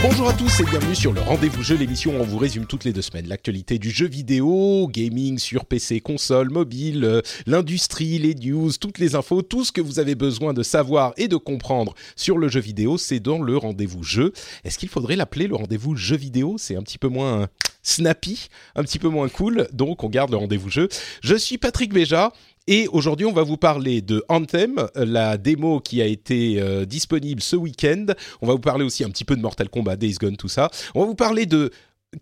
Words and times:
Bonjour 0.00 0.28
à 0.28 0.32
tous 0.32 0.60
et 0.60 0.64
bienvenue 0.64 0.94
sur 0.94 1.12
le 1.12 1.20
Rendez-vous 1.20 1.64
Jeu, 1.64 1.76
l'émission 1.76 2.12
où 2.12 2.20
on 2.20 2.24
vous 2.24 2.38
résume 2.38 2.66
toutes 2.66 2.84
les 2.84 2.92
deux 2.92 3.02
semaines 3.02 3.26
l'actualité 3.26 3.80
du 3.80 3.90
jeu 3.90 4.06
vidéo, 4.06 4.86
gaming 4.86 5.38
sur 5.38 5.64
PC, 5.64 6.00
console, 6.00 6.50
mobile, 6.50 7.04
euh, 7.04 7.20
l'industrie, 7.46 8.20
les 8.20 8.36
news, 8.36 8.70
toutes 8.80 8.98
les 8.98 9.16
infos, 9.16 9.42
tout 9.42 9.64
ce 9.64 9.72
que 9.72 9.80
vous 9.80 9.98
avez 9.98 10.14
besoin 10.14 10.54
de 10.54 10.62
savoir 10.62 11.14
et 11.16 11.26
de 11.26 11.34
comprendre 11.34 11.94
sur 12.14 12.38
le 12.38 12.46
jeu 12.46 12.60
vidéo, 12.60 12.96
c'est 12.96 13.18
dans 13.18 13.40
le 13.40 13.56
Rendez-vous 13.56 14.04
Jeu. 14.04 14.32
Est-ce 14.62 14.78
qu'il 14.78 14.88
faudrait 14.88 15.16
l'appeler 15.16 15.48
le 15.48 15.56
Rendez-vous 15.56 15.96
Jeu 15.96 16.16
vidéo? 16.16 16.54
C'est 16.58 16.76
un 16.76 16.82
petit 16.82 16.98
peu 16.98 17.08
moins 17.08 17.48
snappy, 17.82 18.48
un 18.76 18.84
petit 18.84 19.00
peu 19.00 19.08
moins 19.08 19.28
cool, 19.28 19.66
donc 19.72 20.04
on 20.04 20.08
garde 20.08 20.30
le 20.30 20.36
Rendez-vous 20.36 20.70
Jeu. 20.70 20.88
Je 21.22 21.34
suis 21.34 21.58
Patrick 21.58 21.92
Béja 21.92 22.32
et 22.70 22.86
aujourd'hui, 22.88 23.24
on 23.24 23.32
va 23.32 23.44
vous 23.44 23.56
parler 23.56 24.02
de 24.02 24.22
Anthem, 24.28 24.88
la 24.94 25.38
démo 25.38 25.80
qui 25.80 26.02
a 26.02 26.04
été 26.04 26.60
euh, 26.60 26.84
disponible 26.84 27.40
ce 27.40 27.56
week-end. 27.56 28.04
On 28.42 28.46
va 28.46 28.52
vous 28.52 28.60
parler 28.60 28.84
aussi 28.84 29.04
un 29.04 29.08
petit 29.08 29.24
peu 29.24 29.36
de 29.36 29.40
Mortal 29.40 29.70
Kombat, 29.70 29.96
Days 29.96 30.16
Gone, 30.20 30.36
tout 30.36 30.50
ça. 30.50 30.70
On 30.94 31.00
va 31.00 31.06
vous 31.06 31.14
parler 31.14 31.46
de 31.46 31.70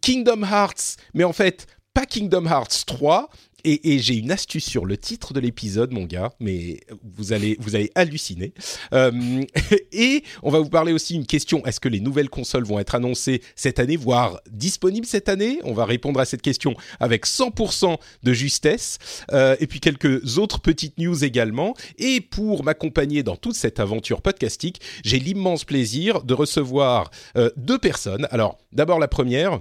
Kingdom 0.00 0.44
Hearts, 0.44 0.98
mais 1.14 1.24
en 1.24 1.32
fait, 1.32 1.66
pas 1.94 2.06
Kingdom 2.06 2.46
Hearts 2.46 2.84
3, 2.86 3.28
et, 3.66 3.98
j'ai 3.98 4.14
une 4.14 4.30
astuce 4.30 4.64
sur 4.64 4.84
le 4.84 4.96
titre 4.96 5.32
de 5.34 5.40
l'épisode, 5.40 5.92
mon 5.92 6.04
gars, 6.04 6.32
mais 6.40 6.80
vous 7.02 7.32
allez, 7.32 7.56
vous 7.60 7.74
allez 7.74 7.90
halluciner. 7.94 8.52
Euh, 8.92 9.42
et 9.92 10.22
on 10.42 10.50
va 10.50 10.60
vous 10.60 10.68
parler 10.68 10.92
aussi 10.92 11.14
une 11.14 11.26
question 11.26 11.64
est-ce 11.66 11.80
que 11.80 11.88
les 11.88 12.00
nouvelles 12.00 12.30
consoles 12.30 12.64
vont 12.64 12.78
être 12.78 12.94
annoncées 12.94 13.42
cette 13.56 13.78
année, 13.78 13.96
voire 13.96 14.40
disponibles 14.50 15.06
cette 15.06 15.28
année? 15.28 15.58
On 15.64 15.72
va 15.72 15.84
répondre 15.84 16.20
à 16.20 16.24
cette 16.24 16.42
question 16.42 16.74
avec 17.00 17.26
100% 17.26 17.96
de 18.22 18.32
justesse. 18.32 18.98
Euh, 19.32 19.56
et 19.58 19.66
puis 19.66 19.80
quelques 19.80 20.38
autres 20.38 20.60
petites 20.60 20.98
news 20.98 21.24
également. 21.24 21.74
Et 21.98 22.20
pour 22.20 22.62
m'accompagner 22.62 23.22
dans 23.22 23.36
toute 23.36 23.56
cette 23.56 23.80
aventure 23.80 24.22
podcastique, 24.22 24.80
j'ai 25.04 25.18
l'immense 25.18 25.64
plaisir 25.64 26.22
de 26.22 26.34
recevoir 26.34 27.10
euh, 27.36 27.50
deux 27.56 27.78
personnes. 27.78 28.28
Alors, 28.30 28.58
d'abord 28.72 28.98
la 28.98 29.08
première 29.08 29.60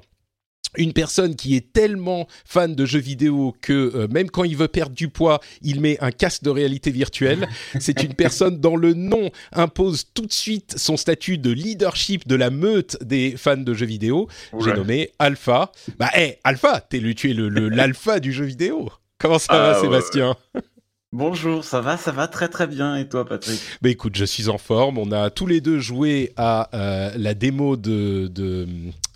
une 0.78 0.94
personne 0.94 1.36
qui 1.36 1.56
est 1.56 1.74
tellement 1.74 2.28
fan 2.46 2.76
de 2.76 2.86
jeux 2.86 3.00
vidéo 3.00 3.56
que 3.62 3.74
euh, 3.74 4.08
même 4.08 4.30
quand 4.30 4.44
il 4.44 4.56
veut 4.56 4.68
perdre 4.68 4.96
du 4.96 5.10
poids, 5.10 5.40
il 5.62 5.82
met 5.82 5.98
un 6.02 6.12
casque 6.12 6.44
de 6.44 6.50
réalité 6.50 6.92
virtuelle. 6.92 7.48
C'est 7.80 8.04
une 8.04 8.14
personne 8.14 8.60
dont 8.60 8.78
le 8.78 8.94
nom 8.94 9.30
impose 9.52 10.06
tout 10.14 10.26
de 10.26 10.34
suite 10.34 10.76
son 10.78 10.98
statut 10.98 11.38
de 11.38 11.52
leadership 11.52 12.28
de 12.28 12.36
la 12.36 12.50
meute 12.50 12.98
des 13.04 13.36
fans 13.38 13.58
de 13.58 13.74
jeux 13.74 13.86
vidéo. 13.86 14.28
J'ai 14.64 14.74
nommé 14.74 15.12
Alpha. 15.20 15.72
Bah, 15.98 16.10
hé, 16.16 16.40
Alpha, 16.44 16.82
t'es 16.82 17.00
le, 17.00 17.14
tu 17.14 17.32
es 17.32 17.34
l'alpha 17.34 18.20
du 18.20 18.32
jeu 18.32 18.46
vidéo. 18.46 18.90
Comment 19.18 19.40
ça 19.40 19.54
va, 19.54 19.78
ah, 19.78 19.82
Sébastien? 19.82 20.36
Bonjour, 21.12 21.64
ça 21.64 21.80
va, 21.80 21.96
ça 21.98 22.12
va 22.12 22.28
très 22.28 22.50
très 22.50 22.68
bien. 22.68 22.98
Et 22.98 23.08
toi, 23.08 23.26
Patrick? 23.26 23.60
Bah 23.82 23.90
écoute, 23.90 24.16
je 24.16 24.26
suis 24.26 24.50
en 24.50 24.58
forme. 24.58 24.98
On 24.98 25.12
a 25.12 25.30
tous 25.30 25.48
les 25.48 25.62
deux 25.62 25.80
joué 25.80 26.34
à 26.36 26.70
euh, 26.74 27.12
la 27.16 27.34
démo 27.34 27.78
de, 27.78 28.28
de 28.28 28.68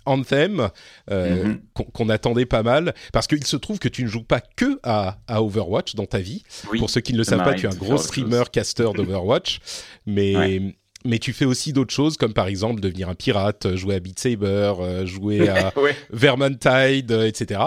Anthem 0.06 0.70
euh, 1.10 1.44
mhm. 1.44 1.60
qu'on 1.92 2.08
attendait 2.08 2.46
pas 2.46 2.62
mal 2.62 2.94
parce 3.12 3.26
qu'il 3.26 3.44
se 3.44 3.56
trouve 3.56 3.78
que 3.78 3.88
tu 3.88 4.02
ne 4.04 4.08
joues 4.08 4.24
pas 4.24 4.40
que 4.40 4.78
à, 4.82 5.18
Overwatch 5.28 5.94
dans 5.94 6.06
ta 6.06 6.18
vie. 6.18 6.42
Pour 6.78 6.90
ceux 6.90 7.00
qui 7.00 7.12
ne 7.12 7.18
le 7.18 7.24
savent 7.24 7.44
pas, 7.44 7.54
tu 7.54 7.66
es 7.66 7.68
un 7.68 7.76
gros 7.76 7.98
streamer, 7.98 8.44
caster 8.50 8.90
d'Overwatch, 8.94 9.60
mais 10.06 10.74
mais 11.04 11.18
tu 11.18 11.32
fais 11.32 11.46
aussi 11.46 11.72
d'autres 11.72 11.94
choses, 11.94 12.18
comme 12.18 12.34
par 12.34 12.46
exemple 12.46 12.80
devenir 12.80 13.08
un 13.08 13.14
pirate, 13.14 13.74
jouer 13.74 13.94
à 13.94 14.00
Beat 14.00 14.18
Saber, 14.18 14.74
euh, 14.80 15.06
jouer 15.06 15.48
à 15.48 15.72
Vermintide, 16.10 17.10
etc. 17.10 17.60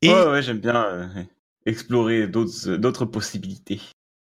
Et... 0.00 0.08
Ouais, 0.08 0.26
ouais, 0.26 0.42
j'aime 0.42 0.58
bien 0.58 1.10
explorer 1.66 2.26
d'autres 2.26 3.04
possibilités. 3.04 3.80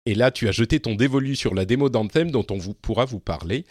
Et 0.05 0.13
là, 0.13 0.31
tu 0.31 0.47
as 0.47 0.51
jeté 0.51 0.79
ton 0.79 0.95
dévolu 0.95 1.35
sur 1.35 1.55
la 1.55 1.65
démo 1.65 1.89
d'Anthem 1.89 2.29
dont 2.29 2.45
on 2.51 2.57
vous, 2.57 2.73
pourra 2.73 3.05
vous 3.05 3.19
parler. 3.19 3.65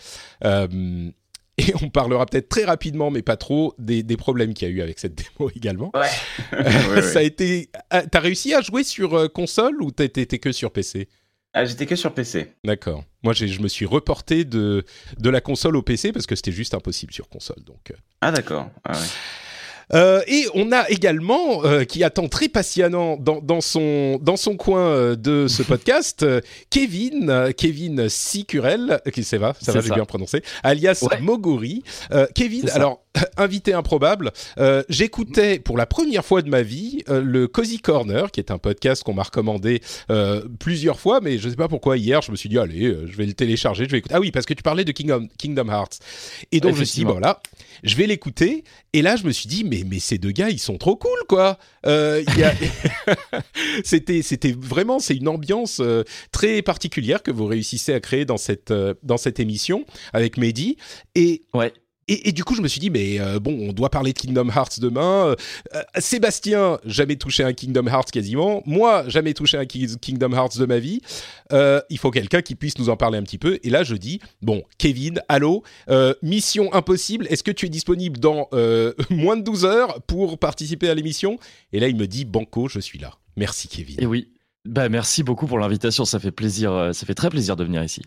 Euh, 0.45 1.11
et 1.59 1.73
on 1.83 1.89
parlera 1.89 2.27
peut-être 2.27 2.49
très 2.49 2.65
rapidement, 2.65 3.11
mais 3.13 3.23
pas 3.23 3.37
trop, 3.37 3.75
des, 3.79 4.03
problèmes 4.17 4.55
qu'il 4.55 4.69
y 4.69 4.71
a 4.71 4.75
eu 4.75 4.83
avec 4.83 4.99
cette 4.99 5.15
démo 5.15 5.51
également. 5.55 5.93
Ouais. 5.95 6.09
Euh, 6.53 7.03
ça 7.13 7.21
a 7.21 7.23
été. 7.23 7.71
T'as 8.11 8.21
réussi 8.21 8.53
à 8.55 8.61
jouer 8.61 8.83
sur 8.83 9.15
euh, 9.15 9.29
console 9.29 9.81
ou 9.81 9.93
t'étais 9.93 10.39
que 10.39 10.51
sur 10.51 10.73
PC 10.73 11.09
ah, 11.53 11.65
J'étais 11.65 11.87
que 11.87 11.95
sur 11.95 12.13
PC. 12.13 12.53
D'accord. 12.65 13.05
Moi, 13.23 13.33
je 13.33 13.61
me 13.61 13.69
suis 13.69 13.87
reporté 13.87 14.45
de, 14.45 14.85
de 15.19 15.31
la 15.31 15.41
console 15.41 15.77
au 15.77 15.83
PC 15.83 16.11
parce 16.11 16.27
que 16.27 16.35
c'était 16.35 16.51
juste 16.51 16.75
impossible 16.75 17.13
sur 17.13 17.29
console. 17.29 17.63
Donc. 17.65 17.93
Ah, 18.21 18.33
d'accord. 18.33 18.69
Ah, 18.85 18.99
ouais. 18.99 19.07
Euh, 19.95 20.23
et 20.27 20.47
on 20.55 20.73
a 20.73 20.89
également, 20.91 21.65
euh, 21.65 21.85
qui 21.85 22.03
attend 22.03 22.29
très 22.29 22.49
patiemment 22.49 23.17
dans, 23.17 23.41
dans, 23.41 23.61
son, 23.61 24.19
dans 24.21 24.37
son 24.37 24.57
coin 24.57 24.87
euh, 24.89 25.17
de 25.17 25.47
ce 25.49 25.63
podcast, 25.75 26.27
Kevin, 26.71 27.53
Kevin 27.57 28.09
Sicurel, 28.09 29.01
qui 29.13 29.25
ça 29.25 29.39
va, 29.39 29.55
ça 29.61 29.73
va, 29.73 29.81
j'ai 29.81 29.91
bien 29.91 30.05
prononcé, 30.05 30.43
alias 30.63 31.07
Moguri. 31.21 31.83
Kevin, 32.35 32.69
alors 32.71 33.04
invité 33.37 33.73
improbable. 33.73 34.33
Euh, 34.59 34.83
J'écoutais 34.89 35.59
pour 35.59 35.77
la 35.77 35.87
première 35.87 36.25
fois 36.25 36.43
de 36.43 36.49
ma 36.49 36.63
vie 36.63 37.03
euh, 37.09 37.23
le 37.23 37.47
Cozy 37.49 37.79
Corner, 37.79 38.31
qui 38.31 38.41
est 38.41 38.51
un 38.51 38.59
podcast 38.59 39.03
qu'on 39.03 39.15
m'a 39.15 39.23
recommandé 39.23 39.81
euh, 40.11 40.43
plusieurs 40.59 40.99
fois, 40.99 41.21
mais 41.21 41.39
je 41.39 41.47
ne 41.47 41.51
sais 41.51 41.57
pas 41.57 41.69
pourquoi 41.69 41.97
hier 41.97 42.23
je 42.23 42.31
me 42.31 42.37
suis 42.37 42.49
dit 42.49 42.59
allez, 42.59 42.87
euh, 42.87 43.07
je 43.07 43.17
vais 43.17 43.27
le 43.27 43.35
télécharger, 43.35 43.85
je 43.85 43.91
vais 43.91 43.99
écouter. 43.99 44.15
Ah 44.15 44.21
oui, 44.21 44.31
parce 44.31 44.47
que 44.47 44.55
tu 44.55 44.63
parlais 44.63 44.85
de 44.85 44.93
Kingdom, 44.93 45.29
Kingdom 45.39 45.69
Hearts. 45.69 45.99
Et 46.53 46.61
donc 46.61 46.75
je 46.75 46.81
me 46.81 46.85
suis 46.85 47.01
dit 47.01 47.05
voilà, 47.05 47.41
je 47.83 47.97
vais 47.97 48.07
l'écouter. 48.07 48.65
Et 48.93 49.03
là 49.03 49.17
je 49.17 49.25
me 49.25 49.33
suis 49.33 49.49
dit 49.49 49.65
mais 49.65 49.83
mais 49.89 49.99
ces 49.99 50.19
deux 50.19 50.31
gars 50.31 50.51
ils 50.51 50.61
sont 50.61 50.79
trop 50.79 50.97
cool 50.97 51.19
quoi. 51.29 51.59
c'était 53.85 54.23
c'était 54.23 54.55
vraiment 54.57 54.99
c'est 54.99 55.17
une 55.17 55.29
ambiance 55.29 55.83
très 56.33 56.63
particulière 56.63 57.23
que 57.23 57.31
vous 57.31 57.47
réussissez 57.47 57.93
à 57.93 58.01
créer 58.01 58.25
dans 58.25 58.37
cette 58.37 58.73
dans 59.03 59.17
cette 59.17 59.41
émission 59.41 59.85
avec 60.13 60.39
Mehdi 60.39 60.77
et 61.15 61.43
ouais 61.53 61.73
et, 62.09 62.33
du 62.33 62.45
coup, 62.45 62.55
je 62.55 62.61
me 62.61 62.69
suis 62.69 62.81
dit, 62.81 62.91
mais 62.91 63.19
euh, 63.21 63.41
bon, 63.41 63.69
on 63.69 63.73
doit 63.73 63.91
parler 63.91 64.13
de 64.13 64.19
Kingdom 64.19 64.49
Hearts 64.49 64.79
demain. 64.81 65.29
Euh, 65.29 65.37
euh, 65.75 65.83
Sébastien, 65.99 66.79
jamais 66.85 67.17
touché 67.17 67.45
un 67.45 67.53
Kingdom 67.53 67.87
Hearts 67.87 68.11
quasiment. 68.11 68.63
Moi, 68.67 69.09
jamais 69.09 69.33
touché 69.33 69.57
un 69.57 69.65
Kingdom 69.65 70.33
Hearts 70.33 70.59
de 70.59 70.67
ma 70.67 70.79
vie. 70.79 71.01
il 71.51 71.99
faut 71.99 72.11
quelqu'un 72.11 72.43
qui 72.43 72.55
puisse 72.55 72.79
nous 72.79 72.91
en 72.91 72.97
parler 72.97 73.19
un 73.19 73.23
petit 73.23 73.39
peu. 73.39 73.59
Et 73.63 73.71
là, 73.71 73.85
je 73.85 73.95
dis, 73.95 74.21
bon, 74.43 74.63
Kevin, 74.79 75.23
allô, 75.29 75.63
mission 76.23 76.73
impossible. 76.75 77.27
Est-ce 77.31 77.43
que 77.43 77.51
tu 77.51 77.67
es 77.67 77.71
disponible 77.71 78.19
dans 78.19 78.49
moins 79.11 79.37
de 79.37 79.43
12 79.43 79.65
heures 79.65 80.03
pour 80.03 80.39
participer 80.39 80.89
à 80.89 80.95
l'émission? 80.95 81.39
Et 81.73 81.81
là, 81.81 81.89
il 81.89 81.97
me 81.97 82.07
dit, 82.07 82.25
banco, 82.25 82.69
je 82.69 82.81
suis 82.81 82.99
là. 82.99 83.15
Merci, 83.37 83.69
Kevin. 83.69 83.97
Et 84.01 84.07
oui. 84.07 84.29
Bah, 84.67 84.89
merci 84.89 85.23
beaucoup 85.23 85.47
pour 85.47 85.59
l'invitation. 85.59 86.05
Ça 86.05 86.19
fait 86.19 86.31
plaisir. 86.31 86.91
Ça 86.93 87.07
fait 87.07 87.15
très 87.15 87.31
plaisir 87.31 87.57
de 87.57 87.65
venir 87.65 87.83
ici. 87.83 88.03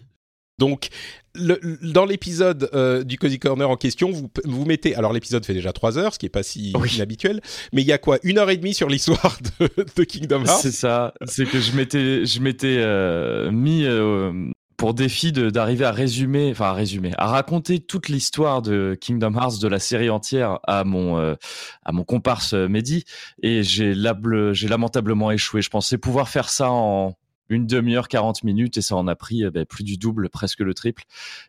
Donc, 0.59 0.89
le, 1.35 1.59
dans 1.83 2.05
l'épisode 2.05 2.69
euh, 2.73 3.03
du 3.03 3.19
Cozy 3.19 3.37
Corner 3.37 3.69
en 3.69 3.75
question, 3.75 4.11
vous, 4.11 4.31
vous 4.43 4.65
mettez. 4.65 4.95
Alors, 4.95 5.13
l'épisode 5.13 5.45
fait 5.45 5.53
déjà 5.53 5.71
3 5.71 5.99
heures, 5.99 6.13
ce 6.13 6.19
qui 6.19 6.25
n'est 6.25 6.31
pas 6.31 6.41
si 6.41 6.71
inhabituel, 6.95 7.41
mais 7.73 7.83
il 7.83 7.87
y 7.87 7.91
a 7.91 7.99
quoi 7.99 8.17
Une 8.23 8.39
heure 8.39 8.49
et 8.49 8.57
demie 8.57 8.73
sur 8.73 8.89
l'histoire 8.89 9.37
de, 9.59 10.03
Kingdom 10.03 10.45
Hearts 10.45 10.61
C'est 10.61 10.71
ça. 10.71 11.13
C'est 11.25 11.45
que 11.45 11.59
je 11.59 11.73
m'étais, 11.73 12.25
je 12.25 12.39
m'étais 12.41 12.77
euh, 12.79 13.51
mis 13.51 13.85
euh, 13.85 14.33
pour 14.77 14.95
défi 14.95 15.31
d'arriver 15.31 15.85
à 15.85 15.91
résumer, 15.91 16.49
enfin 16.49 16.65
à 16.65 16.73
résumer, 16.73 17.11
à 17.19 17.27
raconter 17.27 17.79
toute 17.79 18.09
l'histoire 18.09 18.63
de 18.63 18.97
Kingdom 18.99 19.35
Hearts 19.35 19.59
de 19.59 19.67
la 19.67 19.79
série 19.79 20.09
entière 20.09 20.59
à 20.65 20.83
mon 20.83 21.17
à 21.17 21.91
mon 21.91 22.03
comparse 22.03 22.53
Mehdi 22.53 23.03
et 23.41 23.63
j'ai 23.63 23.95
lamentablement 23.95 25.31
échoué. 25.31 25.63
Je 25.63 25.69
pensais 25.69 25.97
pouvoir 25.97 26.29
faire 26.29 26.49
ça 26.49 26.69
en 26.69 27.15
une 27.49 27.65
demi-heure, 27.65 28.07
40 28.07 28.43
minutes, 28.43 28.77
et 28.77 28.81
ça 28.81 28.95
en 28.95 29.07
a 29.07 29.15
pris 29.15 29.43
euh, 29.43 29.51
ben, 29.51 29.65
plus 29.65 29.83
du 29.83 29.97
double, 29.97 30.29
presque 30.29 30.59
le 30.59 30.73
triple. 30.73 31.03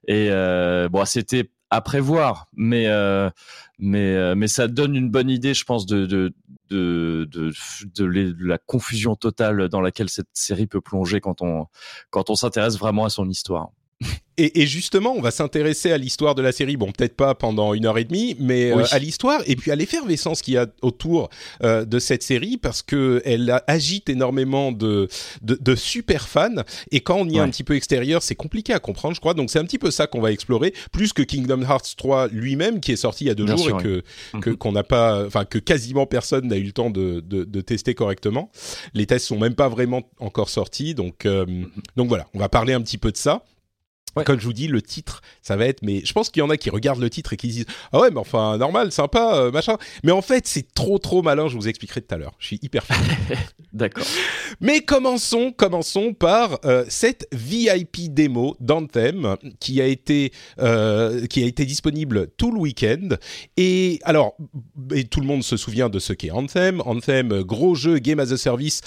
Et 0.06 0.28
euh, 0.30 0.88
bon, 0.88 1.04
c'était 1.04 1.50
à 1.70 1.80
prévoir, 1.82 2.46
mais 2.56 2.86
euh, 2.86 3.28
mais 3.78 4.34
mais 4.34 4.48
ça 4.48 4.68
donne 4.68 4.96
une 4.96 5.10
bonne 5.10 5.28
idée, 5.28 5.52
je 5.52 5.64
pense, 5.64 5.84
de 5.84 6.06
de 6.06 6.32
de, 6.70 7.28
de, 7.30 7.52
de, 7.94 8.34
la 8.46 8.56
confusion 8.56 9.16
totale 9.16 9.68
dans 9.68 9.82
laquelle 9.82 10.08
cette 10.08 10.28
série 10.32 10.66
peut 10.66 10.80
plonger 10.80 11.20
quand 11.20 11.42
on 11.42 11.66
quand 12.10 12.30
on 12.30 12.34
s'intéresse 12.36 12.78
vraiment 12.78 13.04
à 13.04 13.10
son 13.10 13.28
histoire. 13.28 13.70
Et, 14.40 14.62
et, 14.62 14.66
justement, 14.68 15.14
on 15.16 15.20
va 15.20 15.32
s'intéresser 15.32 15.90
à 15.90 15.98
l'histoire 15.98 16.36
de 16.36 16.42
la 16.42 16.52
série. 16.52 16.76
Bon, 16.76 16.92
peut-être 16.92 17.16
pas 17.16 17.34
pendant 17.34 17.74
une 17.74 17.86
heure 17.86 17.98
et 17.98 18.04
demie, 18.04 18.36
mais 18.38 18.72
Oui. 18.72 18.82
euh, 18.84 18.86
à 18.92 19.00
l'histoire 19.00 19.40
et 19.48 19.56
puis 19.56 19.72
à 19.72 19.74
l'effervescence 19.74 20.42
qu'il 20.42 20.54
y 20.54 20.56
a 20.56 20.68
autour 20.80 21.28
euh, 21.64 21.84
de 21.84 21.98
cette 21.98 22.22
série 22.22 22.56
parce 22.56 22.80
que 22.82 23.20
elle 23.24 23.50
a- 23.50 23.64
agite 23.66 24.08
énormément 24.08 24.70
de, 24.70 25.08
de, 25.42 25.58
de 25.60 25.74
super 25.74 26.28
fans. 26.28 26.54
Et 26.92 27.00
quand 27.00 27.16
on 27.16 27.28
y 27.28 27.38
est 27.38 27.40
un 27.40 27.48
petit 27.50 27.64
peu 27.64 27.74
extérieur, 27.74 28.22
c'est 28.22 28.36
compliqué 28.36 28.72
à 28.72 28.78
comprendre, 28.78 29.16
je 29.16 29.20
crois. 29.20 29.34
Donc 29.34 29.50
c'est 29.50 29.58
un 29.58 29.64
petit 29.64 29.76
peu 29.78 29.90
ça 29.90 30.06
qu'on 30.06 30.20
va 30.20 30.30
explorer, 30.30 30.72
plus 30.92 31.12
que 31.12 31.22
Kingdom 31.22 31.62
Hearts 31.62 31.96
3 31.96 32.28
lui-même, 32.28 32.78
qui 32.78 32.92
est 32.92 32.96
sorti 32.96 33.24
il 33.24 33.26
y 33.26 33.30
a 33.30 33.34
deux 33.34 33.44
Bien 33.46 33.56
jours 33.56 33.66
sûr, 33.66 33.80
et 33.80 33.82
que 33.82 34.02
Mhm. 34.34 34.56
qu'on 34.56 34.70
n'a 34.70 34.84
pas, 34.84 35.26
enfin 35.26 35.44
que 35.46 35.58
quasiment 35.58 36.06
personne 36.06 36.46
n'a 36.46 36.58
eu 36.58 36.62
le 36.62 36.72
temps 36.72 36.90
de, 36.90 37.18
de, 37.26 37.42
de 37.42 37.60
tester 37.60 37.94
correctement. 37.96 38.52
Les 38.94 39.06
tests 39.06 39.26
sont 39.26 39.38
même 39.40 39.56
pas 39.56 39.68
vraiment 39.68 40.02
encore 40.20 40.48
sortis, 40.48 40.94
donc 40.94 41.26
euh, 41.26 41.44
donc 41.96 42.06
voilà, 42.06 42.28
on 42.34 42.38
va 42.38 42.48
parler 42.48 42.72
un 42.72 42.80
petit 42.82 42.98
peu 42.98 43.10
de 43.10 43.16
ça. 43.16 43.42
Ouais. 44.18 44.24
Comme 44.24 44.40
je 44.40 44.44
vous 44.44 44.52
dis, 44.52 44.66
le 44.66 44.82
titre, 44.82 45.22
ça 45.42 45.56
va 45.56 45.66
être. 45.66 45.82
Mais 45.82 46.02
je 46.04 46.12
pense 46.12 46.30
qu'il 46.30 46.40
y 46.40 46.42
en 46.42 46.50
a 46.50 46.56
qui 46.56 46.70
regardent 46.70 47.00
le 47.00 47.10
titre 47.10 47.32
et 47.32 47.36
qui 47.36 47.48
disent 47.48 47.66
Ah 47.92 48.00
ouais, 48.00 48.10
mais 48.10 48.18
enfin, 48.18 48.58
normal, 48.58 48.92
sympa, 48.92 49.36
euh, 49.36 49.50
machin. 49.50 49.76
Mais 50.02 50.12
en 50.12 50.22
fait, 50.22 50.46
c'est 50.46 50.72
trop, 50.74 50.98
trop 50.98 51.22
malin. 51.22 51.48
Je 51.48 51.56
vous 51.56 51.68
expliquerai 51.68 52.02
tout 52.02 52.14
à 52.14 52.18
l'heure. 52.18 52.34
Je 52.38 52.46
suis 52.46 52.58
hyper 52.62 52.84
fan. 52.84 52.96
D'accord. 53.72 54.04
Mais 54.60 54.80
commençons, 54.80 55.52
commençons 55.52 56.14
par 56.14 56.58
euh, 56.64 56.84
cette 56.88 57.28
VIP 57.32 58.12
démo 58.12 58.56
d'Anthem 58.60 59.36
qui 59.60 59.80
a 59.80 59.86
été 59.86 60.32
euh, 60.58 61.26
qui 61.26 61.42
a 61.42 61.46
été 61.46 61.64
disponible 61.64 62.28
tout 62.36 62.50
le 62.50 62.58
week-end. 62.58 63.10
Et 63.56 64.00
alors, 64.04 64.36
et 64.94 65.04
tout 65.04 65.20
le 65.20 65.26
monde 65.26 65.42
se 65.42 65.56
souvient 65.56 65.88
de 65.88 65.98
ce 65.98 66.12
qu'est 66.12 66.30
Anthem. 66.30 66.82
Anthem, 66.84 67.42
gros 67.42 67.74
jeu 67.74 67.98
game 67.98 68.20
as 68.20 68.32
a 68.32 68.36
service 68.36 68.80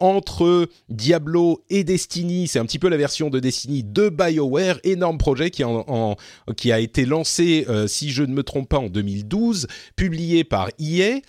entre 0.00 0.68
Diablo 0.88 1.62
et 1.70 1.84
Destiny. 1.84 2.48
C'est 2.48 2.58
un 2.58 2.66
petit 2.66 2.78
peu 2.78 2.88
la 2.88 2.96
version 2.96 3.30
de 3.30 3.40
Destiny 3.40 3.82
de 3.82 4.08
BioWare, 4.08 4.71
énorme 4.84 5.18
projet 5.18 5.50
qui, 5.50 5.62
a 6.72 6.80
été 6.80 7.04
lancé, 7.04 7.66
euh, 7.68 7.86
si 7.86 8.10
je 8.10 8.22
ne 8.22 8.32
me 8.32 8.42
trompe 8.42 8.68
pas, 8.68 8.78
en 8.78 8.88
2012, 8.88 9.66
publié 9.96 10.44
par 10.44 10.68
EA. 10.78 11.20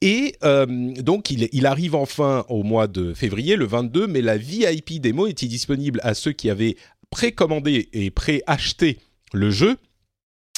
Et 0.00 0.36
euh, 0.44 0.66
donc, 0.66 1.30
il, 1.30 1.48
il 1.52 1.66
arrive 1.66 1.94
enfin 1.94 2.44
au 2.48 2.62
mois 2.62 2.86
de 2.86 3.14
février, 3.14 3.56
le 3.56 3.64
22, 3.64 4.06
mais 4.06 4.20
la 4.20 4.36
VIP 4.36 5.00
démo 5.00 5.26
était 5.26 5.46
disponible 5.46 6.00
à 6.02 6.14
ceux 6.14 6.32
qui 6.32 6.50
avaient 6.50 6.76
précommandé 7.10 7.88
et 7.92 8.10
préacheté 8.10 8.98
le 9.32 9.50
jeu. 9.50 9.76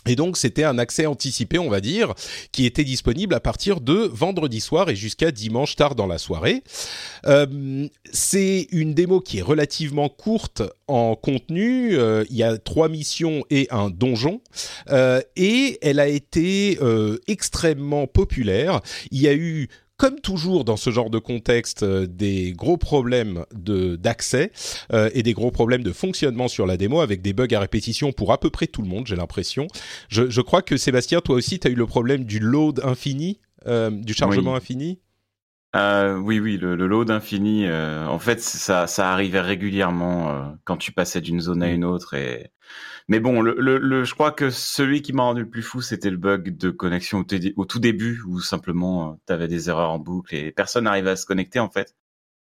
Et 0.06 0.16
donc, 0.16 0.36
c'était 0.36 0.64
un 0.64 0.78
accès 0.78 1.06
anticipé, 1.06 1.58
on 1.58 1.68
va 1.68 1.80
dire, 1.80 2.14
qui 2.52 2.66
était 2.66 2.84
disponible 2.84 3.34
à 3.34 3.40
partir 3.40 3.80
de 3.80 3.94
vendredi 4.12 4.60
soir 4.60 4.88
et 4.88 4.96
jusqu'à 4.96 5.30
dimanche 5.30 5.76
tard 5.76 5.94
dans 5.94 6.06
la 6.06 6.18
soirée. 6.18 6.62
Euh, 7.26 7.88
c'est 8.12 8.68
une 8.70 8.94
démo 8.94 9.20
qui 9.20 9.38
est 9.38 9.42
relativement 9.42 10.08
courte 10.08 10.62
en 10.86 11.16
contenu. 11.16 11.96
Euh, 11.96 12.24
il 12.30 12.36
y 12.36 12.42
a 12.42 12.58
trois 12.58 12.88
missions 12.88 13.44
et 13.50 13.66
un 13.70 13.90
donjon. 13.90 14.40
Euh, 14.90 15.20
et 15.36 15.78
elle 15.82 16.00
a 16.00 16.08
été 16.08 16.78
extrêmement 17.26 18.06
populaire. 18.06 18.80
Il 19.10 19.20
y 19.20 19.28
a 19.28 19.34
eu 19.34 19.68
comme 19.96 20.20
toujours 20.20 20.64
dans 20.64 20.76
ce 20.76 20.90
genre 20.90 21.10
de 21.10 21.18
contexte, 21.18 21.82
euh, 21.82 22.06
des 22.06 22.52
gros 22.52 22.76
problèmes 22.76 23.44
de 23.54 23.96
d'accès 23.96 24.52
euh, 24.92 25.08
et 25.14 25.22
des 25.22 25.32
gros 25.32 25.50
problèmes 25.50 25.82
de 25.82 25.92
fonctionnement 25.92 26.48
sur 26.48 26.66
la 26.66 26.76
démo 26.76 27.00
avec 27.00 27.22
des 27.22 27.32
bugs 27.32 27.52
à 27.52 27.60
répétition 27.60 28.12
pour 28.12 28.32
à 28.32 28.38
peu 28.38 28.50
près 28.50 28.66
tout 28.66 28.82
le 28.82 28.88
monde, 28.88 29.06
j'ai 29.06 29.16
l'impression. 29.16 29.66
Je, 30.08 30.28
je 30.28 30.40
crois 30.40 30.62
que 30.62 30.76
Sébastien, 30.76 31.20
toi 31.20 31.36
aussi, 31.36 31.58
tu 31.58 31.68
as 31.68 31.70
eu 31.70 31.74
le 31.74 31.86
problème 31.86 32.24
du 32.24 32.38
load 32.38 32.80
infini, 32.84 33.40
euh, 33.66 33.90
du 33.90 34.12
chargement 34.14 34.52
Oui. 34.52 34.56
infini? 34.58 34.98
Euh, 35.76 36.16
oui, 36.16 36.40
oui, 36.40 36.56
le, 36.56 36.74
le 36.74 36.86
load 36.86 37.10
infini, 37.10 37.66
euh, 37.66 38.06
en 38.06 38.18
fait, 38.18 38.40
ça, 38.40 38.86
ça 38.86 39.10
arrivait 39.12 39.40
régulièrement 39.40 40.30
euh, 40.30 40.44
quand 40.64 40.78
tu 40.78 40.90
passais 40.92 41.20
d'une 41.20 41.40
zone 41.40 41.62
à 41.62 41.68
une 41.68 41.84
autre. 41.84 42.14
Et... 42.14 42.50
Mais 43.08 43.20
bon, 43.20 43.42
le, 43.42 43.54
le, 43.58 43.78
le- 43.78 44.04
je 44.04 44.14
crois 44.14 44.32
que 44.32 44.48
celui 44.48 45.02
qui 45.02 45.12
m'a 45.12 45.24
rendu 45.24 45.42
le 45.42 45.50
plus 45.50 45.62
fou, 45.62 45.82
c'était 45.82 46.10
le 46.10 46.16
bug 46.16 46.56
de 46.56 46.70
connexion 46.70 47.24
au, 47.56 47.64
tout 47.66 47.78
début, 47.78 48.22
où 48.26 48.40
simplement 48.40 49.20
tu 49.26 49.32
avais 49.32 49.48
des 49.48 49.68
erreurs 49.68 49.90
en 49.90 49.98
boucle 49.98 50.34
et 50.34 50.50
personne 50.50 50.84
n'arrivait 50.84 51.10
à 51.10 51.16
se 51.16 51.26
connecter, 51.26 51.60
en 51.60 51.68
fait. 51.68 51.94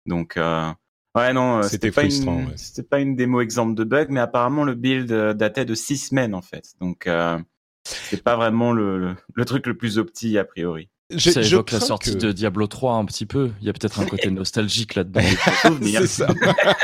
Donc, 0.07 0.37
euh, 0.37 0.71
ouais, 1.17 1.33
non, 1.33 1.59
euh, 1.59 1.63
C'était 1.63 1.91
pas, 1.91 2.05
une, 2.05 2.29
ouais. 2.29 2.53
c'était 2.57 2.85
pas 2.85 3.01
une 3.01 3.17
démo 3.17 3.41
exemple 3.41 3.75
de 3.75 3.83
bug, 3.83 4.09
mais 4.11 4.21
apparemment 4.21 4.63
le 4.63 4.75
build 4.75 5.11
euh, 5.11 5.35
datait 5.35 5.65
de 5.65 5.75
six 5.75 5.97
semaines, 5.97 6.35
en 6.35 6.43
fait. 6.43 6.75
Donc, 6.81 7.07
euh, 7.09 7.41
c'est 7.85 8.23
pas 8.23 8.37
vraiment 8.37 8.73
le, 8.73 8.99
le, 8.99 9.17
le 9.35 9.45
truc 9.45 9.67
le 9.67 9.77
plus 9.77 9.99
opti, 9.99 10.39
a 10.39 10.45
priori. 10.45 10.91
Je- 11.15 11.31
ça 11.31 11.41
je 11.41 11.55
évoque 11.55 11.71
la 11.71 11.79
sortie 11.79 12.15
que- 12.15 12.19
de 12.19 12.33
Diablo 12.33 12.67
3 12.67 12.95
un 12.95 13.05
petit 13.05 13.27
peu. 13.27 13.51
Il 13.61 13.67
y 13.67 13.71
a 13.71 13.73
peut-être 13.73 14.01
un 14.01 14.05
côté 14.07 14.29
nostalgique 14.33 14.97
là-dedans. 14.97 15.21
C'est 15.83 16.07
ça. 16.09 16.27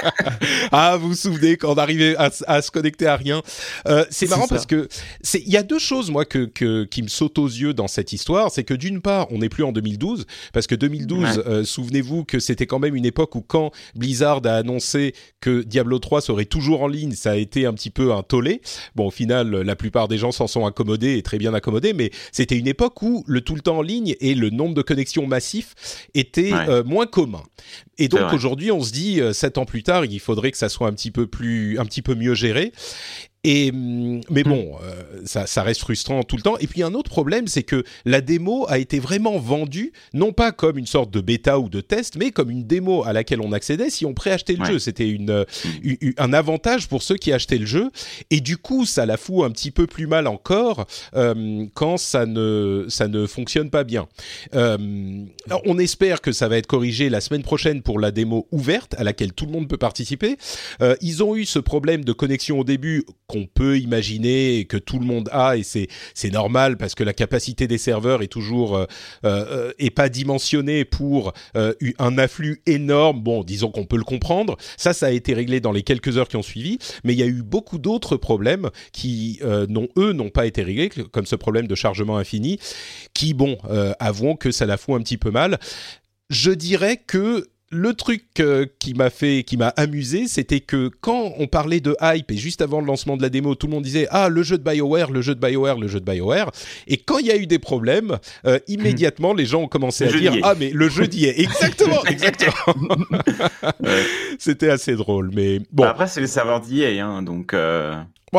ah, 0.71 0.97
vous 0.97 1.09
vous 1.09 1.15
souvenez 1.17 1.57
quand 1.57 1.73
on 1.73 1.77
arrivait 1.77 2.15
à, 2.17 2.63
se 2.63 2.71
connecter 2.71 3.07
à 3.07 3.17
rien. 3.17 3.43
Euh, 3.89 4.05
c'est 4.11 4.27
C'est 4.27 4.31
marrant 4.31 4.47
ça. 4.47 4.55
parce 4.55 4.67
que 4.67 4.87
c'est 5.23 5.41
il 5.45 5.51
y 5.51 5.57
a 5.57 5.65
deux 5.65 5.81
choses 5.81 6.11
moi 6.13 6.25
que, 6.25 6.45
que 6.45 6.85
qui 6.85 7.03
me 7.03 7.09
sautent 7.09 7.39
aux 7.41 7.49
yeux 7.49 7.75
dans 7.75 7.89
cette 7.89 8.13
histoire, 8.13 8.53
c'est 8.53 8.63
que 8.63 8.75
d'une 8.75 9.01
part, 9.01 9.27
on 9.33 9.39
n'est 9.39 9.49
plus 9.49 9.65
en 9.65 9.73
2012 9.73 10.27
parce 10.53 10.69
que 10.69 10.77
2012, 10.77 11.23
Ouais. 11.39 11.43
euh, 11.47 11.65
souvenez-vous 11.65 12.25
que 12.25 12.39
c'était 12.39 12.67
quand 12.67 12.79
même 12.79 12.95
une 12.95 13.07
époque 13.07 13.35
où 13.35 13.41
quand 13.41 13.73
Blizzard 13.97 14.41
a 14.45 14.55
annoncé 14.55 15.15
que 15.41 15.63
Diablo 15.63 15.99
3 15.99 16.21
serait 16.21 16.45
toujours 16.45 16.83
en 16.83 16.89
ligne, 16.89 17.13
ça 17.13 17.33
a 17.33 17.37
été 17.37 17.67
un 17.67 17.73
petit 17.75 17.91
peu 17.91 18.13
un 18.13 18.23
tollé. 18.23 18.61
Bon, 18.95 19.09
au 19.09 19.11
final, 19.11 19.51
la 19.51 19.75
plupart 19.75 20.07
des 20.07 20.19
gens 20.19 20.31
s'en 20.31 20.47
sont 20.47 20.65
accommodés 20.65 21.17
et 21.19 21.23
très 21.23 21.39
bien 21.39 21.53
accommodés, 21.55 21.93
mais 21.93 22.13
c'était 22.31 22.57
une 22.57 22.69
époque 22.69 23.03
où 23.03 23.25
le 23.27 23.41
tout 23.41 23.57
le 23.57 23.61
temps 23.63 23.79
en 23.79 23.83
ligne 23.83 24.12
et 24.21 24.35
le 24.35 24.51
nombre 24.51 24.75
de 24.75 24.83
connexions 24.83 25.27
massifs 25.27 25.75
était 26.15 26.53
Ouais. 26.53 26.69
euh, 26.69 26.85
moins 26.85 27.07
commun. 27.07 27.43
Et 27.99 28.09
donc 28.09 28.33
aujourd'hui, 28.33 28.71
on 28.73 28.83
se 28.83 28.93
dit 28.93 29.21
euh, 29.21 29.33
sept 29.33 29.59
ans 29.59 29.65
plus 29.65 29.83
tard, 29.83 30.05
il 30.05 30.21
faudrait 30.21 30.51
que 30.51 30.59
ça 30.59 30.69
soit 30.69 30.89
un 30.89 30.93
petit 30.93 31.11
peu 31.11 31.27
plus, 31.27 31.79
un 31.79 31.85
petit 31.85 32.03
peu 32.03 32.15
mieux 32.15 32.35
géré. 32.35 32.73
Et 33.45 33.71
hum, 33.73 34.21
mais 34.31 34.45
bon, 34.45 34.77
euh, 34.85 35.03
ça, 35.25 35.47
ça 35.47 35.63
reste 35.65 35.81
frustrant 35.81 36.23
tout 36.23 36.37
le 36.37 36.43
temps. 36.43 36.57
Et 36.59 36.69
puis 36.69 36.83
un 36.85 36.95
autre 36.95 37.11
problème, 37.11 37.49
c'est 37.49 37.65
que 37.65 37.83
la 38.05 38.21
démo 38.21 38.67
a 38.69 38.79
été 38.79 39.01
vraiment 39.01 39.39
vendue, 39.39 39.93
non 40.15 40.33
pas 40.33 40.53
comme 40.53 40.79
une 40.79 40.87
sorte 40.87 41.11
de 41.11 41.21
bêta 41.21 41.59
ou 41.59 41.69
de 41.69 41.81
test, 41.81 42.15
mais 42.17 42.31
comme 42.31 42.51
une 42.51 42.65
démo 42.69 43.03
à 43.05 43.13
laquelle 43.13 43.41
on 43.41 43.51
accédait 43.53 43.91
si 43.91 44.07
on 44.07 44.15
préachetait 44.15 44.53
le 44.55 44.61
Ouais. 44.63 44.69
jeu. 44.73 44.79
C'était 44.79 45.09
une, 45.09 45.31
euh, 45.31 45.45
u- 45.83 46.15
un 46.19 46.33
avantage 46.33 46.89
pour 46.89 47.03
ceux 47.03 47.17
qui 47.17 47.33
achetaient 47.33 47.59
le 47.59 47.67
jeu. 47.67 47.91
Et 48.31 48.41
du 48.41 48.59
coup, 48.59 48.87
ça 48.87 49.07
la 49.07 49.17
fout 49.17 49.45
un 49.45 49.51
petit 49.51 49.73
peu 49.73 49.89
plus 49.89 50.07
mal 50.07 50.29
encore 50.29 50.87
euh, 51.17 51.67
quand 51.75 51.97
ça 51.97 52.27
ne, 52.27 52.87
ça 52.89 53.09
ne 53.09 53.27
fonctionne 53.27 53.71
pas 53.71 53.83
bien. 53.83 54.07
Euh, 54.55 55.25
alors, 55.47 55.63
on 55.67 55.79
espère 55.81 56.21
que 56.21 56.31
ça 56.31 56.47
va 56.47 56.59
être 56.59 56.69
corrigé 56.69 57.09
la 57.11 57.21
semaine 57.21 57.43
prochaine 57.43 57.83
pour 57.83 57.99
la 57.99 58.13
démo 58.13 58.47
ouverte 58.53 58.95
à 58.99 59.03
laquelle 59.05 59.33
tout 59.33 59.47
le 59.47 59.53
monde 59.53 59.67
peut 59.69 59.79
participer. 59.79 60.37
Ils 61.01 61.23
ont 61.25 61.35
eu 61.35 61.45
ce 61.45 61.59
problème 61.59 62.05
de 62.05 62.13
connexion 62.13 62.61
au 62.61 62.65
début 62.65 63.05
qu'on 63.33 63.47
peut 63.47 63.79
imaginer 63.79 64.59
et 64.59 64.67
que 64.67 64.77
tout 64.77 64.99
le 64.99 65.07
monde 65.07 65.31
a 65.33 65.57
et 65.57 65.63
c'est 65.63 65.89
c'est 66.15 66.31
normal 66.31 66.77
parce 66.77 66.95
que 66.95 67.03
la 67.03 67.15
capacité 67.15 67.67
des 67.67 67.79
serveurs 67.79 68.23
est 68.23 68.29
toujours 68.29 68.77
euh, 68.77 68.85
euh, 69.25 69.73
est 69.79 69.91
pas 69.91 70.11
dimensionnée 70.11 70.85
pour 70.85 71.33
euh, 71.57 71.73
eu- 71.81 71.95
un 71.99 72.19
afflux 72.19 72.61
énorme. 72.67 73.21
Bon, 73.23 73.43
disons 73.43 73.71
qu'on 73.71 73.87
peut 73.87 73.97
le 73.97 74.05
comprendre. 74.05 74.57
Ça, 74.77 74.93
ça 74.93 75.07
a 75.07 75.11
été 75.11 75.33
réglé 75.33 75.61
dans 75.61 75.73
les 75.73 75.83
quelques 75.83 76.19
heures 76.19 76.29
qui 76.29 76.37
ont 76.37 76.43
suivi, 76.43 76.79
mais 77.05 77.15
il 77.15 77.19
y 77.19 77.23
a 77.23 77.27
eu 77.27 77.43
beaucoup 77.43 77.79
d'autres 77.79 78.17
problèmes 78.19 78.69
qui 78.93 79.41
euh, 79.43 79.67
n'ont 79.69 79.89
eux 79.97 80.13
n'ont 80.13 80.31
pas 80.31 80.47
été 80.47 80.63
réglés, 80.63 80.91
comme 81.11 81.27
ce 81.27 81.37
problème 81.37 81.67
de 81.67 81.75
chargement 81.75 82.19
infini, 82.19 82.59
qui 83.15 83.33
bon, 83.33 83.57
avouons 83.99 84.37
que 84.37 84.51
ça 84.51 84.67
la 84.67 84.77
fout 84.77 84.95
un 85.01 85.03
petit 85.03 85.17
peu 85.17 85.31
mal. 85.31 85.59
Je 86.29 86.51
dirais 86.51 86.99
que 87.07 87.49
le 87.73 87.95
truc 87.95 88.25
euh, 88.39 88.67
qui 88.79 88.93
m'a 88.93 89.09
fait, 89.09 89.45
qui 89.45 89.57
m'a 89.57 89.69
amusé, 89.69 90.29
c'était 90.29 90.61
que 90.61 90.91
quand 91.01 91.33
on 91.39 91.47
parlait 91.47 91.81
de 91.81 91.97
hype 92.03 92.31
et 92.31 92.37
juste 92.37 92.61
avant 92.61 92.81
le 92.81 92.87
lancement 92.87 93.17
de 93.17 93.23
la 93.23 93.31
démo, 93.31 93.55
tout 93.55 93.67
le 93.67 93.73
monde 93.73 93.83
disait 93.83 94.07
ah 94.11 94.29
le 94.29 94.43
jeu 94.43 94.59
de 94.59 94.63
Bioware, 94.63 95.11
le 95.11 95.23
jeu 95.23 95.35
de 95.35 95.41
Bioware, 95.41 95.79
le 95.79 95.89
jeu 95.89 95.99
de 95.99 96.05
Bioware. 96.05 96.51
Et 96.87 96.99
quand 96.99 97.19
il 97.19 97.27
y 97.27 97.31
a 97.33 97.37
eu 97.37 97.47
des 97.47 97.59
problèmes, 97.59 98.19
euh, 98.47 98.59
immédiatement 98.69 99.33
les 99.33 99.47
gens 99.47 99.63
ont 99.63 99.69
commencé 99.69 100.05
Le 100.05 100.15
à 100.15 100.19
dire 100.19 100.33
ah 100.43 100.55
mais 100.59 100.71
le 100.71 100.89
jeu 100.91 101.09
d'y 101.09 101.25
est 101.27 101.39
exactement, 101.41 102.05
exactement. 102.05 102.77
Ouais. 103.81 104.05
C'était 104.39 104.69
assez 104.69 104.95
drôle, 104.95 105.31
mais 105.35 105.61
bon. 105.73 105.85
Après, 105.85 106.09
c'est 106.09 106.21
les 106.21 106.27
serveurs 106.27 106.61
d'EA, 106.61 107.01
hein, 107.01 107.23
donc. 107.23 107.55
euh, 107.55 107.95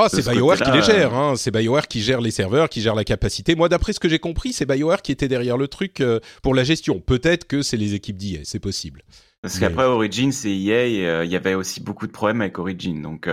c'est 0.10 0.22
ce 0.22 0.30
BioWare 0.32 0.60
qui 0.60 0.72
les 0.72 0.82
gère, 0.82 1.14
hein. 1.14 1.36
c'est 1.36 1.52
BioWare 1.52 1.88
qui 1.88 2.02
gère 2.02 2.22
les 2.22 2.32
serveurs, 2.32 2.70
qui 2.70 2.82
gère 2.82 2.96
la 2.96 3.04
capacité. 3.04 3.56
Moi, 3.56 3.70
d'après 3.70 3.94
ce 3.94 4.00
que 4.00 4.10
j'ai 4.10 4.20
compris, 4.20 4.54
c'est 4.54 4.66
BioWare 4.66 5.02
qui 5.02 5.12
était 5.12 5.28
derrière 5.28 5.58
le 5.58 5.68
truc 5.68 6.02
euh, 6.02 6.20
pour 6.42 6.56
la 6.56 6.64
gestion. 6.64 7.00
Peut-être 7.00 7.46
que 7.46 7.62
c'est 7.62 7.78
les 7.78 7.94
équipes 7.94 8.18
d'IA, 8.18 8.40
c'est 8.44 8.60
possible. 8.60 9.04
Parce 9.44 9.60
qu'après 9.60 9.84
Origin, 9.84 10.32
c'est 10.32 10.58
EA, 10.58 11.06
euh, 11.06 11.26
il 11.26 11.32
y 11.32 11.36
avait 11.36 11.54
aussi 11.54 11.82
beaucoup 11.82 12.08
de 12.08 12.14
problèmes 12.14 12.40
avec 12.40 12.58
Origin, 12.58 13.02
donc. 13.02 13.28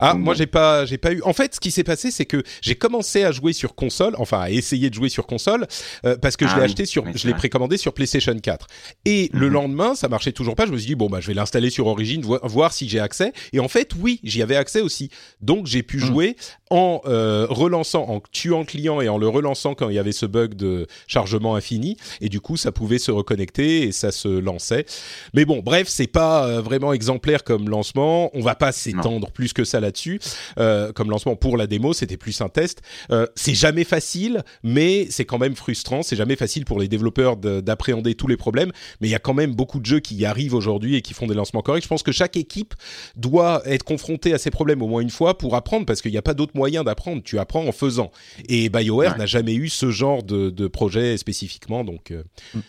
Ah, 0.00 0.12
Donc 0.12 0.22
moi 0.22 0.34
j'ai 0.34 0.46
pas, 0.46 0.84
j'ai 0.86 0.96
pas 0.98 1.12
eu. 1.12 1.20
En 1.22 1.32
fait, 1.32 1.56
ce 1.56 1.60
qui 1.60 1.72
s'est 1.72 1.82
passé, 1.82 2.12
c'est 2.12 2.24
que 2.24 2.42
j'ai 2.62 2.76
commencé 2.76 3.24
à 3.24 3.32
jouer 3.32 3.52
sur 3.52 3.74
console, 3.74 4.14
enfin 4.18 4.40
à 4.40 4.50
essayer 4.50 4.90
de 4.90 4.94
jouer 4.94 5.08
sur 5.08 5.26
console, 5.26 5.66
euh, 6.06 6.16
parce 6.16 6.36
que 6.36 6.46
je 6.46 6.52
Ah 6.52 6.56
l'ai 6.56 6.60
oui, 6.60 6.66
acheté 6.66 6.86
sur, 6.86 7.04
je 7.16 7.26
l'ai 7.26 7.34
précommandé 7.34 7.76
sur 7.78 7.92
PlayStation 7.92 8.38
4. 8.38 8.66
Et 9.04 9.28
le 9.32 9.48
Mhm. 9.48 9.52
lendemain, 9.52 9.94
ça 9.96 10.08
marchait 10.08 10.30
toujours 10.30 10.54
pas. 10.54 10.66
Je 10.66 10.70
me 10.72 10.76
suis 10.78 10.86
dit 10.86 10.94
bon 10.94 11.08
bah 11.08 11.18
je 11.20 11.26
vais 11.26 11.34
l'installer 11.34 11.70
sur 11.70 11.88
Origin, 11.88 12.22
vo- 12.22 12.38
voir 12.44 12.72
si 12.72 12.88
j'ai 12.88 13.00
accès. 13.00 13.32
Et 13.52 13.58
en 13.58 13.66
fait, 13.66 13.90
oui, 13.98 14.20
j'y 14.22 14.40
avais 14.40 14.54
accès 14.54 14.80
aussi. 14.82 15.10
Donc 15.40 15.66
j'ai 15.66 15.82
pu 15.82 15.96
Mhm. 15.96 16.04
jouer 16.04 16.36
en 16.70 17.00
euh, 17.06 17.46
relançant, 17.50 18.04
en 18.08 18.20
tuant 18.30 18.60
le 18.60 18.66
client 18.66 19.00
et 19.00 19.08
en 19.08 19.18
le 19.18 19.26
relançant 19.28 19.74
quand 19.74 19.88
il 19.88 19.96
y 19.96 19.98
avait 19.98 20.12
ce 20.12 20.26
bug 20.26 20.54
de 20.54 20.86
chargement 21.08 21.56
infini. 21.56 21.96
Et 22.20 22.28
du 22.28 22.40
coup, 22.40 22.56
ça 22.56 22.70
pouvait 22.70 22.98
se 22.98 23.10
reconnecter 23.10 23.82
et 23.82 23.90
ça 23.92 24.12
se 24.12 24.28
lançait. 24.28 24.86
Mais 25.34 25.44
bon, 25.44 25.60
bref, 25.60 25.88
c'est 25.88 26.06
pas 26.06 26.46
euh, 26.46 26.60
vraiment 26.60 26.92
exemplaire 26.92 27.42
comme 27.42 27.68
lancement. 27.68 28.30
On 28.34 28.42
va 28.42 28.54
pas 28.54 28.70
s'étendre 28.70 29.32
plus 29.32 29.52
que 29.52 29.64
ça 29.64 29.80
là-dessus 29.88 30.20
euh, 30.58 30.92
comme 30.92 31.10
lancement 31.10 31.36
pour 31.36 31.56
la 31.56 31.66
démo. 31.66 31.92
C'était 31.92 32.16
plus 32.16 32.40
un 32.40 32.48
test. 32.48 32.82
Euh, 33.10 33.26
c'est 33.34 33.54
jamais 33.54 33.84
facile, 33.84 34.44
mais 34.62 35.06
c'est 35.10 35.24
quand 35.24 35.38
même 35.38 35.56
frustrant. 35.56 36.02
C'est 36.02 36.16
jamais 36.16 36.36
facile 36.36 36.64
pour 36.64 36.78
les 36.78 36.88
développeurs 36.88 37.36
d'appréhender 37.36 38.14
tous 38.14 38.26
les 38.26 38.36
problèmes, 38.36 38.72
mais 39.00 39.08
il 39.08 39.10
y 39.10 39.14
a 39.14 39.18
quand 39.18 39.34
même 39.34 39.54
beaucoup 39.54 39.80
de 39.80 39.86
jeux 39.86 40.00
qui 40.00 40.14
y 40.14 40.24
arrivent 40.24 40.54
aujourd'hui 40.54 40.96
et 40.96 41.02
qui 41.02 41.14
font 41.14 41.26
des 41.26 41.34
lancements 41.34 41.62
corrects. 41.62 41.84
Je 41.84 41.88
pense 41.88 42.02
que 42.02 42.12
chaque 42.12 42.36
équipe 42.36 42.74
doit 43.16 43.62
être 43.64 43.84
confrontée 43.84 44.32
à 44.34 44.38
ces 44.38 44.50
problèmes 44.50 44.82
au 44.82 44.88
moins 44.88 45.00
une 45.00 45.10
fois 45.10 45.38
pour 45.38 45.56
apprendre, 45.56 45.86
parce 45.86 46.02
qu'il 46.02 46.12
n'y 46.12 46.18
a 46.18 46.22
pas 46.22 46.34
d'autre 46.34 46.52
moyen 46.54 46.84
d'apprendre. 46.84 47.22
Tu 47.22 47.38
apprends 47.38 47.66
en 47.66 47.72
faisant. 47.72 48.10
Et 48.48 48.68
BioWare 48.68 49.16
n'a 49.18 49.26
jamais 49.26 49.54
eu 49.54 49.68
ce 49.68 49.90
genre 49.90 50.22
de, 50.22 50.50
de 50.50 50.68
projet 50.68 51.16
spécifiquement, 51.16 51.84
donc. 51.84 52.10
Euh, 52.10 52.22
mm. 52.54 52.60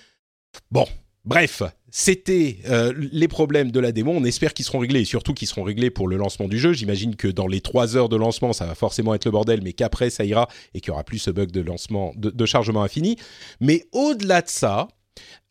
Bon, 0.71 0.85
Bref, 1.25 1.63
c'était 1.91 2.57
euh, 2.69 2.93
les 3.11 3.27
problèmes 3.27 3.71
de 3.71 3.79
la 3.79 3.91
démo. 3.91 4.11
On 4.11 4.23
espère 4.23 4.53
qu'ils 4.53 4.65
seront 4.65 4.79
réglés 4.79 5.01
et 5.01 5.05
surtout 5.05 5.33
qu'ils 5.33 5.47
seront 5.47 5.63
réglés 5.63 5.89
pour 5.89 6.07
le 6.07 6.17
lancement 6.17 6.47
du 6.47 6.57
jeu. 6.57 6.73
J'imagine 6.73 7.15
que 7.15 7.27
dans 7.27 7.47
les 7.47 7.61
trois 7.61 7.97
heures 7.97 8.09
de 8.09 8.15
lancement, 8.15 8.53
ça 8.53 8.65
va 8.65 8.75
forcément 8.75 9.13
être 9.13 9.25
le 9.25 9.31
bordel, 9.31 9.61
mais 9.61 9.73
qu'après 9.73 10.09
ça 10.09 10.23
ira 10.23 10.47
et 10.73 10.81
qu'il 10.81 10.89
y 10.89 10.91
aura 10.91 11.03
plus 11.03 11.19
ce 11.19 11.31
bug 11.31 11.51
de 11.51 11.61
lancement, 11.61 12.13
de, 12.15 12.45
chargement 12.45 12.83
infini. 12.83 13.17
Mais 13.59 13.85
au-delà 13.91 14.41
de 14.41 14.47
ça, 14.47 14.87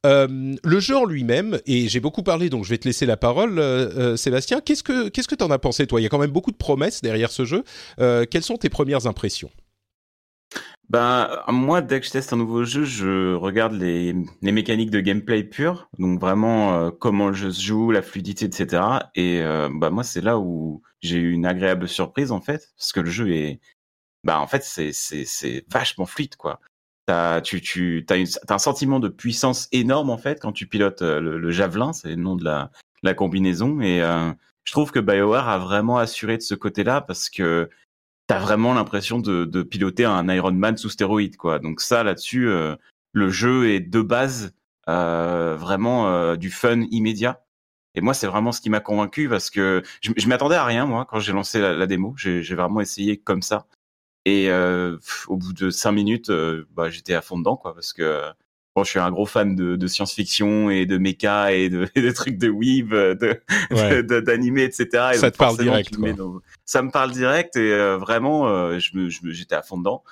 euh, 0.06 0.54
le 0.62 0.80
jeu 0.80 0.96
en 0.96 1.04
lui-même, 1.04 1.60
et 1.66 1.88
j'ai 1.88 2.00
beaucoup 2.00 2.22
parlé, 2.22 2.48
donc 2.48 2.64
je 2.64 2.70
vais 2.70 2.78
te 2.78 2.88
laisser 2.88 3.04
la 3.04 3.16
parole, 3.16 3.58
euh, 3.58 4.16
Sébastien. 4.16 4.60
Qu'est-ce 4.60 4.82
que 4.82 5.08
qu'est-ce 5.08 5.28
que 5.28 5.34
t'en 5.34 5.50
as 5.50 5.58
pensé 5.58 5.86
toi? 5.86 6.00
Il 6.00 6.04
y 6.04 6.06
a 6.06 6.08
quand 6.08 6.18
même 6.18 6.30
beaucoup 6.30 6.52
de 6.52 6.56
promesses 6.56 7.02
derrière 7.02 7.30
ce 7.30 7.44
jeu. 7.44 7.62
quelles 7.98 8.42
sont 8.42 8.56
tes 8.56 8.70
premières 8.70 9.06
impressions? 9.06 9.50
Ben, 10.90 11.42
moi, 11.48 11.82
dès 11.82 12.00
que 12.00 12.06
je 12.06 12.12
teste 12.12 12.32
un 12.32 12.36
nouveau 12.36 12.64
jeu, 12.64 12.84
je 12.84 13.34
regarde 13.34 13.74
les, 13.74 14.14
les 14.40 14.52
mécaniques 14.52 14.90
de 14.90 15.00
gameplay 15.00 15.44
pur, 15.44 15.90
donc 15.98 16.18
vraiment 16.18 16.78
euh, 16.78 16.90
comment 16.90 17.28
le 17.28 17.34
jeu 17.34 17.50
se 17.50 17.62
joue, 17.62 17.90
la 17.90 18.00
fluidité, 18.00 18.46
etc. 18.46 18.82
Et 19.14 19.42
euh, 19.42 19.68
bah 19.70 19.90
moi, 19.90 20.02
c'est 20.02 20.22
là 20.22 20.38
où 20.38 20.82
j'ai 21.02 21.18
eu 21.18 21.32
une 21.32 21.44
agréable 21.44 21.88
surprise 21.88 22.32
en 22.32 22.40
fait, 22.40 22.72
parce 22.78 22.92
que 22.92 23.00
le 23.00 23.10
jeu 23.10 23.30
est, 23.32 23.60
bah 24.24 24.40
en 24.40 24.46
fait, 24.46 24.62
c'est 24.64 25.64
vachement 25.68 26.06
fluide 26.06 26.36
quoi. 26.36 26.58
T'as 27.06 27.42
tu 27.42 27.60
tu 27.60 28.04
t'as 28.06 28.24
un 28.48 28.58
sentiment 28.58 28.98
de 29.00 29.08
puissance 29.08 29.68
énorme 29.72 30.10
en 30.10 30.18
fait 30.18 30.40
quand 30.40 30.52
tu 30.52 30.66
pilotes 30.66 31.02
euh, 31.02 31.20
le, 31.20 31.50
javelin, 31.50 31.92
c'est 31.92 32.10
le 32.10 32.16
nom 32.16 32.36
de 32.36 32.44
la 32.44 32.70
la 33.02 33.14
combinaison. 33.14 33.80
Et 33.82 34.00
je 34.64 34.72
trouve 34.72 34.90
que 34.90 35.00
BioWare 35.00 35.48
a 35.48 35.58
vraiment 35.58 35.98
assuré 35.98 36.36
de 36.38 36.42
ce 36.42 36.54
côté-là 36.54 37.00
parce 37.02 37.30
que 37.30 37.70
t'as 38.28 38.38
vraiment 38.38 38.74
l'impression 38.74 39.18
de, 39.18 39.44
de, 39.46 39.62
piloter 39.62 40.04
un 40.04 40.28
Iron 40.28 40.52
Man 40.52 40.76
sous 40.76 40.90
stéroïde, 40.90 41.36
quoi. 41.36 41.58
Donc 41.58 41.80
ça, 41.80 42.04
là-dessus, 42.04 42.48
euh, 42.48 42.76
le 43.12 43.30
jeu 43.30 43.70
est 43.70 43.80
de 43.80 44.02
base 44.02 44.54
euh, 44.88 45.56
vraiment 45.56 46.08
euh, 46.08 46.36
du 46.36 46.50
fun 46.50 46.82
immédiat. 46.90 47.42
Et 47.94 48.02
moi, 48.02 48.14
c'est 48.14 48.26
vraiment 48.26 48.52
ce 48.52 48.60
qui 48.60 48.70
m'a 48.70 48.80
convaincu 48.80 49.28
parce 49.28 49.50
que 49.50 49.82
je, 50.02 50.28
m'attendais 50.28 50.56
à 50.56 50.64
rien, 50.64 50.86
moi, 50.86 51.06
quand 51.06 51.18
j'ai 51.20 51.32
lancé 51.32 51.58
la, 51.58 51.86
démo. 51.86 52.14
J'ai 52.16 52.54
vraiment 52.54 52.80
essayé 52.80 53.16
comme 53.16 53.42
ça. 53.42 53.66
Et 54.26 54.52
au 55.26 55.36
bout 55.36 55.54
de 55.54 55.70
cinq 55.70 55.92
minutes, 55.92 56.30
bah, 56.70 56.90
j'étais 56.90 57.14
à 57.14 57.22
fond 57.22 57.38
dedans, 57.38 57.56
quoi, 57.56 57.74
parce 57.74 57.92
que 57.92 58.22
Bon, 58.78 58.84
je 58.84 58.90
suis 58.90 59.00
un 59.00 59.10
gros 59.10 59.26
fan 59.26 59.56
de, 59.56 59.74
de 59.74 59.86
science-fiction 59.88 60.70
et 60.70 60.86
de 60.86 60.98
méca 60.98 61.52
et 61.52 61.68
de, 61.68 61.88
et 61.96 62.00
de 62.00 62.12
trucs 62.12 62.38
de 62.38 62.48
weave, 62.48 63.18
de, 63.18 64.20
d'animé, 64.20 64.62
etc. 64.62 65.10
Et 65.14 65.16
ça 65.16 65.32
te 65.32 65.36
parle 65.36 65.58
direct. 65.58 65.96
Quoi. 65.96 66.10
Ça 66.64 66.82
me 66.82 66.92
parle 66.92 67.10
direct 67.10 67.56
et 67.56 67.72
euh, 67.72 67.96
vraiment, 67.96 68.48
euh, 68.48 68.78
je, 68.78 69.08
je, 69.08 69.18
j'étais 69.30 69.56
à 69.56 69.62
fond 69.62 69.78
dedans. 69.78 70.04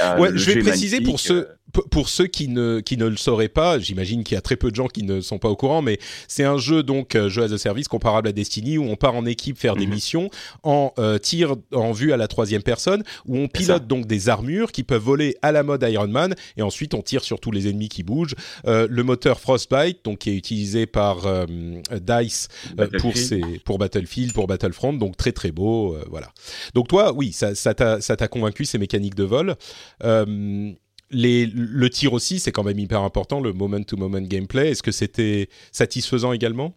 Euh, 0.00 0.18
ouais, 0.18 0.30
je 0.34 0.50
vais 0.50 0.60
préciser 0.60 1.00
pour 1.00 1.20
ceux 1.20 1.48
pour 1.90 2.08
ceux 2.08 2.26
qui 2.26 2.48
ne 2.48 2.80
qui 2.80 2.96
ne 2.96 3.06
le 3.06 3.16
sauraient 3.16 3.48
pas, 3.48 3.78
j'imagine 3.78 4.24
qu'il 4.24 4.34
y 4.34 4.38
a 4.38 4.40
très 4.40 4.56
peu 4.56 4.70
de 4.70 4.76
gens 4.76 4.88
qui 4.88 5.04
ne 5.04 5.20
sont 5.20 5.38
pas 5.38 5.48
au 5.48 5.54
courant, 5.54 5.82
mais 5.82 6.00
c'est 6.26 6.42
un 6.42 6.58
jeu 6.58 6.82
donc 6.82 7.16
jeu 7.28 7.44
as 7.44 7.52
a 7.52 7.58
service 7.58 7.86
comparable 7.86 8.28
à 8.28 8.32
Destiny 8.32 8.76
où 8.76 8.84
on 8.84 8.96
part 8.96 9.14
en 9.14 9.24
équipe 9.24 9.56
faire 9.56 9.76
des 9.76 9.86
mhm. 9.86 9.94
missions 9.94 10.30
en 10.64 10.92
tir 11.22 11.54
en 11.72 11.92
vue 11.92 12.12
à 12.12 12.16
la 12.16 12.26
troisième 12.26 12.62
personne 12.62 13.04
où 13.26 13.38
on 13.38 13.46
pilote 13.46 13.86
donc 13.86 14.06
des 14.06 14.28
armures 14.28 14.72
qui 14.72 14.82
peuvent 14.82 15.00
voler 15.00 15.36
à 15.42 15.52
la 15.52 15.62
mode 15.62 15.86
Iron 15.88 16.08
Man 16.08 16.34
et 16.56 16.62
ensuite 16.62 16.94
on 16.94 17.02
tire 17.02 17.22
sur 17.22 17.38
tous 17.38 17.52
les 17.52 17.68
ennemis 17.68 17.88
qui 17.88 18.02
bougent. 18.02 18.34
le 18.66 19.02
moteur 19.02 19.38
Frostbite 19.38 20.04
donc 20.04 20.18
qui 20.18 20.30
est 20.30 20.36
utilisé 20.36 20.86
par 20.86 21.18
Dice 22.00 22.48
pour 22.98 23.16
ses 23.16 23.40
pour 23.64 23.78
Battlefield 23.78 24.32
pour 24.32 24.48
Battlefront 24.48 24.92
donc 24.92 25.16
très 25.16 25.32
très 25.32 25.52
beau 25.52 25.96
voilà. 26.08 26.32
Donc 26.74 26.88
toi 26.88 27.12
oui 27.12 27.32
ça 27.32 27.54
ça 27.54 27.74
t'a 27.74 28.00
ça 28.00 28.16
t'a 28.16 28.26
convaincu 28.26 28.64
ces 28.64 28.78
mécaniques 28.78 29.14
de 29.14 29.24
vol. 29.24 29.56
Euh, 30.02 30.72
les, 31.10 31.46
le 31.46 31.90
tir 31.90 32.12
aussi, 32.12 32.38
c'est 32.38 32.52
quand 32.52 32.62
même 32.62 32.78
hyper 32.78 33.02
important, 33.02 33.40
le 33.40 33.52
moment-to-moment 33.52 34.20
gameplay. 34.22 34.70
Est-ce 34.70 34.82
que 34.82 34.92
c'était 34.92 35.48
satisfaisant 35.72 36.32
également? 36.32 36.76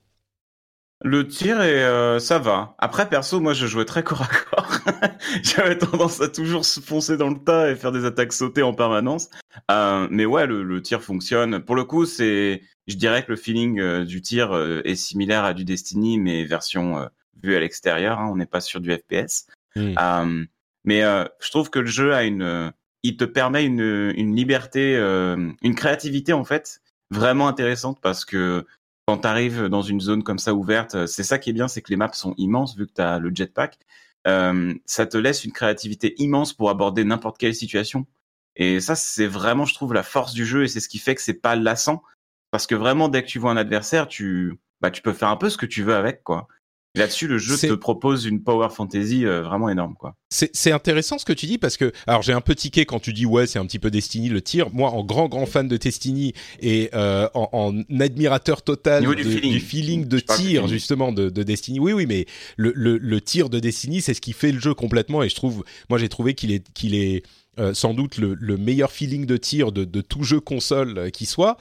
Le 1.06 1.28
tir 1.28 1.62
et 1.62 1.84
euh, 1.84 2.18
ça 2.20 2.40
va. 2.40 2.76
Après 2.80 3.10
perso, 3.10 3.42
moi 3.42 3.54
je 3.54 3.68
jouais 3.68 3.84
très 3.84 4.04
corps 4.04 4.22
à 4.22 4.28
corps. 4.28 4.80
J'avais 5.44 5.78
tendance 5.78 6.22
à 6.22 6.30
toujours 6.30 6.64
se 6.64 6.80
foncer 6.80 7.18
dans 7.18 7.30
le 7.30 7.44
tas 7.44 7.70
et 7.70 7.76
faire 7.76 7.92
des 7.92 8.06
attaques 8.06 8.32
sautées 8.32 8.64
en 8.64 8.74
permanence. 8.74 9.30
Euh, 9.70 10.08
mais 10.10 10.26
ouais, 10.26 10.48
le, 10.48 10.82
tir 10.82 11.04
fonctionne. 11.04 11.60
Pour 11.60 11.76
le 11.76 11.84
coup, 11.84 12.06
c'est, 12.06 12.62
je 12.88 12.96
dirais 12.96 13.24
que 13.24 13.32
le 13.32 13.36
feeling 13.36 14.06
du 14.06 14.22
tir 14.22 14.56
est 14.86 14.96
similaire 14.96 15.44
à 15.44 15.54
du 15.54 15.66
Destiny, 15.66 16.20
mais 16.20 16.46
version 16.46 17.10
vue 17.44 17.56
à 17.56 17.60
l'extérieur. 17.60 18.20
Hein. 18.20 18.30
on 18.32 18.38
n'est 18.38 18.46
pas 18.46 18.62
sur 18.62 18.80
du 18.80 18.92
FPS. 18.92 19.48
Hmm. 19.76 20.46
mais 20.86 21.02
je 21.02 21.50
trouve 21.50 21.70
que 21.70 21.80
le 21.80 21.88
jeu 21.88 22.14
a 22.14 22.24
une 22.24 22.72
il 23.04 23.18
te 23.18 23.26
permet 23.26 23.66
une, 23.66 24.36
liberté, 24.36 24.96
euh, 24.96 25.52
une 25.62 25.76
créativité 25.76 26.34
en 26.34 26.46
fait 26.46 26.82
vraiment 27.12 27.48
intéressante 27.48 28.00
parce 28.02 28.26
que 28.26 28.66
quand 29.06 29.20
tu 29.20 29.28
arrives 29.28 29.66
dans 29.66 29.82
une 29.82 30.00
zone 30.00 30.24
comme 30.24 30.40
ça 30.40 30.54
ouverte, 30.54 31.06
c'est 31.06 31.24
ça 31.24 31.38
qui 31.38 31.50
est 31.50 31.54
bien, 31.54 31.68
c'est 31.68 31.82
que 31.82 31.90
les 31.90 31.98
maps 31.98 32.14
sont 32.14 32.34
immenses 32.38 32.78
vu 32.78 32.88
que 32.88 32.94
tu 32.94 33.22
le 33.22 33.32
jetpack. 33.36 33.78
Euh, 34.26 34.74
ça 34.86 35.06
te 35.06 35.18
laisse 35.18 35.44
une 35.44 35.52
créativité 35.52 36.16
immense 36.18 36.54
pour 36.54 36.70
aborder 36.70 37.04
n'importe 37.04 37.38
quelle 37.38 37.54
situation. 37.54 38.08
Et 38.56 38.80
ça, 38.80 38.96
c'est 38.96 39.28
vraiment, 39.28 39.66
je 39.66 39.74
trouve, 39.74 39.94
la 39.94 40.04
force 40.04 40.34
du 40.34 40.46
jeu 40.46 40.64
et 40.64 40.68
c'est 40.68 40.80
ce 40.80 40.88
qui 40.88 41.00
fait 41.00 41.16
que 41.16 41.22
c'est 41.22 41.34
pas 41.34 41.56
lassant. 41.56 42.04
Parce 42.52 42.68
que 42.68 42.76
vraiment, 42.76 43.10
dès 43.10 43.24
que 43.24 43.28
tu 43.28 43.40
vois 43.40 43.52
un 43.52 43.58
adversaire, 43.58 44.08
tu, 44.08 44.60
bah, 44.80 44.92
tu 44.92 45.02
peux 45.02 45.14
faire 45.14 45.30
un 45.30 45.38
peu 45.38 45.50
ce 45.50 45.58
que 45.58 45.66
tu 45.66 45.84
veux 45.84 45.96
avec, 45.96 46.24
quoi. 46.24 46.48
Là-dessus, 46.96 47.28
le 47.28 47.40
jeu 47.40 47.58
te 47.58 47.74
propose 47.74 48.26
une 48.26 48.44
power 48.44 48.70
fantasy 48.70 49.26
euh, 49.26 49.42
vraiment 49.42 49.68
énorme, 49.68 49.96
quoi. 49.96 50.16
C'est 50.30 50.72
intéressant 50.72 51.18
ce 51.18 51.26
que 51.26 51.34
tu 51.34 51.48
dis 51.48 51.58
parce 51.58 51.78
que, 51.78 51.92
alors 52.08 52.22
j'ai 52.22 52.34
un 52.34 52.42
peu 52.42 52.54
tiqué 52.56 52.86
quand 52.86 53.00
tu 53.00 53.14
dis 53.14 53.26
ouais, 53.26 53.48
c'est 53.48 53.60
un 53.60 53.66
petit 53.66 53.80
peu 53.80 53.92
Destiny 53.92 54.30
le 54.30 54.42
tir. 54.42 54.70
Moi, 54.74 54.90
en 54.90 55.04
grand 55.04 55.28
grand 55.28 55.46
fan 55.46 55.68
de 55.68 55.78
Destiny 55.78 56.34
et 56.60 56.90
euh, 56.94 57.28
en, 57.34 57.82
admirateur 58.00 58.64
total 58.64 59.06
du, 59.16 59.60
feeling. 59.60 60.08
de 60.08 60.20
tir 60.20 60.68
justement 60.68 61.12
de, 61.12 61.30
de, 61.30 61.44
Destiny. 61.44 61.80
Oui, 61.80 61.94
oui, 61.94 62.06
mais 62.08 62.26
le, 62.58 62.72
le, 62.76 62.98
le 62.98 63.22
tir 63.22 63.50
de 63.50 63.60
Destiny, 63.60 64.02
c'est 64.02 64.14
ce 64.14 64.22
qui 64.22 64.34
fait 64.34 64.52
le 64.52 64.60
jeu 64.60 64.74
complètement. 64.74 65.22
Et 65.24 65.30
je 65.30 65.36
trouve, 65.36 65.64
moi, 65.90 66.00
j'ai 66.00 66.10
trouvé 66.10 66.34
qu'il 66.34 66.52
est 66.52 66.68
qu'il 66.74 66.96
est 66.96 67.24
euh, 67.60 67.76
sans 67.76 67.94
doute 67.94 68.18
le, 68.18 68.34
le, 68.34 68.58
meilleur 68.58 68.92
feeling 68.92 69.28
de 69.28 69.38
tir 69.38 69.72
de, 69.72 69.84
de 69.84 70.02
tout 70.02 70.24
jeu 70.24 70.40
console 70.40 70.98
euh, 70.98 71.10
qui 71.12 71.28
soit. 71.28 71.58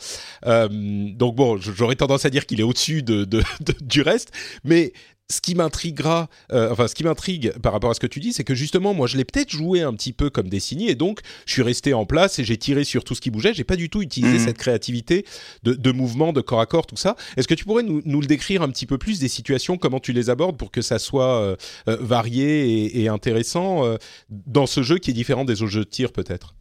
Euh, 0.46 0.66
donc 0.70 1.36
bon, 1.36 1.58
j'aurais 1.58 1.96
tendance 1.96 2.24
à 2.24 2.30
dire 2.30 2.46
qu'il 2.46 2.60
est 2.60 2.62
au-dessus 2.62 3.02
de, 3.02 3.24
de, 3.24 3.42
du 3.82 4.00
reste, 4.00 4.32
mais 4.64 4.94
ce 5.32 5.40
qui 5.40 5.54
m'intriguera, 5.54 6.28
euh, 6.52 6.70
enfin 6.70 6.86
ce 6.88 6.94
qui 6.94 7.04
m'intrigue 7.04 7.52
par 7.62 7.72
rapport 7.72 7.90
à 7.90 7.94
ce 7.94 8.00
que 8.00 8.06
tu 8.06 8.20
dis, 8.20 8.32
c'est 8.32 8.44
que 8.44 8.54
justement 8.54 8.92
moi 8.92 9.06
je 9.06 9.16
l'ai 9.16 9.24
peut-être 9.24 9.50
joué 9.50 9.80
un 9.80 9.94
petit 9.94 10.12
peu 10.12 10.28
comme 10.28 10.48
Destiny 10.48 10.88
et 10.88 10.94
donc 10.94 11.20
je 11.46 11.52
suis 11.54 11.62
resté 11.62 11.94
en 11.94 12.04
place 12.04 12.38
et 12.38 12.44
j'ai 12.44 12.58
tiré 12.58 12.84
sur 12.84 13.02
tout 13.02 13.14
ce 13.14 13.20
qui 13.20 13.30
bougeait. 13.30 13.54
J'ai 13.54 13.64
pas 13.64 13.76
du 13.76 13.88
tout 13.88 14.02
utilisé 14.02 14.38
mhm. 14.38 14.44
cette 14.44 14.58
créativité 14.58 15.24
de, 15.62 15.72
de, 15.72 15.92
mouvement, 15.92 16.32
de 16.32 16.40
corps 16.40 16.60
à 16.60 16.66
corps, 16.66 16.86
tout 16.86 16.96
ça. 16.96 17.16
Est-ce 17.36 17.48
que 17.48 17.54
tu 17.54 17.64
pourrais 17.64 17.82
nous, 17.82 18.02
nous, 18.04 18.20
le 18.20 18.26
décrire 18.26 18.62
un 18.62 18.68
petit 18.68 18.86
peu 18.86 18.98
plus 18.98 19.18
des 19.18 19.28
situations, 19.28 19.78
comment 19.78 20.00
tu 20.00 20.12
les 20.12 20.28
abordes 20.28 20.58
pour 20.58 20.70
que 20.70 20.82
ça 20.82 20.98
soit 20.98 21.40
euh, 21.40 21.56
euh, 21.88 21.96
varié 22.00 22.84
et, 22.84 23.02
et 23.02 23.08
intéressant 23.08 23.96
dans 24.28 24.66
ce 24.66 24.82
jeu 24.82 24.98
qui 24.98 25.10
est 25.10 25.14
différent 25.14 25.44
des 25.44 25.62
autres 25.62 25.72
jeux 25.72 25.84
de 25.84 25.88
tir 25.88 26.12
peut-être? 26.12 26.54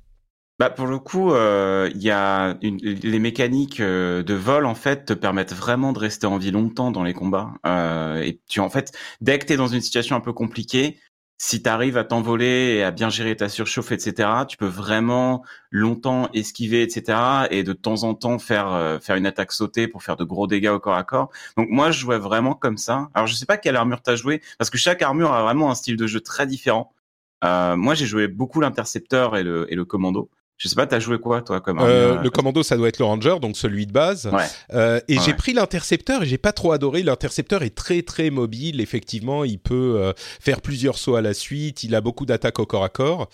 Bah 0.61 0.69
pour 0.69 0.85
le 0.85 0.99
coup, 0.99 1.33
euh, 1.33 1.89
il 1.95 2.03
y 2.03 2.11
a 2.11 2.55
une, 2.61 2.77
les 2.77 3.17
mécaniques 3.17 3.79
euh, 3.79 4.21
de 4.21 4.35
vol 4.35 4.67
en 4.67 4.75
fait 4.75 5.05
te 5.05 5.13
permettent 5.13 5.53
vraiment 5.53 5.91
de 5.91 5.97
rester 5.97 6.27
en 6.27 6.37
vie 6.37 6.51
longtemps 6.51 6.91
dans 6.91 7.01
les 7.01 7.15
combats. 7.15 7.53
Euh, 7.65 8.21
et 8.21 8.39
tu 8.47 8.59
en 8.59 8.69
fait, 8.69 8.95
dès 9.21 9.39
que 9.39 9.47
tu 9.47 9.53
es 9.53 9.55
dans 9.57 9.69
une 9.69 9.81
situation 9.81 10.15
un 10.15 10.19
peu 10.19 10.33
compliquée, 10.33 10.99
si 11.39 11.63
tu 11.63 11.67
arrives 11.67 11.97
à 11.97 12.03
t'envoler 12.03 12.75
et 12.75 12.83
à 12.83 12.91
bien 12.91 13.09
gérer 13.09 13.35
ta 13.35 13.49
surchauffe, 13.49 13.91
etc., 13.91 14.29
tu 14.47 14.55
peux 14.55 14.67
vraiment 14.67 15.43
longtemps 15.71 16.29
esquiver, 16.35 16.83
etc., 16.83 17.17
et 17.49 17.63
de 17.63 17.73
temps 17.73 18.03
en 18.03 18.13
temps 18.13 18.37
faire 18.37 18.99
faire 19.01 19.15
une 19.15 19.25
attaque 19.25 19.53
sautée 19.53 19.87
pour 19.87 20.03
faire 20.03 20.15
de 20.15 20.23
gros 20.23 20.45
dégâts 20.45 20.69
au 20.69 20.79
corps 20.79 20.93
à 20.93 21.03
corps. 21.03 21.31
Donc 21.57 21.69
moi, 21.71 21.89
je 21.89 21.99
jouais 22.01 22.19
vraiment 22.19 22.53
comme 22.53 22.77
ça. 22.77 23.09
Alors 23.15 23.25
je 23.25 23.33
sais 23.33 23.47
pas 23.47 23.57
quelle 23.57 23.77
armure 23.77 24.03
t'as 24.03 24.15
joué, 24.15 24.43
parce 24.59 24.69
que 24.69 24.77
chaque 24.77 25.01
armure 25.01 25.33
a 25.33 25.41
vraiment 25.41 25.71
un 25.71 25.75
style 25.75 25.97
de 25.97 26.05
jeu 26.05 26.21
très 26.21 26.45
différent. 26.45 26.93
moi, 27.41 27.95
j'ai 27.95 28.05
joué 28.05 28.27
beaucoup 28.27 28.61
l'intercepteur 28.61 29.35
et 29.37 29.43
le, 29.43 29.65
et 29.73 29.75
le 29.75 29.85
commando. 29.85 30.29
Je 30.61 30.67
sais 30.67 30.75
pas, 30.75 30.85
t'as 30.85 30.99
joué 30.99 31.17
quoi 31.17 31.41
toi 31.41 31.59
comme 31.59 31.79
euh, 31.79 32.21
Le 32.21 32.29
commando, 32.29 32.61
ça 32.61 32.77
doit 32.77 32.87
être 32.87 32.99
le 32.99 33.05
ranger, 33.05 33.39
donc 33.41 33.57
celui 33.57 33.87
de 33.87 33.91
base. 33.91 34.29
Ouais. 34.31 34.45
Euh, 34.73 34.99
et 35.07 35.17
j'ai 35.19 35.33
pris 35.33 35.53
l'intercepteur 35.53 36.21
et 36.21 36.27
j'ai 36.27 36.37
pas 36.37 36.51
trop 36.51 36.71
adoré. 36.71 37.01
L'intercepteur 37.01 37.63
est 37.63 37.75
très 37.75 38.03
très 38.03 38.29
mobile. 38.29 38.79
Effectivement, 38.79 39.43
il 39.43 39.57
peut 39.57 39.95
euh, 39.97 40.13
faire 40.15 40.61
plusieurs 40.61 40.99
sauts 40.99 41.15
à 41.15 41.21
la 41.23 41.33
suite. 41.33 41.83
Il 41.83 41.95
a 41.95 42.01
beaucoup 42.01 42.27
d'attaques 42.27 42.59
au 42.59 42.67
corps 42.67 42.83
à 42.83 42.89
corps. 42.89 43.27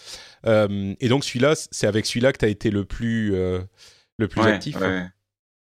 Euh, 0.45 0.93
et 1.01 1.09
donc 1.09 1.25
celui-là, 1.25 1.55
c'est 1.69 1.85
avec 1.85 2.05
celui-là 2.05 2.31
que 2.31 2.37
t'as 2.37 2.47
été 2.47 2.71
le 2.71 2.85
plus 2.85 3.31
le 3.31 4.27
plus 4.29 4.41
actif. 4.43 4.79
Ouais. 4.79 5.03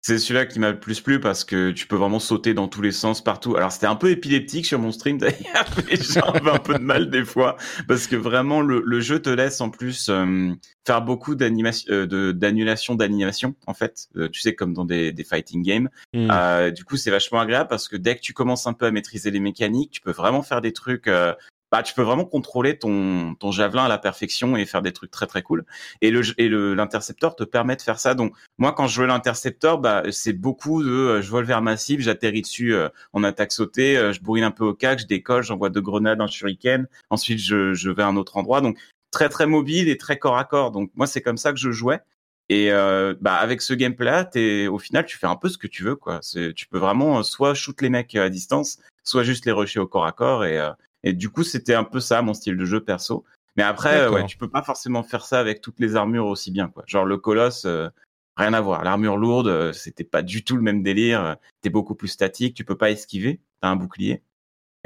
C'est 0.01 0.19
celui-là 0.19 0.47
qui 0.47 0.61
m'a 0.61 0.71
le 0.71 0.79
plus 0.79 1.01
plu 1.01 1.21
parce 1.21 1.45
que 1.45 1.71
tu 1.73 1.87
peux 1.87 1.97
vraiment 1.97 2.21
sauter 2.21 2.55
dans 2.55 2.69
tous 2.69 2.83
les 2.83 2.93
sens 2.93 3.23
partout. 3.23 3.57
Alors 3.57 3.73
c'était 3.73 3.87
un 3.87 3.97
peu 3.97 4.11
épileptique 4.11 4.65
sur 4.65 4.79
mon 4.79 4.93
stream 4.93 5.19
d'ailleurs, 5.19 5.67
gens 5.91 6.33
avaient 6.33 6.51
un 6.51 6.59
peu 6.59 6.75
de 6.75 6.85
mal 6.85 7.11
des 7.11 7.25
fois 7.25 7.57
parce 7.89 8.07
que 8.07 8.17
vraiment 8.17 8.61
le, 8.61 8.83
le 8.85 9.01
jeu 9.01 9.21
te 9.21 9.29
laisse 9.29 9.61
en 9.61 9.71
plus 9.71 10.09
euh, 10.09 10.53
faire 10.87 11.03
beaucoup 11.03 11.35
d'animation, 11.35 11.93
euh, 11.93 12.33
d'annulation 12.33 12.95
d'animation 12.95 13.55
en 13.67 13.75
fait. 13.75 14.09
Euh, 14.17 14.29
tu 14.29 14.41
sais 14.41 14.55
comme 14.55 14.73
dans 14.73 14.85
des, 14.85 15.13
des 15.13 15.25
fighting 15.25 15.63
games. 15.63 15.89
Hmm. 16.15 16.29
Euh, 16.31 16.71
du 16.71 16.85
coup 16.85 16.97
c'est 16.97 17.11
vachement 17.11 17.41
agréable 17.41 17.69
parce 17.69 17.89
que 17.89 17.97
dès 17.97 18.15
que 18.15 18.21
tu 18.21 18.33
commences 18.33 18.67
un 18.67 18.75
peu 18.75 18.87
à 18.87 18.91
maîtriser 18.93 19.31
les 19.31 19.41
mécaniques, 19.41 19.91
tu 19.91 20.01
peux 20.01 20.13
vraiment 20.13 20.43
faire 20.43 20.61
des 20.61 20.73
trucs. 20.73 21.11
Euh, 21.69 21.77
bah, 21.77 21.83
tu 21.83 21.95
peux 21.95 22.03
vraiment 22.03 22.25
contrôler 22.25 22.79
ton, 22.79 23.35
ton 23.35 23.53
javelin 23.53 23.85
à 23.85 23.89
la 23.89 23.99
perfection 23.99 24.57
et 24.57 24.67
faire 24.67 24.83
des 24.83 24.93
trucs 24.93 25.11
très 25.11 25.27
très 25.27 25.43
cool. 25.43 25.65
Et 26.01 26.11
le 26.11 26.23
et 26.39 26.49
le 26.49 26.75
l'intercepteur 26.75 27.37
te 27.37 27.45
permet 27.45 27.77
de 27.77 27.83
faire 27.83 27.99
ça. 27.99 28.15
Donc 28.15 28.35
moi 28.59 28.73
quand 28.73 28.87
je 28.87 28.95
jouais 28.95 29.07
l'intercepteur, 29.07 29.79
bah 29.79 30.03
c'est 30.11 30.33
beaucoup 30.33 30.83
de 30.83 30.91
euh, 30.91 31.23
je 31.23 31.31
vole 31.31 31.45
vers 31.45 31.63
massif, 31.63 32.01
j'atterris 32.01 32.43
dessus 32.43 32.75
euh, 32.75 32.89
en 33.13 33.25
attaque 33.25 33.53
sautée, 33.53 33.97
euh, 33.97 34.13
je 34.13 34.21
bourrine 34.21 34.45
un 34.45 34.51
peu 34.51 34.65
au 34.65 34.75
cac, 34.75 35.01
je 35.01 35.07
décolle, 35.07 35.43
j'envoie 35.43 35.71
deux 35.71 35.81
grenades, 35.81 36.21
un 36.21 36.27
shuriken, 36.27 36.87
ensuite 37.11 37.39
je 37.39 37.75
je 37.75 37.91
vais 37.91 38.03
à 38.03 38.07
un 38.09 38.17
autre 38.17 38.37
endroit. 38.37 38.61
Donc 38.61 38.79
très 39.11 39.29
très 39.29 39.47
mobile 39.47 39.89
et 39.89 39.97
très 39.97 40.19
corps 40.19 40.39
à 40.39 40.45
corps. 40.45 40.71
Donc 40.71 40.91
moi 40.95 41.07
c'est 41.07 41.23
comme 41.23 41.39
ça 41.39 41.53
que 41.53 41.59
je 41.59 41.71
jouais. 41.71 42.01
Et 42.51 42.73
euh, 42.73 43.15
bah 43.21 43.35
avec 43.35 43.61
ce 43.61 43.75
gameplay-là, 43.75 44.25
t'es 44.25 44.69
au 44.69 44.79
final 44.79 45.05
tu 45.05 45.19
fais 45.19 45.27
un 45.27 45.37
peu 45.37 45.49
ce 45.51 45.59
que 45.59 45.67
tu 45.67 45.83
veux 45.85 45.97
quoi. 45.97 46.21
Tu 46.21 46.67
peux 46.69 46.79
vraiment 46.79 47.19
euh, 47.19 47.23
soit 47.23 47.55
shoot 47.55 47.81
les 47.83 47.91
mecs 47.91 48.15
à 48.15 48.31
distance, 48.31 48.79
soit 49.05 49.23
juste 49.23 49.45
les 49.45 49.53
rusher 49.53 49.81
au 49.81 49.87
corps 49.87 50.07
à 50.07 50.13
corps 50.13 50.45
et 50.47 50.59
euh, 50.59 50.71
et 51.05 51.13
du 51.13 51.29
coup, 51.31 51.45
c'était 51.45 51.75
un 51.75 51.85
peu 51.85 52.01
ça 52.01 52.23
mon 52.23 52.35
style 52.35 52.57
de 52.57 52.65
jeu 52.65 52.81
perso. 52.81 53.25
Mais 53.57 53.63
après, 53.63 54.01
euh, 54.03 54.11
ouais, 54.11 54.27
tu 54.27 54.37
peux 54.37 54.49
pas 54.49 54.63
forcément 54.63 55.03
faire 55.03 55.25
ça 55.25 55.41
avec 55.41 55.61
toutes 55.61 55.81
les 55.81 55.97
armures 55.97 56.27
aussi 56.27 56.51
bien, 56.51 56.69
quoi. 56.69 56.85
Genre 56.87 57.05
le 57.05 57.17
colosse, 57.17 57.65
euh, 57.65 57.89
rien 58.37 58.53
à 58.53 58.61
voir. 58.61 58.85
L'armure 58.85 59.17
lourde, 59.17 59.49
euh, 59.49 59.73
c'était 59.73 60.05
pas 60.05 60.23
du 60.23 60.45
tout 60.45 60.57
le 60.57 60.63
même 60.63 60.83
délire. 60.83 61.37
T'es 61.61 61.71
beaucoup 61.71 61.95
plus 61.97 62.09
statique, 62.09 62.55
tu 62.55 62.65
peux 62.65 62.77
pas 62.77 62.91
esquiver, 62.91 63.41
t'as 63.61 63.69
un 63.69 63.77
bouclier. 63.77 64.23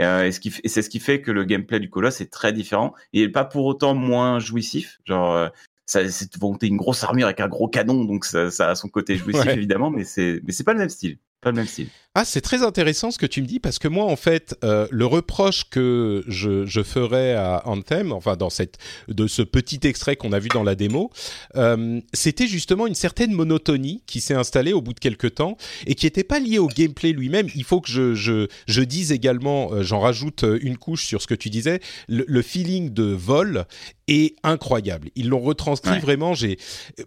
Euh, 0.01 0.25
et 0.25 0.33
ce 0.33 0.41
qui 0.41 0.49
f- 0.49 0.61
et 0.65 0.69
c'est 0.69 0.81
ce 0.81 0.89
qui 0.89 1.01
fait 1.01 1.21
que 1.21 1.31
le 1.31 1.45
gameplay 1.45 1.79
du 1.81 1.91
colosse 1.91 2.23
est 2.23 2.33
très 2.33 2.53
différent. 2.55 2.95
Il 3.13 3.21
est 3.23 3.29
pas 3.29 3.45
pour 3.45 3.67
autant 3.67 3.95
moins 3.95 4.39
jouissif. 4.39 4.99
Genre, 5.05 5.35
euh, 5.35 5.49
ça, 5.85 6.09
c'est 6.09 6.39
bon, 6.39 6.55
t'es 6.57 6.67
une 6.67 6.79
grosse 6.79 7.05
armure 7.05 7.27
avec 7.27 7.41
un 7.41 7.49
gros 7.49 7.69
canon, 7.69 8.07
donc 8.07 8.25
ça, 8.25 8.51
ça 8.51 8.71
a 8.71 8.75
son 8.75 8.89
côté 8.89 9.17
jouissif 9.17 9.45
Ouais. 9.45 9.55
évidemment, 9.55 9.91
mais 9.91 10.05
c'est 10.05 10.41
mais 10.45 10.53
c'est 10.53 10.65
pas 10.65 10.73
le 10.73 10.79
même 10.79 10.89
style. 10.89 11.19
Pas 11.43 11.51
le 11.51 11.57
même 11.57 11.67
style. 11.67 11.89
Ah, 12.15 12.27
c'est 12.27 12.43
très 12.43 12.63
intéressant 12.63 13.11
ce 13.11 13.17
que 13.17 13.25
tu 13.25 13.41
me 13.41 13.47
dis 13.47 13.59
parce 13.59 13.79
que 13.79 13.89
moi, 13.89 14.05
en 14.05 14.17
fait, 14.17 14.55
euh, 14.65 14.87
le 14.91 15.07
reproche 15.07 15.65
que 15.71 16.23
je, 16.29 16.67
je 16.67 16.83
ferais 16.83 17.33
à 17.33 17.63
Anthem, 17.65 18.13
enfin 18.13 18.37
dans 18.37 18.51
cette 18.51 18.77
de 19.09 19.27
ce 19.27 19.41
petit 19.41 19.81
extrait 19.85 20.17
qu'on 20.17 20.33
a 20.35 20.39
vu 20.39 20.51
dans 20.51 20.63
la 20.63 20.75
démo, 20.75 21.11
euh, 21.57 22.03
c'était 22.13 22.47
justement 22.47 22.87
une 22.87 22.95
certaine 22.95 23.33
monotonie 23.33 24.03
qui 24.07 24.21
s'est 24.21 24.35
installée 24.35 24.75
au 24.75 24.83
bout 24.83 24.93
de 24.93 25.01
quelques 25.01 25.37
temps 25.37 25.57
et 25.87 25.95
qui 25.95 26.05
n'était 26.05 26.23
pas 26.23 26.39
liée 26.39 26.59
au 26.59 26.67
gameplay 26.67 27.13
lui-même. 27.13 27.49
Il 27.55 27.65
faut 27.65 27.81
que 27.81 27.89
je, 27.91 28.15
je, 28.15 28.47
je 28.67 28.83
dise 28.83 29.11
également, 29.11 29.73
euh, 29.73 29.83
j'en 29.83 30.01
rajoute 30.01 30.45
euh, 30.45 30.59
une 30.61 30.77
couche 30.77 31.07
sur 31.07 31.23
ce 31.23 31.27
que 31.27 31.35
tu 31.35 31.49
disais, 31.49 31.81
le, 32.09 32.27
le 32.29 32.43
feeling 32.43 32.91
de 32.93 33.05
vol 33.05 33.65
est 34.07 34.35
incroyable. 34.43 35.09
Ils 35.15 35.31
l'ont 35.31 35.41
retranscrit 35.41 35.93
Ouais. 35.93 35.99
vraiment. 35.99 36.35
J'ai 36.35 36.59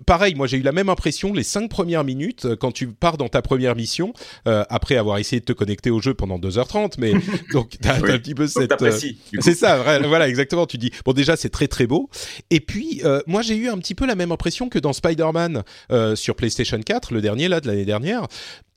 pareil, 0.07 0.33
moi 0.33 0.47
j'ai 0.47 0.57
eu 0.57 0.61
la 0.63 0.71
même 0.71 0.89
impression 0.89 1.31
les 1.31 1.43
cinq 1.43 1.69
premières 1.69 2.03
minutes 2.03 2.45
euh, 2.45 2.55
quand 2.55 2.71
tu 2.71 2.87
pars 2.87 3.17
dans 3.17 3.27
ta 3.29 3.43
première 3.43 3.75
mission 3.75 4.13
euh, 4.47 4.63
après 4.95 4.99
avoir 4.99 5.17
essayé 5.17 5.39
de 5.39 5.45
te 5.45 5.53
connecter 5.53 5.89
au 5.91 5.99
jeu 6.01 6.13
pendant 6.13 6.39
2h30 6.39 6.93
mais 6.97 7.13
donc 7.53 7.75
t'as 7.81 7.99
Oui. 7.99 8.11
un 8.11 8.17
petit 8.17 8.33
peu 8.35 8.47
cette 8.47 8.81
euh, 8.81 8.91
c'est 9.39 9.53
ça, 9.55 9.77
vrai, 9.77 9.99
voilà, 10.07 10.27
exactement. 10.29 10.65
Tu 10.65 10.77
dis, 10.77 10.91
bon, 11.05 11.13
déjà, 11.13 11.35
c'est 11.35 11.49
très 11.49 11.67
très 11.67 11.87
beau. 11.87 12.09
Et 12.49 12.59
puis, 12.59 13.01
euh, 13.03 13.21
moi, 13.27 13.41
j'ai 13.41 13.55
eu 13.55 13.67
un 13.69 13.77
petit 13.77 13.95
peu 13.95 14.05
la 14.05 14.15
même 14.15 14.31
impression 14.31 14.69
que 14.69 14.79
dans 14.79 14.93
Spider-Man 14.93 15.63
euh, 15.91 16.15
sur 16.15 16.35
PlayStation 16.35 16.79
4, 16.79 17.13
le 17.13 17.21
dernier 17.21 17.47
là 17.47 17.59
de 17.61 17.67
l'année 17.67 17.85
dernière, 17.85 18.27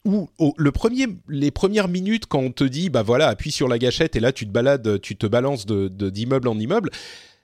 où 0.04 0.28
le 0.56 0.72
premier, 0.72 1.06
les 1.28 1.50
premières 1.50 1.88
minutes, 1.88 2.26
quand 2.26 2.38
on 2.40 2.50
te 2.50 2.64
dit, 2.64 2.88
bah 2.90 3.02
voilà, 3.02 3.28
appuie 3.28 3.50
sur 3.52 3.68
la 3.68 3.78
gâchette 3.78 4.16
et 4.16 4.20
là, 4.20 4.32
tu 4.32 4.46
te 4.46 4.50
balades, 4.50 5.00
tu 5.00 5.16
te 5.16 5.26
balances 5.26 5.66
de 5.66 5.88
d'immeuble 6.10 6.48
en 6.48 6.58
immeuble, 6.58 6.90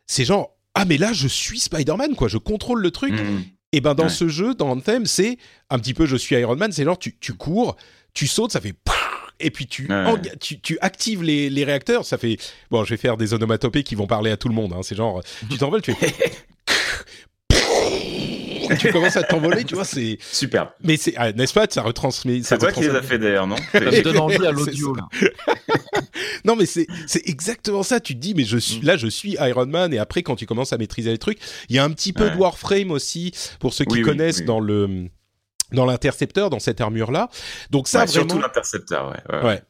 c'est 0.07 0.25
genre, 0.25 0.57
ah 0.75 0.85
mais 0.85 0.97
là, 0.97 1.13
je 1.13 1.29
suis 1.29 1.59
Spider-Man, 1.61 2.15
quoi. 2.17 2.29
Je 2.29 2.39
contrôle 2.39 2.81
le 2.83 2.91
truc. 2.91 3.13
Mhm. 3.13 3.43
Et 3.73 3.81
ben 3.81 3.95
dans 3.95 4.05
Ouais. 4.05 4.09
ce 4.09 4.29
jeu, 4.29 4.55
dans 4.55 4.71
Anthem, 4.71 5.05
c'est 5.05 5.37
un 5.69 5.79
petit 5.81 5.95
peu 5.95 6.07
je 6.07 6.15
suis 6.17 6.37
Iron 6.37 6.55
Man, 6.57 6.71
c'est 6.71 6.85
genre 6.85 6.99
tu, 6.99 7.17
tu 7.19 7.33
cours, 7.35 7.77
tu 8.15 8.27
sautes, 8.27 8.53
ça 8.53 8.61
fait 8.61 8.75
et 9.41 9.51
puis 9.51 9.67
tu, 9.67 9.89
Ouais. 9.91 10.15
tu, 10.41 10.61
tu 10.61 10.79
actives 10.81 11.23
les, 11.25 11.51
les 11.51 11.65
réacteurs, 11.65 12.05
ça 12.07 12.17
fait 12.19 12.37
bon, 12.71 12.85
je 12.85 12.91
vais 12.91 12.97
faire 12.97 13.17
des 13.17 13.35
onomatopées 13.35 13.83
qui 13.83 13.97
vont 13.97 14.07
parler 14.07 14.31
à 14.31 14.37
tout 14.37 14.49
le 14.49 14.55
monde. 14.55 14.73
Hein, 14.73 14.81
c'est 14.83 14.95
genre 14.95 15.23
tu 15.51 15.59
t'envoles, 15.59 15.83
tu 15.83 15.93
fais 15.93 16.15
et 18.71 18.77
tu 18.79 18.91
commences 18.93 19.17
à 19.17 19.23
t'envoler, 19.23 19.65
tu 19.65 19.75
vois, 19.75 19.85
c'est 19.85 20.19
Superbe. 20.33 20.69
mais 20.83 20.97
c'est 20.97 21.13
ah, 21.17 21.33
n'est-ce 21.33 21.53
pas, 21.53 21.67
ça 21.69 21.83
retransmet. 21.83 22.43
C'est 22.43 22.57
toi 22.59 22.73
qui 22.73 22.81
les 22.81 22.91
as 22.91 23.03
fait 23.03 23.19
d'ailleurs, 23.19 23.47
non? 23.47 23.57
Ça 23.73 23.81
me 23.81 24.03
donne 24.03 24.19
envie 24.19 24.47
à 24.47 24.53
l'audio. 24.53 24.95
là. 24.95 25.07
Non, 26.45 26.57
mais 26.57 26.65
c'est 26.67 26.87
c'est 27.07 27.29
exactement 27.29 27.83
ça. 27.83 28.01
Tu 28.01 28.15
te 28.15 28.21
dis, 28.21 28.35
mais 28.35 28.45
je 28.45 28.57
suis 28.59 28.81
Mm. 28.81 28.85
là, 28.87 28.97
je 28.97 29.07
suis 29.09 29.33
Iron 29.41 29.67
Man. 29.67 29.93
Et 29.93 29.99
après, 29.99 30.23
quand 30.23 30.37
tu 30.37 30.47
commences 30.47 30.73
à 30.73 30.79
maîtriser 30.79 31.11
les 31.11 31.19
trucs, 31.19 31.39
il 31.69 31.77
y 31.77 31.79
a 31.79 31.85
un 31.85 31.91
petit 31.91 32.13
peu 32.13 32.25
Ouais. 32.25 32.31
de 32.31 32.37
Warframe 32.37 32.91
aussi 32.91 33.33
pour 33.61 33.75
ceux 33.75 33.85
qui 33.85 33.95
Oui, 33.95 33.99
oui, 34.01 34.05
connaissent 34.09 34.39
oui. 34.41 34.45
dans 34.47 34.61
le 34.61 35.09
dans 35.73 35.87
l'intercepteur, 35.87 36.51
dans 36.51 36.59
cette 36.61 36.81
armure 36.81 37.11
là. 37.11 37.29
Donc 37.71 37.89
ça 37.89 38.01
Ouais, 38.01 38.07
vraiment. 38.07 38.29
Surtout 38.29 38.39
l'intercepteur, 38.43 39.11
ouais. 39.11 39.37
ouais. 39.39 39.45
Ouais. 39.45 39.63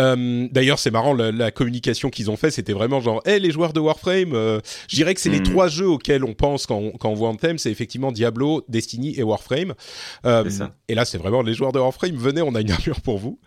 Euh, 0.00 0.48
D'ailleurs, 0.50 0.80
c'est 0.80 0.90
marrant, 0.90 1.14
la, 1.14 1.30
la 1.30 1.52
communication 1.52 2.10
qu'ils 2.10 2.28
ont 2.28 2.36
fait, 2.36 2.50
c'était 2.50 2.72
vraiment 2.72 3.00
genre, 3.00 3.22
hey, 3.24 3.38
les 3.38 3.52
joueurs 3.52 3.72
de 3.72 3.78
Warframe, 3.78 4.34
euh, 4.34 4.58
je 4.88 4.96
dirais 4.96 5.14
que 5.14 5.20
c'est 5.20 5.28
les 5.30 5.38
Mm. 5.38 5.44
trois 5.44 5.68
jeux 5.68 5.86
auxquels 5.88 6.24
on 6.24 6.34
pense 6.34 6.66
quand 6.66 6.74
on, 6.76 6.90
quand 6.90 7.08
on 7.08 7.14
voit 7.14 7.28
Anthem, 7.28 7.56
c'est 7.56 7.70
effectivement 7.70 8.10
Diablo, 8.10 8.64
Destiny 8.68 9.14
et 9.16 9.22
Warframe. 9.22 9.74
Euh, 10.26 10.50
et 10.88 10.96
là, 10.96 11.04
c'est 11.04 11.18
vraiment 11.18 11.42
les 11.42 11.54
joueurs 11.54 11.70
de 11.70 11.78
Warframe, 11.78 12.16
venez, 12.16 12.42
on 12.42 12.56
a 12.56 12.60
une 12.62 12.72
armure 12.72 13.00
pour 13.00 13.18
vous. 13.18 13.38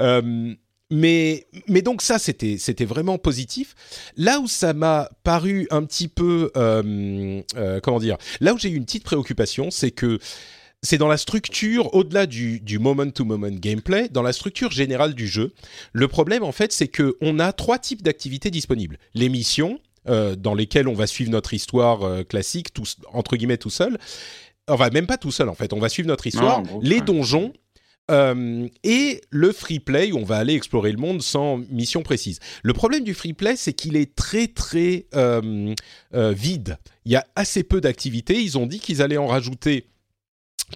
Euh, 0.00 0.52
mais, 0.90 1.46
mais 1.68 1.82
donc 1.82 2.02
ça, 2.02 2.18
c'était, 2.18 2.56
c'était 2.58 2.84
vraiment 2.86 3.16
positif. 3.18 3.74
Là 4.16 4.40
où 4.40 4.48
ça 4.48 4.72
m'a 4.72 5.10
paru 5.22 5.68
un 5.70 5.84
petit 5.84 6.08
peu, 6.08 6.50
comment 6.54 7.98
dire, 8.00 8.16
là 8.40 8.52
où 8.54 8.58
j'ai 8.58 8.70
eu 8.70 8.74
une 8.76 8.84
petite 8.84 9.04
préoccupation, 9.04 9.70
c'est 9.70 9.90
que 9.92 10.18
c'est 10.82 10.98
dans 10.98 11.08
la 11.08 11.16
structure, 11.16 11.94
au-delà 11.94 12.26
du, 12.26 12.60
du 12.60 12.78
moment-to-moment 12.78 13.50
gameplay, 13.50 14.08
dans 14.08 14.22
la 14.22 14.32
structure 14.32 14.70
générale 14.70 15.14
du 15.14 15.26
jeu. 15.26 15.52
Le 15.92 16.06
problème, 16.08 16.44
en 16.44 16.52
fait, 16.52 16.72
c'est 16.72 16.88
que 16.88 17.16
on 17.20 17.38
a 17.40 17.52
trois 17.52 17.78
types 17.78 18.02
d'activités 18.02 18.50
disponibles. 18.50 18.98
Les 19.14 19.28
missions, 19.28 19.80
euh, 20.08 20.36
dans 20.36 20.54
lesquelles 20.54 20.88
on 20.88 20.94
va 20.94 21.06
suivre 21.06 21.30
notre 21.30 21.52
histoire 21.52 22.02
euh, 22.04 22.22
classique, 22.22 22.72
tous, 22.72 22.96
entre 23.12 23.36
guillemets 23.36 23.58
tout 23.58 23.70
seul. 23.70 23.98
Enfin, 24.68 24.90
même 24.90 25.06
pas 25.06 25.16
tout 25.18 25.32
seul, 25.32 25.48
en 25.48 25.54
fait. 25.54 25.72
On 25.72 25.80
va 25.80 25.88
suivre 25.88 26.08
notre 26.08 26.26
histoire. 26.26 26.62
les 26.82 27.00
donjons. 27.00 27.52
euh, 28.10 28.66
et 28.84 29.20
le 29.30 29.52
free 29.52 29.80
play 29.80 30.12
où 30.12 30.18
on 30.18 30.24
va 30.24 30.36
aller 30.38 30.54
explorer 30.54 30.92
le 30.92 30.98
monde 30.98 31.22
sans 31.22 31.58
mission 31.70 32.02
précise. 32.02 32.38
Le 32.62 32.72
problème 32.72 33.04
du 33.04 33.14
free 33.14 33.32
play, 33.34 33.56
c'est 33.56 33.72
qu'il 33.74 33.96
est 33.96 34.14
très 34.14 34.46
très 34.46 35.06
euh, 35.14 35.74
euh, 36.14 36.32
vide. 36.32 36.78
Il 37.04 37.12
y 37.12 37.16
a 37.16 37.26
assez 37.36 37.62
peu 37.62 37.80
d'activités. 37.80 38.40
Ils 38.40 38.56
ont 38.58 38.66
dit 38.66 38.80
qu'ils 38.80 39.02
allaient 39.02 39.18
en 39.18 39.26
rajouter 39.26 39.86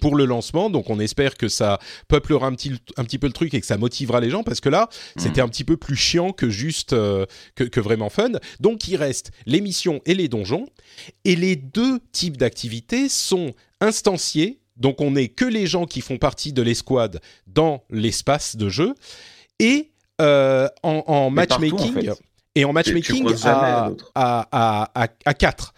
pour 0.01 0.15
le 0.15 0.25
lancement, 0.25 0.69
donc 0.69 0.89
on 0.89 0.99
espère 0.99 1.35
que 1.35 1.47
ça 1.47 1.79
peuplera 2.07 2.47
un 2.47 2.53
petit, 2.53 2.73
un 2.97 3.03
petit 3.03 3.17
peu 3.17 3.27
le 3.27 3.33
truc 3.33 3.53
et 3.53 3.61
que 3.61 3.65
ça 3.65 3.77
motivera 3.77 4.19
les 4.19 4.29
gens, 4.29 4.43
parce 4.43 4.59
que 4.59 4.69
là, 4.69 4.89
c'était 5.17 5.41
un 5.41 5.47
petit 5.47 5.63
peu 5.63 5.77
plus 5.77 5.95
chiant 5.95 6.31
que 6.31 6.49
juste 6.49 6.93
euh, 6.93 7.25
que, 7.55 7.63
que 7.63 7.79
vraiment 7.79 8.09
fun. 8.09 8.31
Donc 8.59 8.87
il 8.87 8.95
reste 8.95 9.31
les 9.45 9.61
missions 9.61 10.01
et 10.05 10.13
les 10.13 10.27
donjons, 10.27 10.67
et 11.25 11.35
les 11.35 11.55
deux 11.55 11.99
types 12.11 12.37
d'activités 12.37 13.09
sont 13.09 13.53
instanciés, 13.81 14.59
donc 14.77 15.01
on 15.01 15.11
n'est 15.11 15.27
que 15.27 15.45
les 15.45 15.67
gens 15.67 15.85
qui 15.85 16.01
font 16.01 16.17
partie 16.17 16.53
de 16.53 16.61
l'escouade 16.61 17.21
dans 17.47 17.83
l'espace 17.89 18.55
de 18.55 18.69
jeu, 18.69 18.95
et 19.59 19.91
euh, 20.21 20.67
en, 20.83 21.29
matchmaking, 21.29 21.79
en 21.79 21.93
fait. 21.93 22.09
et 22.55 22.65
en 22.65 22.73
matchmaking 22.73 23.27
à, 23.43 23.91
à, 24.15 24.89
à, 24.93 25.07
à 25.25 25.33
4. 25.33 25.73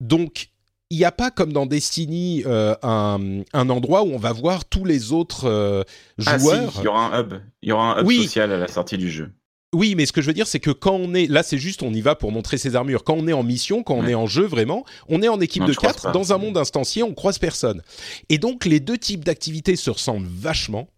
Donc, 0.00 0.50
il 0.90 0.98
n'y 0.98 1.04
a 1.04 1.12
pas 1.12 1.30
comme 1.30 1.52
dans 1.52 1.66
Destiny 1.66 2.44
euh, 2.46 2.74
un, 2.82 3.42
un 3.52 3.70
endroit 3.70 4.02
où 4.04 4.12
on 4.12 4.18
va 4.18 4.32
voir 4.32 4.64
tous 4.64 4.84
les 4.84 5.12
autres 5.12 5.46
euh, 5.48 5.82
Ah 6.24 6.38
si, 6.38 6.44
joueurs. 6.44 6.72
il 6.78 6.84
y 6.84 6.88
aura 6.88 7.14
un 7.16 7.20
hub. 7.20 7.34
Il 7.62 7.68
y 7.68 7.72
aura 7.72 7.94
un 7.96 8.00
hub 8.02 8.06
Oui. 8.06 8.22
social 8.24 8.52
à 8.52 8.56
la 8.58 8.68
sortie 8.68 8.96
du 8.98 9.10
jeu. 9.10 9.30
Oui, 9.74 9.94
mais 9.96 10.06
ce 10.06 10.12
que 10.12 10.22
je 10.22 10.28
veux 10.28 10.32
dire, 10.32 10.46
c'est 10.46 10.60
que 10.60 10.70
quand 10.70 10.94
on 10.94 11.12
est 11.12 11.26
là, 11.26 11.42
c'est 11.42 11.58
juste 11.58 11.82
on 11.82 11.92
y 11.92 12.00
va 12.00 12.14
pour 12.14 12.30
montrer 12.32 12.56
ses 12.56 12.76
armures. 12.76 13.02
Quand 13.04 13.14
on 13.14 13.26
est 13.26 13.32
en 13.32 13.42
mission, 13.42 13.82
quand 13.82 13.94
on 13.96 14.04
Ouais. 14.04 14.12
est 14.12 14.14
en 14.14 14.26
jeu 14.26 14.44
vraiment, 14.44 14.84
on 15.08 15.22
est 15.22 15.28
en 15.28 15.40
équipe 15.40 15.62
Non, 15.62 15.68
de 15.68 15.72
je 15.72 15.76
croise 15.76 15.94
4 15.94 16.02
pas. 16.04 16.12
dans 16.12 16.32
un 16.32 16.38
monde 16.38 16.56
instancié, 16.56 17.02
on 17.02 17.12
croise 17.14 17.38
personne. 17.38 17.82
Et 18.28 18.38
donc 18.38 18.64
les 18.64 18.78
deux 18.80 18.96
types 18.96 19.24
d'activités 19.24 19.74
se 19.76 19.90
ressemblent 19.90 20.28
vachement. 20.30 20.88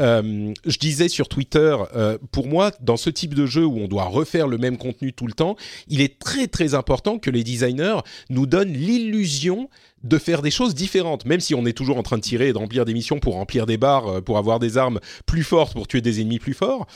Euh, 0.00 0.54
je 0.66 0.78
disais 0.78 1.08
sur 1.08 1.28
Twitter, 1.28 1.76
euh, 1.94 2.16
pour 2.32 2.46
moi, 2.46 2.72
dans 2.80 2.96
ce 2.96 3.10
type 3.10 3.34
de 3.34 3.46
jeu 3.46 3.64
où 3.66 3.78
on 3.78 3.88
doit 3.88 4.04
refaire 4.04 4.48
le 4.48 4.56
même 4.58 4.78
contenu 4.78 5.12
tout 5.12 5.26
le 5.26 5.32
temps, 5.34 5.56
il 5.88 6.00
est 6.00 6.18
très 6.18 6.46
très 6.46 6.74
important 6.74 7.18
que 7.18 7.30
les 7.30 7.44
designers 7.44 7.98
nous 8.30 8.46
donnent 8.46 8.72
l'illusion 8.72 9.68
de 10.02 10.16
faire 10.16 10.40
des 10.40 10.50
choses 10.50 10.74
différentes, 10.74 11.26
même 11.26 11.40
si 11.40 11.54
on 11.54 11.66
est 11.66 11.74
toujours 11.76 11.98
en 11.98 12.02
train 12.02 12.16
de 12.16 12.22
tirer 12.22 12.48
et 12.48 12.52
de 12.52 12.58
remplir 12.58 12.84
des 12.86 12.94
missions 12.94 13.18
pour 13.18 13.34
remplir 13.34 13.66
des 13.66 13.76
barres, 13.76 14.06
euh, 14.08 14.20
pour 14.22 14.38
avoir 14.38 14.58
des 14.58 14.78
armes 14.78 15.00
plus 15.26 15.42
fortes, 15.44 15.74
pour 15.74 15.86
tuer 15.86 16.00
des 16.00 16.20
ennemis 16.20 16.38
plus 16.38 16.54
forts. 16.54 16.86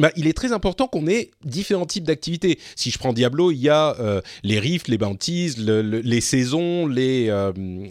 Bah, 0.00 0.10
il 0.16 0.26
est 0.26 0.32
très 0.32 0.52
important 0.52 0.88
qu'on 0.88 1.06
ait 1.06 1.30
différents 1.44 1.84
types 1.84 2.04
d'activités. 2.04 2.58
Si 2.76 2.90
je 2.90 2.98
prends 2.98 3.12
Diablo, 3.12 3.50
il 3.52 3.58
y 3.58 3.68
a 3.68 3.94
les 4.42 4.58
rifts, 4.58 4.88
les 4.88 4.96
bounties, 4.96 5.54
le- 5.58 5.82
le- 5.82 6.00
les 6.00 6.22
saisons, 6.22 6.86
les 6.86 7.30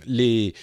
les 0.08 0.54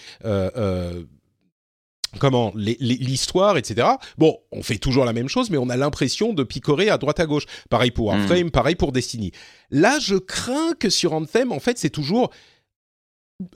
comment 2.18 2.52
l'histoire, 2.54 3.56
etc. 3.56 3.86
Bon, 4.16 4.38
on 4.52 4.62
fait 4.62 4.78
toujours 4.78 5.04
la 5.04 5.12
même 5.12 5.28
chose, 5.28 5.50
mais 5.50 5.58
on 5.58 5.68
a 5.68 5.76
l'impression 5.76 6.32
de 6.32 6.42
picorer 6.42 6.90
à 6.90 6.98
droite 6.98 7.20
à 7.20 7.26
gauche. 7.26 7.44
Pareil 7.70 7.90
pour 7.90 8.12
hmm. 8.12 8.20
Warframe, 8.20 8.50
pareil 8.50 8.74
pour 8.74 8.92
Destiny. 8.92 9.32
Là, 9.70 9.98
je 9.98 10.16
crains 10.16 10.72
que 10.78 10.90
sur 10.90 11.12
Anthem, 11.12 11.52
en 11.52 11.60
fait, 11.60 11.78
c'est 11.78 11.90
toujours 11.90 12.30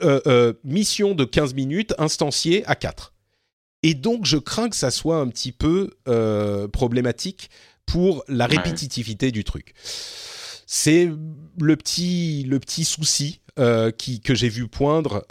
euh, 0.01 0.21
euh, 0.27 0.53
mission 0.63 1.13
de 1.13 1.25
15 1.25 1.53
minutes 1.55 1.93
instanciée 1.97 2.63
à 2.67 2.75
4. 2.75 3.13
Et 3.81 3.95
donc, 3.95 4.25
je 4.25 4.37
crains 4.37 4.69
que 4.69 4.77
ça 4.77 4.91
soit 4.91 5.17
un 5.17 5.27
petit 5.27 5.51
peu 5.51 5.89
euh, 6.07 6.69
problématique 6.69 7.49
pour 7.85 8.23
la 8.29 8.47
répétitivité 8.47 9.31
du 9.31 9.43
truc. 9.43 9.73
C'est 10.65 11.11
le 11.59 11.75
petit, 11.75 12.45
le 12.47 12.59
petit 12.59 12.85
souci 12.85 13.41
qui, 13.97 14.21
que 14.21 14.33
j'ai 14.33 14.49
vu 14.49 14.67
poindre 14.69 15.25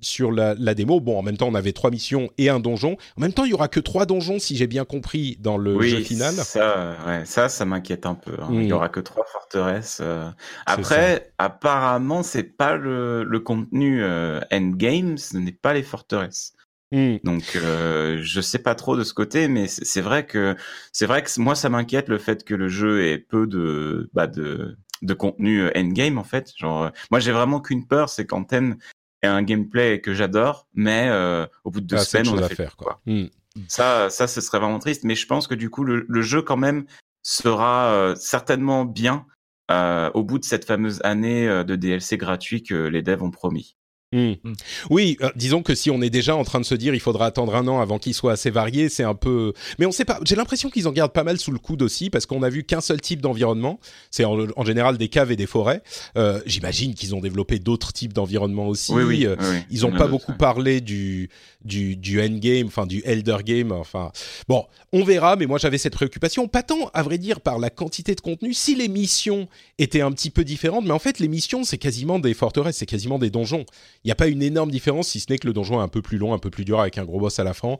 sur 0.00 0.32
la, 0.32 0.54
démo. 0.74 1.00
Bon, 1.00 1.18
en 1.18 1.22
même 1.22 1.36
temps, 1.36 1.48
on 1.48 1.54
avait 1.54 1.72
trois 1.72 1.90
missions 1.90 2.30
et 2.38 2.48
un 2.48 2.60
donjon. 2.60 2.96
En 3.16 3.20
même 3.20 3.32
temps, 3.32 3.44
il 3.44 3.50
y 3.50 3.54
aura 3.54 3.68
que 3.68 3.80
trois 3.80 4.06
donjons, 4.06 4.38
si 4.38 4.56
j'ai 4.56 4.66
bien 4.66 4.84
compris, 4.84 5.36
dans 5.40 5.56
le 5.56 5.80
jeu 5.82 6.00
final. 6.00 6.34
Ça, 6.34 6.96
ouais, 7.06 7.24
ça, 7.24 7.48
ça 7.48 7.64
m'inquiète 7.64 8.06
un 8.06 8.14
peu. 8.14 8.36
Hein. 8.40 8.48
Il 8.52 8.64
y 8.64 8.68
hmm. 8.68 8.76
aura 8.76 8.88
que 8.88 9.00
trois 9.00 9.24
forteresses. 9.32 10.00
Euh. 10.02 10.28
Après, 10.66 11.32
apparemment, 11.38 12.22
c'est 12.22 12.44
pas 12.44 12.76
le, 12.76 13.40
contenu 13.44 14.02
euh, 14.02 14.40
endgame, 14.52 15.16
ce 15.16 15.36
n'est 15.36 15.52
pas 15.52 15.74
les 15.74 15.82
forteresses. 15.82 16.54
Hmm. 16.90 17.16
Donc 17.22 17.44
euh, 17.56 18.20
je 18.22 18.40
sais 18.40 18.58
pas 18.58 18.74
trop 18.74 18.96
de 18.96 19.04
ce 19.04 19.12
côté, 19.12 19.46
mais 19.48 19.66
c'est 19.68 20.00
vrai 20.00 20.24
que 20.24 20.56
c'est 20.90 21.04
vrai 21.04 21.22
que 21.22 21.28
moi 21.38 21.54
ça 21.54 21.68
m'inquiète 21.68 22.08
le 22.08 22.16
fait 22.16 22.44
que 22.44 22.54
le 22.54 22.68
jeu 22.68 23.04
ait 23.04 23.18
peu 23.18 23.46
de 23.46 24.08
bah 24.14 24.26
de 24.26 24.78
de 25.02 25.14
contenu 25.14 25.60
euh, 25.60 25.70
endgame 25.76 26.16
en 26.16 26.24
fait. 26.24 26.50
Genre 26.56 26.90
moi 27.10 27.20
j'ai 27.20 27.32
vraiment 27.32 27.60
qu'une 27.60 27.86
peur, 27.86 28.08
c'est 28.08 28.24
qu'Anthem 28.24 28.76
et 29.22 29.26
un 29.26 29.42
gameplay 29.42 30.00
que 30.00 30.14
j'adore, 30.14 30.66
mais 30.74 31.08
euh, 31.08 31.46
au 31.64 31.70
bout 31.70 31.80
de 31.80 31.86
deux 31.86 31.96
ah, 31.96 32.04
semaines, 32.04 32.28
on 32.28 32.38
a 32.38 32.48
fait 32.48 32.54
faire, 32.54 32.76
quoi. 32.76 33.00
Hmm. 33.06 33.26
Ça, 33.66 34.08
ça, 34.10 34.28
ce 34.28 34.40
serait 34.40 34.58
vraiment 34.58 34.78
triste. 34.78 35.04
Mais 35.04 35.16
je 35.16 35.26
pense 35.26 35.48
que 35.48 35.54
du 35.54 35.70
coup, 35.70 35.82
le, 35.82 36.22
jeu 36.22 36.42
quand 36.42 36.56
même 36.56 36.84
sera 37.22 37.92
euh, 37.92 38.14
certainement 38.14 38.84
bien 38.84 39.26
euh, 39.70 40.10
au 40.14 40.22
bout 40.22 40.38
de 40.38 40.44
cette 40.44 40.64
fameuse 40.64 41.00
année 41.02 41.46
de 41.46 41.76
DLC 41.76 42.16
gratuit 42.16 42.62
que 42.62 42.74
les 42.74 43.02
devs 43.02 43.22
ont 43.22 43.30
promis. 43.30 43.76
Hmm. 44.10 44.32
Hmm. 44.42 44.54
Oui, 44.88 45.18
euh, 45.20 45.28
disons 45.36 45.62
que 45.62 45.74
si 45.74 45.90
on 45.90 46.00
est 46.00 46.08
déjà 46.08 46.34
en 46.34 46.42
train 46.42 46.60
de 46.60 46.64
se 46.64 46.74
dire 46.74 46.94
il 46.94 47.00
faudra 47.00 47.26
attendre 47.26 47.54
un 47.54 47.68
an 47.68 47.78
avant 47.78 47.98
qu'il 47.98 48.14
soit 48.14 48.32
assez 48.32 48.48
varié, 48.48 48.88
c'est 48.88 49.02
un 49.02 49.14
peu. 49.14 49.52
Mais 49.78 49.84
on 49.84 49.92
sait 49.92 50.06
pas. 50.06 50.18
J'ai 50.24 50.34
l'impression 50.34 50.70
qu'ils 50.70 50.88
en 50.88 50.92
gardent 50.92 51.12
pas 51.12 51.24
mal 51.24 51.38
sous 51.38 51.50
le 51.50 51.58
coude 51.58 51.82
aussi 51.82 52.08
parce 52.08 52.24
qu'on 52.24 52.42
a 52.42 52.48
vu 52.48 52.64
qu'un 52.64 52.80
seul 52.80 53.02
type 53.02 53.20
d'environnement. 53.20 53.78
C'est 54.10 54.24
en, 54.24 54.64
général 54.64 54.96
des 54.96 55.08
caves 55.08 55.30
et 55.30 55.36
des 55.36 55.46
forêts. 55.46 55.82
Euh, 56.16 56.40
J'imagine 56.46 56.94
qu'ils 56.94 57.14
ont 57.14 57.20
développé 57.20 57.58
d'autres 57.58 57.92
types 57.92 58.14
d'environnements 58.14 58.68
aussi. 58.68 58.92
Oui, 58.92 59.02
oui, 59.02 59.26
euh, 59.26 59.36
ils 59.70 59.84
ont 59.84 59.92
pas 59.92 60.06
beaucoup 60.06 60.32
parlé 60.32 60.80
du 60.80 61.28
du 61.66 61.94
du 61.94 62.18
endgame, 62.22 62.68
enfin 62.68 62.86
du 62.86 63.02
elder 63.04 63.38
game. 63.44 63.72
Enfin 63.72 64.10
bon, 64.48 64.64
on 64.94 65.04
verra. 65.04 65.36
Mais 65.36 65.44
moi 65.44 65.58
j'avais 65.58 65.76
cette 65.76 65.92
préoccupation, 65.94 66.48
pas 66.48 66.62
tant 66.62 66.88
à 66.94 67.02
vrai 67.02 67.18
dire 67.18 67.42
par 67.42 67.58
la 67.58 67.68
quantité 67.68 68.14
de 68.14 68.22
contenu. 68.22 68.54
Si 68.54 68.74
les 68.74 68.88
missions 68.88 69.48
étaient 69.78 70.00
un 70.00 70.12
petit 70.12 70.30
peu 70.30 70.44
différentes, 70.44 70.86
mais 70.86 70.92
en 70.92 70.98
fait 70.98 71.18
les 71.18 71.28
missions 71.28 71.62
c'est 71.62 71.76
quasiment 71.76 72.18
des 72.18 72.32
forteresses, 72.32 72.78
c'est 72.78 72.86
quasiment 72.86 73.18
des 73.18 73.28
donjons. 73.28 73.66
Il 74.04 74.08
n'y 74.08 74.12
a 74.12 74.16
pas 74.16 74.28
une 74.28 74.42
énorme 74.42 74.70
différence, 74.70 75.08
si 75.08 75.20
ce 75.20 75.26
n'est 75.30 75.38
que 75.38 75.46
le 75.46 75.52
donjon 75.52 75.80
est 75.80 75.82
un 75.82 75.88
peu 75.88 76.02
plus 76.02 76.18
long, 76.18 76.34
un 76.34 76.38
peu 76.38 76.50
plus 76.50 76.64
dur 76.64 76.80
avec 76.80 76.98
un 76.98 77.04
gros 77.04 77.20
boss 77.20 77.38
à 77.38 77.44
la 77.44 77.54
fin. 77.54 77.78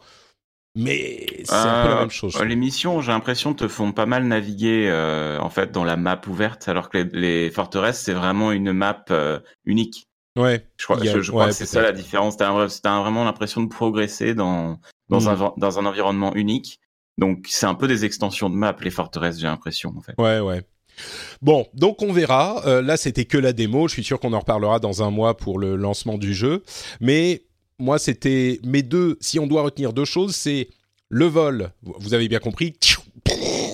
Mais 0.75 1.27
c'est 1.45 1.55
un 1.55 1.85
peu 1.85 1.89
la 1.89 2.01
même 2.01 2.11
chose. 2.11 2.37
Euh, 2.37 2.45
les 2.45 2.57
missions, 2.57 3.01
j'ai 3.01 3.11
l'impression, 3.11 3.55
te 3.55 3.67
font 3.67 3.93
pas 3.93 4.07
mal 4.07 4.25
naviguer 4.25 4.89
euh, 4.89 5.39
en 5.41 5.51
fait 5.51 5.73
dans 5.73 5.85
la 5.85 5.97
map 5.97 6.21
ouverte, 6.29 6.69
alors 6.69 6.89
que 6.89 6.99
les, 6.99 7.51
forteresses, 7.51 8.01
c'est 8.01 8.13
vraiment 8.13 8.53
une 8.53 8.73
map 8.73 9.05
euh, 9.11 9.41
unique. 9.65 10.07
Ouais. 10.37 10.65
Je 10.77 10.85
crois, 10.85 10.99
je, 11.03 11.31
crois 11.31 11.47
que 11.47 11.53
c'est 11.53 11.67
ça 11.67 11.83
la 11.83 11.93
différence. 11.93 12.37
T'as 12.37 12.51
as 12.51 13.01
vraiment 13.01 13.25
l'impression 13.25 13.63
de 13.63 13.69
progresser 13.69 14.35
dans 14.35 14.79
dans, 15.09 15.23
mm. 15.23 15.29
un, 15.29 15.55
dans 15.57 15.79
un 15.79 15.87
environnement 15.87 16.35
unique. 16.35 16.81
Donc 17.17 17.47
c'est 17.49 17.67
un 17.67 17.75
peu 17.75 17.89
des 17.89 18.05
extensions 18.05 18.49
de 18.49 18.55
map 18.55 18.77
les 18.81 18.91
forteresses, 18.91 19.41
j'ai 19.41 19.49
l'impression 19.49 19.93
en 19.97 20.01
fait. 20.01 20.15
Ouais, 20.19 20.39
ouais. 20.39 20.63
Bon, 21.43 21.67
donc 21.75 22.03
on 22.03 22.13
verra. 22.13 22.63
Euh, 22.67 22.83
là, 22.83 22.97
c'était 22.97 23.25
que 23.25 23.39
la 23.39 23.53
démo. 23.53 23.89
Je 23.89 23.95
suis 23.95 24.05
sûr 24.05 24.21
qu'on 24.21 24.33
en 24.33 24.41
reparlera 24.41 24.79
dans 24.79 25.03
un 25.03 25.11
mois 25.11 25.37
pour 25.37 25.59
le 25.59 25.77
lancement 25.77 26.19
du 26.19 26.35
jeu. 26.35 26.63
Mais 27.01 27.43
moi, 27.79 27.99
c'était 27.99 28.61
mes 28.65 28.83
deux. 28.83 29.17
Si 29.21 29.39
on 29.39 29.47
doit 29.47 29.63
retenir 29.63 29.93
deux 29.93 30.05
choses, 30.05 30.35
c'est 30.35 30.69
le 31.09 31.27
vol. 31.27 31.71
Vous 31.83 32.15
avez 32.15 32.29
bien 32.29 32.41
compris. 32.41 32.75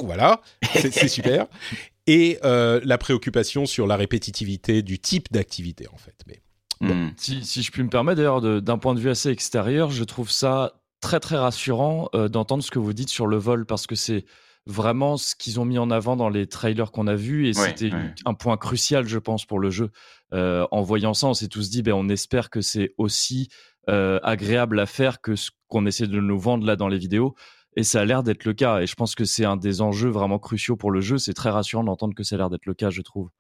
Voilà, 0.05 0.41
c'est 0.75 1.09
super. 1.09 1.47
Et 2.07 2.39
euh, 2.45 2.81
la 2.85 2.99
préoccupation 2.99 3.65
sur 3.65 3.87
la 3.87 3.97
répétitivité 3.97 4.83
du 4.83 4.99
type 4.99 5.33
d'activité, 5.33 5.87
en 5.93 5.97
fait. 5.97 6.15
Mais 6.27 6.43
hmm. 6.81 7.13
si, 7.17 7.43
si, 7.45 7.63
je 7.63 7.71
puis 7.71 7.83
me 7.83 7.89
permettre, 7.89 8.19
d'ailleurs, 8.19 8.61
d'un 8.61 8.77
point 8.77 8.95
de 8.95 9.01
vue 9.01 9.09
assez 9.09 9.31
extérieur, 9.31 9.91
je 9.91 10.05
trouve 10.05 10.31
ça 10.31 10.75
très 11.01 11.21
très 11.21 11.37
rassurant 11.37 12.09
euh, 12.15 12.29
d'entendre 12.29 12.63
ce 12.63 12.71
que 12.71 12.79
vous 12.79 12.93
dites 12.95 13.11
sur 13.11 13.27
le 13.27 13.37
vol 13.37 13.67
parce 13.67 13.87
que 13.87 13.95
c'est 13.95 14.25
vraiment 14.67 15.17
ce 15.17 15.35
qu'ils 15.35 15.61
ont 15.61 15.65
mis 15.65 15.79
en 15.79 15.91
avant 15.91 16.17
dans 16.17 16.29
les 16.29 16.47
trailers 16.47 16.91
qu'on 16.91 17.07
a 17.07 17.15
vus 17.15 17.49
et 17.49 17.53
c'était 17.53 17.91
un 18.25 18.35
point 18.35 18.57
crucial, 18.57 19.07
je 19.07 19.19
pense, 19.19 19.45
pour 19.45 19.59
le 19.59 19.71
jeu. 19.71 19.91
Euh, 20.33 20.67
en 20.71 20.83
voyant 20.83 21.15
ça, 21.15 21.27
on 21.27 21.35
s'est 21.35 21.49
tous 21.49 21.71
dit, 21.71 21.83
ben, 21.83 21.93
on 21.93 22.09
espère 22.09 22.51
que 22.51 22.61
c'est 22.61 22.95
aussi 22.97 23.49
euh, 23.89 24.19
agréable 24.23 24.81
à 24.81 24.87
faire 24.87 25.21
que 25.21 25.37
ce 25.37 25.51
qu'on 25.69 25.87
essaie 25.87 26.07
de 26.07 26.21
nous 26.21 26.39
vendre 26.39 26.67
là 26.67 26.77
dans 26.77 26.89
les 26.89 26.99
vidéos. 26.99 27.35
Et 27.77 27.83
ça 27.83 28.01
a 28.01 28.05
l'air 28.05 28.23
d'être 28.23 28.45
le 28.45 28.55
cas. 28.55 28.81
Et 28.81 28.87
je 28.87 28.95
pense 28.95 29.15
que 29.15 29.25
c'est 29.25 29.45
un 29.45 29.57
des 29.57 29.83
enjeux 29.83 30.09
vraiment 30.09 30.39
cruciaux 30.39 30.77
pour 30.77 30.91
le 30.91 31.01
jeu. 31.01 31.19
C'est 31.19 31.35
très 31.35 31.51
rassurant 31.51 31.85
d'entendre 31.85 32.15
que 32.15 32.23
ça 32.23 32.37
a 32.37 32.39
l'air 32.39 32.51
d'être 32.51 32.67
le 32.67 32.75
cas, 32.75 32.91
je 32.91 33.03
trouve. 33.03 33.31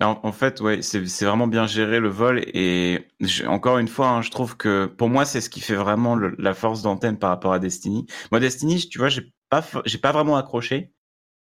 En, 0.00 0.32
fait, 0.32 0.60
ouais, 0.60 0.82
c'est 0.82 1.24
vraiment 1.24 1.46
bien 1.46 1.66
géré 1.66 2.00
le 2.00 2.08
vol 2.08 2.42
et 2.52 3.06
encore 3.46 3.78
une 3.78 3.86
fois, 3.86 4.08
hein, 4.08 4.22
je 4.22 4.30
trouve 4.30 4.56
que 4.56 4.86
pour 4.86 5.08
moi, 5.08 5.24
c'est 5.24 5.40
ce 5.40 5.48
qui 5.48 5.60
fait 5.60 5.76
vraiment 5.76 6.16
la 6.16 6.54
force 6.54 6.82
d'antenne 6.82 7.16
par 7.16 7.30
rapport 7.30 7.52
à 7.52 7.60
Destiny. 7.60 8.06
Moi, 8.32 8.40
Destiny, 8.40 8.78
tu 8.88 8.98
vois, 8.98 9.08
j'ai 9.08 9.32
pas, 9.52 9.82
j'ai 9.84 9.98
pas 9.98 10.12
vraiment 10.12 10.36
accroché. 10.36 10.92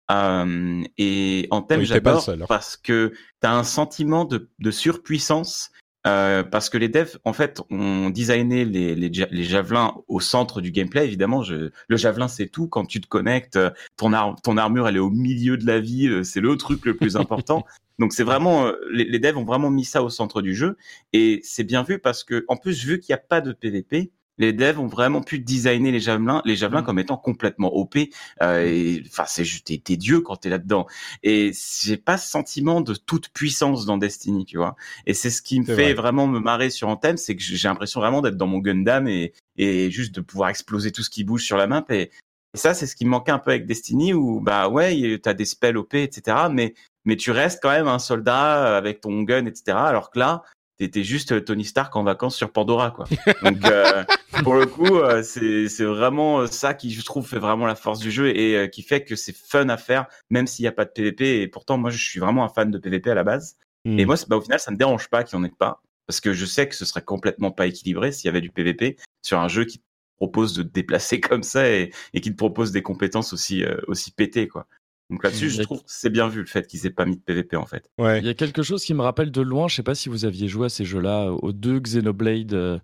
Euh, 0.10 0.82
et 0.98 1.48
en 1.52 1.62
thème, 1.62 1.84
j'adore 1.84 2.28
parce 2.48 2.76
que 2.76 3.14
tu 3.42 3.48
as 3.48 3.54
un 3.54 3.64
sentiment 3.64 4.26
de, 4.26 4.50
de 4.58 4.72
surpuissance 4.72 5.72
euh, 6.08 6.42
parce 6.42 6.70
que 6.70 6.80
les 6.80 6.90
devs, 6.90 7.20
en 7.24 7.34
fait, 7.34 7.62
ont 7.70 8.10
designé 8.10 8.66
les, 8.66 8.96
les, 8.96 9.10
les, 9.10 9.44
javelins 9.44 9.94
au 10.08 10.20
centre 10.20 10.62
du 10.62 10.72
gameplay. 10.72 11.06
Évidemment, 11.06 11.44
je, 11.44 11.70
le 11.88 11.98
javelin, 11.98 12.28
c'est 12.28 12.48
tout. 12.48 12.68
Quand 12.68 12.86
tu 12.86 13.00
te 13.00 13.08
connectes, 13.08 13.60
ton, 13.98 14.12
ton 14.44 14.58
armure, 14.58 14.88
elle 14.88 14.96
est 14.96 15.00
au 15.00 15.12
milieu 15.12 15.58
de 15.58 15.68
la 15.68 15.80
ville. 15.80 16.26
C'est 16.26 16.42
le 16.42 16.58
truc 16.58 16.86
le 16.86 16.96
plus 16.96 17.16
important. 17.16 17.64
Donc, 18.00 18.14
c'est 18.14 18.24
vraiment, 18.24 18.66
euh, 18.66 18.72
les, 18.92 19.04
les, 19.04 19.20
devs 19.20 19.38
ont 19.38 19.46
vraiment 19.46 19.70
mis 19.70 19.86
ça 19.86 20.02
au 20.02 20.10
centre 20.10 20.42
du 20.42 20.56
jeu. 20.56 20.78
Et 21.14 21.42
c'est 21.44 21.66
bien 21.66 21.84
vu 21.84 22.00
parce 22.00 22.24
que, 22.24 22.46
en 22.48 22.56
plus, 22.56 22.84
vu 22.84 23.00
qu'il 23.00 23.14
n'y 23.14 23.20
a 23.20 23.24
pas 23.24 23.42
de 23.42 23.52
PvP, 23.52 24.12
les 24.40 24.54
devs 24.54 24.80
ont 24.80 24.88
vraiment 24.88 25.22
pu 25.22 25.38
designer 25.38 25.92
les 25.92 26.00
javelins, 26.00 26.42
les 26.46 26.56
javelins 26.56 26.82
mm. 26.82 26.86
comme 26.86 27.00
étant 27.00 27.18
complètement 27.18 27.76
OP. 27.76 27.98
Euh, 28.42 29.00
enfin, 29.06 29.26
c'est 29.28 29.46
juste 29.46 29.68
t'es 29.84 29.98
dieu 29.98 30.22
quand 30.22 30.38
t'es 30.38 30.50
là-dedans. 30.50 30.88
Et 31.22 31.52
j'ai 31.84 31.98
pas 31.98 32.18
ce 32.18 32.30
sentiment 32.30 32.82
de 32.82 32.96
toute 32.96 33.30
puissance 33.30 33.86
dans 33.86 33.98
Destiny, 33.98 34.46
tu 34.46 34.58
vois. 34.58 34.76
Et 35.06 35.14
c'est 35.14 35.30
ce 35.30 35.42
qui 35.42 35.60
me 35.60 35.66
fait 35.66 35.94
vraiment 35.94 36.26
me 36.26 36.40
marrer 36.40 36.70
sur 36.70 36.88
Anthem, 36.88 37.18
c'est 37.18 37.36
que 37.36 37.44
j'ai 37.44 37.68
l'impression 37.68 38.00
vraiment 38.00 38.22
d'être 38.22 38.38
dans 38.38 38.48
mon 38.48 38.60
Gundam 38.60 39.08
et, 39.08 39.34
et 39.58 39.92
juste 39.92 40.16
de 40.16 40.22
pouvoir 40.22 40.50
exploser 40.50 40.92
tout 40.92 41.04
ce 41.04 41.10
qui 41.10 41.24
bouge 41.24 41.44
sur 41.44 41.58
la 41.58 41.68
map. 41.68 41.86
Et, 41.90 42.10
ça, 42.56 42.74
c'est 42.74 42.88
ce 42.88 42.96
qui 42.96 43.06
me 43.06 43.12
manquait 43.12 43.32
un 43.32 43.38
peu 43.38 43.52
avec 43.52 43.68
Destiny, 43.68 44.12
où 44.12 44.42
bah 44.42 44.70
ouais, 44.70 45.20
t'as 45.22 45.36
des 45.36 45.46
spells 45.46 45.78
OP, 45.78 45.94
etc. 45.94 46.48
Mais 46.52 46.74
mais 47.06 47.16
tu 47.16 47.32
restes 47.32 47.60
quand 47.62 47.70
même 47.70 47.88
un 47.88 48.00
soldat 48.00 48.76
avec 48.76 49.02
ton 49.02 49.22
gun, 49.22 49.46
etc. 49.46 49.78
Alors 49.78 50.10
que 50.10 50.18
là, 50.18 50.44
t'étais 50.80 51.04
juste 51.04 51.44
Tony 51.46 51.66
Stark 51.66 51.96
en 51.96 52.04
vacances 52.04 52.36
sur 52.36 52.52
Pandora, 52.52 52.92
quoi. 52.92 53.06
Donc, 53.44 53.64
euh, 53.66 54.04
pour 54.44 54.56
le 54.56 54.66
coup, 54.66 54.98
euh, 54.98 55.22
c'est 55.24 55.84
vraiment 55.84 56.48
ça 56.48 56.74
qui, 56.74 56.92
je 56.92 57.04
trouve, 57.04 57.28
fait 57.28 57.38
vraiment 57.38 57.68
la 57.68 57.76
force 57.76 58.00
du 58.00 58.12
jeu 58.12 58.36
et 58.36 58.56
euh, 58.56 58.68
qui 58.68 58.82
fait 58.82 59.04
que 59.04 59.16
c'est 59.16 59.36
fun 59.36 59.68
à 59.70 59.78
faire, 59.78 60.08
même 60.30 60.48
s'il 60.48 60.64
n'y 60.64 60.68
a 60.68 60.72
pas 60.72 60.86
de 60.86 60.92
PVP. 60.92 61.42
Et 61.42 61.48
pourtant, 61.48 61.78
moi, 61.78 61.92
je 61.92 62.04
suis 62.04 62.20
vraiment 62.20 62.46
un 62.46 62.50
fan 62.50 62.72
de 62.72 62.78
PVP 62.78 63.12
à 63.12 63.16
la 63.16 63.24
base. 63.24 63.58
Et 63.86 64.04
hmm. 64.04 64.08
moi, 64.08 64.16
bah, 64.28 64.38
au 64.38 64.42
final, 64.42 64.60
ça 64.60 64.72
me 64.72 64.78
dérange 64.78 65.10
pas 65.10 65.24
qu'il 65.24 65.38
n'y 65.38 65.46
en 65.46 65.48
ait 65.48 65.54
pas, 65.58 65.82
parce 66.08 66.22
que 66.22 66.34
je 66.34 66.46
sais 66.46 66.68
que 66.68 66.76
ce 66.76 66.86
serait 66.86 67.02
complètement 67.02 67.52
pas 67.52 67.68
équilibré 67.68 68.12
s'il 68.12 68.28
y 68.28 68.30
avait 68.30 68.42
du 68.42 68.50
PVP 68.50 68.98
sur 69.22 69.40
un 69.40 69.48
jeu 69.48 69.66
qui 69.66 69.82
propose 70.16 70.54
de 70.54 70.64
te 70.64 70.70
déplacer 70.70 71.20
comme 71.20 71.44
ça 71.44 71.70
et, 71.70 71.92
et 72.14 72.22
qui 72.22 72.32
te 72.32 72.38
propose 72.38 72.72
des 72.72 72.82
compétences 72.82 73.34
aussi 73.34 73.64
aussi 73.88 74.12
pétées, 74.12 74.48
quoi. 74.48 74.66
Donc 75.10 75.24
là-dessus, 75.24 75.50
je 75.50 75.62
trouve 75.64 75.80
que 75.80 75.86
c'est 75.88 76.12
bien 76.12 76.28
vu 76.28 76.42
le 76.42 76.46
fait 76.46 76.68
qu'ils 76.68 76.86
aient 76.86 76.92
pas 76.92 77.06
mis 77.06 77.18
de 77.18 77.22
PVP 77.22 77.56
en 77.58 77.66
fait. 77.66 77.90
Ouais. 77.98 78.20
Il 78.20 78.26
y 78.26 78.30
a 78.30 78.36
quelque 78.36 78.62
chose 78.62 78.84
qui 78.84 78.94
me 78.94 79.02
rappelle 79.02 79.32
de 79.32 79.42
loin, 79.42 79.68
je 79.68 79.76
sais 79.76 79.84
pas 79.84 79.96
si 79.96 80.08
vous 80.08 80.26
aviez 80.26 80.48
joué 80.48 80.68
à 80.68 80.70
ces 80.70 80.86
jeux-là, 80.86 81.32
aux 81.32 81.52
deux 81.52 81.80
Xenoblade 81.80 82.54
euh, 82.54 82.80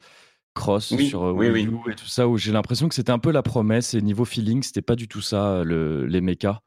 Cross 0.55 0.95
sur 0.97 1.23
euh, 1.23 1.31
Wii 1.31 1.67
U 1.67 1.77
et 1.91 1.95
tout 1.95 2.07
ça, 2.07 2.27
où 2.27 2.37
j'ai 2.37 2.51
l'impression 2.51 2.89
que 2.89 2.95
c'était 2.95 3.11
un 3.11 3.19
peu 3.19 3.31
la 3.31 3.43
promesse 3.43 3.93
et 3.93 4.01
niveau 4.01 4.25
feeling, 4.25 4.63
c'était 4.63 4.81
pas 4.81 4.95
du 4.95 5.07
tout 5.07 5.21
ça, 5.21 5.63
le, 5.63 6.05
les 6.05 6.21
mechas. 6.21 6.61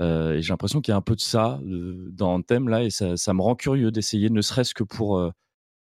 Euh, 0.00 0.34
et 0.34 0.42
j'ai 0.42 0.52
l'impression 0.52 0.80
qu'il 0.80 0.92
y 0.92 0.94
a 0.94 0.98
un 0.98 1.02
peu 1.02 1.14
de 1.14 1.20
ça 1.20 1.60
dans 1.62 2.36
le 2.36 2.42
thème 2.42 2.68
là, 2.68 2.82
et 2.82 2.90
ça, 2.90 3.16
ça 3.16 3.32
me 3.32 3.42
rend 3.42 3.54
curieux 3.54 3.92
d'essayer, 3.92 4.28
ne 4.28 4.42
serait-ce 4.42 4.74
que 4.74 4.84
pour 4.84 5.32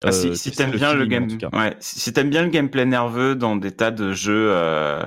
ah, 0.05 0.13
si, 0.13 0.29
euh, 0.29 0.35
si 0.35 0.53
t'aimes 0.53 0.71
bien 0.71 0.95
le 0.95 1.07
game, 1.07 1.27
ouais, 1.53 1.77
si 1.81 2.13
t'aimes 2.13 2.31
bien 2.31 2.43
le 2.43 2.51
gameplay 2.51 2.85
nerveux 2.85 3.35
dans 3.35 3.57
des 3.57 3.73
tas 3.73 3.91
de 3.91 4.13
jeux 4.13 4.53
euh, 4.53 5.03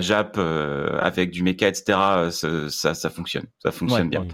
Jap 0.00 0.36
euh, 0.38 0.98
avec 1.00 1.30
du 1.30 1.42
mecha, 1.42 1.68
etc., 1.68 2.30
ça, 2.70 2.94
ça, 2.94 3.10
fonctionne, 3.10 3.44
ça 3.62 3.70
fonctionne 3.70 4.08
bien. 4.08 4.26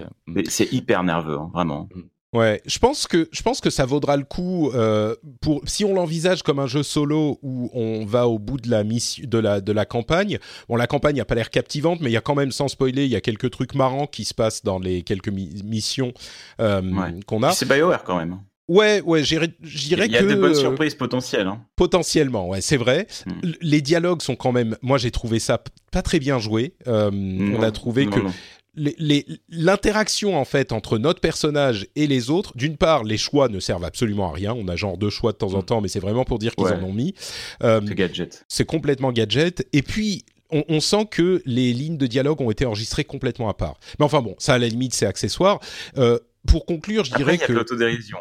C'est 0.48 0.72
hyper 0.72 1.02
nerveux, 1.02 1.38
hein, 1.38 1.50
vraiment. 1.52 1.88
Mm. 1.94 2.02
Ouais, 2.36 2.60
je 2.66 2.78
pense 2.78 3.06
que 3.06 3.28
je 3.32 3.42
pense 3.42 3.62
que 3.62 3.70
ça 3.70 3.86
vaudra 3.86 4.16
le 4.16 4.24
coup 4.24 4.70
euh, 4.74 5.14
pour 5.40 5.62
si 5.66 5.84
on 5.84 5.94
l'envisage 5.94 6.42
comme 6.42 6.58
un 6.58 6.66
jeu 6.66 6.82
solo 6.82 7.38
où 7.40 7.70
on 7.72 8.04
va 8.04 8.28
au 8.28 8.38
bout 8.38 8.58
de 8.58 8.68
la 8.68 8.84
mission 8.84 9.24
de 9.26 9.38
la 9.38 9.62
de 9.62 9.72
la 9.72 9.86
campagne. 9.86 10.38
Bon, 10.68 10.76
la 10.76 10.86
campagne 10.86 11.16
n'a 11.16 11.24
pas 11.24 11.34
l'air 11.34 11.50
captivante, 11.50 12.00
mais 12.02 12.10
il 12.10 12.12
y 12.12 12.16
a 12.16 12.20
quand 12.20 12.34
même 12.34 12.50
sans 12.50 12.68
spoiler, 12.68 13.04
il 13.04 13.10
y 13.10 13.16
a 13.16 13.22
quelques 13.22 13.50
trucs 13.50 13.74
marrants 13.74 14.06
qui 14.06 14.24
se 14.24 14.34
passent 14.34 14.64
dans 14.64 14.78
les 14.78 15.02
quelques 15.02 15.30
missions 15.30 16.12
euh, 16.60 16.82
qu'on 17.26 17.42
a. 17.42 17.52
C'est 17.52 17.66
Bioware 17.66 18.04
quand 18.04 18.18
même. 18.18 18.40
Ouais, 18.68 19.00
ouais, 19.02 19.22
j'irais 19.22 19.48
que... 19.48 19.54
Il 19.62 20.10
y 20.10 20.16
a 20.16 20.22
de 20.22 20.34
bonnes 20.34 20.54
surprises 20.54 20.94
potentielles. 20.94 21.46
Hein. 21.46 21.62
Potentiellement, 21.76 22.48
ouais, 22.48 22.60
c'est 22.60 22.76
vrai. 22.76 23.06
Hmm. 23.24 23.52
Les 23.60 23.80
dialogues 23.80 24.22
sont 24.22 24.36
quand 24.36 24.52
même... 24.52 24.76
Moi, 24.82 24.98
j'ai 24.98 25.10
trouvé 25.10 25.38
ça 25.38 25.62
pas 25.92 26.02
très 26.02 26.18
bien 26.18 26.38
joué. 26.38 26.74
Euh, 26.88 27.10
on 27.12 27.62
a 27.62 27.70
trouvé 27.70 28.06
que 28.06 28.20
l'interaction 29.48 30.38
en 30.38 30.44
fait 30.44 30.72
entre 30.72 30.98
notre 30.98 31.20
personnage 31.20 31.86
et 31.96 32.06
les 32.06 32.28
autres, 32.28 32.56
d'une 32.56 32.76
part, 32.76 33.04
les 33.04 33.16
choix 33.16 33.48
ne 33.48 33.60
servent 33.60 33.84
absolument 33.84 34.30
à 34.30 34.34
rien. 34.34 34.52
On 34.52 34.68
a 34.68 34.76
genre 34.76 34.98
deux 34.98 35.10
choix 35.10 35.32
de 35.32 35.38
temps 35.38 35.54
en 35.54 35.60
mm. 35.60 35.66
temps, 35.66 35.80
mais 35.80 35.88
c'est 35.88 36.00
vraiment 36.00 36.24
pour 36.24 36.38
dire 36.38 36.54
qu'ils 36.54 36.66
en 36.66 36.82
ont 36.82 36.92
mis. 36.92 37.14
Euh, 37.62 37.80
c'est 37.86 37.94
gadget. 37.94 38.44
C'est 38.48 38.66
complètement 38.66 39.12
gadget. 39.12 39.66
Et 39.72 39.82
puis, 39.82 40.24
on, 40.50 40.80
sent 40.80 41.06
que 41.10 41.42
les 41.44 41.72
lignes 41.72 41.96
de 41.96 42.06
dialogue 42.06 42.40
ont 42.40 42.50
été 42.50 42.66
enregistrées 42.66 43.04
complètement 43.04 43.48
à 43.48 43.54
part. 43.54 43.78
Mais 43.98 44.04
enfin 44.04 44.22
bon, 44.22 44.34
ça 44.38 44.54
à 44.54 44.58
la 44.58 44.68
limite, 44.68 44.94
c'est 44.94 45.06
accessoire. 45.06 45.58
Euh, 45.96 46.18
pour 46.46 46.66
conclure, 46.66 47.04
je 47.04 47.14
dirais 47.14 47.38
que. 47.38 47.52
l'autodérision. 47.52 48.18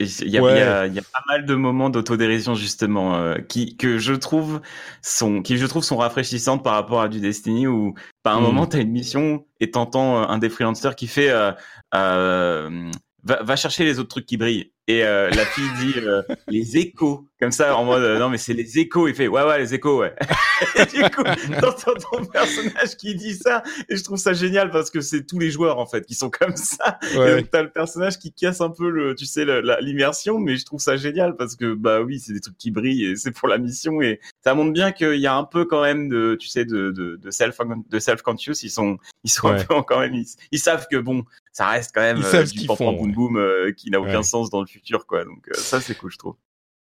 Il 0.00 0.28
y, 0.28 0.38
a, 0.38 0.86
pas 0.86 1.24
mal 1.28 1.46
de 1.46 1.54
moments 1.54 1.90
d'autodérision 1.90 2.54
justement 2.54 3.16
euh, 3.16 3.36
qui 3.36 3.76
que 3.76 3.98
je 3.98 4.14
trouve 4.14 4.60
sont 5.02 5.42
qui 5.42 5.58
je 5.58 5.66
trouve 5.66 5.84
sont 5.84 5.96
rafraîchissantes 5.96 6.62
par 6.62 6.74
rapport 6.74 7.00
à 7.00 7.08
du 7.08 7.20
Destiny 7.20 7.66
où 7.66 7.94
par 8.22 8.36
un 8.36 8.40
mmh. 8.40 8.44
moment 8.44 8.66
tu 8.66 8.76
as 8.76 8.80
une 8.80 8.90
mission 8.90 9.46
et 9.60 9.70
t'entends 9.70 10.22
euh, 10.22 10.26
un 10.26 10.38
des 10.38 10.48
freelancers 10.48 10.96
qui 10.96 11.06
fait 11.06 11.30
euh, 11.30 11.52
euh 11.94 12.90
va, 13.24 13.42
va, 13.42 13.54
chercher 13.54 13.84
les 13.84 14.00
autres 14.00 14.08
trucs 14.08 14.26
qui 14.26 14.36
brillent. 14.36 14.72
Et 14.88 15.04
euh, 15.04 15.30
la 15.30 15.44
fille 15.44 15.70
dit 15.78 15.94
euh, 15.98 16.22
les 16.48 16.76
échos, 16.76 17.28
comme 17.38 17.52
ça, 17.52 17.76
en 17.76 17.84
mode 17.84 18.02
euh, 18.02 18.18
non 18.18 18.28
mais 18.28 18.38
c'est 18.38 18.52
les 18.52 18.80
échos. 18.80 19.06
Il 19.06 19.14
fait 19.14 19.28
ouais 19.28 19.44
ouais 19.44 19.58
les 19.60 19.74
échos 19.74 20.00
ouais. 20.00 20.12
et 20.76 20.86
du 20.86 21.02
coup, 21.02 21.22
t'entends 21.60 21.94
ton 22.10 22.24
personnage 22.24 22.96
qui 22.96 23.14
dit 23.14 23.34
ça 23.34 23.62
et 23.88 23.96
je 23.96 24.02
trouve 24.02 24.18
ça 24.18 24.32
génial 24.32 24.70
parce 24.70 24.90
que 24.90 25.00
c'est 25.00 25.24
tous 25.24 25.38
les 25.38 25.52
joueurs 25.52 25.78
en 25.78 25.86
fait 25.86 26.04
qui 26.04 26.16
sont 26.16 26.30
comme 26.30 26.56
ça. 26.56 26.98
Ouais. 27.14 27.40
Et 27.40 27.44
t'as 27.44 27.62
le 27.62 27.70
personnage 27.70 28.18
qui 28.18 28.32
casse 28.32 28.60
un 28.60 28.70
peu 28.70 28.90
le, 28.90 29.14
tu 29.14 29.24
sais, 29.24 29.44
l'immersion, 29.80 30.40
mais 30.40 30.56
je 30.56 30.64
trouve 30.64 30.80
ça 30.80 30.96
génial 30.96 31.36
parce 31.36 31.54
que 31.54 31.74
bah 31.74 32.00
oui 32.00 32.18
c'est 32.18 32.32
des 32.32 32.40
trucs 32.40 32.58
qui 32.58 32.72
brillent 32.72 33.04
et 33.04 33.16
c'est 33.16 33.30
pour 33.30 33.46
la 33.46 33.58
mission 33.58 34.02
et 34.02 34.18
ça 34.42 34.52
montre 34.54 34.72
bien 34.72 34.90
qu'il 34.90 35.20
y 35.20 35.28
a 35.28 35.34
un 35.36 35.44
peu 35.44 35.64
quand 35.64 35.82
même 35.82 36.08
de, 36.08 36.36
tu 36.40 36.48
sais, 36.48 36.64
de, 36.64 36.90
de, 36.90 37.20
de 37.22 37.30
self 37.30 37.56
de 37.88 37.98
self 38.00 38.22
conscious. 38.22 38.64
Ils 38.64 38.70
sont 38.70 38.98
ils 39.22 39.30
sont 39.30 39.46
un 39.46 39.62
peu 39.62 39.80
quand 39.82 40.00
même 40.00 40.14
ils, 40.50 40.58
savent 40.58 40.88
que 40.90 40.96
bon 40.96 41.22
ça 41.52 41.68
reste 41.68 41.92
quand 41.94 42.00
même 42.00 42.16
ils 42.18 42.50
du 42.50 42.66
font, 42.66 42.92
boom 42.92 43.12
boom 43.12 43.72
qui 43.76 43.90
n'a 43.90 44.00
aucun 44.00 44.24
sens 44.24 44.50
dans 44.50 44.60
le 44.60 44.71
futur, 44.72 45.06
quoi. 45.06 45.24
Donc 45.24 45.48
euh, 45.48 45.54
ça, 45.54 45.80
c'est 45.80 45.94
cool, 45.94 46.10
je 46.10 46.18
trouve. 46.18 46.36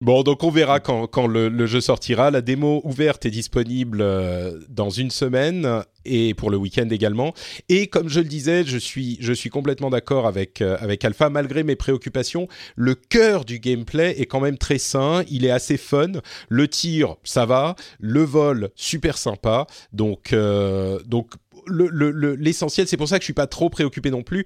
Bon, 0.02 0.24
donc 0.24 0.44
on 0.44 0.50
verra 0.50 0.82
quand, 0.82 1.08
quand 1.08 1.26
le, 1.26 1.66
jeu 1.68 1.80
sortira. 1.80 2.30
La 2.30 2.42
démo 2.42 2.82
ouverte 2.84 3.26
est 3.26 3.32
disponible 3.32 4.00
euh, 4.02 4.60
dans 4.68 4.90
une 4.90 5.10
semaine 5.10 5.84
et 6.04 6.34
pour 6.34 6.52
le 6.52 6.58
week-end 6.58 6.90
également. 6.90 7.34
Et 7.70 7.88
comme 7.88 8.10
je 8.10 8.20
le 8.20 8.28
disais, 8.28 8.66
je 8.66 8.78
suis, 8.78 9.18
je 9.22 9.32
suis 9.32 9.50
complètement 9.50 9.90
d'accord 9.90 10.28
avec, 10.28 10.62
euh, 10.62 10.76
avec 10.82 11.06
Alpha, 11.06 11.30
malgré 11.30 11.64
mes 11.64 11.78
préoccupations. 11.78 12.50
Le 12.76 12.94
cœur 12.94 13.46
du 13.46 13.60
gameplay 13.60 14.20
est 14.20 14.26
quand 14.26 14.42
même 14.42 14.58
très 14.58 14.80
sain, 14.80 15.24
il 15.30 15.46
est 15.46 15.50
assez 15.50 15.78
fun. 15.78 16.12
Le 16.50 16.68
tir, 16.68 17.16
ça 17.24 17.46
va. 17.46 17.76
Le 17.98 18.22
vol, 18.22 18.72
super 18.76 19.18
sympa. 19.18 19.66
Donc, 19.94 20.36
donc 21.06 21.32
l'essentiel, 21.68 22.86
le, 22.86 22.90
c'est 22.90 22.98
pour 22.98 23.08
ça 23.08 23.18
que 23.18 23.24
je 23.24 23.26
suis 23.26 23.34
pas 23.34 23.48
trop 23.48 23.70
préoccupé 23.70 24.12
non 24.12 24.24
plus. 24.24 24.46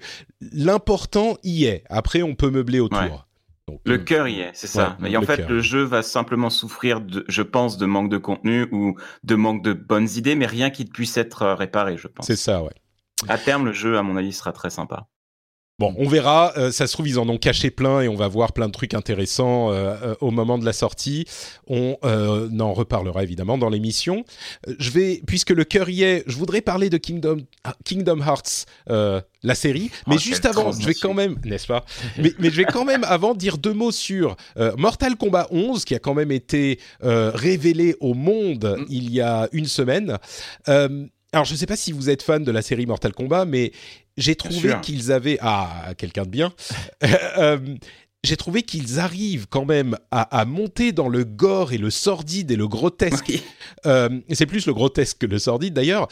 L'important 0.52 1.36
y 1.42 1.64
est. 1.64 1.84
Après, 1.88 2.22
on 2.22 2.34
peut 2.34 2.50
meubler 2.50 2.80
autour. 2.80 3.26
le 3.84 3.94
euh, 3.94 3.98
cœur 3.98 4.28
y 4.28 4.40
est, 4.40 4.50
c'est 4.54 4.66
ça. 4.66 4.96
Mais 5.00 5.16
en 5.16 5.22
fait, 5.22 5.48
le 5.48 5.60
jeu 5.60 5.82
va 5.82 6.02
simplement 6.02 6.50
souffrir, 6.50 7.00
de, 7.00 7.24
je 7.28 7.42
pense, 7.42 7.78
de 7.78 7.86
manque 7.86 8.10
de 8.10 8.18
contenu 8.18 8.66
ou 8.72 8.96
de 9.24 9.34
manque 9.34 9.62
de 9.62 9.72
bonnes 9.72 10.08
idées, 10.16 10.34
mais 10.34 10.46
rien 10.46 10.70
qui 10.70 10.84
puisse 10.84 11.16
être 11.16 11.42
euh, 11.42 11.54
réparé, 11.54 11.96
je 11.96 12.08
pense. 12.08 12.26
C'est 12.26 12.36
ça, 12.36 12.62
ouais. 12.62 12.74
À 13.28 13.38
terme, 13.38 13.66
le 13.66 13.72
jeu, 13.72 13.98
à 13.98 14.02
mon 14.02 14.16
avis, 14.16 14.32
sera 14.32 14.52
très 14.52 14.70
sympa. 14.70 15.06
Bon, 15.80 15.94
on 15.96 16.06
verra. 16.06 16.52
Euh, 16.58 16.70
ça 16.72 16.86
se 16.86 16.92
trouve, 16.92 17.08
ils 17.08 17.18
en 17.18 17.26
ont 17.30 17.38
caché 17.38 17.70
plein 17.70 18.02
et 18.02 18.08
on 18.08 18.14
va 18.14 18.28
voir 18.28 18.52
plein 18.52 18.66
de 18.66 18.72
trucs 18.72 18.92
intéressants 18.92 19.72
euh, 19.72 19.96
euh, 20.02 20.14
au 20.20 20.30
moment 20.30 20.58
de 20.58 20.66
la 20.66 20.74
sortie. 20.74 21.24
On 21.68 21.96
en 22.02 22.72
reparlera 22.74 23.22
évidemment 23.22 23.56
dans 23.56 23.70
l'émission. 23.70 24.26
Je 24.78 24.90
vais, 24.90 25.22
puisque 25.26 25.48
le 25.48 25.64
cœur 25.64 25.88
y 25.88 26.02
est, 26.02 26.22
je 26.26 26.36
voudrais 26.36 26.60
parler 26.60 26.90
de 26.90 26.98
Kingdom, 26.98 27.38
Kingdom 27.86 28.20
Hearts, 28.20 28.66
la 28.86 29.54
série. 29.54 29.90
Mais 30.06 30.16
oh, 30.16 30.18
juste 30.18 30.44
avant, 30.44 30.70
je 30.70 30.84
vais 30.84 30.92
quand 30.92 31.14
même, 31.14 31.36
n'est-ce 31.46 31.66
pas? 31.66 31.86
Mais, 32.18 32.34
mais, 32.38 32.50
je 32.50 32.56
vais 32.56 32.66
quand 32.66 32.84
même 32.84 33.04
avant 33.04 33.34
dire 33.34 33.56
deux 33.56 33.72
mots 33.72 33.92
sur 33.92 34.36
Mortal 34.76 35.16
Kombat 35.16 35.46
11, 35.50 35.86
qui 35.86 35.94
a 35.94 35.98
quand 35.98 36.14
même 36.14 36.30
été 36.30 36.78
révélé 37.00 37.96
au 38.00 38.12
monde 38.12 38.76
mm. 38.80 38.84
il 38.90 39.10
y 39.10 39.22
a 39.22 39.48
une 39.52 39.66
semaine. 39.66 40.18
Alors, 41.32 41.44
je 41.44 41.52
ne 41.52 41.58
sais 41.58 41.66
pas 41.66 41.76
si 41.76 41.92
vous 41.92 42.10
êtes 42.10 42.22
fan 42.22 42.42
de 42.42 42.50
la 42.50 42.60
série 42.60 42.86
Mortal 42.86 43.12
Kombat, 43.12 43.44
mais 43.44 43.70
j'ai 44.16 44.34
trouvé 44.34 44.74
qu'ils 44.82 45.12
avaient 45.12 45.38
ah 45.40 45.94
quelqu'un 45.96 46.24
de 46.24 46.30
bien. 46.30 46.52
Euh, 47.38 47.58
j'ai 48.22 48.36
trouvé 48.36 48.62
qu'ils 48.62 48.98
arrivent 49.00 49.46
quand 49.48 49.64
même 49.64 49.96
à, 50.10 50.44
monter 50.44 50.92
dans 50.92 51.08
le 51.08 51.24
gore 51.24 51.72
et 51.72 51.78
le 51.78 51.90
sordide 51.90 52.50
et 52.50 52.56
le 52.56 52.68
grotesque. 52.68 53.32
Euh, 53.86 54.20
c'est 54.30 54.44
plus 54.44 54.66
le 54.66 54.74
grotesque 54.74 55.18
que 55.18 55.26
le 55.26 55.38
sordide 55.38 55.72
d'ailleurs, 55.72 56.08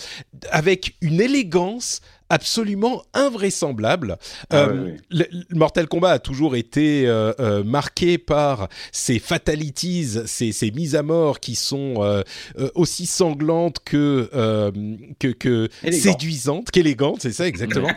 avec 0.51 0.95
une 1.03 1.21
élégance 1.21 2.01
absolument 2.31 3.03
invraisemblable. 3.15 4.19
Ah 4.51 4.67
euh, 4.67 4.97
le, 5.11 5.25
Mortal 5.51 5.89
Kombat 5.89 6.13
a 6.13 6.19
toujours 6.19 6.57
été 6.57 7.07
euh, 7.07 7.33
euh, 7.41 7.65
marqué 7.65 8.19
par 8.19 8.69
ces 8.93 9.19
fatalities, 9.19 10.21
ces, 10.27 10.53
ces, 10.53 10.71
mises 10.71 10.95
à 10.95 11.03
mort 11.03 11.41
qui 11.41 11.55
sont 11.55 12.23
aussi 12.75 13.07
sanglantes 13.07 13.79
que 13.85 14.31
que, 15.19 15.29
que 15.29 15.69
séduisantes, 15.91 16.71
qu'élégantes, 16.71 17.23
c'est 17.23 17.33
ça 17.33 17.47
exactement. 17.47 17.91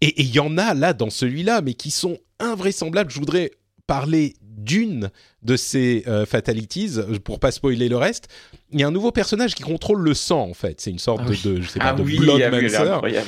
Et 0.00 0.22
il 0.22 0.34
y 0.34 0.40
en 0.40 0.58
a 0.58 0.74
là 0.74 0.92
dans 0.92 1.10
celui-là, 1.10 1.60
mais 1.62 1.74
qui 1.74 1.90
sont 1.90 2.18
invraisemblables. 2.38 3.10
Je 3.10 3.18
voudrais 3.18 3.50
parler 3.86 4.34
d'une 4.56 5.10
de 5.42 5.56
ces 5.56 6.04
fatalities 6.26 6.98
pour 7.24 7.38
pas 7.38 7.50
spoiler 7.50 7.88
le 7.88 7.96
reste 7.96 8.28
il 8.72 8.80
y 8.80 8.82
a 8.82 8.88
un 8.88 8.92
nouveau 8.92 9.12
personnage 9.12 9.54
qui 9.54 9.62
contrôle 9.62 10.02
le 10.02 10.14
sang 10.14 10.42
en 10.50 10.54
fait. 10.54 10.80
C'est 10.80 10.90
une 10.90 10.98
sorte 10.98 11.22
ah 11.24 11.28
de, 11.28 11.60
je 11.60 11.68
sais 11.68 11.78
pas, 11.78 11.86
ah 11.86 11.92
de 11.92 12.02
oui, 12.02 12.18
Bloodmancer. 12.18 13.22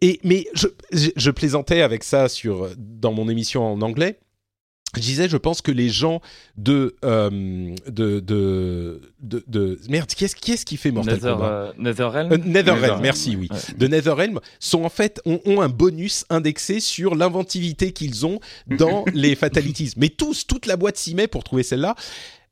Et 0.00 0.20
mais 0.22 0.46
je, 0.54 0.68
je, 0.92 1.30
plaisantais 1.30 1.82
avec 1.82 2.04
ça 2.04 2.28
sur 2.28 2.70
dans 2.76 3.12
mon 3.12 3.28
émission 3.28 3.64
en 3.64 3.80
anglais. 3.82 4.18
Je 4.94 5.00
disais, 5.00 5.28
je 5.28 5.36
pense 5.36 5.60
que 5.60 5.70
les 5.70 5.88
gens 5.88 6.20
de 6.56 6.96
euh, 7.04 7.74
de, 7.86 8.20
de, 8.20 9.00
de, 9.20 9.44
de, 9.46 9.78
merde, 9.90 10.08
qui 10.08 10.24
est-ce 10.24 10.36
qui, 10.36 10.56
qui 10.64 10.76
fait 10.76 10.90
Mortal 10.90 11.20
Kombat 11.20 11.44
euh, 11.44 11.72
Netherrealm. 11.76 12.32
Euh, 12.32 12.36
Netherrealm, 12.38 13.00
merci, 13.02 13.36
oui. 13.36 13.48
De 13.76 13.88
Netherrealm 13.88 14.40
sont 14.58 14.84
en 14.84 14.88
fait 14.88 15.20
ont, 15.26 15.40
ont, 15.44 15.60
un 15.60 15.68
bonus 15.68 16.24
indexé 16.30 16.80
sur 16.80 17.14
l'inventivité 17.14 17.92
qu'ils 17.92 18.24
ont 18.24 18.40
dans 18.66 19.04
les 19.12 19.34
fatalities. 19.34 19.92
Mais 19.96 20.08
tous, 20.08 20.46
toute 20.46 20.66
la 20.66 20.76
boîte 20.76 20.96
s'y 20.96 21.14
met 21.14 21.26
pour 21.26 21.44
trouver 21.44 21.62
celle-là. 21.62 21.94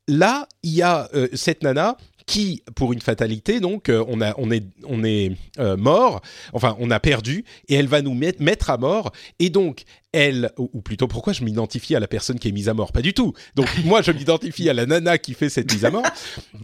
Là, 0.07 0.47
il 0.61 0.75
y 0.75 0.83
a 0.83 1.09
euh, 1.15 1.27
cette 1.33 1.63
nana 1.63 1.97
qui, 2.25 2.63
pour 2.75 2.93
une 2.93 3.01
fatalité, 3.01 3.59
donc, 3.59 3.89
euh, 3.89 4.03
on, 4.07 4.19
a, 4.21 4.33
on 4.37 4.49
est, 4.49 4.63
on 4.85 5.03
est 5.03 5.33
euh, 5.59 5.77
mort, 5.77 6.21
enfin, 6.53 6.75
on 6.79 6.89
a 6.89 6.99
perdu, 6.99 7.45
et 7.67 7.75
elle 7.75 7.87
va 7.87 8.01
nous 8.01 8.13
mettre, 8.13 8.69
à 8.69 8.77
mort, 8.77 9.11
et 9.39 9.49
donc, 9.49 9.83
elle, 10.11 10.51
ou, 10.57 10.81
plutôt, 10.81 11.07
pourquoi 11.07 11.33
je 11.33 11.43
m'identifie 11.43 11.95
à 11.95 11.99
la 11.99 12.07
personne 12.07 12.39
qui 12.39 12.47
est 12.47 12.51
mise 12.51 12.69
à 12.69 12.73
mort? 12.73 12.91
Pas 12.91 13.01
du 13.01 13.13
tout. 13.13 13.33
Donc, 13.55 13.67
moi, 13.85 14.01
je 14.01 14.11
m'identifie 14.11 14.69
à 14.69 14.73
la 14.73 14.85
nana 14.85 15.17
qui 15.17 15.33
fait 15.33 15.49
cette 15.49 15.71
mise 15.71 15.85
à 15.85 15.91
mort. 15.91 16.05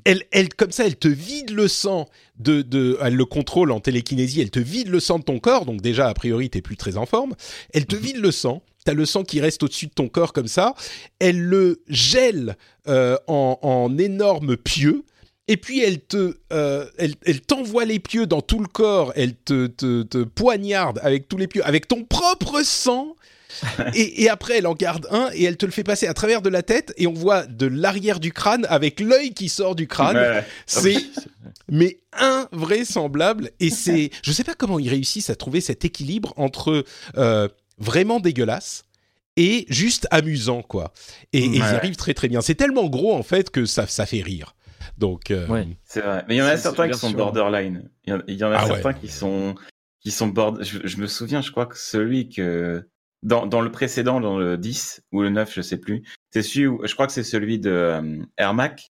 Elle, 0.06 0.24
elle, 0.32 0.50
comme 0.50 0.72
ça, 0.72 0.86
elle 0.86 0.96
te 0.96 1.08
vide 1.08 1.52
le 1.52 1.68
sang 1.68 2.08
de, 2.40 2.62
de, 2.62 2.98
elle 3.02 3.16
le 3.16 3.26
contrôle 3.26 3.72
en 3.72 3.80
télékinésie, 3.80 4.42
elle 4.42 4.52
te 4.52 4.60
vide 4.60 4.88
le 4.88 5.00
sang 5.00 5.20
de 5.20 5.24
ton 5.24 5.40
corps, 5.40 5.66
donc 5.66 5.82
déjà, 5.82 6.08
a 6.08 6.14
priori, 6.14 6.50
t'es 6.50 6.62
plus 6.62 6.78
très 6.78 6.98
en 6.98 7.06
forme. 7.06 7.36
Elle 7.74 7.86
te 7.86 7.96
vide 7.96 8.18
le 8.18 8.32
sang, 8.32 8.64
T'as 8.84 8.94
le 8.94 9.06
sang 9.06 9.24
qui 9.24 9.40
reste 9.40 9.62
au-dessus 9.62 9.86
de 9.86 9.92
ton 9.92 10.08
corps 10.08 10.34
comme 10.34 10.48
ça. 10.48 10.74
Elle 11.20 11.40
le 11.40 11.84
gèle 11.88 12.58
euh, 12.88 13.16
en, 13.28 13.60
en 13.62 13.96
énormes 14.00 14.58
pieux 14.58 15.04
et 15.48 15.58
puis 15.58 15.82
elle 15.82 16.00
te, 16.02 16.38
euh, 16.54 16.88
elle, 16.98 17.16
elle 17.26 17.42
t'envoie 17.42 17.86
les 17.86 18.00
pieux 18.00 18.26
dans 18.26 18.42
tout 18.42 18.60
le 18.60 18.68
corps, 18.68 19.12
elle 19.16 19.36
te, 19.36 19.68
te, 19.68 20.04
te 20.04 20.24
poignarde 20.24 21.00
avec 21.04 21.28
tous 21.28 21.38
les 21.38 21.48
pieux, 21.48 21.66
avec 21.66 21.88
ton 21.88 22.04
propre 22.04 22.62
sang. 22.64 23.16
et, 23.96 24.24
et, 24.24 24.30
après, 24.30 24.60
elle 24.60 24.68
en 24.68 24.74
garde 24.74 25.08
un 25.12 25.30
et 25.34 25.44
elle 25.44 25.58
te 25.58 25.66
le 25.66 25.74
fait 25.74 25.84
passer 25.84 26.08
à 26.08 26.14
travers 26.14 26.42
de 26.42 26.48
la 26.48 26.64
tête 26.64 26.94
et 26.96 27.06
on 27.06 27.14
voit 27.14 27.46
de 27.46 27.66
l'arrière 27.66 28.22
du 28.22 28.32
crâne 28.32 28.66
avec 28.70 29.02
l'œil 29.02 29.34
qui 29.34 29.50
sort 29.50 29.76
du 29.76 29.88
crâne. 29.88 30.44
C'est 30.66 30.96
mais 31.70 32.00
invraisemblable 32.14 33.52
et 33.60 33.70
c'est, 33.70 34.10
je 34.24 34.32
sais 34.32 34.46
pas 34.46 34.54
comment 34.54 34.80
ils 34.80 34.90
réussissent 34.90 35.30
à 35.30 35.36
trouver 35.36 35.60
cet 35.60 35.84
équilibre 35.84 36.34
entre 36.38 36.86
euh, 37.18 37.50
vraiment 37.78 38.22
dégueulasse 38.22 38.86
et 39.36 39.66
juste 39.70 40.08
amusant 40.12 40.62
quoi. 40.62 40.94
Et, 41.34 41.40
et, 41.40 41.46
ils 41.46 41.62
arrivent 41.62 41.98
très 41.98 42.14
très 42.14 42.30
bien. 42.30 42.40
C'est 42.40 42.56
tellement 42.56 42.88
gros 42.88 43.14
en 43.14 43.24
fait 43.24 43.50
que 43.50 43.66
ça 43.66 43.86
ça 43.86 44.06
fait 44.06 44.22
rire. 44.22 44.56
Donc, 44.98 45.32
euh, 45.32 45.66
c'est 45.84 46.02
vrai. 46.02 46.24
Mais 46.28 46.36
il 46.36 46.38
y 46.40 46.42
en 46.42 46.46
a 46.46 46.58
certains 46.58 46.90
qui 46.90 46.98
sont 46.98 47.12
borderline. 47.12 47.90
Il 48.06 48.14
y 48.28 48.44
en, 48.44 48.52
a 48.52 48.58
ah 48.58 48.66
certains 48.68 48.94
qui 48.94 49.08
sont 49.08 49.56
qui 50.00 50.12
sont 50.12 50.28
bord... 50.28 50.62
Je, 50.62 50.98
me 50.98 51.08
souviens, 51.08 51.42
je 51.42 51.52
crois 51.52 51.68
que 51.68 51.78
celui 51.78 52.30
que 52.30 52.88
dans, 53.24 53.46
dans 53.46 53.62
le 53.62 53.72
précédent, 53.72 54.20
dans 54.20 54.38
le 54.38 54.58
10 54.58 55.04
ou 55.12 55.22
le 55.22 55.30
9, 55.30 55.54
je 55.54 55.62
sais 55.62 55.78
plus. 55.78 56.04
C'est 56.32 56.42
celui 56.42 56.68
où, 56.68 56.82
je 56.86 56.94
crois 56.94 57.08
que 57.08 57.14
c'est 57.14 57.24
celui 57.24 57.60
de 57.60 57.70
euh, 57.70 58.24
Ermac, 58.38 58.92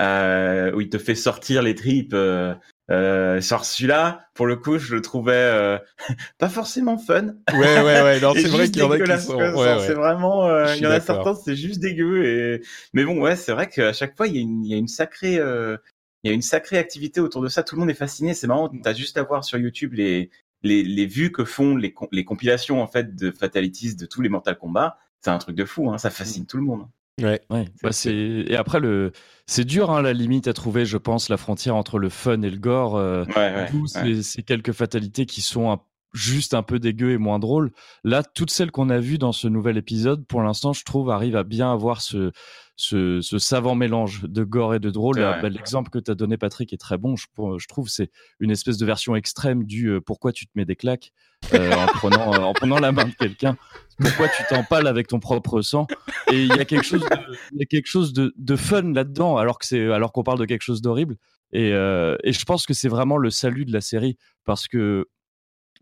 euh, 0.00 0.72
où 0.72 0.80
il 0.80 0.88
te 0.88 0.98
fait 0.98 1.14
sortir 1.14 1.62
les 1.62 1.74
tripes. 1.74 2.14
Euh, 2.14 2.54
euh, 2.92 3.40
sur 3.40 3.64
celui-là, 3.64 4.26
pour 4.34 4.46
le 4.46 4.56
coup, 4.56 4.78
je 4.78 4.94
le 4.94 5.00
trouvais 5.00 5.32
euh, 5.32 5.78
pas 6.38 6.50
forcément 6.50 6.98
fun. 6.98 7.28
Ouais, 7.54 7.80
ouais, 7.80 8.02
ouais. 8.02 8.20
Non, 8.20 8.32
c'est 8.36 8.48
vrai 8.48 8.70
qu'il 8.70 8.82
y 8.82 8.84
en 8.84 8.90
a 8.90 9.00
qui 9.00 9.22
sont. 9.22 9.36
Ouais, 9.36 9.54
ouais. 9.54 9.78
C'est 9.86 9.94
vraiment, 9.94 10.46
euh, 10.46 10.74
il 10.76 10.82
y 10.82 10.86
en 10.86 10.90
a 10.90 11.00
certains, 11.00 11.34
c'est 11.34 11.56
juste 11.56 11.80
dégueu. 11.80 12.24
Et 12.24 12.62
mais 12.92 13.04
bon, 13.04 13.18
ouais, 13.20 13.36
c'est 13.36 13.52
vrai 13.52 13.68
qu'à 13.68 13.94
chaque 13.94 14.14
fois, 14.16 14.26
il 14.26 14.36
y 14.36 14.38
a 14.38 14.42
une, 14.42 14.64
il 14.64 14.70
y 14.70 14.74
a 14.74 14.76
une 14.76 14.88
sacrée, 14.88 15.38
euh, 15.38 15.78
il 16.22 16.28
y 16.28 16.30
a 16.30 16.34
une 16.34 16.42
sacrée 16.42 16.76
activité 16.76 17.20
autour 17.20 17.40
de 17.40 17.48
ça. 17.48 17.62
Tout 17.62 17.76
le 17.76 17.80
monde 17.80 17.90
est 17.90 17.94
fasciné. 17.94 18.34
C'est 18.34 18.46
marrant. 18.46 18.70
T'as 18.82 18.92
juste 18.92 19.16
à 19.16 19.22
voir 19.22 19.42
sur 19.42 19.58
YouTube 19.58 19.94
les 19.94 20.30
les, 20.62 20.84
les 20.84 21.06
vues 21.06 21.32
que 21.32 21.44
font 21.44 21.74
les, 21.74 21.92
les 22.12 22.24
compilations 22.24 22.82
en 22.82 22.86
fait 22.86 23.16
de 23.16 23.32
fatalities 23.32 23.96
de 23.96 24.06
tous 24.06 24.20
les 24.20 24.28
Mortal 24.28 24.58
Kombat. 24.58 24.98
C'est 25.20 25.30
un 25.30 25.38
truc 25.38 25.56
de 25.56 25.64
fou. 25.64 25.90
Hein. 25.90 25.98
Ça 25.98 26.10
fascine 26.10 26.46
tout 26.46 26.56
le 26.58 26.64
monde. 26.64 26.86
Ouais. 27.20 27.40
Ouais, 27.50 27.66
bah 27.82 27.92
c'est 27.92 28.14
et 28.14 28.56
après 28.56 28.80
le 28.80 29.12
c'est 29.46 29.64
dur 29.66 29.90
hein, 29.90 30.00
la 30.00 30.14
limite 30.14 30.48
à 30.48 30.54
trouver 30.54 30.86
je 30.86 30.96
pense 30.96 31.28
la 31.28 31.36
frontière 31.36 31.76
entre 31.76 31.98
le 31.98 32.08
fun 32.08 32.40
et 32.40 32.48
le 32.50 32.56
gore 32.56 32.96
euh, 32.96 33.24
Ouais, 33.26 33.34
ouais. 33.54 33.68
d'où 33.70 33.82
ouais. 33.82 33.86
ces, 33.86 34.22
ces 34.22 34.42
quelques 34.42 34.72
fatalités 34.72 35.26
qui 35.26 35.42
sont 35.42 35.70
un- 35.70 35.80
juste 36.14 36.54
un 36.54 36.62
peu 36.62 36.78
dégueu 36.78 37.10
et 37.12 37.18
moins 37.18 37.38
drôles 37.38 37.70
là 38.02 38.22
toutes 38.22 38.50
celles 38.50 38.70
qu'on 38.70 38.88
a 38.88 38.98
vues 38.98 39.18
dans 39.18 39.32
ce 39.32 39.46
nouvel 39.46 39.76
épisode 39.76 40.26
pour 40.26 40.42
l'instant 40.42 40.72
je 40.72 40.84
trouve 40.84 41.10
arrivent 41.10 41.36
à 41.36 41.44
bien 41.44 41.70
avoir 41.70 42.00
ce 42.00 42.32
ce, 42.76 43.20
ce 43.20 43.38
savant 43.38 43.74
mélange 43.74 44.22
de 44.22 44.42
gore 44.42 44.74
et 44.74 44.80
de 44.80 44.90
drôle 44.90 45.16
C'est 45.16 45.20
Là, 45.20 45.40
bah, 45.42 45.50
l'exemple 45.50 45.90
que 45.90 45.98
tu 45.98 46.10
as 46.10 46.14
donné 46.14 46.38
Patrick 46.38 46.72
est 46.72 46.78
très 46.78 46.96
bon 46.96 47.16
je, 47.16 47.26
je 47.58 47.66
trouve 47.68 47.88
c'est 47.90 48.10
une 48.40 48.50
espèce 48.50 48.78
de 48.78 48.86
version 48.86 49.14
extrême 49.16 49.64
du 49.64 49.88
euh, 49.88 50.00
pourquoi 50.00 50.32
tu 50.32 50.46
te 50.46 50.50
mets 50.54 50.64
des 50.64 50.76
claques 50.76 51.12
euh, 51.54 51.72
en 51.72 51.86
prenant 51.86 52.34
euh, 52.34 52.38
en 52.38 52.52
prenant 52.52 52.78
la 52.78 52.92
main 52.92 53.04
de 53.04 53.14
quelqu'un. 53.14 53.56
Pourquoi 53.98 54.28
tu 54.28 54.42
t'empales 54.48 54.86
avec 54.86 55.06
ton 55.06 55.20
propre 55.20 55.60
sang? 55.62 55.86
Et 56.30 56.42
il 56.42 56.48
y 56.48 56.58
a 56.58 56.64
quelque 56.64 56.84
chose 56.84 57.00
de, 57.02 57.58
y 57.58 57.62
a 57.62 57.66
quelque 57.66 57.86
chose 57.86 58.12
de, 58.12 58.32
de 58.36 58.56
fun 58.56 58.92
là-dedans 58.92 59.36
alors 59.36 59.58
que 59.58 59.66
c'est 59.66 59.92
alors 59.92 60.12
qu'on 60.12 60.22
parle 60.22 60.38
de 60.38 60.44
quelque 60.44 60.62
chose 60.62 60.82
d'horrible. 60.82 61.16
Et, 61.52 61.72
euh, 61.72 62.16
et 62.24 62.32
je 62.32 62.44
pense 62.44 62.66
que 62.66 62.74
c'est 62.74 62.88
vraiment 62.88 63.18
le 63.18 63.30
salut 63.30 63.64
de 63.64 63.72
la 63.72 63.80
série 63.80 64.16
parce 64.44 64.68
que 64.68 65.08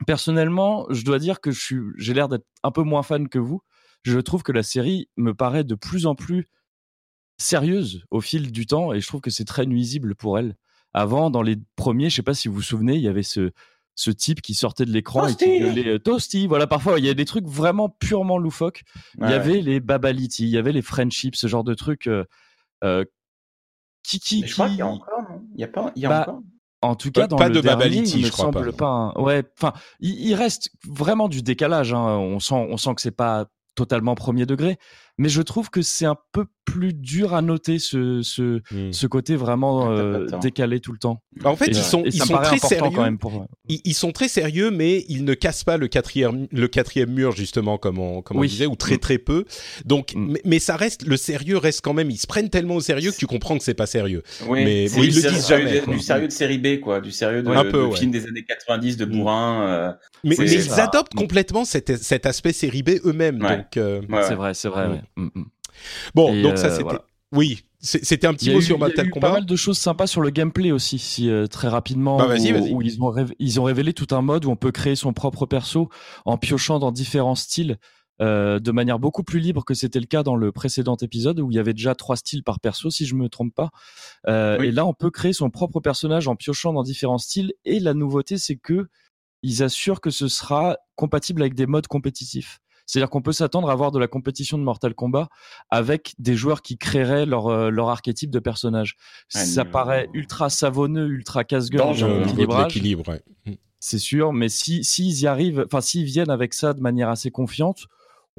personnellement 0.06 0.86
je 0.90 1.04
dois 1.04 1.18
dire 1.18 1.40
que 1.40 1.50
j'ai 1.50 2.14
l'air 2.14 2.28
d'être 2.28 2.46
un 2.62 2.70
peu 2.70 2.82
moins 2.82 3.02
fan 3.02 3.28
que 3.28 3.38
vous. 3.38 3.62
Je 4.02 4.18
trouve 4.18 4.42
que 4.42 4.52
la 4.52 4.62
série 4.62 5.08
me 5.16 5.34
paraît 5.34 5.64
de 5.64 5.74
plus 5.74 6.06
en 6.06 6.14
plus 6.14 6.46
sérieuse 7.38 8.04
au 8.10 8.20
fil 8.20 8.50
du 8.50 8.66
temps 8.66 8.92
et 8.92 9.00
je 9.00 9.06
trouve 9.06 9.20
que 9.20 9.30
c'est 9.30 9.44
très 9.44 9.66
nuisible 9.66 10.14
pour 10.14 10.38
elle. 10.38 10.56
Avant 10.92 11.30
dans 11.30 11.42
les 11.42 11.56
premiers 11.76 12.10
je 12.10 12.16
sais 12.16 12.22
pas 12.22 12.34
si 12.34 12.48
vous 12.48 12.54
vous 12.54 12.62
souvenez 12.62 12.96
il 12.96 13.02
y 13.02 13.08
avait 13.08 13.22
ce 13.22 13.52
ce 13.94 14.10
type 14.10 14.40
qui 14.40 14.54
sortait 14.54 14.84
de 14.84 14.90
l'écran 14.92 15.26
et 15.26 15.34
qui 15.34 15.44
Toasty 15.44 15.58
gueulait 15.60 15.88
euh, 15.88 15.98
Toasty 15.98 16.46
voilà 16.46 16.66
parfois 16.66 16.98
il 16.98 17.04
y 17.04 17.10
a 17.10 17.14
des 17.14 17.24
trucs 17.26 17.46
vraiment 17.46 17.88
purement 17.88 18.38
loufoques 18.38 18.82
il 19.18 19.24
y 19.24 19.26
Ouais, 19.26 19.32
avait 19.34 19.60
les 19.60 19.80
babaliti, 19.80 20.44
il 20.44 20.50
y 20.50 20.56
avait 20.58 20.72
les 20.72 20.82
friendships, 20.82 21.36
ce 21.36 21.46
genre 21.48 21.64
de 21.64 21.74
trucs 21.74 22.06
euh, 22.06 22.24
euh, 22.84 23.04
qui, 24.02 24.18
qui, 24.20 24.40
Mais 24.42 24.46
je 24.46 24.54
crois 24.54 24.66
qui- 24.66 24.72
qu'il 24.72 24.78
y 24.78 24.82
a 24.82 24.86
encore, 24.86 25.22
non? 25.28 25.42
Il 25.54 25.60
y 25.60 25.64
a 25.64 25.68
pas, 25.68 25.92
il 25.96 26.02
y 26.02 26.06
a 26.06 26.08
Bah, 26.08 26.22
encore? 26.22 26.40
en 26.82 26.94
tout 26.94 27.10
cas, 27.10 27.22
Pas- 27.22 27.26
dans 27.26 27.36
pas 27.36 27.48
le 27.48 27.54
de 27.56 27.60
dernier, 27.60 27.76
babaliti, 27.78 28.14
il 28.14 28.20
me 28.22 28.26
je 28.26 28.32
crois 28.32 28.46
semble 28.46 28.72
pas. 28.72 28.86
un- 28.86 29.12
Ouais, 29.20 29.44
enfin, 29.58 29.74
il, 30.00 30.18
il 30.18 30.34
reste 30.34 30.70
vraiment 30.88 31.28
du 31.28 31.42
décalage. 31.42 31.92
hein. 31.92 32.00
On 32.16 32.40
sent, 32.40 32.54
on 32.54 32.76
sent 32.78 32.94
que 32.94 33.02
c'est 33.02 33.10
pas 33.10 33.46
totalement 33.74 34.14
premier 34.14 34.46
degré, 34.46 34.78
mais 35.20 35.28
je 35.28 35.42
trouve 35.42 35.68
que 35.68 35.82
c'est 35.82 36.06
un 36.06 36.16
peu 36.32 36.46
plus 36.64 36.94
dur 36.94 37.34
à 37.34 37.42
noter 37.42 37.78
ce, 37.80 38.22
ce, 38.22 38.60
Hmm. 38.72 38.92
ce 38.92 39.06
côté 39.08 39.34
vraiment 39.36 39.90
euh, 39.90 40.26
décalé 40.40 40.78
tout 40.80 40.92
le 40.92 40.98
temps. 40.98 41.20
En 41.44 41.56
fait, 41.56 41.66
et 41.66 41.70
ils 41.70 41.74
sont, 41.74 42.04
ils 42.06 42.12
sont 42.22 42.36
très 42.38 42.58
sérieux. 42.58 42.90
quand 42.94 43.02
même 43.02 43.18
pour. 43.18 43.44
Ils, 43.68 43.80
ils 43.84 43.94
sont 43.94 44.12
très 44.12 44.28
sérieux, 44.28 44.70
mais 44.70 45.04
ils 45.08 45.24
ne 45.24 45.34
cassent 45.34 45.64
pas 45.64 45.76
le 45.76 45.88
quatrième, 45.88 46.46
le 46.52 46.68
quatrième 46.68 47.10
mur 47.10 47.32
justement, 47.32 47.76
comme 47.76 47.98
on, 47.98 48.22
comme 48.22 48.38
on 48.38 48.42
disait, 48.44 48.66
ou 48.66 48.76
très 48.76 48.94
Mm. 48.94 48.98
très 48.98 49.18
peu. 49.18 49.44
Donc, 49.84 50.14
Mm. 50.14 50.26
mais, 50.32 50.40
mais 50.44 50.58
ça 50.60 50.76
reste, 50.76 51.04
le 51.06 51.16
sérieux 51.16 51.58
reste 51.58 51.80
quand 51.82 51.92
même. 51.92 52.10
Ils 52.10 52.18
se 52.18 52.26
prennent 52.26 52.48
tellement 52.50 52.76
au 52.76 52.80
sérieux 52.80 53.10
que 53.10 53.16
tu 53.16 53.26
comprends 53.26 53.58
que 53.58 53.64
c'est 53.64 53.74
pas 53.74 53.86
sérieux. 53.86 54.22
Oui, 54.46 54.64
Mais 54.64 54.84
ils 54.86 54.90
du 55.12 55.20
le 55.22 55.28
disent 55.30 55.48
jamais, 55.48 55.80
Du, 55.80 55.86
quoi. 55.86 55.98
sérieux 55.98 56.28
de 56.28 56.32
série 56.32 56.58
B, 56.58 56.80
quoi. 56.80 57.00
Du 57.00 57.10
sérieux 57.10 57.42
de, 57.42 57.50
Un 57.50 57.64
peu, 57.64 57.72
de 57.72 57.82
ouais. 57.86 57.96
film 57.98 58.10
des 58.12 58.26
années 58.26 58.44
90 58.46 58.96
de 58.96 59.04
Mm. 59.06 59.08
bourrin. 59.10 59.66
euh, 59.68 59.92
Mais, 60.24 60.36
ils 60.36 60.70
adoptent 60.80 61.14
Mm. 61.14 61.18
complètement 61.18 61.64
cet, 61.64 61.96
cet 61.96 62.26
aspect 62.26 62.52
série 62.52 62.82
B 62.84 62.90
eux-mêmes. 63.04 63.42
Ouais. 63.42 63.56
Donc, 63.58 63.76
euh, 63.76 64.00
ouais, 64.08 64.22
C'est 64.22 64.34
vrai, 64.34 64.54
c'est 64.54 64.68
vrai. 64.68 65.02
Mm. 65.16 65.28
Mm, 65.34 65.44
bon, 66.14 66.34
Et, 66.34 66.42
donc 66.42 66.58
ça 66.58 66.66
euh, 66.66 66.70
c'était. 66.70 66.82
voilà. 66.84 67.04
Oui, 67.32 67.60
c'est- 67.78 68.04
c'était 68.04 68.26
un 68.26 68.34
petit 68.34 68.50
mot 68.50 68.58
eu- 68.58 68.62
sur 68.62 68.76
il 68.76 68.80
y 68.80 68.82
a 68.82 68.86
Mortal 68.88 69.06
eu 69.06 69.10
pas 69.10 69.14
Kombat. 69.14 69.32
mal 69.32 69.46
de 69.46 69.56
choses 69.56 69.78
sympas 69.78 70.06
sur 70.08 70.20
le 70.20 70.30
gameplay 70.30 70.72
aussi, 70.72 70.98
si 70.98 71.30
euh, 71.30 71.46
très 71.46 71.68
rapidement. 71.68 72.16
Bah, 72.16 72.26
vas-y, 72.26 72.52
où, 72.52 72.54
vas-y. 72.60 72.72
où 72.74 72.82
ils 72.82 73.00
ont 73.02 73.10
rév- 73.12 73.34
ils 73.38 73.60
ont 73.60 73.64
révélé 73.64 73.92
tout 73.92 74.08
un 74.10 74.20
mode 74.22 74.44
où 74.46 74.50
on 74.50 74.56
peut 74.56 74.72
créer 74.72 74.96
son 74.96 75.12
propre 75.12 75.46
perso 75.46 75.88
en 76.24 76.36
piochant 76.38 76.78
dans 76.78 76.92
différents 76.92 77.34
styles. 77.36 77.78
euh, 78.22 78.58
de 78.58 78.70
manière 78.70 78.98
beaucoup 78.98 79.22
plus 79.22 79.40
libre 79.40 79.64
que 79.64 79.72
c'était 79.72 79.98
le 79.98 80.04
cas 80.04 80.22
dans 80.22 80.36
le 80.36 80.52
précédent 80.52 80.94
épisode 81.00 81.40
où 81.40 81.50
il 81.50 81.54
y 81.54 81.58
avait 81.58 81.72
déjà 81.72 81.94
trois 81.94 82.16
styles 82.18 82.42
par 82.42 82.60
perso 82.60 82.90
si 82.90 83.06
je 83.06 83.14
me 83.14 83.30
trompe 83.30 83.54
pas. 83.54 83.70
Euh, 84.28 84.58
Oui. 84.60 84.66
Et 84.66 84.72
là 84.72 84.84
on 84.84 84.92
peut 84.92 85.08
créer 85.10 85.32
son 85.32 85.48
propre 85.48 85.80
personnage 85.80 86.28
en 86.28 86.36
piochant 86.36 86.74
dans 86.74 86.82
différents 86.82 87.16
styles 87.16 87.54
et 87.64 87.80
la 87.80 87.94
nouveauté 87.94 88.36
c'est 88.36 88.56
que 88.56 88.88
ils 89.42 89.62
assurent 89.62 90.02
que 90.02 90.10
ce 90.10 90.28
sera 90.28 90.76
compatible 90.96 91.40
avec 91.40 91.54
des 91.54 91.64
modes 91.66 91.86
compétitifs. 91.86 92.60
C'est-à-dire 92.90 93.08
qu'on 93.08 93.22
peut 93.22 93.32
s'attendre 93.32 93.70
à 93.70 93.72
avoir 93.72 93.92
de 93.92 94.00
la 94.00 94.08
compétition 94.08 94.58
de 94.58 94.64
Mortal 94.64 94.94
Kombat 94.94 95.28
avec 95.70 96.16
des 96.18 96.34
joueurs 96.34 96.60
qui 96.60 96.76
créeraient 96.76 97.24
leur, 97.24 97.46
euh, 97.46 97.70
leur 97.70 97.88
archétype 97.88 98.30
de 98.30 98.40
personnage. 98.40 98.96
Ah, 99.32 99.44
Ça 99.44 99.62
non. 99.62 99.70
paraît 99.70 100.08
ultra 100.12 100.50
savonneux, 100.50 101.06
ultra 101.06 101.44
casse-gueule 101.44 101.80
dans 101.80 101.92
de 101.92 102.18
l'équilibrage, 102.24 102.74
l'équilibre, 102.74 103.08
ouais. 103.08 103.22
Mm. 103.46 103.52
c'est 103.78 103.98
sûr. 104.00 104.32
Mais 104.32 104.48
si 104.48 104.82
s'ils 104.82 105.20
y 105.20 105.28
arrivent, 105.28 105.64
enfin 105.66 105.80
s'ils 105.80 106.04
viennent 106.04 106.30
avec 106.30 106.52
ça 106.52 106.74
de 106.74 106.80
manière 106.80 107.08
assez 107.10 107.30
confiante, 107.30 107.86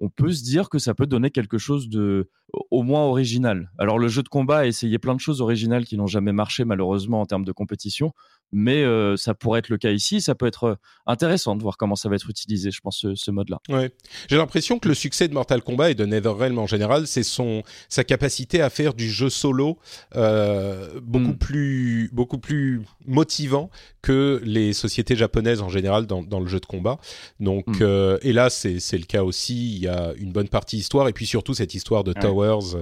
on 0.02 0.10
peut 0.10 0.34
se 0.34 0.44
dire 0.44 0.68
que 0.68 0.80
ça 0.80 0.94
peut 0.94 1.08
donner 1.08 1.32
quelque 1.32 1.58
chose 1.58 1.88
de 1.88 2.30
au 2.72 2.84
moins 2.84 3.04
original. 3.04 3.72
Alors 3.78 4.00
le 4.00 4.10
jeu 4.10 4.22
de 4.22 4.28
combat 4.28 4.60
a 4.60 4.66
essayé 4.66 5.00
plein 5.00 5.16
de 5.16 5.22
choses 5.22 5.40
originales 5.40 5.86
qui 5.86 5.96
n'ont 5.96 6.08
jamais 6.08 6.34
marché 6.34 6.66
malheureusement 6.66 7.22
en 7.22 7.26
termes 7.26 7.46
de 7.46 7.54
compétition, 7.54 8.12
mais 8.52 8.84
euh, 8.84 9.16
ça 9.18 9.34
pourrait 9.34 9.60
être 9.60 9.70
le 9.70 9.78
cas 9.78 9.92
ici. 9.92 10.22
Ça 10.22 10.36
peut 10.36 10.46
être 10.48 10.64
euh, 10.66 10.76
intéressant 11.08 11.56
de 11.56 11.62
voir 11.62 11.78
comment 11.78 11.96
ça 11.96 12.10
va 12.10 12.16
être 12.16 12.30
utilisé, 12.30 12.72
je 12.72 12.82
pense, 12.82 12.98
ce, 13.00 13.16
ce 13.16 13.32
mode-là. 13.32 13.60
Ouais. 13.70 13.92
J'ai 14.30 14.38
l'impression 14.38 14.80
que 14.80 14.88
le 14.88 14.94
succès 14.94 15.28
de 15.28 15.34
Mortal 15.34 15.62
Kombat 15.62 15.92
et 15.92 15.96
de 15.96 16.06
NetherRealm 16.06 16.58
en 16.60 16.68
général, 16.68 17.08
c'est 17.08 17.24
son 17.24 17.64
sa 17.90 18.04
capacité 18.04 18.62
à 18.62 18.70
faire 18.70 18.94
du 18.94 19.10
jeu 19.10 19.30
solo 19.30 19.78
euh, 20.16 21.00
beaucoup 21.02 21.22
Mm. 21.32 21.38
plus 21.38 22.10
beaucoup 22.14 22.38
plus 22.40 22.82
motivant 23.06 23.70
que 24.02 24.42
les 24.44 24.74
sociétés 24.74 25.16
japonaises 25.16 25.62
en 25.62 25.70
général 25.70 26.06
dans, 26.08 26.24
dans 26.24 26.40
le 26.40 26.48
jeu 26.48 26.60
de 26.60 26.66
combat. 26.66 26.98
Donc 27.40 27.68
Mm. 27.68 27.78
euh, 27.82 28.18
et 28.22 28.34
là 28.34 28.50
c'est 28.50 28.80
c'est 28.80 28.98
le 28.98 29.06
cas 29.06 29.24
aussi. 29.24 29.76
Il 29.76 29.80
y 29.84 29.88
a 29.88 30.14
une 30.18 30.32
bonne 30.32 30.50
partie 30.50 30.78
histoire 30.78 31.08
et 31.08 31.14
puis 31.14 31.26
surtout 31.26 31.54
cette 31.54 31.74
histoire 31.74 32.04
de 32.04 32.12
Ouais. 32.12 32.20
Towers 32.22 32.76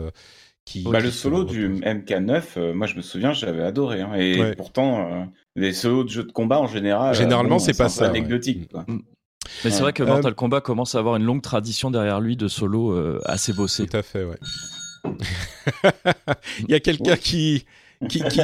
qui. 0.70 0.84
Bah, 0.84 1.00
qui 1.00 1.06
le 1.06 1.12
solo 1.12 1.44
du 1.44 1.68
MK9, 1.70 2.44
euh, 2.58 2.74
moi 2.74 2.88
je 2.88 2.96
me 2.96 3.02
souviens, 3.02 3.34
j'avais 3.34 3.64
adoré. 3.64 4.02
hein. 4.02 4.14
et 4.16 4.40
Ouais. 4.40 4.56
pourtant, 4.56 5.12
euh, 5.12 5.24
les 5.56 5.74
solos 5.74 6.04
de 6.04 6.10
jeux 6.10 6.24
de 6.24 6.32
combat 6.32 6.60
en 6.60 6.68
général. 6.68 7.16
euh, 7.16 7.18
Généralement, 7.18 7.56
bon, 7.56 7.60
c'est 7.60 7.78
pas 7.78 7.90
ça. 7.90 8.08
Anecdotique. 8.08 8.62
Mm. 8.62 8.66
quoi. 8.68 8.86
Mais 9.66 9.72
c'est 9.72 9.82
vrai 9.82 9.94
que 9.94 10.04
Euh, 10.04 10.06
Mortal 10.06 10.36
Kombat 10.36 10.62
commence 10.62 10.94
à 10.96 11.00
avoir 11.00 11.16
une 11.16 11.24
longue 11.24 11.42
tradition 11.42 11.90
derrière 11.90 12.20
lui 12.20 12.38
de 12.38 12.48
solo 12.48 12.92
euh, 12.92 13.20
assez 13.26 13.52
bossé. 13.54 13.88
Tout 13.88 13.98
à 13.98 14.04
fait, 14.04 14.24
ouais. 14.24 14.38
Il 16.60 16.70
y 16.70 16.74
a 16.76 16.80
quelqu'un 16.80 17.16
qui 17.16 17.66
qui, 18.10 18.22
qui, 18.24 18.40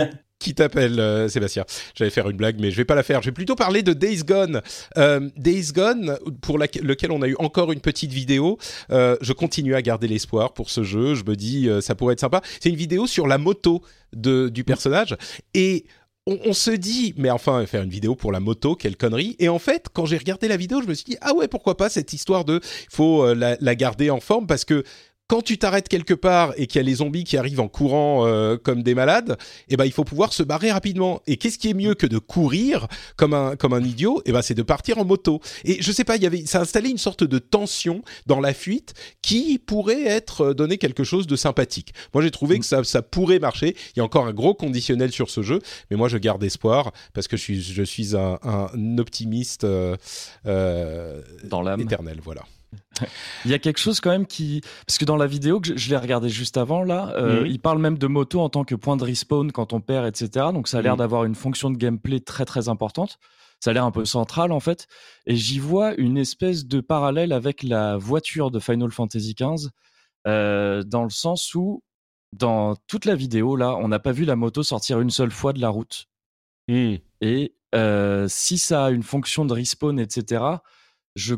qui 0.45 0.53
t'appelle, 0.53 0.99
euh, 0.99 1.27
Sébastien. 1.27 1.65
J'allais 1.95 2.11
faire 2.11 2.29
une 2.29 2.37
blague, 2.37 2.59
mais 2.59 2.69
je 2.69 2.77
vais 2.77 2.85
pas 2.85 2.93
la 2.93 3.01
faire. 3.01 3.23
Je 3.23 3.29
vais 3.29 3.33
plutôt 3.33 3.55
parler 3.55 3.81
de 3.81 3.93
Days 3.93 4.23
Gone. 4.23 4.61
Euh, 4.95 5.27
Days 5.37 5.71
Gone, 5.73 6.19
pour 6.41 6.59
lequel 6.59 7.11
on 7.11 7.23
a 7.23 7.27
eu 7.27 7.35
encore 7.39 7.71
une 7.71 7.79
petite 7.79 8.11
vidéo. 8.11 8.59
Euh, 8.91 9.17
je 9.21 9.33
continue 9.33 9.73
à 9.73 9.81
garder 9.81 10.07
l'espoir 10.07 10.53
pour 10.53 10.69
ce 10.69 10.83
jeu. 10.83 11.15
Je 11.15 11.23
me 11.23 11.35
dis, 11.35 11.67
ça 11.81 11.95
pourrait 11.95 12.13
être 12.13 12.19
sympa. 12.19 12.41
C'est 12.59 12.69
une 12.69 12.75
vidéo 12.75 13.07
sur 13.07 13.25
la 13.25 13.39
moto 13.39 13.81
de, 14.13 14.49
du 14.49 14.63
personnage. 14.63 15.17
Et 15.55 15.85
on, 16.27 16.53
se 16.53 16.71
dit, 16.71 17.15
mais 17.17 17.31
enfin, 17.31 17.65
faire 17.65 17.81
une 17.81 17.89
vidéo 17.89 18.15
pour 18.15 18.31
la 18.31 18.39
moto, 18.39 18.75
quelle 18.75 18.97
connerie. 18.97 19.35
Et 19.39 19.49
en 19.49 19.59
fait, 19.59 19.87
quand 19.91 20.05
j'ai 20.05 20.17
regardé 20.17 20.47
la 20.47 20.57
vidéo, 20.57 20.79
je 20.83 20.87
me 20.87 20.93
suis 20.93 21.05
dit, 21.05 21.17
ah 21.21 21.33
ouais, 21.33 21.47
pourquoi 21.47 21.75
pas 21.75 21.89
cette 21.89 22.13
histoire 22.13 22.45
de, 22.45 22.59
il 22.63 22.95
faut 22.95 23.33
la 23.33 23.75
garder 23.75 24.11
en 24.11 24.19
forme 24.19 24.45
parce 24.45 24.63
que 24.63 24.83
quand 25.27 25.41
tu 25.41 25.57
t'arrêtes 25.57 25.89
quelque 25.89 26.13
part 26.13 26.53
et 26.55 26.67
qu'il 26.67 26.79
y 26.79 26.83
a 26.83 26.87
les 26.87 26.95
zombies 26.95 27.23
qui 27.23 27.35
arrivent 27.37 27.59
en 27.59 27.67
courant 27.67 28.27
euh, 28.27 28.57
comme 28.57 28.83
des 28.83 28.93
malades, 28.93 29.37
eh 29.69 29.75
ben 29.77 29.85
il 29.85 29.91
faut 29.91 30.03
pouvoir 30.03 30.33
se 30.33 30.43
barrer 30.43 30.71
rapidement. 30.71 31.21
Et 31.25 31.37
qu'est-ce 31.37 31.57
qui 31.57 31.69
est 31.69 31.73
mieux 31.73 31.95
que 31.95 32.05
de 32.05 32.19
courir 32.19 32.87
comme 33.15 33.33
un 33.33 33.55
comme 33.55 33.73
un 33.73 33.83
idiot? 33.83 34.21
Eh 34.25 34.31
ben 34.31 34.41
c'est 34.41 34.53
de 34.53 34.61
partir 34.61 34.97
en 34.99 35.05
moto. 35.05 35.39
Et 35.63 35.81
je 35.81 35.91
sais 35.91 36.03
pas, 36.03 36.15
il 36.15 36.21
y 36.23 36.27
avait 36.27 36.45
ça 36.45 36.59
a 36.59 36.61
installé 36.61 36.89
une 36.89 36.97
sorte 36.99 37.23
de 37.23 37.39
tension 37.39 38.03
dans 38.27 38.39
la 38.39 38.53
fuite 38.53 38.93
qui 39.23 39.57
pourrait 39.57 40.03
être 40.05 40.41
euh, 40.41 40.53
donné 40.53 40.77
quelque 40.77 41.03
chose 41.03 41.25
de 41.27 41.35
sympathique. 41.35 41.93
Moi 42.13 42.21
j'ai 42.21 42.31
trouvé 42.31 42.59
que 42.59 42.65
ça 42.65 42.83
ça 42.83 43.01
pourrait 43.01 43.39
marcher. 43.39 43.75
Il 43.95 43.99
y 43.99 44.01
a 44.01 44.03
encore 44.05 44.27
un 44.27 44.33
gros 44.33 44.53
conditionnel 44.53 45.11
sur 45.11 45.29
ce 45.31 45.41
jeu, 45.41 45.59
mais 45.89 45.97
moi 45.97 46.07
je 46.07 46.17
garde 46.17 46.43
espoir 46.43 46.91
parce 47.13 47.27
que 47.27 47.35
je 47.35 47.41
suis 47.41 47.61
je 47.63 47.83
suis 47.83 48.15
un, 48.15 48.37
un 48.43 48.97
optimiste 48.99 49.63
euh, 49.63 49.95
euh, 50.45 51.21
Dans 51.45 51.61
l'âme. 51.63 51.81
éternel. 51.81 52.19
Voilà. 52.23 52.43
Il 53.45 53.51
y 53.51 53.53
a 53.53 53.59
quelque 53.59 53.79
chose 53.79 53.99
quand 53.99 54.09
même 54.09 54.25
qui, 54.25 54.61
parce 54.87 54.97
que 54.97 55.05
dans 55.05 55.17
la 55.17 55.27
vidéo 55.27 55.59
que 55.59 55.67
je, 55.67 55.75
je 55.75 55.89
l'ai 55.89 55.97
regardé 55.97 56.29
juste 56.29 56.57
avant 56.57 56.83
là, 56.83 57.13
euh, 57.15 57.45
il 57.47 57.59
parle 57.59 57.79
même 57.79 57.97
de 57.97 58.07
moto 58.07 58.39
en 58.39 58.49
tant 58.49 58.63
que 58.63 58.75
point 58.75 58.97
de 58.97 59.03
respawn 59.03 59.51
quand 59.51 59.73
on 59.73 59.81
perd, 59.81 60.05
etc. 60.07 60.47
Donc 60.53 60.67
ça 60.67 60.77
a 60.77 60.81
l'air 60.81 60.93
Mhm. 60.93 60.99
d'avoir 60.99 61.23
une 61.25 61.35
fonction 61.35 61.69
de 61.69 61.77
gameplay 61.77 62.19
très 62.19 62.45
très 62.45 62.69
importante. 62.69 63.17
ça 63.61 63.71
a 63.71 63.73
l'air 63.73 63.85
un 63.85 63.91
peu 63.91 64.05
central 64.05 64.51
en 64.51 64.59
fait. 64.59 64.87
Et 65.25 65.35
j'y 65.35 65.59
vois 65.59 65.95
une 65.95 66.17
espèce 66.17 66.65
de 66.67 66.81
parallèle 66.81 67.31
avec 67.31 67.63
la 67.63 67.97
voiture 67.97 68.51
de 68.51 68.59
Final 68.59 68.91
Fantasy 68.91 69.33
XV, 69.33 69.69
euh, 70.27 70.83
dans 70.83 71.03
le 71.03 71.09
sens 71.09 71.55
où 71.55 71.81
dans 72.33 72.75
toute 72.87 73.05
la 73.05 73.15
vidéo 73.15 73.55
là, 73.55 73.75
on 73.77 73.87
n'a 73.87 73.99
pas 73.99 74.11
vu 74.11 74.25
la 74.25 74.35
moto 74.35 74.61
sortir 74.61 74.99
une 74.99 75.09
seule 75.09 75.31
fois 75.31 75.53
de 75.53 75.61
la 75.61 75.69
route. 75.69 76.05
Hmm. 76.67 76.95
Et 77.21 77.55
euh, 77.73 78.27
si 78.27 78.57
ça 78.57 78.85
a 78.85 78.91
une 78.91 79.03
fonction 79.03 79.45
de 79.45 79.53
respawn, 79.53 79.99
etc., 79.99 80.43
je 81.15 81.35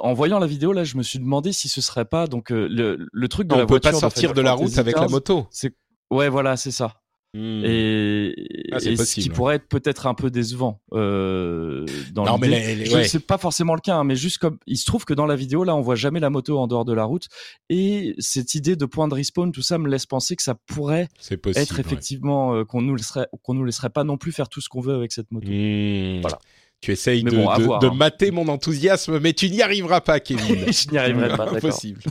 en 0.00 0.12
voyant 0.14 0.38
la 0.38 0.46
vidéo 0.46 0.72
là, 0.72 0.84
je 0.84 0.96
me 0.96 1.02
suis 1.02 1.18
demandé 1.18 1.52
si 1.52 1.68
ce 1.68 1.80
serait 1.80 2.04
pas 2.04 2.26
donc 2.26 2.50
euh, 2.52 2.66
le, 2.70 3.06
le 3.12 3.28
truc 3.28 3.46
de 3.48 3.54
on 3.54 3.58
la 3.58 3.66
peut 3.66 3.74
voiture 3.74 3.92
pas 3.92 3.98
sortir 3.98 4.32
de 4.34 4.40
la 4.40 4.52
route 4.52 4.76
avec 4.78 4.96
la 4.98 5.08
moto. 5.08 5.46
C'est 5.50 5.74
ouais, 6.10 6.28
voilà, 6.28 6.56
c'est 6.56 6.70
ça. 6.72 7.00
Hmm. 7.36 7.62
Et, 7.64 8.32
Ah, 8.70 8.76
et 8.76 8.96
ce 8.96 9.20
qui 9.20 9.28
pourrait 9.28 9.56
être 9.56 9.66
peut-être 9.68 10.06
un 10.06 10.14
peu 10.14 10.30
décevant 10.30 10.80
euh, 10.92 11.84
dans 12.12 12.24
Non, 12.24 12.38
mais 12.38 12.46
les- 12.46 12.76
les- 12.76 12.84
Je- 12.86 12.94
ouais. 13.16 13.20
Pas 13.26 13.38
forcément 13.38 13.74
le 13.74 13.80
cas, 13.80 13.96
hein, 13.96 14.04
mais 14.04 14.14
juste 14.14 14.38
comme 14.38 14.58
il 14.68 14.76
se 14.76 14.84
trouve 14.86 15.04
que 15.04 15.14
dans 15.14 15.26
la 15.26 15.34
vidéo 15.34 15.64
là, 15.64 15.74
on 15.74 15.80
voit 15.80 15.96
jamais 15.96 16.20
la 16.20 16.30
moto 16.30 16.56
en 16.58 16.68
dehors 16.68 16.84
de 16.84 16.92
la 16.92 17.02
route, 17.04 17.26
et 17.70 18.14
cette 18.20 18.54
idée 18.54 18.76
de 18.76 18.84
point 18.86 19.08
de 19.08 19.14
respawn, 19.14 19.50
tout 19.50 19.62
ça 19.62 19.78
me 19.78 19.88
laisse 19.88 20.06
penser 20.06 20.36
que 20.36 20.44
ça 20.44 20.54
pourrait 20.66 21.08
possible. 21.42 21.50
être 21.58 21.74
ouais. 21.74 21.80
effectivement 21.80 22.54
euh, 22.54 22.64
qu'on 22.64 22.82
nous 22.82 22.94
laisserait 22.94 23.26
qu'on 23.42 23.54
nous 23.54 23.64
laisserait 23.64 23.90
pas 23.90 24.04
non 24.04 24.16
plus 24.16 24.30
faire 24.30 24.48
tout 24.48 24.60
ce 24.60 24.68
qu'on 24.68 24.80
veut 24.80 24.94
avec 24.94 25.10
cette 25.10 25.32
moto. 25.32 25.48
Hmm. 25.48 26.20
Voilà. 26.20 26.38
Tu 26.84 26.92
essayes 26.92 27.22
de, 27.22 27.30
bon, 27.30 27.48
à 27.48 27.56
de- 27.58 27.62
voir, 27.64 27.78
de 27.80 27.86
hein. 27.86 27.94
mater 27.94 28.30
mon 28.30 28.46
enthousiasme, 28.48 29.18
mais 29.18 29.32
tu 29.32 29.48
n'y 29.48 29.62
arriveras 29.62 30.02
pas, 30.02 30.20
Kevin. 30.20 30.66
Je 30.70 30.90
n'y 30.90 30.98
arriverai 30.98 31.28
pas, 31.30 31.46
d'accord. 31.46 31.56
Impossible. 31.56 32.02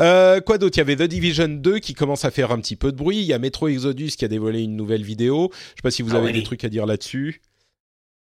Euh, 0.00 0.40
quoi 0.40 0.58
d'autre? 0.58 0.76
Il 0.76 0.80
y 0.80 0.82
avait 0.82 0.96
The 0.96 1.02
Division 1.02 1.48
2 1.48 1.78
qui 1.78 1.94
commence 1.94 2.24
à 2.24 2.30
faire 2.32 2.50
un 2.50 2.58
petit 2.60 2.74
peu 2.76 2.90
de 2.92 2.96
bruit. 2.96 3.18
Il 3.18 3.24
y 3.24 3.32
a 3.32 3.38
Metro 3.38 3.68
Exodus 3.68 4.08
qui 4.18 4.24
a 4.24 4.28
dévoilé 4.28 4.62
une 4.62 4.74
nouvelle 4.76 5.02
vidéo. 5.04 5.50
Je 5.52 5.58
sais 5.58 5.82
pas 5.82 5.90
si 5.92 6.02
vous 6.02 6.14
Ah 6.14 6.18
avez 6.18 6.26
oui. 6.28 6.32
des 6.32 6.42
trucs 6.42 6.64
à 6.64 6.68
dire 6.68 6.84
là-dessus. 6.86 7.40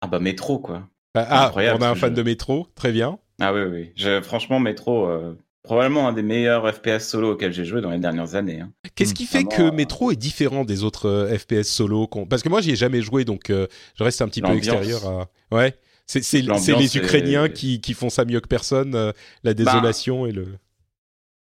Ah 0.02 0.08
bah 0.08 0.20
métro 0.20 0.60
quoi. 0.60 0.90
Ah, 1.16 1.52
ah, 1.56 1.76
on 1.78 1.82
a 1.82 1.90
un 1.90 1.96
fan 1.96 2.10
jeu. 2.10 2.16
de 2.18 2.24
Metro, 2.24 2.68
très 2.76 2.92
bien. 2.92 3.20
Ah 3.40 3.54
oui 3.54 3.62
oui. 3.72 3.92
Je- 3.96 4.22
franchement 4.22 4.60
métro, 4.60 5.08
euh, 5.08 5.38
probablement 5.64 6.08
un 6.08 6.14
des 6.14 6.22
meilleurs 6.24 6.72
FPS 6.74 7.00
solo 7.08 7.32
auxquels 7.32 7.54
j'ai 7.54 7.66
joué 7.66 7.82
dans 7.82 7.90
les 7.90 7.98
dernières 8.00 8.36
années. 8.36 8.60
hein. 8.62 8.72
Qu'est-ce 8.96 9.14
qui 9.14 9.26
fait 9.26 9.44
vraiment, 9.44 9.58
que 9.58 9.62
euh, 9.64 9.72
Metro 9.72 10.12
est 10.12 10.16
différent 10.16 10.66
des 10.66 10.84
autres 10.84 11.08
euh, 11.08 11.38
FPS 11.38 11.64
solo 11.70 12.08
Parce 12.30 12.44
que 12.44 12.50
moi, 12.50 12.62
j'y 12.62 12.72
ai 12.72 12.76
jamais 12.76 13.02
joué, 13.02 13.26
donc 13.26 13.50
euh, 13.50 13.68
je 13.96 14.04
reste 14.04 14.22
un 14.22 14.28
petit 14.28 14.42
peu 14.42 14.52
extérieur 14.54 15.08
à. 15.08 15.30
Ouais. 15.56 15.76
C'est 16.06 16.20
les 16.42 16.50
est- 16.50 16.96
Ukrainiens 16.96 17.48
qui, 17.50 17.80
qui 17.80 17.94
font 17.94 18.10
ça 18.10 18.26
mieux 18.26 18.42
que 18.42 18.48
personne, 18.48 18.94
euh, 18.94 19.12
la 19.44 19.54
désolation 19.54 20.26
et 20.26 20.32
le. 20.34 20.48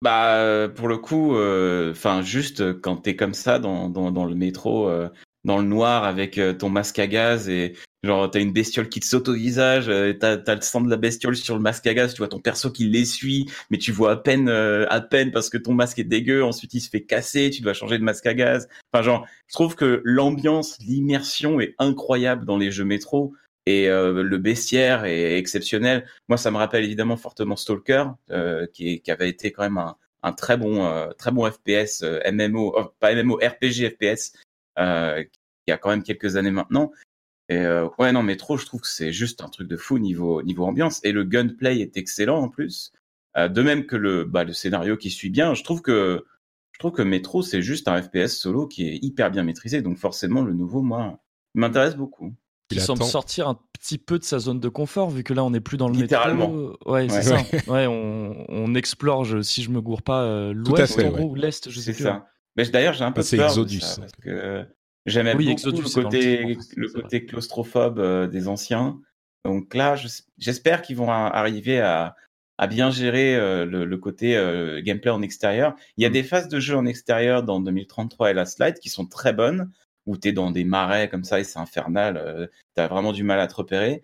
Bah 0.01 0.68
pour 0.76 0.88
le 0.88 0.97
coup, 0.97 1.36
enfin 1.91 2.22
juste 2.22 2.80
quand 2.82 2.95
t'es 2.97 3.16
comme 3.18 3.34
ça 3.34 3.60
dans, 3.60 3.89
dans, 3.89 4.12
dans 4.12 4.24
le 4.26 4.34
métro, 4.34 4.89
dans 5.50 5.58
le 5.58 5.68
noir 5.68 6.04
avec 6.04 6.38
euh, 6.38 6.54
ton 6.54 6.70
masque 6.70 7.00
à 7.00 7.08
gaz 7.08 7.50
et 7.50 7.74
genre 8.04 8.30
t'as 8.30 8.39
une 8.39 8.54
bestiole 8.54 8.88
qui 8.88 9.00
te 9.00 9.06
saute 9.06 9.28
au 9.28 9.34
visage, 9.34 9.89
euh, 9.89 10.14
t'as 10.14 10.38
t'as 10.38 10.56
le 10.56 10.62
sang 10.62 10.82
de 10.82 10.89
la 10.89 10.95
bestiole 10.95 11.36
sur 11.36 11.56
le 11.56 11.62
masque 11.62 11.88
à 11.88 11.93
gaz, 11.93 12.14
tu 12.14 12.20
vois 12.20 12.28
ton 12.28 12.39
perso 12.39 12.72
qui 12.72 12.88
l'essuie, 12.88 13.50
mais 13.70 13.78
tu 13.78 13.91
vois 13.91 14.12
à 14.12 14.16
peine 14.16 14.47
euh, 14.47 14.86
à 14.89 15.02
peine 15.02 15.32
parce 15.32 15.50
que 15.50 15.58
ton 15.58 15.74
masque 15.74 16.00
est 16.00 16.04
dégueu, 16.04 16.43
ensuite 16.43 16.74
il 16.76 16.82
se 16.82 16.89
fait 16.89 17.02
casser, 17.02 17.50
tu 17.50 17.62
dois 17.62 17.74
changer 17.74 17.97
de 17.97 18.04
masque 18.04 18.26
à 18.28 18.34
gaz. 18.34 18.68
Enfin 18.93 19.04
genre, 19.04 19.28
je 19.47 19.54
trouve 19.54 19.76
que 19.76 20.02
l'ambiance, 20.06 20.78
l'immersion 20.80 21.60
est 21.60 21.76
incroyable 21.80 22.45
dans 22.45 22.58
les 22.58 22.72
jeux 22.72 22.86
métro. 22.86 23.34
Et 23.66 23.88
le 23.88 24.38
bestiaire 24.38 25.06
est 25.06 25.38
exceptionnel. 25.38 26.04
Moi, 26.28 26.38
ça 26.38 26.50
me 26.50 26.58
rappelle 26.58 26.84
évidemment 26.84 27.18
fortement 27.18 27.56
Stalker, 27.56 28.06
euh, 28.32 28.66
qui, 28.74 29.00
qui 29.02 29.12
avait 29.12 29.30
été 29.30 29.52
quand 29.52 29.62
même 29.62 29.78
un, 29.78 29.95
un 30.24 30.34
très 30.34 30.58
bon, 30.58 30.86
euh, 30.86 31.12
très 31.18 31.32
bon 31.32 31.50
FPS 31.50 32.04
euh, 32.04 32.20
MMO, 32.32 32.78
euh, 32.78 32.84
pas 33.00 33.14
MMO, 33.16 33.36
RPG 33.36 33.95
FPS, 33.95 34.34
euh, 35.70 35.72
qui 35.72 35.72
a 35.72 35.78
quand 35.78 35.90
même 35.90 36.04
quelques 36.04 36.36
années 36.36 36.52
maintenant. 36.52 36.92
Et 37.50 37.58
euh, 37.58 37.88
ouais, 37.98 38.12
non, 38.12 38.22
Metro, 38.24 38.58
je 38.58 38.66
trouve 38.66 38.82
que 38.82 38.88
c'est 38.88 39.12
juste 39.12 39.42
un 39.42 39.50
truc 39.50 39.68
de 39.68 39.78
fou 39.78 39.98
niveau 40.00 40.42
niveau 40.44 40.66
ambiance. 40.66 41.00
Et 41.04 41.12
le 41.12 41.24
gunplay 41.24 41.80
est 41.80 41.98
excellent 41.98 42.40
en 42.40 42.50
plus. 42.50 42.92
Euh, 43.38 43.48
de 43.48 43.62
même 43.62 43.86
que 43.86 43.96
le 43.96 44.24
bah, 44.26 44.44
le 44.44 44.54
scénario 44.54 44.98
qui 44.98 45.10
suit 45.10 45.30
bien. 45.30 45.54
Je 45.54 45.64
trouve 45.64 45.82
que 45.82 46.26
je 46.74 46.80
trouve 46.80 46.92
que 46.92 47.02
Metro, 47.02 47.42
c'est 47.42 47.62
juste 47.62 47.88
un 47.88 48.02
FPS 48.02 48.28
solo 48.38 48.68
qui 48.68 48.88
est 48.88 48.98
hyper 49.04 49.32
bien 49.32 49.44
maîtrisé. 49.44 49.82
Donc 49.82 49.98
forcément, 49.98 50.42
le 50.44 50.54
nouveau, 50.54 50.82
moi, 50.82 51.20
il 51.56 51.62
m'intéresse 51.62 51.96
beaucoup. 51.96 52.34
Il 52.72 52.80
semble 52.80 53.04
sortir 53.04 53.48
un 53.48 53.60
petit 53.74 53.98
peu 53.98 54.20
de 54.20 54.24
sa 54.24 54.38
zone 54.38 54.60
de 54.60 54.70
confort, 54.70 55.10
vu 55.10 55.24
que 55.24 55.34
là 55.34 55.44
on 55.44 55.50
n'est 55.50 55.60
plus 55.60 55.78
dans 55.78 55.90
le 55.90 55.96
Littéralement. 55.96 56.50
métro. 56.50 56.78
Ouais, 56.86 57.10
c'est 57.10 57.24
ça. 57.24 57.38
Ouais, 57.68 57.88
on, 57.88 58.46
on 58.48 58.76
explore, 58.76 59.26
je- 59.26 59.42
si 59.42 59.64
je 59.64 59.72
me 59.72 59.82
gourre 59.82 60.04
pas, 60.04 60.22
euh, 60.24 60.54
l'ouest 60.54 61.00
en 61.04 61.10
gros, 61.10 61.30
ou 61.32 61.36
l'est, 61.36 61.68
je 61.70 61.80
sais 61.80 61.94
C'est 61.94 61.94
plus. 61.94 62.04
ça. 62.04 62.28
D'ailleurs, 62.72 62.94
j'ai 62.94 63.04
un 63.06 63.12
peu 63.12 63.22
Ah, 63.22 63.24
c'est 63.24 63.38
peur 63.38 63.48
de 63.48 63.62
Exodus. 63.62 63.80
ça, 63.80 64.02
parce 64.02 64.12
que 64.22 64.30
euh, 64.30 64.64
j'aimais 65.06 65.34
Oui, 65.36 65.45
beaucoup 65.45 65.52
Exodus, 65.54 65.82
le 65.82 66.04
côté, 66.04 66.58
le 66.76 67.20
claustrophobe 67.20 68.00
euh, 68.00 68.28
des 68.28 68.47
anciens. 68.47 69.00
Donc 69.45 69.74
là, 69.74 69.95
je- 69.95 70.08
j'espère 70.38 70.82
qu'ils 70.82 70.97
vont 70.97 71.10
arriver 71.12 71.80
à, 71.80 72.16
à 72.58 72.68
bien 72.68 72.91
gérer 72.91 73.36
euh, 73.36 73.66
le, 73.66 73.86
le 73.86 73.97
côté 73.97 74.36
euh, 74.36 74.82
gameplay 74.82 75.12
en 75.12 75.22
extérieur. 75.22 75.76
Il 75.97 76.04
y 76.04 76.06
a 76.06 76.10
Mm. 76.10 76.14
des 76.14 76.24
phases 76.24 76.47
de 76.50 76.60
jeu 76.60 76.76
en 76.76 76.86
extérieur 76.86 77.43
dans 77.43 77.60
2033 77.60 78.32
et 78.32 78.34
Last 78.34 78.60
Light 78.60 78.80
qui 78.80 78.89
sont 78.89 79.06
très 79.06 79.34
bonnes, 79.34 79.72
où 80.06 80.18
tu 80.18 80.28
es 80.30 80.32
dans 80.34 80.52
des 80.52 80.64
marais 80.66 81.10
comme 81.10 81.24
ça 81.24 81.39
et 81.39 81.43
c'est 81.43 81.60
infernal, 81.60 82.18
euh, 82.18 82.47
tu 82.76 82.82
as 82.82 82.88
vraiment 82.88 83.14
du 83.14 83.24
mal 83.24 83.39
à 83.39 83.47
te 83.47 83.56
repérer. 83.56 84.02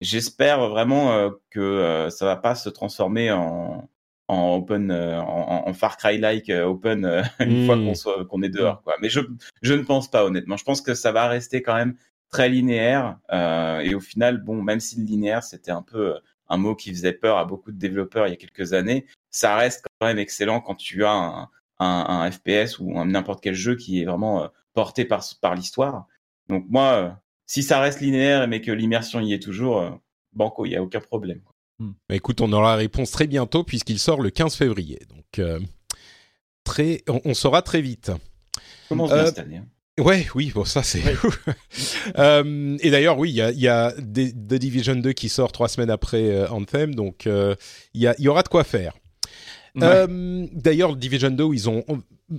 J'espère 0.00 0.68
vraiment 0.68 1.30
que 1.50 2.08
ça 2.10 2.24
va 2.26 2.34
pas 2.34 2.56
se 2.56 2.68
transformer 2.68 3.30
en, 3.30 3.88
en 4.28 4.54
open, 4.56 4.90
euh, 4.90 5.20
en, 5.20 5.68
en 5.68 5.72
Far 5.74 5.96
Cry-like 5.96 6.48
euh, 6.50 6.64
open 6.64 7.04
euh, 7.04 7.22
une 7.40 7.66
fois 7.66 7.76
qu'on 7.76 7.94
soit 7.94 8.24
qu'on 8.26 8.42
est 8.42 8.48
dehors. 8.48 8.82
Quoi. 8.82 8.94
Mais 9.02 9.08
je, 9.10 9.20
je 9.62 9.74
ne 9.74 9.82
pense 9.82 10.10
pas 10.10 10.24
honnêtement. 10.24 10.56
Je 10.56 10.64
pense 10.64 10.80
que 10.80 10.94
ça 10.94 11.12
va 11.12 11.28
rester 11.28 11.62
quand 11.62 11.74
même 11.74 11.96
très 12.30 12.48
linéaire. 12.48 13.18
euh, 13.32 13.80
et 13.80 13.94
au 13.94 14.00
final, 14.00 14.38
bon, 14.42 14.62
même 14.62 14.80
si 14.80 14.98
le 14.98 15.04
linéaire 15.04 15.42
c'était 15.42 15.70
un 15.72 15.82
peu 15.82 16.14
un 16.48 16.56
mot 16.56 16.74
qui 16.74 16.90
faisait 16.90 17.12
peur 17.12 17.38
à 17.38 17.44
beaucoup 17.44 17.72
de 17.72 17.78
développeurs 17.78 18.26
il 18.26 18.30
y 18.30 18.34
a 18.34 18.36
quelques 18.36 18.72
années, 18.74 19.06
ça 19.30 19.56
reste 19.56 19.86
quand 20.00 20.06
même 20.06 20.18
excellent 20.18 20.60
quand 20.60 20.74
tu 20.74 21.04
as 21.04 21.10
un, 21.12 21.42
un, 21.78 22.06
un 22.08 22.30
FPS 22.30 22.78
ou 22.78 22.98
un- 22.98 23.06
n'importe 23.06 23.42
quel 23.42 23.54
jeu 23.54 23.74
qui 23.76 24.02
est 24.02 24.04
vraiment 24.04 24.48
porté 24.74 25.04
par, 25.04 25.22
par 25.40 25.54
l'histoire. 25.54 26.06
Donc 26.48 26.64
moi, 26.68 27.18
si 27.46 27.62
ça 27.62 27.80
reste 27.80 28.00
linéaire 28.00 28.48
mais 28.48 28.60
que 28.60 28.70
l'immersion 28.72 29.20
y 29.20 29.32
est 29.34 29.42
toujours, 29.42 30.00
banco, 30.32 30.64
il 30.66 30.70
n'y 30.70 30.76
a 30.76 30.82
aucun 30.82 31.00
problème. 31.00 31.40
Bah, 31.44 31.51
écoute, 32.10 32.40
on 32.40 32.52
aura 32.52 32.70
la 32.72 32.76
réponse 32.76 33.10
très 33.10 33.26
bientôt 33.26 33.64
puisqu'il 33.64 33.98
sort 33.98 34.20
le 34.20 34.30
15 34.30 34.54
février. 34.54 35.00
Donc, 35.08 35.38
euh, 35.38 35.60
très, 36.64 37.02
on, 37.08 37.20
on 37.24 37.34
saura 37.34 37.62
très 37.62 37.80
vite. 37.82 38.10
Commence 38.88 39.10
Euh, 39.12 39.26
cette 39.26 39.38
année. 39.40 39.58
hein. 39.58 39.66
Ouais, 40.00 40.26
oui, 40.34 40.50
bon, 40.54 40.64
ça 40.64 40.82
c'est. 40.82 41.02
Euh, 42.18 42.76
et 42.80 42.90
d'ailleurs, 42.90 43.18
oui, 43.18 43.30
il 43.30 43.36
y 43.36 43.42
a, 43.42 43.50
il 43.52 43.60
y 43.60 43.68
a 43.68 43.92
des- 43.98 44.32
The 44.32 44.54
Division 44.54 44.96
2 44.96 45.12
qui 45.12 45.28
sort 45.28 45.52
trois 45.52 45.68
semaines 45.68 45.90
après 45.90 46.30
euh, 46.30 46.48
Anthem, 46.48 46.94
donc 46.94 47.26
euh, 47.26 47.54
il 47.94 48.02
y, 48.18 48.28
aura 48.28 48.42
de 48.42 48.48
quoi 48.48 48.64
faire. 48.64 48.94
Ouais. 49.74 49.82
Euh, 49.84 50.46
D'ailleurs, 50.52 50.96
Division 50.96 51.30
2, 51.30 51.44
ils 51.54 51.68
ont 51.70 51.84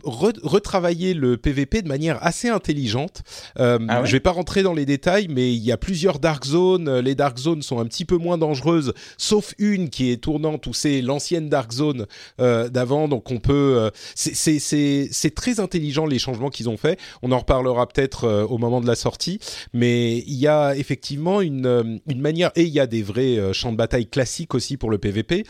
re- 0.04 0.40
retravaillé 0.44 1.14
le 1.14 1.38
PVP 1.38 1.82
de 1.82 1.88
manière 1.88 2.18
assez 2.26 2.50
intelligente. 2.50 3.22
Euh, 3.60 3.80
Ah 3.90 4.02
ouais 4.02 4.08
je 4.08 4.12
vais 4.12 4.20
pas 4.20 4.32
rentrer 4.32 4.64
dans 4.64 4.74
les 4.74 4.86
détails, 4.86 5.28
mais 5.30 5.54
il 5.54 5.64
y 5.64 5.72
a 5.72 5.78
plusieurs 5.78 6.20
Dark 6.20 6.46
Zones. 6.46 6.88
Euh, 6.88 7.02
Les 7.02 7.16
Dark 7.16 7.38
Zones 7.38 7.62
sont 7.62 7.80
un 7.80 7.86
petit 7.86 8.06
peu 8.06 8.18
moins 8.18 8.38
dangereuses, 8.38 8.94
sauf 9.18 9.54
une 9.58 9.90
qui 9.90 10.12
est 10.12 10.18
tournante, 10.18 10.68
où 10.68 10.74
c'est 10.74 11.02
l'ancienne 11.02 11.50
Dark 11.50 11.72
Zone 11.72 12.06
euh, 12.40 12.70
d'avant. 12.70 13.08
Donc 13.08 13.32
on 13.32 13.40
peut... 13.40 13.78
euh, 13.80 13.90
c'est- 14.16 15.34
très 15.36 15.60
intelligent 15.60 16.06
les 16.06 16.20
changements 16.20 16.50
qu'ils 16.50 16.70
ont 16.70 16.78
fait. 16.78 17.00
On 17.22 17.32
en 17.32 17.40
reparlera 17.40 17.88
peut-être 17.88 18.46
au 18.50 18.58
moment 18.58 18.82
de 18.82 18.88
la 18.88 18.96
sortie. 18.96 19.40
Mais 19.74 20.20
il 20.20 20.36
y 20.36 20.48
a 20.48 20.76
effectivement 20.76 21.42
une, 21.42 22.00
une 22.08 22.22
manière... 22.22 22.52
Et 22.56 22.64
il 22.64 22.70
y 22.74 22.80
a 22.80 22.88
des 22.88 23.02
vrais 23.04 23.54
champs 23.54 23.72
de 23.72 23.78
bataille 23.78 24.06
classiques 24.08 24.54
aussi 24.54 24.78
pour 24.78 24.90
le 24.90 24.98
PVP. 24.98 25.44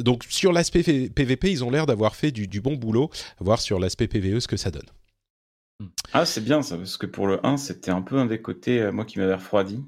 Donc 0.00 0.24
sur 0.28 0.52
l'aspect 0.52 0.82
PVP, 1.08 1.50
ils 1.50 1.64
ont 1.64 1.70
l'air 1.70 1.86
d'avoir 1.86 2.14
fait 2.16 2.30
du, 2.30 2.46
du 2.46 2.60
bon 2.60 2.74
boulot. 2.74 3.10
À 3.40 3.44
voir 3.44 3.60
sur 3.60 3.75
l'aspect 3.78 4.08
PVE 4.08 4.40
ce 4.40 4.48
que 4.48 4.56
ça 4.56 4.70
donne. 4.70 4.86
Ah, 6.12 6.24
c'est 6.24 6.40
bien 6.42 6.62
ça, 6.62 6.76
parce 6.76 6.96
que 6.96 7.06
pour 7.06 7.26
le 7.26 7.44
1, 7.44 7.56
c'était 7.58 7.90
un 7.90 8.00
peu 8.02 8.16
un 8.16 8.26
des 8.26 8.40
côtés, 8.40 8.80
euh, 8.80 8.92
moi, 8.92 9.04
qui 9.04 9.18
m'avait 9.18 9.34
refroidi. 9.34 9.82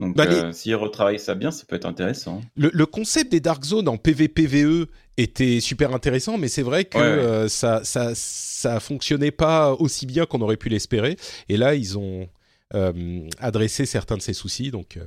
Donc, 0.00 0.16
Bah, 0.16 0.26
les- 0.26 0.36
euh, 0.36 0.52
s'ils 0.52 0.74
retravaillent 0.76 1.18
ça 1.20 1.34
bien, 1.34 1.50
ça 1.50 1.64
peut 1.66 1.76
être 1.76 1.86
intéressant. 1.86 2.40
Le, 2.56 2.70
le 2.72 2.86
concept 2.86 3.30
des 3.32 3.40
Dark 3.40 3.64
Zones 3.64 3.88
en 3.88 3.96
PVPVE 3.98 4.86
était 5.16 5.60
super 5.60 5.92
intéressant, 5.94 6.38
mais 6.38 6.48
c'est 6.48 6.62
vrai 6.62 6.84
que 6.84 6.98
Ouais, 6.98 7.04
ouais. 7.04 7.08
euh, 7.08 7.48
ça, 7.48 7.84
ça, 7.84 8.12
ça 8.14 8.80
fonctionnait 8.80 9.30
pas 9.32 9.72
aussi 9.74 10.06
bien 10.06 10.24
qu'on 10.26 10.40
aurait 10.40 10.56
pu 10.56 10.68
l'espérer. 10.68 11.16
Et 11.48 11.56
là, 11.56 11.74
ils 11.74 11.98
ont 11.98 12.28
euh, 12.74 13.28
adressé 13.38 13.86
certains 13.86 14.16
de 14.16 14.22
ces 14.22 14.32
soucis. 14.34 14.70
Donc, 14.70 14.98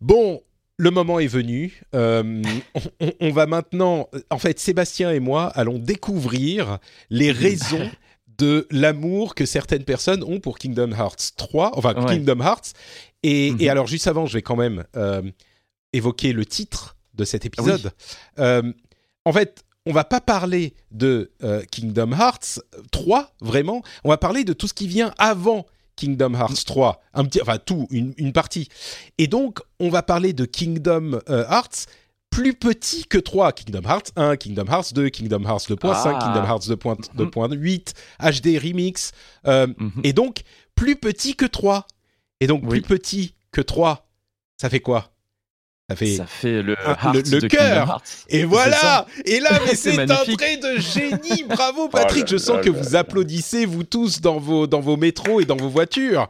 bon, 0.00 0.42
le 0.78 0.90
moment 0.90 1.18
est 1.18 1.26
venu. 1.26 1.82
Euh, 1.94 2.42
on, 3.20 3.30
va 3.30 3.46
maintenant, 3.46 4.08
en 4.30 4.38
fait, 4.38 4.58
Sébastien 4.58 5.10
et 5.12 5.20
moi 5.20 5.46
allons 5.46 5.78
découvrir 5.78 6.78
les 7.10 7.32
raisons 7.32 7.90
de 8.38 8.66
l'amour 8.70 9.34
que 9.34 9.46
certaines 9.46 9.84
personnes 9.84 10.22
ont 10.22 10.40
pour 10.40 10.58
Kingdom 10.58 10.92
Hearts 10.92 11.32
3, 11.36 11.72
enfin 11.78 11.94
Ouais. 11.94 12.16
Kingdom 12.16 12.40
Hearts. 12.40 12.72
Et, 13.22 13.52
Mhm. 13.52 13.56
et 13.60 13.68
alors, 13.70 13.86
juste 13.86 14.06
avant, 14.06 14.26
je 14.26 14.34
vais 14.34 14.42
quand 14.42 14.56
même 14.56 14.84
euh, 14.96 15.22
évoquer 15.94 16.32
le 16.32 16.44
titre 16.44 16.96
de 17.14 17.24
cet 17.24 17.46
épisode. 17.46 17.92
Euh, 18.38 18.72
en 19.24 19.32
fait, 19.32 19.64
on 19.86 19.92
va 19.92 20.04
pas 20.04 20.20
parler 20.20 20.74
de 20.90 21.30
Kingdom 21.70 22.12
Hearts 22.12 22.60
3, 22.90 23.32
vraiment. 23.40 23.82
On 24.04 24.10
va 24.10 24.18
parler 24.18 24.44
de 24.44 24.52
tout 24.52 24.68
ce 24.68 24.74
qui 24.74 24.88
vient 24.88 25.14
avant 25.16 25.64
Kingdom 25.96 26.34
Hearts 26.34 26.64
3, 26.66 27.00
un 27.14 27.24
petit, 27.24 27.40
enfin 27.42 27.58
tout, 27.58 27.86
une, 27.90 28.12
une 28.18 28.32
partie. 28.32 28.68
Et 29.18 29.26
donc, 29.26 29.60
on 29.80 29.88
va 29.88 30.02
parler 30.02 30.32
de 30.32 30.44
Kingdom 30.44 31.20
euh, 31.28 31.44
Hearts 31.48 31.86
plus 32.30 32.52
petit 32.54 33.06
que 33.06 33.16
3. 33.18 33.52
Kingdom 33.52 33.82
Hearts 33.88 34.10
1, 34.16 34.36
Kingdom 34.36 34.66
Hearts 34.68 34.92
2, 34.92 35.08
Kingdom 35.08 35.42
Hearts 35.44 35.68
2.5, 35.68 35.88
Ah. 36.14 36.18
Kingdom 36.22 36.44
Hearts 36.46 36.68
2.8, 36.68 37.94
Mhm. 38.20 38.30
HD 38.32 38.58
Remix. 38.58 39.12
euh, 39.46 39.66
Mhm. 39.78 39.92
Et 40.04 40.12
donc, 40.12 40.42
plus 40.74 40.96
petit 40.96 41.34
que 41.34 41.46
3. 41.46 41.86
Et 42.40 42.46
donc, 42.46 42.68
plus 42.68 42.82
petit 42.82 43.34
que 43.52 43.62
3, 43.62 44.06
ça 44.60 44.68
fait 44.68 44.80
quoi? 44.80 45.10
Ça 45.88 45.94
fait... 45.94 46.16
Ça 46.16 46.26
fait 46.26 46.62
le 46.62 46.76
Ah, 46.84 47.12
le- 47.14 47.22
le 47.40 47.48
cœur. 47.48 48.02
Et 48.28 48.42
voilà. 48.44 49.06
Et 49.24 49.38
là, 49.38 49.50
mais 49.66 49.76
C'est 49.76 49.96
un 50.00 50.06
trait 50.06 50.56
de 50.56 50.80
génie 50.80 51.44
Bravo 51.44 51.88
Patrick 51.88 52.22
là 52.24 52.28
Je 52.28 52.36
sens 52.38 52.56
là 52.56 52.62
que 52.62 52.70
là 52.70 52.82
vous 52.82 52.92
là. 52.94 52.98
applaudissez, 53.00 53.66
vous 53.66 53.84
tous, 53.84 54.20
dans 54.20 54.38
vos, 54.40 54.66
dans 54.66 54.80
vos 54.80 54.96
métros 54.96 55.40
et 55.40 55.44
dans 55.44 55.56
vos 55.56 55.68
voitures. 55.68 56.28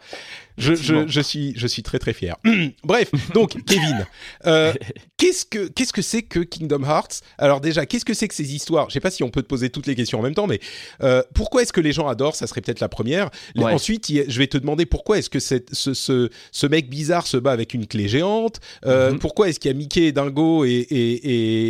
Je, 0.59 0.69
je, 0.69 0.73
Effectivement. 0.73 1.05
je, 1.07 1.21
suis, 1.21 1.53
je 1.57 1.67
suis 1.67 1.83
très 1.83 1.99
très 1.99 2.13
fier. 2.13 2.37
Bref, 2.85 3.11
donc 3.35 3.57
Kevin, 3.67 4.07
euh, 4.47 4.73
qu'est-ce 5.19 5.45
que 5.45 5.69
qu'est-ce 5.69 5.93
que 5.93 6.03
c'est 6.03 6.23
que 6.23 6.41
Kingdom 6.41 6.83
Hearts? 6.85 7.21
Alors 7.39 7.61
déjà, 7.61 7.85
qu'est-ce 7.87 8.05
que 8.05 8.15
c'est 8.15 8.29
que 8.29 8.35
ces 8.35 8.55
histoires? 8.55 8.89
Je 8.89 8.95
sais 8.95 9.01
pas 9.01 9.11
si 9.11 9.23
on 9.23 9.31
peut 9.31 9.43
te 9.43 9.49
poser 9.49 9.71
toutes 9.71 9.87
les 9.87 9.95
questions 9.95 10.19
en 10.19 10.23
même 10.23 10.35
temps, 10.35 10.47
mais 10.47 10.61
euh, 11.03 11.23
pourquoi 11.35 11.63
est-ce 11.63 11.73
que 11.73 11.81
les 11.81 11.93
gens 11.93 12.09
adorent? 12.09 12.37
Ça 12.37 12.47
serait 12.47 12.61
peut-être 12.63 12.81
la 12.81 12.89
première. 12.89 13.31
Ouais. 13.57 13.73
Ensuite, 13.73 14.11
je 14.29 14.39
vais 14.39 14.47
te 14.47 14.57
demander 14.59 14.87
pourquoi 14.87 15.19
est-ce 15.19 15.29
que 15.31 15.41
cette- 15.41 15.75
ce, 15.75 15.93
ce, 15.95 16.31
ce 16.53 16.67
mec 16.67 16.89
bizarre 16.89 17.27
se 17.27 17.37
bat 17.37 17.53
avec 17.53 17.75
une 17.75 17.87
clé 17.87 18.09
géante? 18.09 18.61
Euh, 18.87 19.11
Mhm. 19.13 19.19
Pourquoi 19.19 19.49
est-ce 19.49 19.61
qu'il 19.61 19.71
y 19.71 19.75
a 19.75 19.77
Mickey, 19.77 20.11
Dingo 20.13 20.65
et, 20.65 20.71
et, 20.71 21.13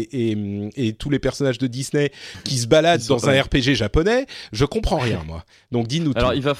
et, 0.00 0.30
et, 0.32 0.88
et 0.88 0.92
tous 0.92 1.10
les 1.10 1.18
personnages 1.18 1.58
de 1.58 1.66
Disney 1.66 2.10
qui 2.44 2.56
se 2.58 2.66
baladent 2.66 3.04
dans 3.08 3.28
un 3.28 3.40
RPG 3.42 3.74
japonais? 3.74 4.26
Je 4.52 4.64
comprends 4.64 4.98
rien, 4.98 5.22
moi. 5.26 5.44
Donc 5.72 5.86
dis-nous 5.88 6.12
tout. 6.14 6.18
Alors 6.18 6.34
il 6.34 6.42
va, 6.42 6.54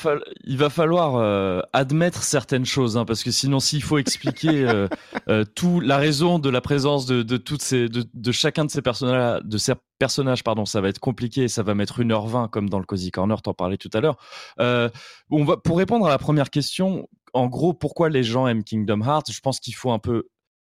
il 0.44 0.56
va 0.58 0.70
falloir 0.70 1.16
euh, 1.16 1.60
certaines 2.22 2.64
choses, 2.64 2.96
hein, 2.96 3.04
parce 3.04 3.22
que 3.22 3.30
sinon 3.30 3.60
s'il 3.60 3.82
faut 3.82 3.98
expliquer 3.98 4.66
euh, 4.66 4.88
euh, 5.28 5.44
tout 5.54 5.80
la 5.80 5.96
raison 5.96 6.38
de 6.38 6.48
la 6.50 6.60
présence 6.60 7.06
de, 7.06 7.22
toutes 7.36 7.62
ces 7.62 7.88
de 7.88 8.32
chacun 8.32 8.64
de 8.64 8.70
ces 8.70 8.82
personnages 8.82 9.42
de 9.44 9.58
ces 9.58 9.74
personnages 9.98 10.44
pardon, 10.44 10.64
ça 10.64 10.80
va 10.80 10.88
être 10.88 10.98
compliqué, 10.98 11.44
et 11.44 11.48
ça 11.48 11.62
va 11.62 11.74
mettre 11.74 12.02
1h20 12.02 12.50
comme 12.50 12.68
dans 12.68 12.78
le 12.78 12.84
Cozy 12.84 13.10
Corner, 13.10 13.40
t'en 13.42 13.54
parlais 13.54 13.76
tout 13.76 13.90
à 13.92 14.00
l'heure. 14.00 14.16
Euh, 14.60 14.88
on 15.30 15.44
va 15.44 15.56
pour 15.56 15.78
répondre 15.78 16.06
à 16.06 16.10
la 16.10 16.18
première 16.18 16.50
question, 16.50 17.08
en 17.32 17.46
gros 17.46 17.72
pourquoi 17.72 18.08
les 18.08 18.22
gens 18.22 18.46
aiment 18.46 18.64
Kingdom 18.64 19.02
Hearts, 19.02 19.30
je 19.30 19.40
pense 19.40 19.60
qu'il 19.60 19.74
faut 19.74 19.90
un 19.90 19.98
peu 19.98 20.28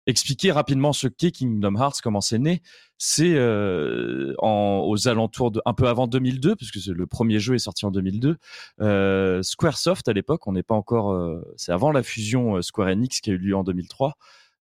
expliquer 0.08 0.52
rapidement 0.52 0.94
ce 0.94 1.08
qu'est 1.08 1.32
Kingdom 1.32 1.76
Hearts, 1.76 2.02
comment 2.02 2.22
c'est 2.22 2.40
né. 2.40 2.62
C'est 2.98 3.34
euh, 3.36 4.34
aux 4.40 5.08
alentours 5.08 5.52
de 5.52 5.62
un 5.66 5.74
peu 5.74 5.88
avant 5.88 6.08
2002, 6.08 6.56
puisque 6.56 6.86
le 6.86 7.08
premier 7.08 7.40
jeu 7.40 7.56
est 7.56 7.60
sorti 7.60 7.86
en 7.86 7.92
2002. 7.92 8.38
Euh, 8.82 9.44
SquareSoft 9.44 10.08
à 10.08 10.14
l'époque, 10.14 10.48
on 10.48 10.54
n'est 10.54 10.64
pas 10.64 10.76
encore, 10.76 11.12
euh, 11.14 11.42
c'est 11.56 11.72
avant 11.72 11.92
la 11.92 12.04
fusion 12.04 12.62
Square 12.62 12.90
Enix 12.90 13.22
qui 13.22 13.32
a 13.32 13.34
eu 13.34 13.38
lieu 13.38 13.56
en 13.56 13.64
2003. 13.64 14.14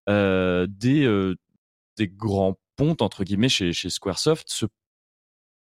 euh, 0.08 0.66
des 0.68 1.34
des 1.96 2.08
grands 2.08 2.58
pontes 2.76 3.02
entre 3.02 3.24
guillemets 3.24 3.50
chez 3.50 3.72
SquareSoft 3.72 4.48
se 4.48 4.66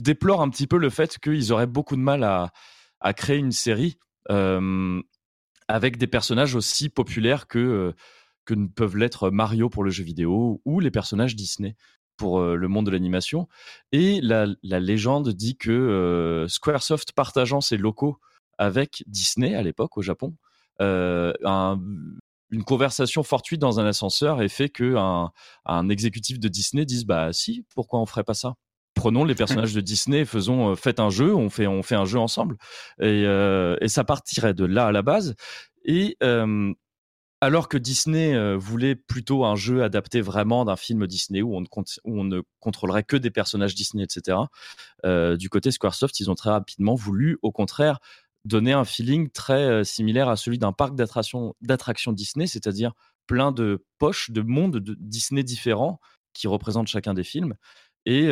déplorent 0.00 0.42
un 0.42 0.50
petit 0.50 0.68
peu 0.68 0.78
le 0.78 0.90
fait 0.90 1.18
qu'ils 1.18 1.52
auraient 1.52 1.66
beaucoup 1.66 1.96
de 1.96 2.00
mal 2.00 2.22
à 2.22 3.12
créer 3.14 3.38
une 3.38 3.52
série 3.52 3.98
avec 5.68 5.96
des 5.98 6.06
personnages 6.06 6.54
aussi 6.54 6.88
populaires 6.88 7.48
que 7.48 7.94
que 8.50 8.54
ne 8.56 8.66
peuvent 8.66 8.96
l'être 8.96 9.30
Mario 9.30 9.68
pour 9.68 9.84
le 9.84 9.90
jeu 9.90 10.02
vidéo 10.02 10.60
ou 10.64 10.80
les 10.80 10.90
personnages 10.90 11.36
Disney 11.36 11.76
pour 12.16 12.40
euh, 12.40 12.56
le 12.56 12.66
monde 12.66 12.86
de 12.86 12.90
l'animation. 12.90 13.46
Et 13.92 14.20
la, 14.20 14.46
légende 14.80 15.28
dit 15.28 15.56
que 15.56 15.70
euh, 15.70 16.48
Squaresoft 16.48 17.12
partageant 17.12 17.60
ses 17.60 17.76
locaux 17.76 18.18
avec 18.58 19.04
Disney 19.06 19.54
à 19.54 19.62
l'époque 19.62 19.96
au 19.96 20.02
Japon, 20.02 20.34
euh, 20.80 21.32
un- 21.44 21.80
une 22.50 22.64
conversation 22.64 23.22
fortuite 23.22 23.60
dans 23.60 23.78
un 23.78 23.86
ascenseur 23.86 24.42
ait 24.42 24.48
fait 24.48 24.68
que 24.68 24.96
un, 24.96 25.88
exécutif 25.88 26.40
de 26.40 26.48
Disney 26.48 26.84
dise 26.84 27.04
bah 27.04 27.32
si 27.32 27.64
pourquoi 27.76 28.00
on 28.00 28.06
ferait 28.06 28.24
pas 28.24 28.34
ça? 28.34 28.54
Prenons 28.94 29.24
les 29.24 29.36
personnages 29.36 29.72
de 29.72 29.80
Disney, 29.80 30.24
faisons, 30.24 30.72
euh, 30.72 30.74
faites 30.74 30.98
un 30.98 31.10
jeu, 31.10 31.32
on 31.36 31.48
fait, 31.48 31.68
on 31.68 31.84
fait 31.84 31.94
un 31.94 32.04
jeu 32.04 32.18
ensemble, 32.18 32.56
et, 33.00 33.22
et 33.22 33.88
ça 33.88 34.02
partirait 34.02 34.54
de 34.54 34.64
là 34.64 34.88
à 34.88 34.92
la 34.92 35.02
base. 35.02 35.36
Et 35.84 36.16
alors 37.40 37.68
que 37.68 37.78
Disney 37.78 38.34
euh, 38.34 38.56
voulait 38.56 38.94
plutôt 38.94 39.44
un 39.44 39.56
jeu 39.56 39.82
adapté 39.82 40.20
vraiment 40.20 40.64
d'un 40.64 40.76
film 40.76 41.06
Disney 41.06 41.40
où 41.40 41.56
on, 41.56 42.24
ne 42.24 42.40
contrôlerait 42.60 43.02
que 43.02 43.16
des 43.16 43.30
personnages 43.30 43.74
Disney, 43.74 44.04
etc. 44.04 44.38
euh, 45.06 45.36
du 45.36 45.48
côté 45.48 45.70
Squaresoft, 45.70 46.20
ils 46.20 46.30
ont 46.30 46.34
très 46.34 46.50
rapidement 46.50 46.94
voulu, 46.94 47.38
au 47.42 47.50
contraire, 47.50 47.98
donner 48.44 48.72
un 48.72 48.84
feeling 48.84 49.30
très 49.30 49.64
euh, 49.64 49.84
similaire 49.84 50.28
à 50.28 50.36
celui 50.36 50.58
d'un 50.58 50.72
parc 50.72 50.94
d'attractions 50.94 52.12
Disney, 52.12 52.46
c'est-à-dire 52.46 52.92
plein 53.26 53.52
de 53.52 53.84
poches, 53.98 54.30
de 54.30 54.42
mondes 54.42 54.76
de 54.76 54.96
Disney 54.98 55.42
différents 55.42 55.98
qui 56.34 56.46
représentent 56.46 56.88
chacun 56.88 57.14
des 57.14 57.24
films. 57.24 57.54
Et, 58.06 58.28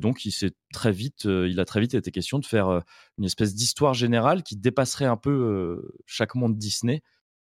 donc, 0.00 0.24
il 0.24 0.32
très 0.72 0.92
vite, 0.92 1.24
il 1.24 1.60
a 1.60 1.64
très 1.66 1.80
vite 1.80 1.94
été 1.94 2.10
question 2.10 2.38
de 2.38 2.46
faire 2.46 2.82
une 3.18 3.24
espèce 3.24 3.54
d'histoire 3.54 3.92
générale 3.92 4.42
qui 4.42 4.56
dépasserait 4.56 5.04
un 5.04 5.18
peu 5.18 5.92
chaque 6.06 6.34
monde 6.34 6.56
Disney 6.56 7.02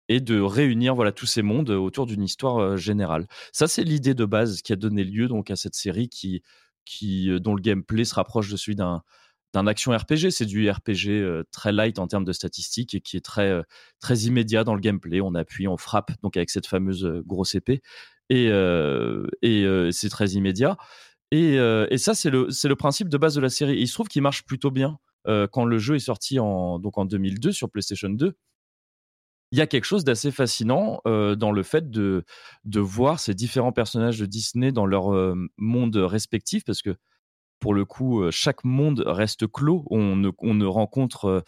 et 0.09 0.21
de 0.21 0.41
réunir 0.41 0.95
voilà 0.95 1.13
tous 1.13 1.27
ces 1.27 1.43
mondes 1.43 1.71
autour 1.71 2.07
d'une 2.07 2.23
histoire 2.23 2.59
euh, 2.59 2.77
générale. 2.77 3.27
Ça, 3.53 3.69
c'est 3.69 3.85
l'idée 3.85 4.15
de 4.15 4.25
base 4.25 4.63
qui 4.63 4.73
a 4.73 4.77
donné 4.77 5.05
lieu 5.05 5.29
donc 5.29 5.51
à 5.51 5.57
cette 5.57 5.75
série 5.75 6.09
qui, 6.09 6.43
qui 6.85 7.31
euh, 7.31 7.39
dont 7.41 7.55
le 7.55 7.63
gameplay 7.63 8.05
se 8.05 8.15
rapproche 8.15 8.51
de 8.51 8.57
celui 8.57 8.77
d'un 8.77 9.03
d'un 9.53 9.67
action 9.67 9.93
RPG. 9.93 10.31
C'est 10.31 10.47
du 10.47 10.71
RPG 10.71 11.09
euh, 11.11 11.45
très 11.51 11.73
light 11.73 11.99
en 11.99 12.07
termes 12.07 12.25
de 12.25 12.33
statistiques 12.33 12.95
et 12.95 13.01
qui 13.01 13.17
est 13.17 13.25
très 13.25 13.51
euh, 13.51 13.63
très 14.01 14.21
immédiat 14.21 14.65
dans 14.65 14.75
le 14.75 14.81
gameplay. 14.81 15.21
On 15.21 15.35
appuie, 15.35 15.69
on 15.69 15.77
frappe 15.77 16.11
donc 16.23 16.37
avec 16.37 16.51
cette 16.51 16.67
fameuse 16.67 17.05
euh, 17.05 17.23
grosse 17.27 17.55
épée 17.55 17.83
et 18.31 18.49
euh, 18.51 19.27
et 19.43 19.65
euh, 19.65 19.91
c'est 19.91 20.09
très 20.09 20.31
immédiat. 20.31 20.77
Et, 21.31 21.59
euh, 21.59 21.87
et 21.91 21.97
ça, 21.97 22.15
c'est 22.15 22.29
le, 22.31 22.49
le 22.63 22.77
principe 22.77 23.09
de 23.09 23.17
base 23.17 23.35
de 23.35 23.41
la 23.41 23.49
série. 23.49 23.79
Il 23.79 23.89
se 23.89 23.95
trouve 23.95 24.09
qu'il 24.09 24.21
marche 24.21 24.45
plutôt 24.45 24.71
bien 24.71 24.99
euh, 25.27 25.47
quand 25.51 25.65
le 25.65 25.79
jeu 25.79 25.95
est 25.97 25.99
sorti 26.01 26.39
en, 26.39 26.79
donc 26.79 26.99
en 26.99 27.07
2002 27.07 27.53
sur 27.53 27.71
PlayStation 27.71 28.11
2. 28.11 28.35
Il 29.53 29.59
y 29.59 29.61
a 29.61 29.67
quelque 29.67 29.85
chose 29.85 30.03
d'assez 30.03 30.31
fascinant 30.31 31.01
euh, 31.07 31.37
dans 31.37 31.53
le 31.53 31.63
fait 31.63 31.91
de, 31.91 32.25
de 32.65 32.81
voir 32.81 33.21
ces 33.21 33.35
différents 33.35 33.71
personnages 33.71 34.19
de 34.19 34.25
Disney 34.25 34.73
dans 34.73 34.87
leur 34.87 35.15
euh, 35.15 35.35
monde 35.59 35.95
respectif, 35.97 36.65
parce 36.65 36.81
que 36.81 36.97
pour 37.61 37.75
le 37.75 37.85
coup, 37.85 38.23
euh, 38.23 38.31
chaque 38.31 38.65
monde 38.65 39.05
reste 39.07 39.47
clos. 39.47 39.85
On 39.91 40.17
ne, 40.17 40.31
on 40.39 40.55
ne 40.55 40.65
rencontre, 40.65 41.27
euh, 41.27 41.41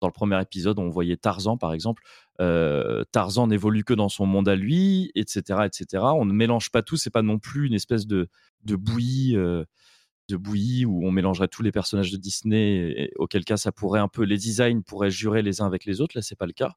dans 0.00 0.08
le 0.08 0.12
premier 0.12 0.42
épisode, 0.42 0.80
on 0.80 0.90
voyait 0.90 1.16
Tarzan 1.16 1.56
par 1.56 1.72
exemple. 1.72 2.02
Tarzan 3.12 3.46
n'évolue 3.46 3.84
que 3.84 3.94
dans 3.94 4.08
son 4.08 4.26
monde 4.26 4.48
à 4.48 4.56
lui, 4.56 5.12
etc., 5.14 5.60
etc. 5.64 6.02
On 6.16 6.24
ne 6.24 6.32
mélange 6.32 6.70
pas 6.70 6.82
tout. 6.82 6.96
C'est 6.96 7.10
pas 7.10 7.22
non 7.22 7.38
plus 7.38 7.68
une 7.68 7.74
espèce 7.74 8.08
de, 8.08 8.28
de 8.64 8.74
bouillie, 8.74 9.36
de 10.28 10.36
bouillie 10.36 10.84
où 10.84 11.04
on 11.04 11.10
mélangerait 11.10 11.48
tous 11.48 11.62
les 11.62 11.72
personnages 11.72 12.10
de 12.10 12.16
Disney. 12.16 12.94
Et, 12.96 13.12
auquel 13.16 13.44
cas, 13.44 13.56
ça 13.56 13.72
pourrait 13.72 14.00
un 14.00 14.08
peu 14.08 14.22
les 14.22 14.36
designs 14.36 14.82
pourraient 14.82 15.10
jurer 15.10 15.42
les 15.42 15.60
uns 15.60 15.66
avec 15.66 15.84
les 15.84 16.00
autres. 16.00 16.16
Là, 16.16 16.22
c'est 16.22 16.36
pas 16.36 16.46
le 16.46 16.52
cas. 16.52 16.74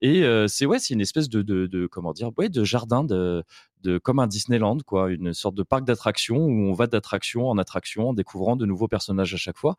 Et 0.00 0.24
euh, 0.24 0.46
c'est 0.48 0.66
ouais, 0.66 0.78
c'est 0.78 0.94
une 0.94 1.00
espèce 1.00 1.28
de, 1.28 1.42
de, 1.42 1.86
comment 1.86 2.12
dire, 2.12 2.30
ouais, 2.36 2.48
de 2.48 2.64
jardin 2.64 3.04
de, 3.04 3.44
de 3.82 3.98
comme 3.98 4.18
un 4.18 4.26
Disneyland, 4.26 4.78
quoi, 4.84 5.10
une 5.10 5.32
sorte 5.32 5.54
de 5.54 5.62
parc 5.62 5.84
d'attractions 5.84 6.38
où 6.38 6.68
on 6.68 6.72
va 6.72 6.86
d'attraction 6.86 7.48
en 7.48 7.58
attraction 7.58 8.10
en 8.10 8.14
découvrant 8.14 8.56
de 8.56 8.66
nouveaux 8.66 8.88
personnages 8.88 9.34
à 9.34 9.38
chaque 9.38 9.58
fois. 9.58 9.76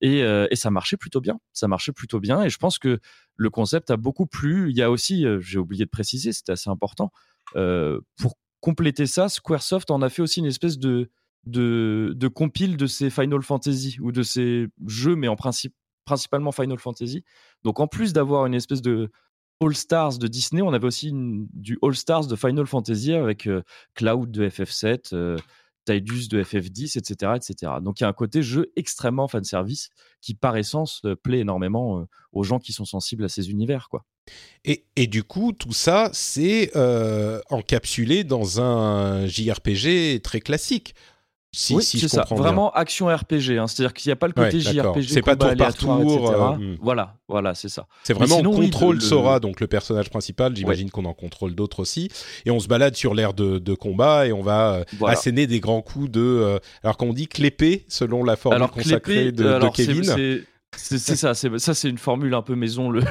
Et, 0.00 0.22
euh, 0.22 0.46
et 0.50 0.56
ça 0.56 0.70
marchait 0.70 0.96
plutôt 0.96 1.20
bien. 1.20 1.40
Ça 1.52 1.68
marchait 1.68 1.92
plutôt 1.92 2.20
bien. 2.20 2.42
Et 2.42 2.50
je 2.50 2.58
pense 2.58 2.78
que 2.78 2.98
le 3.36 3.50
concept 3.50 3.90
a 3.90 3.96
beaucoup 3.96 4.26
plu. 4.26 4.70
Il 4.70 4.76
y 4.76 4.82
a 4.82 4.90
aussi, 4.90 5.24
euh, 5.24 5.38
j'ai 5.40 5.58
oublié 5.58 5.84
de 5.84 5.90
préciser, 5.90 6.32
c'était 6.32 6.52
assez 6.52 6.70
important. 6.70 7.10
pour 7.54 8.36
compléter 8.60 9.06
ça, 9.06 9.28
Squaresoft 9.28 9.90
en 9.90 10.02
a 10.02 10.08
fait 10.08 10.22
aussi 10.22 10.40
une 10.40 10.46
espèce 10.46 10.78
de 10.78 11.10
de, 11.44 12.12
de 12.16 12.28
compile 12.28 12.76
de 12.76 12.86
ces 12.86 13.10
Final 13.10 13.42
Fantasy 13.42 13.98
ou 14.00 14.12
de 14.12 14.22
ces 14.22 14.66
jeux, 14.86 15.16
mais 15.16 15.28
en 15.28 15.36
principe 15.36 15.74
principalement 16.08 16.52
Final 16.52 16.78
Fantasy. 16.78 17.22
Donc 17.64 17.80
en 17.80 17.86
plus 17.86 18.12
d'avoir 18.14 18.46
une 18.46 18.54
espèce 18.54 18.80
de 18.80 19.10
All 19.60 19.74
Stars 19.74 20.18
de 20.18 20.26
Disney, 20.26 20.62
on 20.62 20.72
avait 20.72 20.86
aussi 20.86 21.10
du 21.12 21.78
All 21.82 21.94
Stars 21.94 22.26
de 22.26 22.36
Final 22.36 22.66
Fantasy 22.66 23.12
avec 23.12 23.46
euh, 23.46 23.62
Cloud 23.94 24.30
de 24.30 24.48
FF7, 24.48 25.12
euh, 25.12 25.36
Tidus 25.84 26.28
de 26.28 26.42
FF10, 26.42 26.96
etc., 26.98 27.32
etc. 27.36 27.72
Donc 27.82 28.00
il 28.00 28.04
y 28.04 28.06
a 28.06 28.08
un 28.08 28.14
côté 28.14 28.42
jeu 28.42 28.72
extrêmement 28.76 29.28
fan 29.28 29.44
service 29.44 29.90
qui 30.20 30.34
par 30.34 30.56
essence 30.56 31.02
euh, 31.04 31.14
plaît 31.14 31.40
énormément 31.40 32.00
euh, 32.00 32.04
aux 32.32 32.42
gens 32.42 32.58
qui 32.58 32.72
sont 32.72 32.84
sensibles 32.84 33.24
à 33.24 33.28
ces 33.28 33.50
univers, 33.50 33.88
quoi. 33.88 34.04
Et, 34.64 34.84
et 34.96 35.06
du 35.06 35.24
coup, 35.24 35.52
tout 35.52 35.72
ça, 35.72 36.10
c'est 36.12 36.70
encapsulé 37.48 38.24
dans 38.24 38.60
un 38.60 39.26
JRPG 39.26 40.20
très 40.22 40.40
classique. 40.40 40.94
Si, 41.60 41.74
oui, 41.74 41.82
si 41.82 41.98
c'est 41.98 42.06
ça. 42.06 42.24
bien. 42.24 42.36
Vraiment 42.36 42.70
action 42.70 43.06
RPG. 43.08 43.58
hein. 43.58 43.66
C'est-à-dire 43.66 43.92
qu'il 43.92 44.08
n'y 44.08 44.12
a 44.12 44.16
pas 44.16 44.28
le 44.28 44.32
côté 44.32 44.58
Ouais. 44.58 44.60
JRPG. 44.60 45.08
C'est 45.08 45.22
pas 45.22 45.34
tour 45.34 45.56
par 45.56 45.74
tour, 45.74 46.30
euh, 46.30 46.56
hmm. 46.56 46.76
Voilà, 46.80 47.16
voilà, 47.26 47.56
c'est 47.56 47.68
ça. 47.68 47.88
C'est 48.04 48.12
vraiment 48.12 48.36
sinon, 48.36 48.50
oui, 48.56 48.66
contrôle 48.66 48.94
le- 48.94 49.00
le- 49.00 49.06
Sora, 49.08 49.40
donc 49.40 49.58
le 49.58 49.66
personnage 49.66 50.08
principal. 50.08 50.54
J'imagine 50.54 50.88
qu'on 50.92 51.04
en 51.04 51.14
contrôle 51.14 51.56
d'autres 51.56 51.80
aussi. 51.80 52.10
Et 52.46 52.52
on 52.52 52.60
se 52.60 52.68
balade 52.68 52.94
sur 52.94 53.12
l'aire 53.12 53.34
de, 53.34 53.58
de 53.58 53.74
combat 53.74 54.28
et 54.28 54.32
on 54.32 54.40
va 54.40 54.74
euh, 54.74 54.84
Voilà. 55.00 55.18
asséner 55.18 55.48
des 55.48 55.58
grands 55.58 55.82
coups 55.82 56.08
de. 56.12 56.20
euh, 56.20 56.58
alors 56.84 56.96
qu'on 56.96 57.12
dit 57.12 57.26
clépé 57.26 57.84
selon 57.88 58.22
la 58.22 58.36
formule 58.36 58.56
Alors, 58.58 58.70
consacrée 58.70 59.14
Clépé, 59.14 59.32
de, 59.32 59.48
alors, 59.48 59.72
Kevin. 59.72 60.04
c'est- 60.04 60.44
C'est 60.76 61.16
ça, 61.16 61.34
ça 61.34 61.74
c'est 61.74 61.88
une 61.88 61.98
formule 61.98 62.34
un 62.34 62.42
peu 62.42 62.54
maison. 62.54 62.88
Le, 62.90 63.02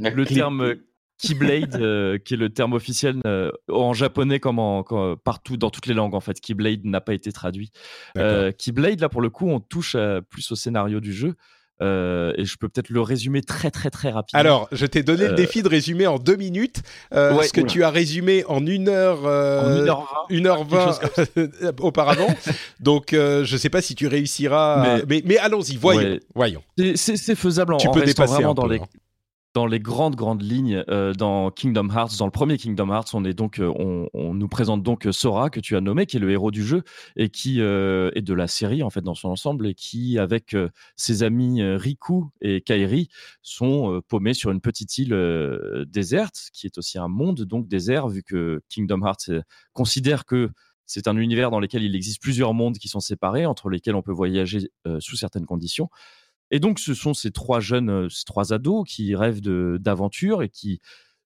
le, 0.00 0.26
terme 0.26 0.74
Keyblade, 1.18 1.76
euh, 1.76 2.18
qui 2.18 2.34
est 2.34 2.36
le 2.36 2.50
terme 2.50 2.72
officiel 2.72 3.20
euh, 3.26 3.50
en 3.70 3.94
japonais 3.94 4.40
comme, 4.40 4.58
en, 4.58 4.84
partout 5.16 5.56
dans 5.56 5.70
toutes 5.70 5.86
les 5.86 5.94
langues 5.94 6.14
en 6.14 6.20
fait. 6.20 6.40
Keyblade 6.40 6.84
n'a 6.84 7.00
pas 7.00 7.14
été 7.14 7.32
traduit. 7.32 7.70
Euh, 8.18 8.52
Keyblade, 8.52 9.00
là 9.00 9.08
pour 9.08 9.22
le 9.22 9.30
coup, 9.30 9.48
on 9.48 9.60
touche 9.60 9.96
plus 10.28 10.50
au 10.52 10.56
scénario 10.56 11.00
du 11.00 11.12
jeu. 11.12 11.34
Euh, 11.82 12.32
et 12.36 12.46
je 12.46 12.56
peux 12.56 12.68
peut-être 12.68 12.88
le 12.88 13.02
résumer 13.02 13.42
très 13.42 13.70
très 13.70 13.90
très 13.90 14.10
rapidement. 14.10 14.40
Alors, 14.40 14.68
je 14.72 14.86
t'ai 14.86 15.02
donné 15.02 15.28
le 15.28 15.34
défi 15.34 15.62
de 15.62 15.68
résumer 15.68 16.06
en 16.06 16.18
deux 16.18 16.36
minutes, 16.36 16.80
euh, 17.12 17.42
ce 17.42 17.52
que 17.52 17.60
tu 17.60 17.84
as 17.84 17.90
résumé 17.90 18.44
en 18.46 18.64
une 18.66 18.88
heure, 18.88 19.26
euh, 19.26 19.86
une 20.30 20.46
heure 20.46 20.64
vingt, 20.64 20.98
auparavant? 21.80 22.28
Donc, 22.80 23.08
je 23.12 23.52
ne 23.52 23.58
sais 23.58 23.68
pas 23.68 23.82
si 23.82 23.94
tu 23.94 24.06
réussiras. 24.06 25.02
Mais, 25.06 25.22
mais, 25.24 25.36
allons-y, 25.38 25.76
voyons. 25.76 26.18
voyons. 26.34 26.62
C'est 26.94 27.34
faisable 27.34 27.74
en, 27.74 27.78
tu 27.78 27.90
peux 27.90 28.00
restant 28.00 28.24
vraiment 28.24 28.54
dans 28.54 28.66
les. 28.66 28.78
Hein 28.78 28.86
dans 29.56 29.64
les 29.64 29.80
grandes 29.80 30.16
grandes 30.16 30.42
lignes 30.42 30.84
euh, 30.90 31.14
dans 31.14 31.50
Kingdom 31.50 31.88
Hearts, 31.88 32.18
dans 32.18 32.26
le 32.26 32.30
premier 32.30 32.58
Kingdom 32.58 32.90
Hearts, 32.90 33.14
on 33.14 33.24
est 33.24 33.32
donc, 33.32 33.58
euh, 33.58 33.72
on, 34.12 34.34
nous 34.34 34.48
présente 34.48 34.82
donc 34.82 35.08
Sora 35.12 35.48
que 35.48 35.60
tu 35.60 35.76
as 35.76 35.80
nommé, 35.80 36.04
qui 36.04 36.18
est 36.18 36.20
le 36.20 36.30
héros 36.30 36.50
du 36.50 36.62
jeu 36.62 36.82
et 37.16 37.30
qui 37.30 37.62
euh, 37.62 38.10
est 38.14 38.20
de 38.20 38.34
la 38.34 38.48
série 38.48 38.82
en 38.82 38.90
fait 38.90 39.00
dans 39.00 39.14
son 39.14 39.30
ensemble 39.30 39.66
et 39.66 39.72
qui, 39.72 40.18
avec 40.18 40.54
ses 40.96 41.22
amis 41.22 41.62
Riku 41.62 42.26
et 42.42 42.60
Kairi, 42.60 43.08
sont 43.40 44.02
paumés 44.08 44.34
sur 44.34 44.50
une 44.50 44.60
petite 44.60 44.98
île 44.98 45.16
déserte, 45.88 46.50
qui 46.52 46.66
est 46.66 46.76
aussi 46.76 46.98
un 46.98 47.08
monde 47.08 47.40
donc 47.40 47.66
désert, 47.66 48.08
vu 48.08 48.22
que 48.22 48.60
Kingdom 48.68 49.06
Hearts 49.06 49.30
considère 49.72 50.26
que 50.26 50.50
c'est 50.84 51.08
un 51.08 51.16
univers 51.16 51.50
dans 51.50 51.60
lequel 51.60 51.82
il 51.82 51.96
existe 51.96 52.20
plusieurs 52.20 52.52
mondes 52.52 52.76
qui 52.76 52.88
sont 52.88 53.00
séparés, 53.00 53.46
entre 53.46 53.70
lesquels 53.70 53.94
on 53.94 54.02
peut 54.02 54.12
voyager 54.12 54.68
sous 55.00 55.16
certaines 55.16 55.46
conditions. 55.46 55.88
Et 56.50 56.60
donc, 56.60 56.78
ce 56.78 56.94
sont 56.94 57.14
ces 57.14 57.30
trois 57.30 57.60
jeunes, 57.60 57.90
euh, 57.90 58.08
ces 58.08 58.24
trois 58.24 58.52
ados 58.52 58.84
qui 58.86 59.14
rêvent 59.16 59.40
d'aventure 59.40 60.42
et 60.42 60.48
qui 60.48 60.80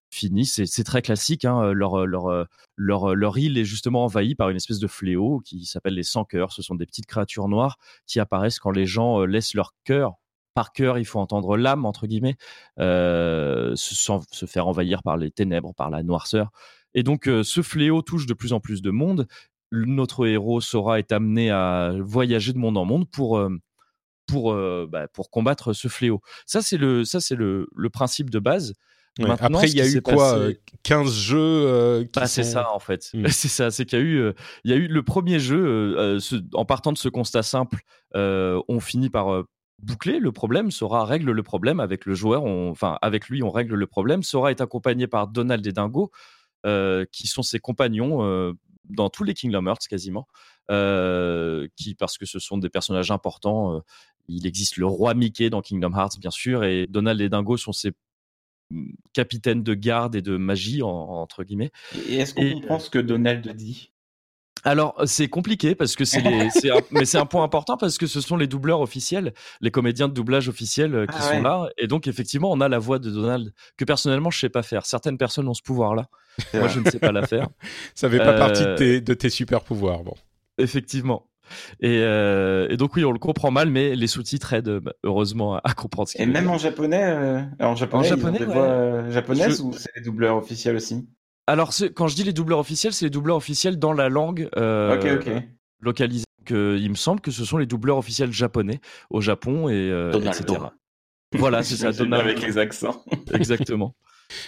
finissent, 0.09 0.65
c'est 0.65 0.83
très 0.83 1.01
classique, 1.01 1.45
hein, 1.45 1.61
euh, 1.63 1.73
leur, 1.73 2.01
euh, 2.01 2.05
leur, 2.05 2.47
leur, 2.75 3.15
leur, 3.15 3.37
île 3.37 3.57
est 3.57 3.63
justement 3.63 4.03
envahie 4.03 4.35
par 4.35 4.49
une 4.49 4.57
espèce 4.57 4.79
de 4.79 4.87
fléau 4.87 5.39
qui 5.39 5.65
s'appelle 5.65 5.93
les 5.93 6.03
sans-cœurs. 6.03 6.51
Ce 6.51 6.61
sont 6.61 6.75
des 6.75 6.85
petites 6.85 7.05
créatures 7.05 7.47
noires 7.47 7.77
qui 8.07 8.19
apparaissent 8.19 8.59
quand 8.59 8.71
les 8.71 8.85
gens 8.85 9.23
laissent 9.25 9.53
leur 9.53 9.73
cœur. 9.83 10.15
Par 10.53 10.73
cœur, 10.73 10.97
il 10.97 11.05
faut 11.05 11.19
entendre 11.19 11.55
l'âme, 11.55 11.85
entre 11.85 12.07
guillemets, 12.07 12.35
se, 12.77 13.73
se, 13.75 14.45
faire 14.45 14.67
envahir 14.67 15.01
par 15.01 15.15
les 15.15 15.31
ténèbres, 15.31 15.73
par 15.73 15.89
la 15.89 16.03
noirceur. 16.03 16.51
Et 16.93 17.03
donc, 17.03 17.23
ce 17.25 17.61
fléau 17.61 18.01
touche 18.01 18.25
de 18.25 18.33
plus 18.33 18.51
en 18.51 18.59
plus 18.59 18.81
de 18.81 18.91
monde. 18.91 19.27
Notre 19.71 20.27
héros, 20.27 20.59
Sora, 20.59 20.99
est 20.99 21.13
amené 21.13 21.51
à 21.51 21.93
voyager 22.01 22.51
de 22.51 22.57
monde 22.57 22.77
en 22.77 22.83
monde 22.83 23.09
pour 23.09 23.39
pour, 24.27 24.53
euh, 24.53 24.87
bah, 24.89 25.07
pour 25.07 25.29
combattre 25.29 25.73
ce 25.73 25.87
fléau. 25.87 26.21
Ça, 26.45 26.61
c'est 26.61 26.77
le, 26.77 27.03
ça, 27.05 27.19
c'est 27.19 27.35
le, 27.35 27.67
le 27.75 27.89
principe 27.89 28.29
de 28.29 28.39
base. 28.39 28.73
Après, 29.27 29.67
il 29.69 29.75
y 29.75 29.81
a 29.81 29.87
eu 29.87 30.01
quoi 30.01 30.39
15 30.83 31.07
euh, 31.07 31.11
jeux 31.11 31.37
euh, 31.39 32.05
bah, 32.13 32.27
C'est 32.27 32.43
ça, 32.43 32.73
en 32.73 32.79
fait. 32.79 33.09
Hmm. 33.13 33.27
C'est 33.29 33.49
ça, 33.49 33.69
c'est 33.69 33.85
qu'il 33.85 33.99
y 33.99 34.01
a 34.01 34.05
eu, 34.05 34.33
il 34.63 34.71
y 34.71 34.73
a 34.73 34.77
eu 34.77 34.87
le 34.87 35.03
premier 35.03 35.39
jeu, 35.39 36.17
en 36.53 36.65
partant 36.65 36.93
de 36.93 36.97
ce 36.97 37.09
constat 37.09 37.43
simple, 37.43 37.81
on 38.15 38.79
finit 38.79 39.09
par 39.09 39.43
boucler 39.79 40.19
le 40.19 40.31
problème. 40.31 40.71
Sora 40.71 41.05
règle 41.05 41.31
le 41.31 41.43
problème 41.43 41.79
avec 41.79 42.05
le 42.05 42.13
joueur, 42.13 42.45
enfin, 42.45 42.97
avec 43.01 43.27
lui, 43.27 43.43
on 43.43 43.49
règle 43.49 43.75
le 43.75 43.87
problème. 43.87 44.23
Sora 44.23 44.51
est 44.51 44.61
accompagné 44.61 45.07
par 45.07 45.27
Donald 45.27 45.65
et 45.67 45.73
Dingo, 45.73 46.11
qui 47.11 47.27
sont 47.27 47.43
ses 47.43 47.59
compagnons 47.59 48.55
dans 48.85 49.09
tous 49.09 49.23
les 49.23 49.33
Kingdom 49.33 49.67
Hearts 49.67 49.87
quasiment, 49.89 50.27
qui, 50.69 51.95
parce 51.95 52.17
que 52.17 52.25
ce 52.25 52.39
sont 52.39 52.57
des 52.57 52.69
personnages 52.69 53.11
importants, 53.11 53.81
il 54.27 54.47
existe 54.47 54.77
le 54.77 54.85
roi 54.85 55.13
Mickey 55.13 55.49
dans 55.49 55.61
Kingdom 55.61 55.93
Hearts, 55.93 56.19
bien 56.19 56.31
sûr, 56.31 56.63
et 56.63 56.87
Donald 56.87 57.19
et 57.21 57.29
Dingo 57.29 57.57
sont 57.57 57.73
ses 57.73 57.91
mmh, 58.69 58.91
capitaines 59.13 59.63
de 59.63 59.73
garde 59.73 60.15
et 60.15 60.21
de 60.21 60.37
magie, 60.37 60.81
entre 60.81 61.43
guillemets. 61.43 61.71
Et 62.09 62.15
est-ce 62.15 62.33
qu'on 62.33 62.49
comprend 62.53 62.79
ce 62.79 62.89
que 62.89 62.99
Donald 62.99 63.47
dit? 63.55 63.91
Alors 64.63 64.95
c'est 65.05 65.27
compliqué 65.27 65.73
parce 65.73 65.95
que 65.95 66.05
c'est 66.05 66.21
mais 66.91 67.05
c'est 67.05 67.17
un 67.17 67.25
point 67.25 67.43
important 67.43 67.77
parce 67.77 67.97
que 67.97 68.05
ce 68.05 68.21
sont 68.21 68.37
les 68.37 68.45
doubleurs 68.45 68.81
officiels, 68.81 69.33
les 69.59 69.71
comédiens 69.71 70.07
de 70.07 70.13
doublage 70.13 70.49
officiels 70.49 70.93
euh, 70.93 71.05
qui 71.07 71.17
ah 71.17 71.31
sont 71.31 71.41
là 71.41 71.69
et 71.79 71.87
donc 71.87 72.05
effectivement 72.05 72.51
on 72.51 72.61
a 72.61 72.69
la 72.69 72.77
voix 72.77 72.99
de 72.99 73.09
Donald 73.09 73.53
que 73.75 73.85
personnellement 73.85 74.29
je 74.29 74.37
sais 74.37 74.49
pas 74.49 74.61
faire. 74.61 74.85
Certaines 74.85 75.17
personnes 75.17 75.47
ont 75.47 75.55
ce 75.55 75.63
pouvoir 75.63 75.95
là, 75.95 76.09
moi 76.53 76.67
je 76.67 76.79
ne 76.79 76.89
sais 76.91 76.99
pas 76.99 77.11
la 77.11 77.25
faire. 77.25 77.47
Ça 77.95 78.07
fait 78.07 78.19
pas 78.19 78.33
partie 78.33 78.63
de 78.63 78.75
tes, 78.75 79.01
de 79.01 79.13
tes 79.15 79.31
super 79.31 79.63
pouvoirs 79.63 80.03
bon. 80.03 80.13
Effectivement. 80.61 81.27
Euh, 81.83 82.67
et, 82.69 82.77
donc 82.77 82.95
oui, 82.95 83.05
on 83.05 83.11
le 83.11 83.19
comprend 83.19 83.51
mal, 83.51 83.69
mais 83.69 83.95
les 83.95 84.07
sous-titres 84.07 84.53
aident 84.53 84.79
bah, 84.79 84.93
heureusement 85.03 85.57
à, 85.57 85.73
comprendre 85.73 86.09
ce 86.09 86.21
Et 86.21 86.25
même 86.25 86.49
en 86.49 86.57
japonais, 86.57 87.03
euh, 87.03 87.41
en 87.59 87.75
japonais, 87.75 88.05
en 88.05 88.09
japonais, 88.09 88.45
voix 88.45 88.63
euh, 88.63 89.11
japonaises 89.11 89.61
ou 89.61 89.73
c'est 89.73 89.91
les 89.95 90.01
doubleurs 90.01 90.37
officiels 90.37 90.75
aussi? 90.75 91.07
Alors 91.47 91.73
quand 91.95 92.07
je 92.07 92.15
dis 92.15 92.23
les 92.23 92.33
doubleurs 92.33 92.59
officiels, 92.59 92.93
c'est 92.93 93.05
les 93.05 93.11
doubleurs 93.11 93.37
officiels 93.37 93.77
dans 93.77 93.93
la 93.93 94.09
langue 94.09 94.49
localisée. 95.81 96.25
il 96.49 96.89
me 96.89 96.95
semble 96.95 97.21
que 97.21 97.31
ce 97.31 97.43
sont 97.43 97.57
les 97.57 97.65
doubleurs 97.65 97.97
officiels 97.97 98.31
japonais 98.31 98.79
au 99.09 99.21
Japon 99.21 99.69
et 99.69 99.89
etc. 100.13 100.59
Voilà, 101.33 101.63
c'est 101.63 101.77
ça. 101.77 101.91
Donald. 101.91 102.23
Avec 102.23 102.41
les 102.41 102.57
accents. 102.57 103.03
Exactement. 103.33 103.95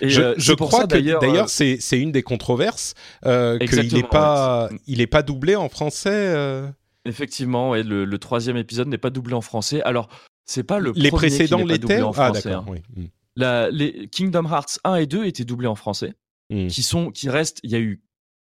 Et 0.01 0.09
je, 0.09 0.53
crois 0.53 0.87
que 0.87 1.19
d'ailleurs 1.19 1.49
c'est 1.49 1.79
une 1.99 2.11
des 2.11 2.23
controverses 2.23 2.93
qu'il 3.23 3.93
n'est 3.93 4.03
pas 4.03 4.69
il 4.87 5.01
est 5.01 5.07
pas 5.07 5.23
doublé 5.23 5.55
en 5.55 5.69
français. 5.69 6.63
Effectivement, 7.05 7.75
et 7.75 7.83
le, 7.83 8.17
troisième 8.17 8.57
épisode 8.57 8.87
n'est 8.87 8.97
pas 8.97 9.09
doublé 9.09 9.33
en 9.33 9.41
français. 9.41 9.81
Alors, 9.83 10.07
c'est 10.45 10.63
pas 10.63 10.79
le 10.79 10.93
les 10.95 11.11
précédents 11.11 11.65
l'étaient 11.65 12.01
en 12.01 12.11
ah, 12.11 12.31
français. 12.31 12.53
Hein. 12.53 12.65
Oui. 12.67 12.79
Hmm. 12.95 13.07
La, 13.35 13.69
les 13.71 14.07
Kingdom 14.09 14.45
Hearts 14.45 14.79
1 14.83 14.95
et 14.95 15.05
2 15.05 15.25
étaient 15.25 15.43
doublés 15.43 15.67
en 15.67 15.75
français, 15.75 16.13
hmm. 16.49 16.67
qui 16.67 16.83
sont, 16.83 17.11
qui 17.11 17.29
restent. 17.29 17.59
Il 17.63 17.71
y 17.71 17.75
a 17.75 17.79
eu 17.79 18.01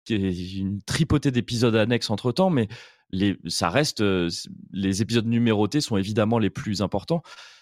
une 0.10 0.82
tripotée 0.86 1.32
d'épisodes 1.32 1.76
annexes 1.76 2.10
entre 2.10 2.32
temps, 2.32 2.50
mais 2.50 2.68
les, 3.12 3.38
ça 3.48 3.70
reste. 3.70 4.02
Euh, 4.02 4.30
les 4.74 5.02
épisodes 5.02 5.28
numérotés 5.28 5.80
sont 5.80 5.96
évidemment 5.96 6.40
les 6.40 6.50
plus 6.50 6.82
importants. 6.82 7.22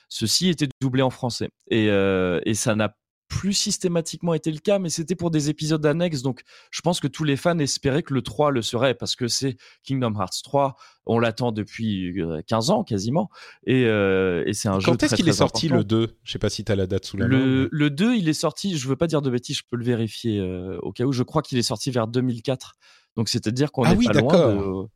Ceci 0.09 0.49
était 0.49 0.69
doublé 0.82 1.01
en 1.03 1.09
français 1.09 1.49
et, 1.69 1.89
euh, 1.89 2.39
et 2.45 2.53
ça 2.53 2.75
n'a 2.75 2.95
plus 3.28 3.53
systématiquement 3.53 4.34
été 4.34 4.51
le 4.51 4.59
cas, 4.59 4.80
mais 4.80 4.89
c'était 4.89 5.15
pour 5.15 5.32
des 5.32 5.49
épisodes 5.49 5.86
annexes. 5.86 6.21
Donc, 6.21 6.43
je 6.71 6.82
pense 6.82 6.99
que 6.99 7.07
tous 7.07 7.23
les 7.23 7.36
fans 7.36 7.59
espéraient 7.59 8.03
que 8.03 8.13
le 8.13 8.21
3 8.21 8.51
le 8.51 8.61
serait 8.61 8.93
parce 8.93 9.15
que 9.15 9.28
c'est 9.28 9.57
Kingdom 9.84 10.13
Hearts 10.19 10.41
3. 10.43 10.75
On 11.05 11.19
l'attend 11.19 11.51
depuis 11.51 12.15
15 12.47 12.69
euh, 12.69 12.73
ans 12.73 12.84
quasiment. 12.84 13.30
Et, 13.65 13.86
euh, 13.86 14.43
et 14.45 14.53
c'est 14.53 14.69
un 14.69 14.80
jeu. 14.80 14.91
Quand 14.91 15.03
est-ce 15.03 15.15
qu'il 15.15 15.28
est 15.28 15.34
sorti 15.34 15.67
le 15.67 15.84
2 15.84 16.17
Je 16.23 16.32
sais 16.32 16.39
pas 16.39 16.49
si 16.49 16.63
tu 16.63 16.71
as 16.71 16.75
la 16.75 16.88
date 16.88 17.05
sous 17.05 17.17
la 17.17 17.28
le, 17.28 17.38
main. 17.38 17.67
Le 17.69 17.89
2, 17.89 18.15
il 18.15 18.30
est 18.30 18.34
sorti, 18.34 18.78
je 18.78 18.88
veux 18.88 18.95
pas 18.95 19.07
dire 19.07 19.21
de 19.21 19.30
bêtises, 19.30 19.57
je 19.57 19.63
peux 19.69 19.78
le 19.78 19.86
vérifier 19.86 20.39
euh, 20.39 20.78
au 20.82 20.91
cas 20.91 21.03
où. 21.03 21.11
Je 21.11 21.23
crois 21.23 21.41
qu'il 21.41 21.57
est 21.57 21.63
sorti 21.63 21.91
vers 21.91 22.07
2004. 22.07 22.75
Donc, 23.15 23.30
c'est-à-dire 23.30 23.71
qu'on 23.71 23.84
n'est 23.84 24.07
ah 24.09 24.13
pas 24.13 24.21
loin 24.21 24.53
de. 24.53 24.88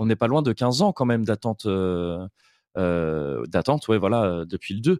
On 0.00 0.06
n'est 0.06 0.16
pas 0.16 0.28
loin 0.28 0.42
de 0.42 0.52
15 0.52 0.82
ans 0.82 0.92
quand 0.92 1.06
même 1.06 1.24
d'attente. 1.24 1.66
d'attente, 2.76 3.88
ouais, 3.88 3.98
voilà, 3.98 4.44
depuis 4.44 4.74
le 4.74 4.80
2. 4.80 4.98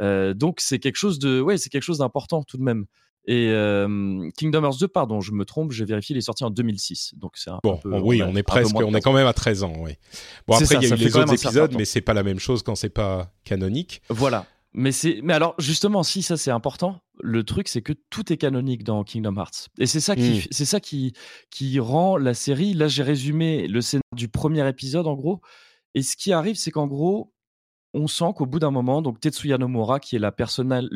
Euh, 0.00 0.34
donc 0.34 0.60
c'est 0.60 0.78
quelque 0.78 0.96
chose 0.96 1.18
de, 1.18 1.40
ouais, 1.40 1.58
c'est 1.58 1.70
quelque 1.70 1.82
chose 1.82 1.98
d'important 1.98 2.42
tout 2.42 2.56
de 2.56 2.62
même. 2.62 2.86
Et 3.26 3.50
euh, 3.50 4.30
Kingdom 4.38 4.64
Hearts 4.64 4.78
2, 4.80 4.88
pardon, 4.88 5.20
je 5.20 5.32
me 5.32 5.44
trompe, 5.44 5.72
j'ai 5.72 5.84
vérifié, 5.84 6.14
il 6.14 6.18
est 6.18 6.22
sorti 6.22 6.44
en 6.44 6.50
2006. 6.50 7.12
Donc 7.16 7.32
c'est 7.34 7.50
un, 7.50 7.58
bon, 7.62 7.78
oui, 7.84 8.22
on, 8.22 8.34
est 8.34 8.42
presque, 8.42 8.74
on 8.74 8.94
est 8.94 9.02
quand 9.02 9.12
même 9.12 9.26
à 9.26 9.34
13 9.34 9.64
ans, 9.64 9.74
oui. 9.80 9.92
Bon 10.46 10.54
après 10.54 10.76
il 10.76 10.88
y 10.88 10.92
a 10.92 10.96
eu 10.96 10.98
les 10.98 11.16
autres 11.16 11.34
épisodes, 11.34 11.74
mais 11.76 11.84
c'est 11.84 12.00
pas 12.00 12.14
la 12.14 12.22
même 12.22 12.38
chose 12.38 12.62
quand 12.62 12.74
c'est 12.74 12.88
pas 12.88 13.30
canonique. 13.44 14.00
Voilà. 14.08 14.46
Mais 14.72 14.92
c'est, 14.92 15.20
mais 15.22 15.32
alors 15.32 15.54
justement, 15.58 16.02
si 16.02 16.22
ça 16.22 16.36
c'est 16.36 16.50
important, 16.50 17.00
le 17.20 17.42
truc 17.42 17.68
c'est 17.68 17.82
que 17.82 17.92
tout 18.10 18.32
est 18.32 18.36
canonique 18.36 18.84
dans 18.84 19.02
Kingdom 19.04 19.36
Hearts. 19.36 19.68
Et 19.78 19.86
c'est 19.86 20.00
ça 20.00 20.14
qui, 20.14 20.38
hmm. 20.38 20.48
c'est 20.50 20.64
ça 20.64 20.80
qui, 20.80 21.12
qui 21.50 21.80
rend 21.80 22.16
la 22.16 22.32
série. 22.32 22.74
Là, 22.74 22.88
j'ai 22.88 23.02
résumé 23.02 23.66
le 23.66 23.80
scénario 23.80 24.02
du 24.14 24.28
premier 24.28 24.66
épisode 24.68 25.06
en 25.06 25.14
gros. 25.14 25.40
Et 25.94 26.02
ce 26.02 26.16
qui 26.16 26.32
arrive, 26.32 26.56
c'est 26.56 26.70
qu'en 26.70 26.86
gros, 26.86 27.32
on 27.94 28.06
sent 28.06 28.32
qu'au 28.36 28.46
bout 28.46 28.58
d'un 28.58 28.70
moment, 28.70 29.02
donc 29.02 29.20
Tetsuya 29.20 29.58
Nomura, 29.58 30.00
qui 30.00 30.16
est 30.16 30.18
la 30.18 30.32
personne, 30.32 30.92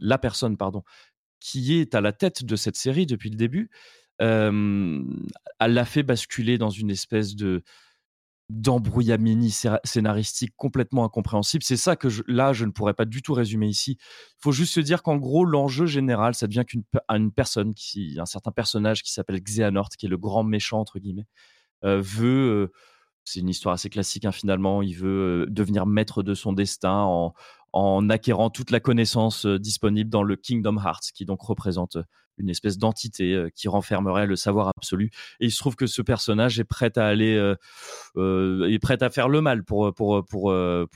la 0.00 0.18
personne 0.18 0.56
pardon, 0.56 0.82
qui 1.40 1.78
est 1.80 1.94
à 1.94 2.00
la 2.00 2.12
tête 2.12 2.44
de 2.44 2.56
cette 2.56 2.76
série 2.76 3.06
depuis 3.06 3.30
le 3.30 3.36
début, 3.36 3.70
elle 4.18 5.02
l'a 5.58 5.84
fait 5.84 6.02
basculer 6.02 6.58
dans 6.58 6.70
une 6.70 6.90
espèce 6.90 7.34
de 7.34 7.62
d'embrouillamini 8.50 9.54
scénaristique 9.84 10.52
complètement 10.56 11.04
incompréhensible. 11.04 11.62
C'est 11.62 11.76
ça 11.76 11.94
que 11.94 12.08
là, 12.26 12.52
je 12.52 12.64
ne 12.64 12.72
pourrais 12.72 12.94
pas 12.94 13.04
du 13.04 13.22
tout 13.22 13.32
résumer 13.32 13.68
ici. 13.68 13.96
Il 14.00 14.40
faut 14.42 14.50
juste 14.50 14.74
se 14.74 14.80
dire 14.80 15.04
qu'en 15.04 15.16
gros, 15.16 15.44
l'enjeu 15.44 15.86
général, 15.86 16.34
ça 16.34 16.48
devient 16.48 16.64
qu'une 16.66 16.82
une 17.10 17.30
personne, 17.30 17.74
qui, 17.74 18.16
un 18.18 18.26
certain 18.26 18.50
personnage 18.50 19.04
qui 19.04 19.12
s'appelle 19.12 19.40
Xehanort, 19.40 19.90
qui 19.90 20.06
est 20.06 20.08
le 20.08 20.18
grand 20.18 20.42
méchant, 20.42 20.80
entre 20.80 20.98
guillemets, 20.98 21.28
euh, 21.84 22.00
veut... 22.00 22.70
Euh, 22.72 22.72
c'est 23.24 23.40
une 23.40 23.48
histoire 23.48 23.74
assez 23.74 23.90
classique 23.90 24.24
hein, 24.24 24.32
finalement. 24.32 24.82
Il 24.82 24.94
veut 24.96 25.46
devenir 25.48 25.86
maître 25.86 26.22
de 26.22 26.34
son 26.34 26.52
destin 26.52 27.32
en, 27.72 28.08
acquérant 28.08 28.50
toute 28.50 28.70
la 28.70 28.80
connaissance 28.80 29.46
disponible 29.46 30.10
dans 30.10 30.22
le 30.22 30.36
Kingdom 30.36 30.78
Hearts, 30.78 31.12
qui 31.14 31.24
donc 31.24 31.40
représente 31.42 31.98
une 32.38 32.48
espèce 32.48 32.78
d'entité 32.78 33.46
qui 33.54 33.68
renfermerait 33.68 34.26
le 34.26 34.34
savoir 34.34 34.68
absolu. 34.68 35.10
Et 35.40 35.46
il 35.46 35.52
se 35.52 35.58
trouve 35.58 35.76
que 35.76 35.86
ce 35.86 36.02
personnage 36.02 36.58
est 36.58 36.64
prêt 36.64 36.90
à 36.98 37.06
aller, 37.06 37.34
est 38.16 38.78
prêt 38.82 39.02
à 39.02 39.10
faire 39.10 39.28
le 39.28 39.40
mal 39.40 39.62
pour 39.62 39.94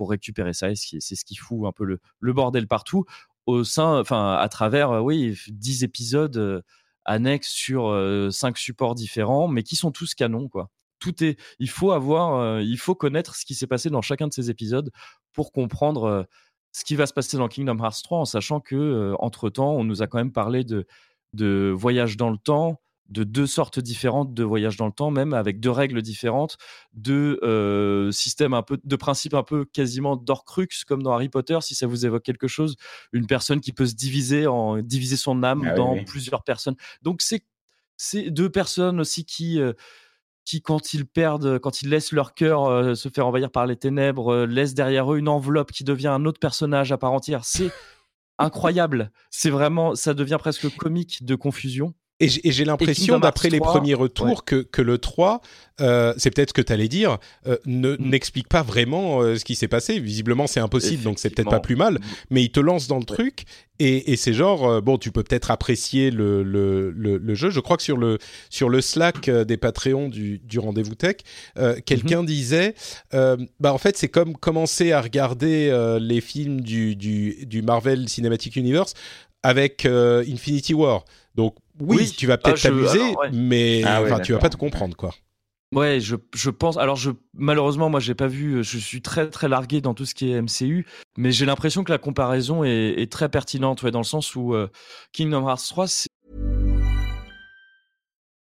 récupérer 0.08 0.52
ça. 0.52 0.74
C'est 0.74 1.14
ce 1.14 1.24
qui 1.24 1.36
fout 1.36 1.66
un 1.66 1.72
peu 1.72 1.84
le, 1.84 2.00
le 2.18 2.32
bordel 2.32 2.66
partout 2.66 3.04
au 3.46 3.62
sein, 3.62 4.00
enfin 4.00 4.32
à 4.32 4.48
travers, 4.48 5.04
oui, 5.04 5.38
dix 5.48 5.84
épisodes 5.84 6.64
annexes 7.04 7.50
sur 7.50 7.94
cinq 8.30 8.58
supports 8.58 8.94
différents, 8.94 9.46
mais 9.46 9.62
qui 9.62 9.76
sont 9.76 9.92
tous 9.92 10.14
canons, 10.14 10.48
quoi 10.48 10.70
tout 11.04 11.22
est. 11.22 11.38
Il 11.58 11.68
faut 11.68 11.92
avoir, 11.92 12.60
il 12.60 12.78
faut 12.78 12.94
connaître 12.94 13.36
ce 13.36 13.44
qui 13.44 13.54
s'est 13.54 13.66
passé 13.66 13.90
dans 13.90 14.00
chacun 14.00 14.26
de 14.26 14.32
ces 14.32 14.48
épisodes 14.48 14.90
pour 15.32 15.52
comprendre 15.52 16.26
ce 16.72 16.84
qui 16.84 16.96
va 16.96 17.06
se 17.06 17.12
passer 17.12 17.36
dans 17.36 17.48
Kingdom 17.48 17.78
Hearts 17.78 18.02
3, 18.02 18.18
en 18.20 18.24
sachant 18.24 18.60
que 18.60 19.14
entre 19.18 19.50
temps, 19.50 19.74
on 19.74 19.84
nous 19.84 20.02
a 20.02 20.06
quand 20.06 20.18
même 20.18 20.32
parlé 20.32 20.64
de 20.64 20.86
de 21.34 21.74
voyage 21.76 22.16
dans 22.16 22.30
le 22.30 22.38
temps, 22.38 22.80
de 23.10 23.22
deux 23.22 23.46
sortes 23.46 23.80
différentes 23.80 24.32
de 24.32 24.44
voyage 24.44 24.78
dans 24.78 24.86
le 24.86 24.92
temps, 24.92 25.10
même 25.10 25.34
avec 25.34 25.60
deux 25.60 25.70
règles 25.70 26.00
différentes, 26.00 26.56
de 26.94 28.08
systèmes 28.12 28.54
un 28.54 28.62
peu, 28.62 28.78
de 28.82 28.96
principes 28.96 29.34
un 29.34 29.42
peu 29.42 29.66
quasiment 29.66 30.16
d'Orcrux 30.16 30.68
comme 30.86 31.02
dans 31.02 31.12
Harry 31.12 31.28
Potter, 31.28 31.58
si 31.60 31.74
ça 31.74 31.86
vous 31.86 32.06
évoque 32.06 32.22
quelque 32.22 32.48
chose, 32.48 32.76
une 33.12 33.26
personne 33.26 33.60
qui 33.60 33.72
peut 33.72 33.86
se 33.86 33.94
diviser 33.94 34.46
en 34.46 34.78
diviser 34.78 35.16
son 35.16 35.42
âme 35.42 35.68
ah 35.70 35.74
dans 35.74 36.02
plusieurs 36.04 36.44
personnes. 36.44 36.76
Donc 37.02 37.20
c'est 37.20 37.44
c'est 37.96 38.30
deux 38.30 38.50
personnes 38.50 38.98
aussi 39.00 39.24
qui 39.24 39.60
qui, 40.44 40.62
quand 40.62 40.94
ils 40.94 41.06
perdent, 41.06 41.58
quand 41.58 41.82
ils 41.82 41.88
laissent 41.88 42.12
leur 42.12 42.34
cœur 42.34 42.66
euh, 42.66 42.94
se 42.94 43.08
faire 43.08 43.26
envahir 43.26 43.50
par 43.50 43.66
les 43.66 43.76
ténèbres, 43.76 44.32
euh, 44.32 44.46
laissent 44.46 44.74
derrière 44.74 45.12
eux 45.12 45.18
une 45.18 45.28
enveloppe 45.28 45.72
qui 45.72 45.84
devient 45.84 46.08
un 46.08 46.24
autre 46.24 46.38
personnage 46.38 46.92
à 46.92 46.98
part 46.98 47.12
entière. 47.12 47.44
C'est 47.44 47.70
incroyable. 48.38 49.10
C'est 49.30 49.50
vraiment, 49.50 49.94
ça 49.94 50.14
devient 50.14 50.38
presque 50.38 50.74
comique 50.76 51.24
de 51.24 51.34
confusion. 51.34 51.94
Et 52.24 52.52
j'ai 52.52 52.64
l'impression, 52.64 53.18
d'après 53.18 53.50
les 53.50 53.60
premiers 53.60 53.94
retours, 53.94 54.44
que, 54.44 54.56
que, 54.56 54.82
le 54.82 54.98
3, 54.98 55.40
euh, 55.80 56.14
c'est 56.16 56.30
peut-être 56.30 56.50
ce 56.50 56.54
que 56.54 56.62
tu 56.62 56.72
allais 56.72 56.88
dire, 56.88 57.18
euh, 57.46 57.56
mm. 57.66 57.96
n'explique 57.98 58.48
pas 58.48 58.62
vraiment 58.62 59.20
euh, 59.20 59.36
ce 59.36 59.44
qui 59.44 59.54
s'est 59.54 59.68
passé. 59.68 59.98
Visiblement, 59.98 60.46
c'est 60.46 60.60
impossible, 60.60 61.02
donc 61.02 61.18
c'est 61.18 61.30
peut-être 61.30 61.50
pas 61.50 61.60
plus 61.60 61.76
mal. 61.76 61.98
Mais 62.30 62.42
il 62.42 62.50
te 62.50 62.60
lance 62.60 62.86
dans 62.86 62.98
le 62.98 63.04
truc, 63.04 63.44
et, 63.78 64.12
et 64.12 64.16
c'est 64.16 64.32
genre, 64.32 64.80
bon, 64.82 64.98
tu 64.98 65.10
peux 65.10 65.22
peut-être 65.22 65.50
apprécier 65.50 66.10
le, 66.10 66.42
le, 66.42 66.90
le, 66.90 67.34
jeu. 67.34 67.50
Je 67.50 67.60
crois 67.60 67.76
que 67.76 67.82
sur 67.82 67.96
le, 67.96 68.18
sur 68.50 68.68
le 68.68 68.80
Slack 68.80 69.28
des 69.28 69.56
Patreons 69.56 70.08
du, 70.08 70.38
du 70.38 70.58
Rendez-vous 70.58 70.94
Tech, 70.94 71.16
quelqu'un 71.84 72.22
mm-hmm. 72.22 72.26
disait, 72.26 72.74
bah 73.12 73.72
en 73.72 73.78
fait, 73.78 73.96
c'est 73.96 74.08
comme 74.08 74.36
commencer 74.36 74.92
à 74.92 75.00
regarder 75.00 75.98
les 76.00 76.20
films 76.20 76.60
du, 76.60 76.94
du, 76.96 77.46
du 77.46 77.62
Marvel 77.62 78.08
Cinematic 78.08 78.56
Universe 78.56 78.94
avec 79.42 79.86
Infinity 79.86 80.72
War. 80.72 81.04
Donc 81.34 81.56
oui, 81.80 82.10
tu 82.10 82.26
vas 82.26 82.38
peut-être 82.38 82.58
ah, 82.58 82.68
t'amuser, 82.68 83.14
mais 83.32 83.82
ah 83.84 84.02
enfin, 84.02 84.20
tu 84.20 84.32
vas 84.32 84.38
pas 84.38 84.50
te 84.50 84.56
comprendre, 84.56 84.96
quoi. 84.96 85.14
Ouais, 85.74 85.98
je, 85.98 86.14
je, 86.34 86.50
pense. 86.50 86.76
Alors, 86.76 86.94
je, 86.94 87.10
malheureusement, 87.32 87.90
moi, 87.90 87.98
j'ai 87.98 88.14
pas 88.14 88.28
vu. 88.28 88.62
Je 88.62 88.78
suis 88.78 89.02
très, 89.02 89.28
très 89.28 89.48
largué 89.48 89.80
dans 89.80 89.92
tout 89.92 90.06
ce 90.06 90.14
qui 90.14 90.30
est 90.30 90.40
MCU, 90.40 90.86
mais 91.16 91.32
j'ai 91.32 91.46
l'impression 91.46 91.82
que 91.82 91.90
la 91.90 91.98
comparaison 91.98 92.62
est, 92.62 92.94
est, 93.00 93.10
très 93.10 93.28
pertinente, 93.28 93.82
ouais, 93.82 93.90
dans 93.90 93.98
le 93.98 94.04
sens 94.04 94.36
où 94.36 94.54
euh, 94.54 94.70
Kingdom 95.12 95.48
Hearts 95.48 95.66
3, 95.68 95.88
c'est. 95.88 96.08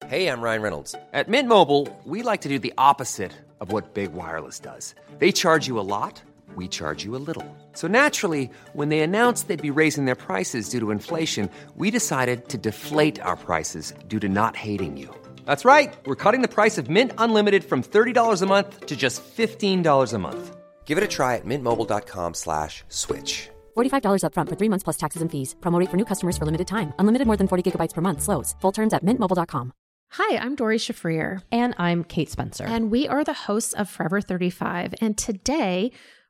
Hey, 0.09 0.29
I'm 0.29 0.41
Ryan 0.41 0.63
Reynolds. 0.63 0.95
At 1.13 1.29
Mint 1.29 1.49
Mobile, 1.49 1.89
we 2.05 2.23
like 2.23 2.43
to 2.43 2.49
do 2.49 2.61
the 2.61 2.73
opposite 2.79 3.33
of 3.61 3.73
what 3.73 3.93
Big 3.93 4.13
Wireless 4.15 4.61
does. 4.61 4.95
They 5.19 5.33
charge 5.33 5.67
you 5.67 5.81
a 5.81 5.83
lot, 5.83 6.23
we 6.57 6.69
charge 6.69 7.05
you 7.05 7.17
a 7.17 7.25
little. 7.29 7.45
So 7.73 7.89
naturally, 7.89 8.49
when 8.73 8.91
they 8.91 9.01
announced 9.01 9.49
they'd 9.49 9.61
be 9.61 9.81
raising 9.83 10.05
their 10.05 10.15
prices 10.15 10.69
due 10.69 10.81
to 10.81 10.93
inflation, 10.93 11.51
we 11.77 11.91
decided 11.91 12.49
to 12.49 12.59
deflate 12.59 13.21
our 13.21 13.37
prices 13.37 13.93
due 14.07 14.21
to 14.21 14.29
not 14.29 14.55
hating 14.55 14.97
you. 14.97 15.09
That's 15.45 15.65
right. 15.65 15.93
We're 16.07 16.23
cutting 16.25 16.43
the 16.43 16.55
price 16.57 16.79
of 16.79 16.89
Mint 16.89 17.13
Unlimited 17.19 17.65
from 17.65 17.83
$30 17.83 18.43
a 18.43 18.47
month 18.47 18.87
to 18.87 18.97
just 18.97 19.23
$15 19.37 20.13
a 20.13 20.19
month. 20.19 20.57
Give 20.85 20.99
it 20.99 21.05
a 21.05 21.09
try 21.09 21.35
at 21.35 21.45
mintmobile.com 21.45 22.35
slash 22.35 22.85
switch. 22.89 23.51
$45 23.77 24.25
up 24.25 24.35
front 24.35 24.49
for 24.49 24.55
three 24.55 24.69
months 24.69 24.85
plus 24.85 24.97
taxes 24.97 25.23
and 25.23 25.31
fees. 25.31 25.57
Promo 25.61 25.85
for 25.91 25.97
new 25.97 26.05
customers 26.05 26.39
for 26.39 26.45
limited 26.47 26.69
time. 26.69 26.93
Unlimited 27.01 27.27
more 27.27 27.37
than 27.37 27.49
40 27.49 27.73
gigabytes 27.73 27.93
per 27.93 28.01
month. 28.01 28.23
Slows. 28.23 28.55
Full 28.61 28.73
terms 28.73 28.95
at 28.95 29.05
mintmobile.com. 29.05 29.73
Hi, 30.13 30.39
I'm 30.39 30.55
Dori 30.55 30.79
Shafrir. 30.79 31.43
And 31.51 31.75
I'm 31.79 32.05
Kate 32.05 32.31
Spencer. 32.31 32.65
And 32.65 32.91
we 32.91 33.09
are 33.09 33.25
the 33.25 33.33
hosts 33.33 33.73
of 33.75 33.89
Forever 33.91 34.21
35. 34.21 34.95
And 35.01 35.19
today... 35.19 35.93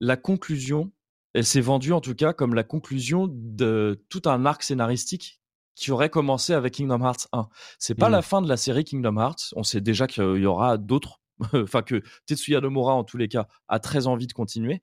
La 0.00 0.16
conclusion, 0.16 0.92
elle 1.34 1.44
s'est 1.44 1.60
vendue 1.60 1.92
en 1.92 2.00
tout 2.00 2.14
cas 2.14 2.32
comme 2.32 2.54
la 2.54 2.64
conclusion 2.64 3.28
de 3.30 4.04
tout 4.08 4.22
un 4.26 4.46
arc 4.46 4.62
scénaristique 4.62 5.40
qui 5.74 5.90
aurait 5.90 6.10
commencé 6.10 6.52
avec 6.52 6.74
Kingdom 6.74 7.02
Hearts 7.02 7.28
1. 7.32 7.48
C'est 7.78 7.94
pas 7.94 8.08
mmh. 8.08 8.12
la 8.12 8.22
fin 8.22 8.42
de 8.42 8.48
la 8.48 8.56
série 8.56 8.84
Kingdom 8.84 9.16
Hearts. 9.16 9.52
On 9.56 9.64
sait 9.64 9.80
déjà 9.80 10.06
qu'il 10.06 10.36
y 10.36 10.46
aura 10.46 10.78
d'autres, 10.78 11.20
enfin 11.52 11.82
que 11.82 12.02
Tetsuya 12.26 12.60
Nomura 12.60 12.94
en 12.94 13.04
tous 13.04 13.16
les 13.16 13.28
cas 13.28 13.48
a 13.68 13.80
très 13.80 14.06
envie 14.06 14.26
de 14.26 14.32
continuer 14.32 14.80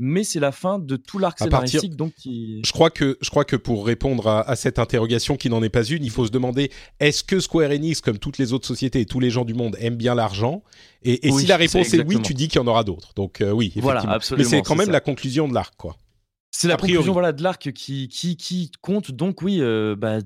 mais 0.00 0.24
c'est 0.24 0.40
la 0.40 0.50
fin 0.50 0.78
de 0.78 0.96
tout 0.96 1.18
l'arc 1.18 1.38
scénaristique. 1.38 1.94
Donc 1.94 2.14
qui... 2.14 2.62
je, 2.64 2.72
crois 2.72 2.90
que, 2.90 3.18
je 3.20 3.30
crois 3.30 3.44
que 3.44 3.56
pour 3.56 3.86
répondre 3.86 4.26
à, 4.26 4.56
cette 4.56 4.78
interrogation 4.78 5.36
qui 5.36 5.50
n'en 5.50 5.62
est 5.62 5.68
pas 5.68 5.84
une, 5.84 6.02
il 6.02 6.10
faut 6.10 6.26
se 6.26 6.30
demander 6.30 6.70
est-ce 6.98 7.22
que 7.22 7.38
Square 7.38 7.70
Enix, 7.70 8.00
comme 8.00 8.18
toutes 8.18 8.38
les 8.38 8.52
autres 8.52 8.66
sociétés 8.66 9.00
et 9.00 9.06
tous 9.06 9.20
les 9.20 9.30
gens 9.30 9.44
du 9.44 9.54
monde, 9.54 9.76
aiment 9.78 9.96
bien 9.96 10.14
l'argent? 10.14 10.62
Et, 11.02 11.28
et 11.28 11.32
si 11.32 11.46
la 11.46 11.56
réponse 11.56 11.92
est, 11.94 12.04
oui, 12.04 12.20
tu 12.22 12.34
dis 12.34 12.48
qu'il 12.48 12.60
y 12.60 12.64
en 12.64 12.66
aura 12.66 12.82
d'autres. 12.82 13.12
Donc 13.14 13.40
euh, 13.40 13.52
oui, 13.52 13.66
effectivement. 13.66 13.92
Voilà, 13.92 14.10
absolument, 14.10 14.50
mais 14.50 14.56
c'est 14.56 14.62
quand 14.62 14.76
même 14.76 14.90
la 14.90 15.00
conclusion 15.00 15.46
de 15.46 15.54
l'arc, 15.54 15.74
quoi. 15.76 15.96
C'est 16.52 16.66
la 16.66 16.76
conclusion 16.76 17.12
voilà, 17.12 17.32
de 17.32 17.42
l'arc 17.42 17.72
qui, 17.72 18.08
qui, 18.08 18.36
qui, 18.36 18.72
compte 18.82 19.12
donc, 19.12 19.40
oui, 19.40 19.58
euh, 19.60 19.94
bah, 19.96 20.18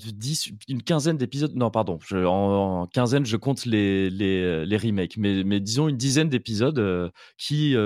une 0.68 0.82
quinzaine 0.82 1.18
d'épisodes. 1.18 1.54
Non, 1.54 1.70
pardon, 1.70 1.98
je, 2.04 2.16
en, 2.24 2.86
quinzaine, 2.86 3.26
je 3.26 3.36
compte 3.36 3.66
les, 3.66 4.08
les, 4.08 4.64
les 4.64 4.76
remakes, 4.76 5.16
mais, 5.18 5.44
mais 5.44 5.60
disons 5.60 5.86
une 5.86 5.98
dizaine 5.98 6.30
d'épisodes 6.30 6.78
euh, 6.78 7.10
qui 7.36 7.76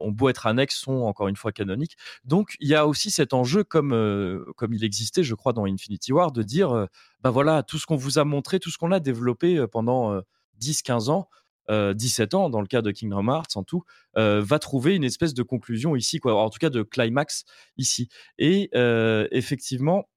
ont 0.00 0.10
beau 0.10 0.28
être 0.28 0.46
annexes, 0.46 0.76
sont 0.76 1.02
encore 1.02 1.28
une 1.28 1.36
fois 1.36 1.52
canoniques. 1.52 1.96
Donc 2.24 2.56
il 2.60 2.68
y 2.68 2.74
a 2.74 2.86
aussi 2.86 3.10
cet 3.10 3.34
enjeu, 3.34 3.64
comme, 3.64 3.92
euh, 3.92 4.44
comme 4.56 4.72
il 4.72 4.84
existait, 4.84 5.22
je 5.22 5.34
crois, 5.34 5.52
dans 5.52 5.64
Infinity 5.64 6.12
War, 6.12 6.32
de 6.32 6.42
dire, 6.42 6.70
euh, 6.72 6.86
bah 7.22 7.30
voilà, 7.30 7.62
tout 7.62 7.78
ce 7.78 7.86
qu'on 7.86 7.96
vous 7.96 8.18
a 8.18 8.24
montré, 8.24 8.60
tout 8.60 8.70
ce 8.70 8.78
qu'on 8.78 8.92
a 8.92 9.00
développé 9.00 9.56
euh, 9.56 9.66
pendant 9.66 10.20
10-15 10.60 11.10
ans, 11.10 11.28
17 11.70 12.32
ans 12.32 12.48
dans 12.48 12.62
le 12.62 12.66
cas 12.66 12.80
de 12.80 12.90
Kingdom 12.90 13.28
Hearts 13.28 13.56
en 13.56 13.62
tout, 13.62 13.84
va 14.14 14.58
trouver 14.58 14.96
une 14.96 15.04
espèce 15.04 15.34
de 15.34 15.42
conclusion 15.42 15.96
ici, 15.96 16.18
quoi, 16.18 16.42
en 16.42 16.48
tout 16.48 16.58
cas 16.58 16.70
de 16.70 16.82
climax 16.82 17.44
ici. 17.76 18.08
Et 18.38 18.70
effectivement, 19.30 20.08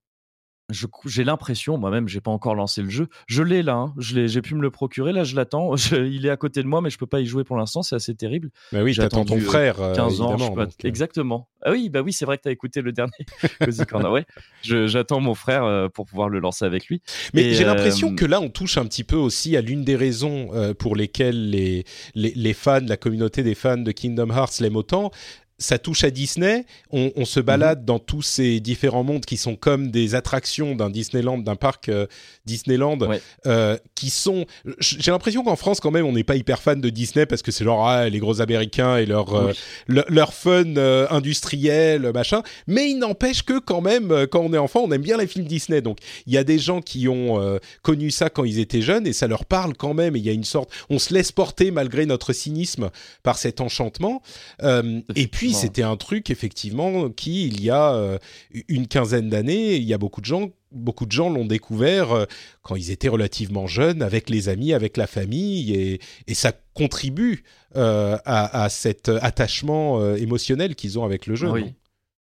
j'ai 1.06 1.24
l'impression, 1.24 1.78
moi-même, 1.78 2.08
j'ai 2.08 2.22
pas 2.22 2.32
encore 2.32 2.56
lancé 2.56 2.82
le 2.82 2.90
jeu. 2.90 3.08
Je 3.28 3.44
l'ai 3.44 3.64
là, 3.64 3.76
hein. 3.76 3.94
j'ai 3.98 4.42
pu 4.42 4.56
me 4.56 4.62
le 4.62 4.72
procurer. 4.72 5.12
Là, 5.12 5.24
je 5.24 5.36
l'attends. 5.36 5.76
il 5.92 6.26
est 6.26 6.30
à 6.30 6.38
côté 6.38 6.62
de 6.62 6.68
moi, 6.68 6.82
mais 6.82 6.90
je 6.90 6.98
peux 6.98 7.08
pas 7.08 7.20
y 7.20 7.26
jouer 7.26 7.44
pour 7.44 7.58
l'instant. 7.58 7.84
C'est 7.84 7.96
assez 7.96 8.16
terrible. 8.16 8.50
Bah 8.72 8.84
oui, 8.84 8.94
j'attends 8.94 9.26
ton 9.26 9.40
frère. 9.40 9.78
15 9.96 10.22
euh, 10.22 10.24
ans, 10.24 10.56
euh. 10.58 10.66
exactement. 10.84 11.50
Ah 11.64 11.72
oui, 11.72 11.90
bah 11.90 12.02
oui, 12.02 12.14
c'est 12.14 12.26
vrai 12.26 12.38
que 12.38 12.44
tu 12.44 12.50
as 12.50 12.52
écouté 12.52 12.82
le 12.82 12.92
dernier 12.92 13.12
Cozy 13.64 13.86
Corner. 13.86 14.12
Ouais, 14.12 14.26
j'attends 14.64 15.20
mon 15.20 15.36
frère 15.36 15.64
euh, 15.64 15.88
pour 15.90 16.06
pouvoir 16.06 16.30
le 16.30 16.40
lancer 16.40 16.66
avec 16.66 16.88
lui. 16.88 17.02
Mais 17.34 17.54
j'ai 17.54 17.66
l'impression 17.66 18.16
que 18.16 18.26
là, 18.26 18.42
on 18.42 18.50
touche 18.50 18.78
un 18.78 18.86
petit 18.86 19.04
peu 19.04 19.16
aussi 19.16 19.56
à 19.56 19.62
l'une 19.62 19.84
des 19.84 19.96
raisons 19.96 20.50
pour 20.80 20.96
lesquelles 20.96 21.50
les, 21.50 21.86
les, 22.16 22.34
les 22.36 22.54
fans, 22.54 22.80
la 22.86 22.98
communauté 22.98 23.44
des 23.44 23.56
fans 23.56 23.78
de 23.78 23.92
Kingdom 23.92 24.30
Hearts 24.30 24.60
l'aiment 24.60 24.76
autant 24.76 25.12
ça 25.62 25.78
touche 25.78 26.04
à 26.04 26.10
Disney. 26.10 26.66
On, 26.92 27.12
on 27.16 27.24
se 27.26 27.40
balade 27.40 27.86
dans 27.86 28.00
tous 28.00 28.22
ces 28.24 28.60
différents 28.60 29.04
mondes 29.04 29.26
qui 29.26 29.38
sont 29.38 29.56
comme 29.56 29.92
des 29.92 30.16
attractions 30.16 30.76
d'un 30.76 30.90
Disneyland, 30.90 31.38
d'un 31.38 31.56
parc 31.56 31.88
euh, 31.90 32.08
Disneyland, 32.46 32.98
Ouais. 33.02 33.22
euh, 33.46 33.78
qui 33.96 34.10
sont. 34.10 34.46
J'ai 34.80 35.12
l'impression 35.12 35.44
qu'en 35.44 35.56
France, 35.56 35.80
quand 35.80 35.92
même, 35.92 36.06
on 36.06 36.12
n'est 36.14 36.24
pas 36.24 36.36
hyper 36.36 36.62
fan 36.62 36.82
de 36.82 36.90
Disney 36.90 37.26
parce 37.26 37.42
que 37.42 37.52
c'est 37.52 37.64
genre 37.64 37.88
ah, 37.88 38.10
les 38.10 38.20
gros 38.20 38.42
Américains 38.42 38.98
et 38.98 39.06
leur 39.06 39.34
euh, 39.34 39.48
Oui. 39.50 39.54
le- 39.88 40.06
leur 40.10 40.34
fun 40.34 40.76
industriel, 41.10 42.12
machin. 42.14 42.42
Mais 42.68 42.90
il 42.90 42.98
n'empêche 42.98 43.44
que 43.44 43.60
quand 43.60 43.82
même, 43.82 44.26
quand 44.32 44.42
on 44.42 44.54
est 44.54 44.58
enfant, 44.58 44.82
on 44.84 44.92
aime 44.92 45.02
bien 45.02 45.18
les 45.18 45.28
films 45.28 45.46
Disney. 45.46 45.82
Donc 45.82 46.00
il 46.26 46.34
y 46.34 46.38
a 46.38 46.44
des 46.44 46.60
gens 46.60 46.82
qui 46.82 47.08
ont 47.08 47.60
connu 47.82 48.12
ça 48.12 48.30
quand 48.30 48.44
ils 48.44 48.60
étaient 48.60 48.82
jeunes 48.82 49.06
et 49.08 49.14
ça 49.14 49.28
leur 49.28 49.46
parle 49.46 49.76
quand 49.76 49.94
même. 49.94 50.16
Et 50.16 50.20
il 50.20 50.26
y 50.26 50.30
a 50.30 50.34
une 50.34 50.44
sorte, 50.44 50.70
on 50.90 51.00
se 51.00 51.14
laisse 51.14 51.32
porter 51.32 51.72
malgré 51.72 52.06
notre 52.06 52.34
cynisme 52.34 52.90
par 53.24 53.38
cet 53.38 53.62
enchantement. 53.62 54.22
Et 55.16 55.28
puis 55.28 55.51
C'était 55.54 55.84
un 55.84 55.98
truc 55.98 56.30
effectivement 56.30 57.10
qui, 57.10 57.48
il 57.48 57.62
y 57.62 57.70
a 57.70 57.94
euh, 57.94 58.18
une 58.68 58.88
quinzaine 58.88 59.30
d'années, 59.30 59.76
il 59.76 59.84
y 59.84 59.94
a 59.94 59.98
beaucoup 59.98 60.22
de 60.22 60.26
gens. 60.26 60.52
Beaucoup 60.72 61.06
de 61.06 61.12
gens 61.12 61.30
l'ont 61.30 61.46
découvert 61.46 62.12
euh, 62.12 62.26
quand 62.62 62.76
ils 62.76 62.92
étaient 62.92 63.10
relativement 63.10 63.68
jeunes, 63.68 64.02
avec 64.02 64.30
les 64.30 64.48
amis, 64.48 64.74
avec 64.74 64.96
la 64.96 65.08
famille, 65.08 65.74
et, 65.74 66.00
et 66.28 66.34
ça 66.34 66.54
contribue 66.74 67.44
euh, 67.76 68.18
à, 68.26 68.64
à 68.64 68.70
cet 68.70 69.10
attachement 69.10 70.16
émotionnel 70.16 70.76
qu'ils 70.76 70.98
ont 70.98 71.04
avec 71.04 71.28
le 71.28 71.36
jeu. 71.36 71.50
Oui. 71.50 71.74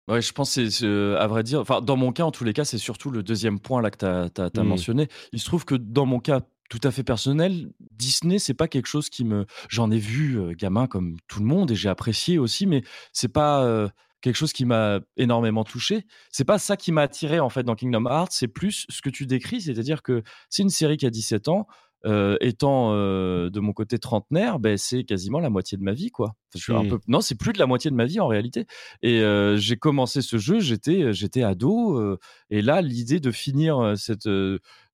Ouais, 0.08 0.22
je 0.22 0.32
pense 0.32 0.54
que 0.54 0.70
c'est, 0.70 0.70
c'est, 0.70 0.86
à 0.86 1.26
vrai 1.26 1.42
dire, 1.42 1.60
enfin, 1.60 1.82
dans 1.82 1.96
mon 1.96 2.12
cas, 2.12 2.24
en 2.24 2.30
tous 2.30 2.44
les 2.44 2.54
cas, 2.54 2.64
c'est 2.64 2.78
surtout 2.78 3.10
le 3.10 3.22
deuxième 3.22 3.60
point 3.60 3.82
là 3.82 3.90
que 3.90 4.28
tu 4.28 4.40
as, 4.40 4.64
mentionné. 4.64 5.08
Il 5.34 5.38
se 5.38 5.44
trouve 5.44 5.66
que 5.66 5.74
dans 5.74 6.06
mon 6.06 6.18
cas 6.18 6.40
tout 6.68 6.80
à 6.82 6.90
fait 6.90 7.02
personnel, 7.02 7.72
Disney, 7.92 8.38
c'est 8.38 8.54
pas 8.54 8.68
quelque 8.68 8.86
chose 8.86 9.08
qui 9.08 9.24
me. 9.24 9.46
J'en 9.68 9.90
ai 9.90 9.98
vu 9.98 10.38
euh, 10.38 10.54
gamin 10.54 10.86
comme 10.86 11.16
tout 11.26 11.40
le 11.40 11.46
monde 11.46 11.70
et 11.70 11.74
j'ai 11.74 11.88
apprécié 11.88 12.38
aussi, 12.38 12.66
mais 12.66 12.82
c'est 13.12 13.32
pas 13.32 13.64
euh, 13.64 13.88
quelque 14.20 14.36
chose 14.36 14.52
qui 14.52 14.66
m'a 14.66 15.00
énormément 15.16 15.64
touché. 15.64 16.04
C'est 16.30 16.44
pas 16.44 16.58
ça 16.58 16.76
qui 16.76 16.92
m'a 16.92 17.02
attiré 17.02 17.40
en 17.40 17.48
fait 17.48 17.62
dans 17.62 17.74
Kingdom 17.74 18.04
Hearts, 18.06 18.32
c'est 18.32 18.48
plus 18.48 18.84
ce 18.90 19.00
que 19.00 19.10
tu 19.10 19.26
décris, 19.26 19.62
c'est-à-dire 19.62 20.02
que 20.02 20.22
c'est 20.50 20.62
une 20.62 20.70
série 20.70 20.96
qui 20.96 21.06
a 21.06 21.10
17 21.10 21.48
ans. 21.48 21.66
euh, 22.06 22.36
étant 22.40 22.92
de 22.92 23.60
mon 23.60 23.72
côté 23.72 23.98
trentenaire, 23.98 24.60
ben, 24.60 24.78
c'est 24.78 25.02
quasiment 25.02 25.40
la 25.40 25.50
moitié 25.50 25.76
de 25.76 25.82
ma 25.82 25.92
vie, 25.92 26.12
quoi. 26.12 26.36
Je 26.54 26.60
suis 26.60 26.72
un 26.72 26.84
peu... 26.84 27.00
Non, 27.08 27.20
c'est 27.20 27.34
plus 27.34 27.52
de 27.52 27.58
la 27.58 27.66
moitié 27.66 27.90
de 27.90 27.96
ma 27.96 28.04
vie 28.04 28.20
en 28.20 28.28
réalité. 28.28 28.66
Et 29.02 29.20
j'ai 29.56 29.76
commencé 29.76 30.22
ce 30.22 30.38
jeu, 30.38 30.60
j'étais 30.60 31.12
j'étais 31.12 31.42
ado, 31.42 32.16
et 32.50 32.62
là 32.62 32.82
l'idée 32.82 33.18
de 33.18 33.32
finir 33.32 33.94
cette 33.96 34.28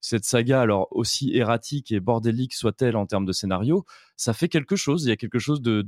cette 0.05 0.25
saga, 0.25 0.61
alors 0.61 0.89
aussi 0.91 1.35
erratique 1.35 1.91
et 1.91 1.99
bordélique 1.99 2.53
soit-elle 2.53 2.95
en 2.97 3.07
termes 3.07 3.25
de 3.25 3.33
scénario, 3.33 3.87
ça 4.17 4.35
fait 4.35 4.49
quelque 4.49 4.77
chose. 4.77 5.05
Il 5.05 5.09
y 5.09 5.13
a 5.13 5.17
quelque 5.17 5.39
chose 5.39 5.63
de 5.63 5.83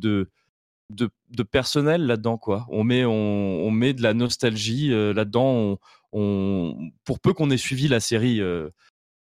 de 0.91 1.43
personnel 1.43 2.07
là-dedans, 2.07 2.39
quoi. 2.39 2.67
On 2.71 2.85
met 2.85 3.05
on, 3.05 3.71
met 3.71 3.93
de 3.93 4.03
la 4.03 4.15
nostalgie 4.15 4.93
euh, 4.93 5.13
là-dedans. 5.13 5.79
Pour 6.13 7.21
peu 7.21 7.35
qu'on 7.35 7.51
ait 7.51 7.57
suivi 7.59 7.89
la 7.89 8.01
série. 8.01 8.41
euh, 8.41 8.71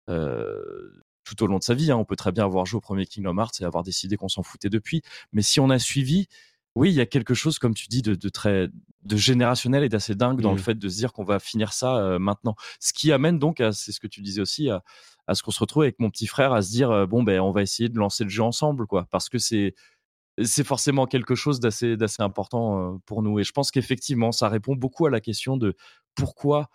euh, 0.08 0.90
tout 1.24 1.42
au 1.42 1.48
long 1.48 1.58
de 1.58 1.64
sa 1.64 1.74
vie, 1.74 1.90
hein, 1.90 1.96
on 1.96 2.04
peut 2.04 2.14
très 2.14 2.30
bien 2.30 2.44
avoir 2.44 2.66
joué 2.66 2.78
au 2.78 2.80
premier 2.80 3.04
Kingdom 3.04 3.36
Hearts 3.38 3.60
et 3.60 3.64
avoir 3.64 3.82
décidé 3.82 4.16
qu'on 4.16 4.28
s'en 4.28 4.44
foutait 4.44 4.70
depuis. 4.70 5.02
Mais 5.32 5.42
si 5.42 5.58
on 5.58 5.70
a 5.70 5.78
suivi, 5.80 6.28
oui, 6.76 6.90
il 6.90 6.94
y 6.94 7.00
a 7.00 7.06
quelque 7.06 7.32
chose, 7.32 7.58
comme 7.58 7.72
tu 7.74 7.88
dis, 7.88 8.02
de, 8.02 8.14
de 8.14 8.28
très 8.28 8.68
de 9.02 9.16
générationnel 9.16 9.82
et 9.82 9.88
d'assez 9.88 10.14
dingue 10.14 10.42
dans 10.42 10.52
le 10.52 10.58
fait 10.58 10.74
de 10.74 10.88
se 10.88 10.96
dire 10.96 11.12
qu'on 11.14 11.24
va 11.24 11.38
finir 11.38 11.72
ça 11.72 11.96
euh, 11.96 12.18
maintenant. 12.18 12.54
Ce 12.80 12.92
qui 12.92 13.12
amène 13.12 13.38
donc, 13.38 13.60
à, 13.62 13.72
c'est 13.72 13.92
ce 13.92 14.00
que 14.00 14.06
tu 14.06 14.20
disais 14.20 14.42
aussi, 14.42 14.68
à, 14.68 14.82
à 15.26 15.34
ce 15.34 15.42
qu'on 15.42 15.52
se 15.52 15.60
retrouve 15.60 15.84
avec 15.84 15.98
mon 16.00 16.10
petit 16.10 16.26
frère 16.26 16.52
à 16.52 16.60
se 16.60 16.70
dire 16.70 16.90
euh, 16.90 17.06
bon 17.06 17.22
ben 17.22 17.40
on 17.40 17.50
va 17.50 17.62
essayer 17.62 17.88
de 17.88 17.98
lancer 17.98 18.24
le 18.24 18.30
jeu 18.30 18.42
ensemble, 18.42 18.86
quoi, 18.86 19.06
parce 19.10 19.30
que 19.30 19.38
c'est 19.38 19.74
c'est 20.42 20.64
forcément 20.64 21.06
quelque 21.06 21.34
chose 21.34 21.60
d'assez 21.60 21.96
d'assez 21.96 22.22
important 22.22 22.94
euh, 22.94 22.98
pour 23.06 23.22
nous. 23.22 23.38
Et 23.40 23.44
je 23.44 23.52
pense 23.52 23.70
qu'effectivement, 23.70 24.30
ça 24.30 24.50
répond 24.50 24.74
beaucoup 24.76 25.06
à 25.06 25.10
la 25.10 25.20
question 25.20 25.56
de 25.56 25.74
pourquoi 26.14 26.68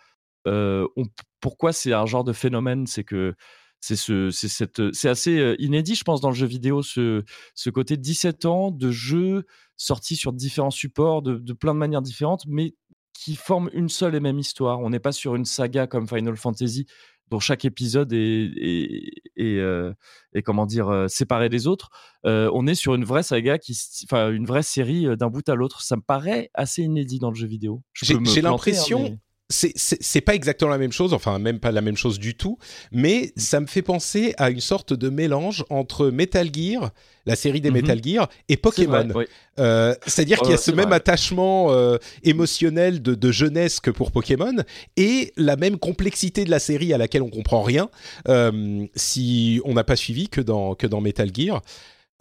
on, 0.47 1.05
pourquoi 1.41 1.73
c'est 1.73 1.93
un 1.93 2.07
genre 2.07 2.23
de 2.23 2.33
phénomène, 2.33 2.87
c'est 2.87 3.03
que 3.03 3.35
c'est 3.81 3.95
ce, 3.95 4.29
c'est 4.29 4.47
cette, 4.47 4.93
c'est 4.93 5.09
assez 5.09 5.39
euh, 5.39 5.55
inédit, 5.59 5.95
je 5.95 6.03
pense, 6.03 6.21
dans 6.21 6.29
le 6.29 6.35
jeu 6.35 6.47
vidéo, 6.47 6.81
ce, 6.83 7.23
ce 7.55 7.69
côté 7.69 7.97
17 7.97 8.45
ans 8.45 8.71
de 8.71 8.91
jeux 8.91 9.43
sortis 9.75 10.15
sur 10.15 10.31
différents 10.31 10.71
supports, 10.71 11.21
de, 11.21 11.35
de 11.35 11.53
plein 11.53 11.73
de 11.73 11.79
manières 11.79 12.03
différentes, 12.03 12.45
mais 12.47 12.75
qui 13.13 13.35
forment 13.35 13.69
une 13.73 13.89
seule 13.89 14.15
et 14.15 14.19
même 14.19 14.39
histoire. 14.39 14.79
On 14.79 14.89
n'est 14.89 14.99
pas 14.99 15.11
sur 15.11 15.35
une 15.35 15.45
saga 15.45 15.87
comme 15.87 16.07
Final 16.07 16.37
Fantasy 16.37 16.85
dont 17.31 17.39
chaque 17.39 17.65
épisode 17.65 18.11
est, 18.13 18.51
est, 18.57 19.09
est, 19.37 19.57
euh, 19.57 19.93
est, 20.33 20.41
comment 20.41 20.65
dire 20.65 20.89
euh, 20.89 21.07
séparé 21.07 21.47
des 21.49 21.65
autres. 21.65 21.89
Euh, 22.25 22.51
on 22.53 22.67
est 22.67 22.75
sur 22.75 22.93
une 22.93 23.05
vraie 23.05 23.23
saga 23.23 23.57
qui, 23.57 23.75
enfin 24.03 24.31
une 24.31 24.45
vraie 24.45 24.63
série 24.63 25.07
euh, 25.07 25.15
d'un 25.15 25.29
bout 25.29 25.47
à 25.47 25.55
l'autre. 25.55 25.81
Ça 25.81 25.95
me 25.95 26.01
paraît 26.01 26.51
assez 26.53 26.83
inédit 26.83 27.19
dans 27.19 27.29
le 27.29 27.35
jeu 27.35 27.47
vidéo. 27.47 27.81
J'ai 27.93 28.15
hein, 28.15 28.41
l'impression, 28.43 29.17
c'est- 29.51 30.21
pas 30.21 30.33
exactement 30.35 30.71
la 30.71 30.77
même 30.77 30.91
chose, 30.91 31.13
enfin 31.13 31.37
même 31.39 31.59
pas 31.59 31.71
la 31.71 31.81
même 31.81 31.97
chose 31.97 32.17
du 32.19 32.35
tout, 32.35 32.57
mais 32.91 33.31
ça 33.35 33.59
me 33.59 33.67
fait 33.67 33.81
penser 33.81 34.33
à 34.37 34.49
une 34.49 34.59
sorte 34.61 34.93
de 34.93 35.09
mélange 35.09 35.63
entre 35.69 36.07
Metal 36.07 36.49
Gear, 36.53 36.91
la 37.25 37.35
série 37.35 37.61
des 37.61 37.69
Mhm. 37.69 37.75
Metal 37.75 38.03
Gear, 38.03 38.29
et 38.49 38.57
Pokémon. 38.57 39.07
oui. 39.13 39.25
Euh, 39.59 39.93
C'est-à-dire 40.07 40.39
qu'il 40.39 40.51
y 40.51 40.53
a 40.53 40.57
ce 40.57 40.71
même 40.71 40.91
attachement 40.93 41.71
euh, 41.71 41.97
émotionnel 42.23 43.01
de, 43.01 43.13
de 43.15 43.31
jeunesse 43.31 43.79
que 43.79 43.91
pour 43.91 44.11
Pokémon 44.11 44.55
et 44.97 45.33
la 45.37 45.55
même 45.57 45.77
complexité 45.77 46.45
de 46.45 46.49
la 46.51 46.59
série 46.59 46.93
à 46.93 46.97
laquelle 46.97 47.21
on 47.21 47.29
comprend 47.29 47.61
rien 47.61 47.89
euh, 48.29 48.85
si 48.95 49.61
on 49.65 49.73
n'a 49.73 49.83
pas 49.83 49.95
suivi 49.95 50.29
que 50.29 50.41
dans, 50.41 50.73
que 50.75 50.87
dans 50.87 51.01
Metal 51.01 51.29
Gear. 51.35 51.61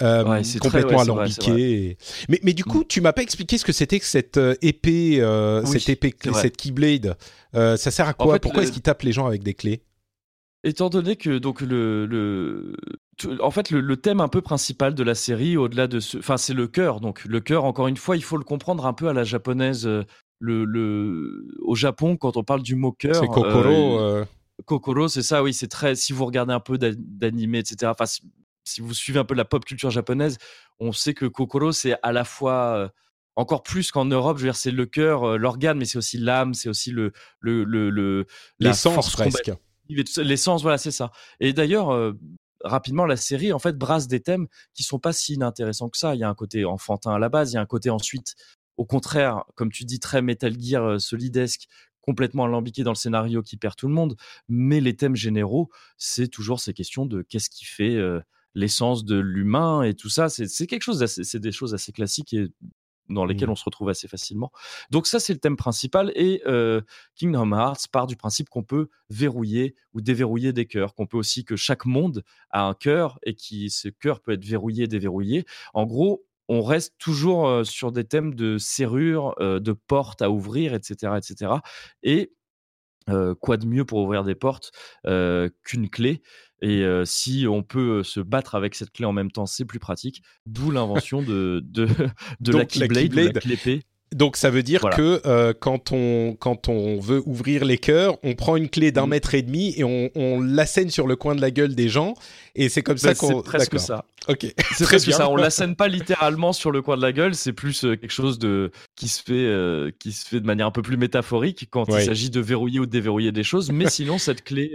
Euh, 0.02 0.24
Ouais, 0.24 0.44
c'est 0.44 0.58
très- 0.58 0.68
complètement 0.82 0.98
ouais, 0.98 1.04
vrai, 1.04 1.12
alambiqué. 1.44 1.72
et- 1.90 1.98
Mais, 2.28 2.40
mais 2.42 2.52
du 2.54 2.64
coup, 2.64 2.84
tu 2.84 3.00
m'as 3.00 3.12
pas 3.12 3.22
expliqué 3.22 3.58
ce 3.58 3.64
que 3.64 3.72
c'était 3.72 3.98
que 4.00 4.06
cette 4.06 4.36
euh, 4.38 4.54
épée, 4.62 5.18
euh, 5.20 5.62
Oui, 5.64 5.78
cette 5.78 5.88
épée, 5.90 6.14
cette 6.34 6.56
Keyblade. 6.56 7.16
Euh, 7.54 7.76
ça 7.76 7.90
sert 7.90 8.08
à 8.08 8.14
quoi? 8.14 8.34
fait, 8.34 8.40
Pourquoi 8.40 8.62
le- 8.62 8.64
est-ce 8.66 8.72
qu'ils 8.72 8.82
tapent 8.82 9.02
les 9.02 9.12
gens 9.12 9.26
avec 9.26 9.42
des 9.42 9.54
clés? 9.54 9.82
Étant 10.62 10.90
donné 10.90 11.16
que 11.16 11.38
donc 11.38 11.62
le, 11.62 12.04
le 12.06 12.76
en 13.40 13.50
fait 13.50 13.70
le, 13.70 13.80
le 13.80 13.96
thème 13.96 14.20
un 14.20 14.28
peu 14.28 14.42
principal 14.42 14.94
de 14.94 15.02
la 15.02 15.14
série 15.14 15.56
au-delà 15.56 15.86
de 15.86 16.00
ce 16.00 16.18
enfin 16.18 16.36
c'est 16.36 16.52
le 16.52 16.68
cœur 16.68 17.00
donc 17.00 17.24
le 17.24 17.40
cœur 17.40 17.64
encore 17.64 17.88
une 17.88 17.96
fois 17.96 18.14
il 18.16 18.22
faut 18.22 18.36
le 18.36 18.44
comprendre 18.44 18.84
un 18.86 18.92
peu 18.92 19.08
à 19.08 19.14
la 19.14 19.24
japonaise 19.24 19.86
le, 19.86 20.64
le 20.64 21.46
au 21.62 21.74
Japon 21.74 22.18
quand 22.18 22.36
on 22.36 22.44
parle 22.44 22.62
du 22.62 22.74
mot 22.74 22.92
cœur 22.92 23.14
C'est 23.14 23.26
Kokoro. 23.26 24.22
Kokoro, 24.66 25.08
c'est 25.08 25.22
ça, 25.22 25.42
oui, 25.42 25.54
c'est 25.54 25.68
très. 25.68 25.94
Si 25.94 26.12
vous 26.12 26.26
regardez 26.26 26.52
un 26.52 26.60
peu 26.60 26.76
d'a- 26.76 26.90
d'animé, 26.94 27.60
etc. 27.60 27.90
Enfin, 27.98 28.04
si, 28.70 28.80
vous 28.80 28.94
suivez 28.94 29.18
un 29.18 29.24
peu 29.24 29.34
la 29.34 29.44
pop 29.44 29.64
culture 29.64 29.90
japonaise, 29.90 30.38
on 30.78 30.92
sait 30.92 31.14
que 31.14 31.26
Kokoro, 31.26 31.72
c'est 31.72 31.96
à 32.02 32.12
la 32.12 32.24
fois 32.24 32.92
encore 33.36 33.62
plus 33.62 33.90
qu'en 33.90 34.04
Europe. 34.04 34.38
Je 34.38 34.42
veux 34.42 34.48
dire, 34.48 34.56
c'est 34.56 34.70
le 34.70 34.86
cœur, 34.86 35.38
l'organe, 35.38 35.78
mais 35.78 35.84
c'est 35.84 35.98
aussi 35.98 36.18
l'âme, 36.18 36.54
c'est 36.54 36.68
aussi 36.68 36.90
le 36.90 37.12
le 37.40 37.64
le, 37.64 37.90
le 37.90 38.26
la 38.58 38.70
L'essence 38.70 38.94
force 38.94 39.12
presque. 39.12 39.52
L'essence, 40.18 40.62
voilà, 40.62 40.78
c'est 40.78 40.90
ça. 40.90 41.10
Et 41.40 41.52
d'ailleurs. 41.52 41.90
euh, 41.90 42.18
rapidement, 42.64 43.06
la 43.06 43.16
série 43.16 43.52
en 43.52 43.58
fait 43.58 43.76
brasse 43.76 44.06
des 44.06 44.20
thèmes 44.20 44.46
qui 44.74 44.82
sont 44.82 44.98
pas 44.98 45.12
si 45.12 45.34
inintéressants 45.34 45.88
que 45.88 45.98
ça. 45.98 46.14
Il 46.14 46.20
y 46.20 46.24
a 46.24 46.28
un 46.28 46.34
côté 46.34 46.64
enfantin 46.64 47.12
à 47.12 47.18
la 47.18 47.28
base, 47.28 47.52
il 47.52 47.54
y 47.54 47.58
a 47.58 47.60
un 47.60 47.66
côté 47.66 47.90
ensuite, 47.90 48.34
au 48.76 48.84
contraire, 48.84 49.44
comme 49.54 49.72
tu 49.72 49.84
dis, 49.84 50.00
très 50.00 50.22
Metal 50.22 50.54
Gear 50.60 50.84
euh, 50.84 50.98
solidesque, 50.98 51.66
complètement 52.00 52.44
alambiqué 52.44 52.82
dans 52.82 52.92
le 52.92 52.96
scénario 52.96 53.42
qui 53.42 53.56
perd 53.56 53.76
tout 53.76 53.88
le 53.88 53.94
monde. 53.94 54.16
Mais 54.48 54.80
les 54.80 54.96
thèmes 54.96 55.16
généraux, 55.16 55.70
c'est 55.96 56.28
toujours 56.28 56.60
ces 56.60 56.72
questions 56.72 57.06
de 57.06 57.22
qu'est-ce 57.22 57.50
qui 57.50 57.64
fait 57.64 57.94
euh, 57.94 58.20
l'essence 58.54 59.04
de 59.04 59.16
l'humain 59.18 59.82
et 59.82 59.94
tout 59.94 60.08
ça. 60.10 60.28
C'est 60.28 60.66
quelque 60.66 60.82
chose, 60.82 61.04
c'est 61.06 61.40
des 61.40 61.52
choses 61.52 61.74
assez 61.74 61.92
classiques 61.92 62.32
et 62.34 62.48
dans 63.08 63.24
lesquelles 63.24 63.48
Mhm. 63.48 63.52
on 63.52 63.56
se 63.56 63.64
retrouve 63.64 63.88
assez 63.88 64.06
facilement. 64.08 64.52
Donc 64.90 65.06
ça, 65.06 65.18
c'est 65.18 65.32
le 65.32 65.40
thème 65.40 65.56
principal. 65.56 66.12
Et 66.14 66.42
euh, 66.46 66.80
Kingdom 67.16 67.52
Hearts 67.52 67.88
part 67.90 68.06
du 68.06 68.16
principe 68.16 68.48
qu'on 68.48 68.62
peut 68.62 68.88
verrouiller 69.08 69.74
ou 69.92 70.00
déverrouiller 70.00 70.52
des 70.52 70.66
cœurs, 70.66 70.94
qu'on 70.94 71.06
peut 71.06 71.16
aussi 71.18 71.44
que 71.44 71.56
chaque 71.56 71.86
monde 71.86 72.22
a 72.50 72.62
un 72.62 72.74
cœur 72.74 73.18
et 73.24 73.34
qui 73.34 73.70
ce 73.70 73.88
cœur 73.88 74.20
peut 74.20 74.32
être 74.32 74.44
verrouillé, 74.44 74.86
déverrouillé. 74.86 75.44
En 75.74 75.86
gros, 75.86 76.24
on 76.48 76.62
reste 76.62 76.94
toujours 76.98 77.48
euh, 77.48 77.64
sur 77.64 77.92
des 77.92 78.04
thèmes 78.04 78.34
de 78.34 78.58
serrure, 78.58 79.34
euh, 79.40 79.58
de 79.60 79.72
portes 79.72 80.22
à 80.22 80.30
ouvrir, 80.30 80.74
etc., 80.74 81.14
etc. 81.18 81.62
Et 82.04 82.32
euh, 83.08 83.34
quoi 83.34 83.56
de 83.56 83.66
mieux 83.66 83.84
pour 83.84 84.00
ouvrir 84.00 84.24
des 84.24 84.34
portes 84.34 84.72
euh, 85.06 85.48
qu'une 85.64 85.88
clé? 85.90 86.22
Et 86.62 86.82
euh, 86.82 87.04
si 87.04 87.46
on 87.48 87.62
peut 87.62 88.02
se 88.02 88.20
battre 88.20 88.54
avec 88.54 88.74
cette 88.74 88.90
clé 88.90 89.06
en 89.06 89.12
même 89.12 89.30
temps, 89.30 89.46
c'est 89.46 89.64
plus 89.64 89.78
pratique. 89.78 90.22
D'où 90.46 90.70
l'invention 90.70 91.22
de, 91.22 91.62
de, 91.64 91.86
de 92.40 92.52
la 92.52 92.58
Donc, 92.60 92.74
la 92.74 92.88
Keyblade, 92.88 93.34
la 93.34 93.56
clé. 93.56 93.82
Donc 94.12 94.36
ça 94.36 94.50
veut 94.50 94.62
dire 94.64 94.80
Voilà. 94.80 94.96
que 94.96 95.22
euh, 95.24 95.52
quand 95.58 95.92
on 95.92 96.34
quand 96.38 96.68
on 96.68 96.98
veut 96.98 97.22
ouvrir 97.26 97.64
les 97.64 97.78
cœurs, 97.78 98.16
on 98.24 98.34
prend 98.34 98.56
une 98.56 98.68
clé 98.68 98.90
d'un 98.90 99.02
Mhm. 99.04 99.10
mètre 99.10 99.34
et 99.34 99.42
demi 99.42 99.72
et 99.76 99.84
on, 99.84 100.10
on 100.16 100.40
l'assène 100.40 100.90
sur 100.90 101.06
le 101.06 101.14
coin 101.14 101.36
de 101.36 101.40
la 101.40 101.50
gueule 101.52 101.74
des 101.76 101.88
gens 101.88 102.14
et 102.56 102.68
c'est 102.68 102.82
comme 102.82 102.98
ça 102.98 103.10
Ben, 103.10 103.14
qu'on 103.16 103.36
c'est 103.38 103.44
presque 103.44 103.78
ça. 103.78 104.04
Ok. 104.28 104.52
C'est 104.74 104.84
presque 104.84 105.06
bien. 105.08 105.16
ça. 105.16 105.30
On 105.30 105.36
l'assène 105.36 105.76
pas 105.76 105.86
littéralement 105.88 106.52
sur 106.52 106.72
le 106.72 106.82
coin 106.82 106.96
de 106.96 107.02
la 107.02 107.12
gueule. 107.12 107.36
C'est 107.36 107.52
plus 107.52 107.84
euh, 107.84 107.94
quelque 107.96 108.10
chose 108.10 108.40
de 108.40 108.72
qui 108.96 109.06
se 109.06 109.22
fait 109.22 109.32
euh, 109.32 109.92
qui 110.00 110.10
se 110.10 110.26
fait 110.26 110.40
de 110.40 110.46
manière 110.46 110.66
un 110.66 110.70
peu 110.72 110.82
plus 110.82 110.96
métaphorique 110.96 111.68
quand 111.70 111.88
Ouais. 111.88 112.02
il 112.02 112.06
s'agit 112.06 112.30
de 112.30 112.40
verrouiller 112.40 112.80
ou 112.80 112.86
de 112.86 112.90
déverrouiller 112.90 113.30
des 113.30 113.44
choses. 113.44 113.70
Mais 113.70 113.88
sinon, 113.90 114.18
cette 114.18 114.42
clé 114.42 114.72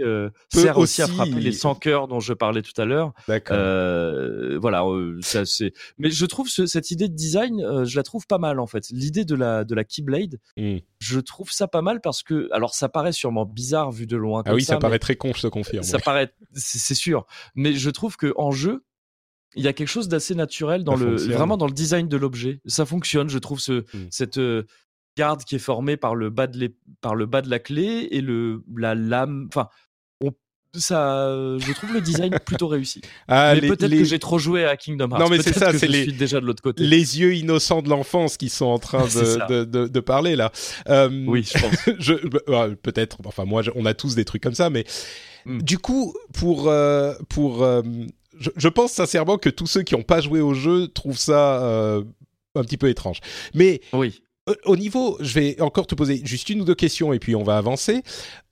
sert 0.50 0.78
aussi, 0.78 1.02
à 1.02 1.08
frapper 1.08 1.32
les 1.32 1.52
100 1.52 1.74
cœurs 1.74 2.08
dont 2.08 2.20
je 2.20 2.32
parlais 2.32 2.62
tout 2.62 2.80
à 2.80 2.86
l'heure. 2.86 3.12
D'accord. 3.28 3.56
Voilà, 4.60 4.82
ça 5.20 5.44
c'est. 5.44 5.72
Mais 5.98 6.10
je 6.10 6.24
trouve 6.24 6.48
ce- 6.48 6.64
cette 6.66 6.90
idée 6.90 7.08
de 7.08 7.14
design, 7.14 7.84
je 7.84 7.96
la 7.96 8.02
trouve 8.02 8.26
pas 8.26 8.38
mal 8.38 8.58
en 8.60 8.66
fait. 8.66 8.84
L'idée 8.90 9.25
de 9.26 9.34
la 9.34 9.64
de 9.64 9.74
la 9.74 9.84
Keyblade. 9.84 10.38
Mm. 10.56 10.78
Je 11.00 11.20
trouve 11.20 11.50
ça 11.52 11.68
pas 11.68 11.82
mal 11.82 12.00
parce 12.00 12.22
que 12.22 12.48
alors 12.52 12.74
ça 12.74 12.88
paraît 12.88 13.12
sûrement 13.12 13.44
bizarre 13.44 13.90
vu 13.92 14.06
de 14.06 14.16
loin. 14.16 14.42
Ah 14.46 14.54
oui, 14.54 14.64
ça, 14.64 14.78
paraît 14.78 14.98
très 14.98 15.16
con, 15.16 15.32
je 15.34 15.42
te 15.42 15.46
confirme. 15.48 15.82
Ça 15.82 15.96
ouais. 15.98 16.02
paraît, 16.02 16.32
c'est 16.54 16.94
sûr. 16.94 17.26
Mais 17.54 17.74
je 17.74 17.90
trouve 17.90 18.16
que 18.16 18.32
en 18.36 18.50
jeu, 18.52 18.84
il 19.54 19.64
y 19.64 19.68
a 19.68 19.72
quelque 19.72 19.88
chose 19.88 20.08
d'assez 20.08 20.34
naturel 20.34 20.84
dans 20.84 20.96
Ça 20.96 21.04
le 21.04 21.10
fonctionne. 21.12 21.32
vraiment 21.32 21.56
dans 21.56 21.66
le 21.66 21.72
design 21.72 22.08
de 22.08 22.16
l'objet. 22.16 22.60
Ça 22.66 22.86
fonctionne, 22.86 23.28
je 23.28 23.38
trouve 23.38 23.60
ce 23.60 23.80
Mm. 23.94 24.06
cette 24.10 24.38
euh, 24.38 24.64
garde 25.16 25.44
qui 25.44 25.54
est 25.56 25.58
formée 25.60 25.96
par 25.96 26.14
le 26.14 26.30
bas 26.30 26.46
de 26.46 26.74
par 27.00 27.14
le 27.14 27.26
bas 27.26 27.42
de 27.42 27.48
la 27.50 27.58
clé 27.58 28.08
et 28.10 28.20
le 28.20 28.64
la 28.76 28.94
lame. 28.94 29.46
Enfin, 29.48 29.68
ça, 30.80 31.28
je 31.58 31.72
trouve 31.72 31.92
le 31.92 32.00
design 32.00 32.36
plutôt 32.46 32.68
réussi. 32.68 33.00
Ah, 33.28 33.54
mais 33.54 33.68
peut-être 33.68 33.90
les- 33.90 33.98
que 33.98 34.04
j'ai 34.04 34.18
trop 34.18 34.38
joué 34.38 34.64
à 34.64 34.76
Kingdom 34.76 35.08
Hearts. 35.10 35.20
Non, 35.20 35.28
mais 35.28 35.42
c'est 35.42 35.52
ça, 35.52 35.72
c'est 35.76 35.88
les- 35.88 36.06
déjà 36.12 36.40
de 36.40 36.46
l'autre 36.46 36.62
côté. 36.62 36.82
les 36.84 37.18
yeux 37.20 37.34
innocents 37.34 37.82
de 37.82 37.88
l'enfance 37.88 38.36
qui 38.36 38.48
sont 38.48 38.66
en 38.66 38.78
train 38.78 39.04
de, 39.04 39.08
ça. 39.10 39.46
de, 39.46 39.64
de, 39.64 39.86
de 39.88 40.00
parler 40.00 40.36
là. 40.36 40.52
Euh, 40.88 41.08
Oui, 41.26 41.42
je 41.50 41.58
pense. 41.60 41.74
je, 41.98 42.14
bah, 42.48 42.68
peut-être. 42.82 43.18
Enfin, 43.24 43.44
moi, 43.44 43.62
je- 43.62 43.70
on 43.74 43.86
a 43.86 43.94
tous 43.94 44.14
des 44.14 44.24
trucs 44.24 44.42
comme 44.42 44.54
ça, 44.54 44.70
mais 44.70 44.84
Mm. 45.48 45.62
du 45.62 45.78
coup, 45.78 46.12
pour 46.34 46.68
euh, 46.68 47.14
pour, 47.28 47.62
euh, 47.62 47.80
je, 48.40 48.50
je 48.56 48.68
pense 48.68 48.90
sincèrement 48.92 49.38
que 49.38 49.48
tous 49.48 49.68
ceux 49.68 49.82
qui 49.82 49.94
n'ont 49.94 50.02
pas 50.02 50.20
joué 50.20 50.40
au 50.40 50.54
jeu 50.54 50.88
trouvent 50.88 51.16
ça 51.18 51.62
euh, 51.62 52.02
un 52.56 52.62
petit 52.64 52.76
peu 52.76 52.88
étrange. 52.88 53.20
Mais 53.54 53.80
Oui. 53.92 54.20
euh, 54.48 54.54
au 54.64 54.76
niveau, 54.76 55.16
je 55.20 55.34
vais 55.38 55.60
encore 55.60 55.86
te 55.86 55.94
poser 55.94 56.20
juste 56.24 56.50
une 56.50 56.62
ou 56.62 56.64
deux 56.64 56.74
questions 56.74 57.12
et 57.12 57.20
puis 57.20 57.36
on 57.36 57.44
va 57.44 57.58
avancer. 57.58 58.02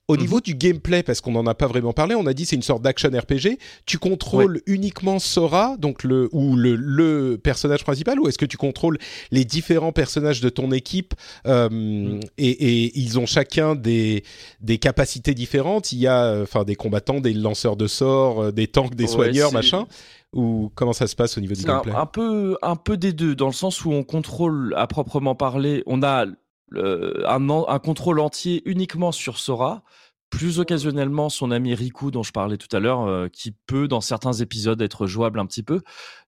Au 0.07 0.15
Mhm. 0.15 0.21
niveau 0.21 0.39
du 0.39 0.53
gameplay, 0.53 1.01
parce 1.01 1.19
qu'on 1.19 1.31
n'en 1.31 1.47
a 1.47 1.55
pas 1.55 1.65
vraiment 1.65 1.91
parlé, 1.91 2.13
on 2.13 2.27
a 2.27 2.33
dit 2.35 2.45
c'est 2.45 2.55
une 2.55 2.61
sorte 2.61 2.83
d'action 2.83 3.09
RPG. 3.09 3.57
Tu 3.87 3.97
contrôles 3.97 4.61
uniquement 4.67 5.17
Sora, 5.17 5.77
donc 5.79 6.03
le 6.03 6.29
ou 6.31 6.55
le, 6.55 6.75
le 6.75 7.39
personnage 7.41 7.83
principal, 7.83 8.19
ou 8.19 8.27
est-ce 8.27 8.37
que 8.37 8.45
tu 8.45 8.57
contrôles 8.57 8.99
les 9.31 9.45
différents 9.45 9.91
personnages 9.91 10.41
de 10.41 10.49
ton 10.49 10.71
équipe 10.71 11.15
euh, 11.47 11.69
Mhm. 11.69 12.19
et, 12.37 12.49
et 12.85 12.99
ils 12.99 13.17
ont 13.17 13.25
chacun 13.25 13.73
des 13.73 14.23
des 14.61 14.77
capacités 14.77 15.33
différentes. 15.33 15.91
Il 15.91 15.97
y 15.99 16.05
a 16.07 16.23
euh, 16.25 16.43
enfin 16.43 16.63
des 16.65 16.75
combattants, 16.75 17.19
des 17.19 17.33
lanceurs 17.33 17.75
de 17.75 17.87
sorts, 17.87 18.43
euh, 18.43 18.51
des 18.51 18.67
tanks, 18.67 18.93
des 18.93 19.05
Ouais, 19.05 19.09
soigneurs, 19.09 19.51
machin. 19.51 19.87
Ou 20.33 20.69
comment 20.75 20.93
ça 20.93 21.07
se 21.07 21.15
passe 21.15 21.37
au 21.37 21.41
niveau 21.41 21.53
du 21.55 21.61
C'est 21.61 21.69
un, 21.69 21.75
gameplay? 21.77 21.93
un 21.95 22.05
peu, 22.05 22.57
un 22.61 22.75
peu 22.75 22.97
des 22.97 23.13
deux, 23.13 23.35
dans 23.35 23.47
le 23.47 23.53
sens 23.53 23.85
où 23.85 23.91
on 23.91 24.03
contrôle 24.03 24.73
à 24.77 24.85
proprement 24.85 25.33
parler, 25.33 25.81
on 25.87 26.03
a 26.03 26.25
un, 26.73 27.79
contrôle 27.79 28.19
entier 28.19 28.61
uniquement 28.65 29.11
sur 29.11 29.37
Sora, 29.37 29.83
plus 30.29 30.59
occasionnellement 30.59 31.29
son 31.29 31.51
ami 31.51 31.73
Riku 31.75 32.11
dont 32.11 32.23
je 32.23 32.31
parlais 32.31 32.57
tout 32.57 32.73
à 32.75 32.79
l'heure, 32.79 33.03
euh, 33.07 33.27
qui 33.29 33.51
peut 33.67 33.87
dans 33.87 34.01
certains 34.01 34.33
épisodes 34.33 34.81
être 34.81 35.07
jouable 35.07 35.39
un 35.39 35.45
petit 35.45 35.63
peu, 35.63 35.81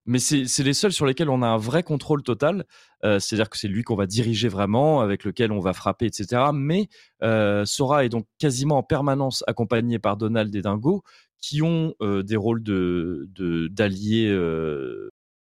mais 0.06 0.18
c'est 0.18 0.62
les 0.62 0.72
seuls 0.72 0.92
sur 0.92 1.04
lesquels 1.04 1.28
on 1.28 1.42
a 1.42 1.46
un 1.46 1.58
vrai 1.58 1.82
contrôle 1.82 2.22
total, 2.22 2.64
euh, 3.04 3.18
c'est-à-dire 3.18 3.50
que 3.50 3.58
c'est 3.58 3.68
lui 3.68 3.82
qu'on 3.82 3.96
va 3.96 4.06
diriger 4.06 4.48
vraiment, 4.48 5.00
avec 5.00 5.24
lequel 5.24 5.52
on 5.52 5.60
va 5.60 5.72
frapper, 5.72 6.06
etc. 6.06 6.42
Mais 6.54 6.88
euh, 7.22 7.64
Sora 7.64 8.04
est 8.04 8.08
donc 8.08 8.26
quasiment 8.38 8.78
en 8.78 8.82
permanence 8.82 9.44
accompagné 9.46 9.98
par 9.98 10.16
Donald 10.16 10.54
et 10.54 10.62
Dingo, 10.62 11.02
qui 11.40 11.62
ont 11.62 11.94
des 12.00 12.36
rôles 12.36 12.64
de 12.64 13.28
d'alliés 13.70 14.28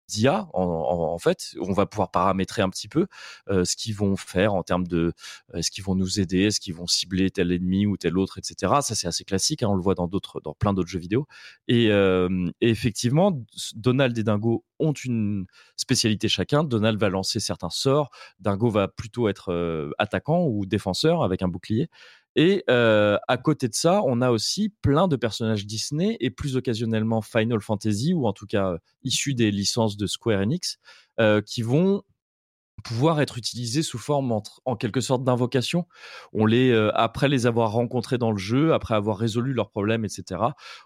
d'IA 0.07 0.47
en, 0.53 1.17
fait 1.17 1.55
on 1.59 1.73
va 1.73 1.85
pouvoir 1.85 2.11
paramétrer 2.11 2.61
un 2.61 2.69
petit 2.69 2.87
peu 2.87 3.07
ce 3.47 3.75
qu'ils 3.75 3.95
vont 3.95 4.15
faire 4.15 4.53
en 4.53 4.63
termes 4.63 4.87
de 4.87 5.13
est-ce 5.53 5.71
qu'ils 5.71 5.83
vont 5.83 5.95
nous 5.95 6.19
aider 6.19 6.43
est-ce 6.43 6.59
qu'ils 6.59 6.75
vont 6.75 6.87
cibler 6.87 7.31
tel 7.31 7.51
ennemi 7.51 7.85
ou 7.85 7.97
tel 7.97 8.17
autre 8.17 8.37
etc 8.37 8.73
ça 8.81 8.95
c'est 8.95 9.07
assez 9.07 9.23
classique 9.23 9.63
hein, 9.63 9.67
on 9.69 9.75
le 9.75 9.81
voit 9.81 9.95
dans 9.95 10.07
d'autres 10.07 10.41
dans 10.41 10.53
plein 10.53 10.73
d'autres 10.73 10.89
jeux 10.89 10.99
vidéo. 10.99 11.27
Et, 11.67 11.91
effectivement 12.61 13.43
Donald 13.75 14.17
et 14.17 14.23
Dingo 14.23 14.63
ont 14.79 14.93
une 14.93 15.45
spécialité 15.77 16.27
chacun. 16.27 16.63
Donald 16.63 16.99
va 16.99 17.09
lancer 17.09 17.39
certains 17.39 17.69
sorts. 17.69 18.09
Dingo 18.39 18.69
va 18.69 18.87
plutôt 18.87 19.29
être 19.29 19.93
attaquant 19.97 20.45
ou 20.45 20.65
défenseur 20.65 21.23
avec 21.23 21.41
un 21.41 21.47
bouclier 21.47 21.89
et 22.35 22.63
euh, 22.69 23.17
à 23.27 23.37
côté 23.37 23.67
de 23.67 23.73
ça, 23.73 24.01
on 24.05 24.21
a 24.21 24.29
aussi 24.29 24.69
plein 24.81 25.07
de 25.07 25.15
personnages 25.15 25.65
Disney 25.65 26.17
et 26.19 26.29
plus 26.29 26.57
occasionnellement 26.57 27.21
Final 27.21 27.61
Fantasy 27.61 28.13
ou 28.13 28.27
en 28.27 28.33
tout 28.33 28.45
cas 28.45 28.73
euh, 28.73 28.77
issus 29.03 29.33
des 29.33 29.51
licences 29.51 29.95
de 29.95 30.05
Square 30.05 30.41
Enix 30.41 30.77
euh, 31.19 31.41
qui 31.41 31.61
vont 31.61 32.03
pouvoir 32.85 33.19
être 33.19 33.37
utilisés 33.37 33.81
sous 33.83 33.97
forme 33.97 34.31
en 34.65 34.75
quelque 34.75 35.01
sorte 35.01 35.23
d'invocation. 35.23 35.85
On 36.33 36.45
les 36.45 36.69
euh, 36.69 36.91
après 36.95 37.27
les 37.27 37.47
avoir 37.47 37.71
rencontrés 37.71 38.17
dans 38.17 38.31
le 38.31 38.37
jeu, 38.37 38.73
après 38.73 38.95
avoir 38.95 39.17
résolu 39.17 39.53
leurs 39.53 39.69
problèmes, 39.71 40.05
etc. 40.05 40.41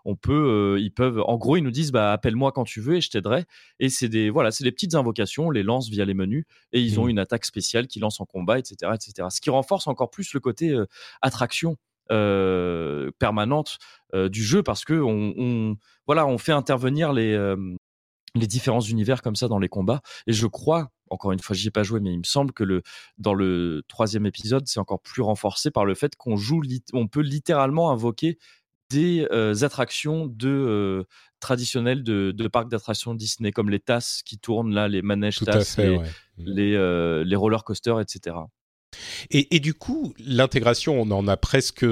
On 0.06 0.16
peut, 0.16 0.76
euh, 0.78 0.80
ils 0.80 0.92
peuvent, 0.94 1.22
en 1.28 1.38
gros, 1.38 1.58
ils 1.58 1.62
nous 1.64 1.72
disent 1.72 1.92
bah 1.92 2.12
appelle-moi 2.14 2.52
quand 2.54 2.64
tu 2.64 2.80
veux 2.82 2.96
et 2.96 3.02
je 3.02 3.10
t'aiderai. 3.10 3.46
Et 3.80 3.90
c'est 3.90 4.10
des 4.10 4.30
voilà, 4.30 4.50
c'est 4.52 4.64
des 4.64 4.72
petites 4.72 4.96
invocations, 4.96 5.48
on 5.48 5.52
les 5.52 5.62
lance 5.64 5.90
via 5.90 6.06
les 6.06 6.14
menus 6.14 6.46
et 6.72 6.82
ils 6.82 7.00
ont 7.00 7.04
Mhm. 7.04 7.10
une 7.12 7.20
attaque 7.20 7.46
spéciale 7.46 7.88
qui 7.88 8.00
lance 8.00 8.20
en 8.22 8.26
combat, 8.26 8.58
etc., 8.60 8.94
etc. 8.96 9.28
Ce 9.30 9.42
qui 9.42 9.50
renforce 9.50 9.88
encore 9.88 10.10
plus 10.10 10.34
le 10.34 10.40
côté 10.40 10.70
euh, 10.70 10.86
attraction 11.22 11.76
euh, 12.12 13.12
permanente 13.20 13.78
euh, 14.16 14.30
du 14.30 14.44
jeu 14.44 14.64
parce 14.64 14.84
que 14.86 14.94
on, 14.94 15.34
on- 15.38 15.76
voilà, 16.08 16.26
on 16.26 16.38
fait 16.38 16.52
intervenir 16.54 17.14
les 17.14 17.34
euh, 17.34 17.56
les 18.36 18.46
différents 18.48 18.80
univers 18.82 19.22
comme 19.24 19.36
ça 19.36 19.48
dans 19.48 19.58
les 19.60 19.70
combats. 19.70 20.02
Et 20.28 20.34
je 20.34 20.46
crois, 20.46 20.90
encore 21.10 21.32
une 21.32 21.40
fois, 21.40 21.56
j'y 21.56 21.68
ai 21.68 21.72
pas 21.72 21.84
joué, 21.84 22.00
mais 22.00 22.14
il 22.14 22.20
me 22.20 22.24
semble 22.24 22.52
que 22.52 22.64
le 22.64 22.82
dans 23.18 23.34
le 23.34 23.84
troisième 23.88 24.26
épisode, 24.26 24.68
c'est 24.68 24.80
encore 24.80 25.02
plus 25.02 25.22
renforcé 25.22 25.72
par 25.72 25.86
le 25.86 25.96
fait 25.96 26.16
qu'on 26.16 26.36
joue, 26.36 26.62
on 26.94 27.08
peut 27.08 27.22
littéralement 27.22 27.92
invoquer 27.92 28.38
des 28.90 29.28
euh, 29.32 29.54
attractions 29.62 30.26
de 30.26 30.50
euh, 30.50 31.04
traditionnelles 31.40 32.04
de, 32.04 32.32
de 32.32 32.48
parcs 32.48 32.70
d'attractions 32.70 33.14
Disney, 33.14 33.52
comme 33.52 33.70
les 33.70 33.80
tasses 33.80 34.22
qui 34.26 34.40
tournent 34.40 34.74
là, 34.74 34.88
les 34.88 35.02
manèges 35.02 35.38
Tout 35.38 35.46
tasses, 35.46 35.76
fait. 35.76 35.90
les, 35.90 35.98
ouais. 35.98 36.10
les, 36.38 36.76
euh, 36.76 37.24
les 37.24 37.36
roller 37.36 37.64
coasters, 37.64 38.00
etc. 38.00 38.36
Et, 39.32 39.56
et 39.56 39.60
du 39.60 39.74
coup, 39.74 40.14
l'intégration, 40.20 41.00
on 41.02 41.10
en 41.12 41.28
a 41.28 41.38
presque. 41.38 41.84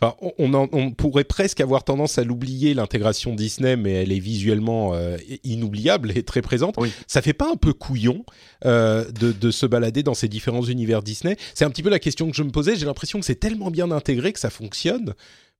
Enfin, 0.00 0.16
on, 0.20 0.32
on 0.38 0.54
en- 0.54 0.68
on 0.72 0.90
pourrait 0.90 1.22
presque 1.22 1.60
avoir 1.60 1.84
tendance 1.84 2.18
à 2.18 2.24
l'oublier, 2.24 2.74
l'intégration 2.74 3.34
Disney, 3.36 3.76
mais 3.76 3.92
elle 3.92 4.10
est 4.10 4.18
visuellement 4.18 4.94
euh, 4.94 5.16
inoubliable 5.44 6.16
et 6.16 6.24
très 6.24 6.42
présente. 6.42 6.74
Oui. 6.78 6.90
Ça 7.06 7.22
fait 7.22 7.32
pas 7.34 7.48
un 7.52 7.56
peu 7.56 7.72
couillon 7.72 8.24
euh, 8.64 9.04
de, 9.12 9.30
de 9.30 9.50
se 9.52 9.64
balader 9.66 10.02
dans 10.02 10.14
ces 10.14 10.26
différents 10.28 10.64
univers 10.64 11.02
Disney 11.02 11.36
C'est 11.54 11.64
un 11.64 11.70
petit 11.70 11.84
peu 11.84 11.90
la 11.90 12.00
question 12.00 12.28
que 12.28 12.36
je 12.36 12.42
me 12.42 12.50
posais. 12.50 12.74
J'ai 12.74 12.86
l'impression 12.86 13.20
que 13.20 13.26
c'est 13.26 13.38
tellement 13.38 13.70
bien 13.70 13.92
intégré 13.92 14.32
que 14.32 14.40
ça 14.40 14.50
fonctionne. 14.50 15.14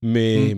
Mais 0.05 0.57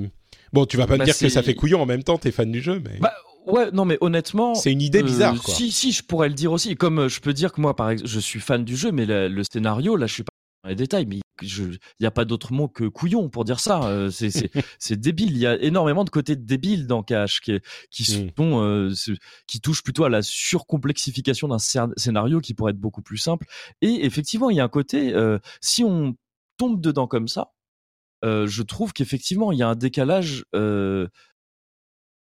bon, 0.55 0.65
tu 0.65 0.79
vas 0.79 0.87
pas 0.87 0.95
me 0.95 1.01
Bah, 1.01 1.05
dire 1.05 1.19
que 1.19 1.29
ça 1.29 1.43
fait 1.43 1.55
couillon 1.55 1.83
en 1.83 1.87
même 1.87 2.03
temps, 2.05 2.17
t'es 2.17 2.31
fan 2.33 2.51
du 2.51 2.63
jeu. 2.63 2.81
Mais... 2.83 2.99
Bah, 3.01 3.13
ouais, 3.47 3.71
non, 3.73 3.85
mais 3.85 3.99
honnêtement. 4.01 4.55
C'est 4.55 4.73
une 4.73 4.83
idée 4.83 5.01
euh, 5.01 5.05
bizarre, 5.05 5.41
quoi. 5.43 5.55
Si, 5.55 5.71
si, 5.73 5.93
je 5.93 6.03
pourrais 6.03 6.29
le 6.29 6.35
dire 6.35 6.53
aussi. 6.53 6.77
Comme 6.77 7.01
euh, 7.01 7.09
je 7.09 7.21
peux 7.21 7.33
dire 7.33 7.53
que 7.53 7.61
moi, 7.61 7.75
par 7.77 7.91
exemple, 7.91 8.11
je 8.11 8.21
suis 8.21 8.41
fan 8.41 8.65
du 8.65 8.77
jeu, 8.77 8.93
mais 8.93 9.07
le, 9.07 9.29
le 9.29 9.43
scénario, 9.45 9.97
là, 9.97 10.07
je 10.07 10.15
suis 10.15 10.23
pas 10.23 10.31
dans 10.63 10.71
les 10.71 10.77
détails, 10.77 11.05
mais 11.07 11.21
il 11.43 11.79
n'y 12.01 12.07
a 12.07 12.11
pas 12.11 12.25
d'autre 12.25 12.53
mot 12.53 12.69
que 12.69 12.85
couillon 12.85 13.29
pour 13.29 13.45
dire 13.45 13.61
ça. 13.61 13.83
Euh, 13.85 14.11
c'est- 14.11 14.31
c'est 14.31 14.51
c'est 14.79 14.99
débile. 14.99 15.33
Il 15.33 15.39
y 15.39 15.47
a 15.47 15.61
énormément 15.61 16.05
de 16.05 16.11
côtés 16.11 16.37
débiles 16.37 16.87
dans 16.87 17.03
Cash 17.03 17.41
qui, 17.41 17.59
qui 17.91 18.03
Mm. 18.03 18.31
sont, 18.37 18.63
euh, 18.63 18.93
qui 19.47 19.61
touchent 19.61 19.83
plutôt 19.83 20.05
à 20.05 20.09
la 20.09 20.23
surcomplexification 20.23 21.49
d'un 21.49 21.59
scén- 21.59 21.93
scénario 21.97 22.41
qui 22.41 22.55
pourrait 22.55 22.71
être 22.73 22.79
beaucoup 22.81 23.03
plus 23.03 23.19
simple. 23.19 23.47
Et 23.83 24.05
effectivement, 24.07 24.49
il 24.51 24.57
y 24.57 24.61
a 24.61 24.65
un 24.65 24.69
côté, 24.69 25.13
euh, 25.15 25.39
si 25.61 25.85
on 25.85 26.15
tombe 26.57 26.81
dedans 26.81 27.07
comme 27.07 27.29
ça, 27.29 27.53
euh, 28.25 28.47
je 28.47 28.63
trouve 28.63 28.93
qu'effectivement, 28.95 29.53
il 29.53 29.59
y 29.59 29.63
a 29.63 29.69
un 29.69 29.75
décalage 29.75 30.45
euh, 30.55 31.09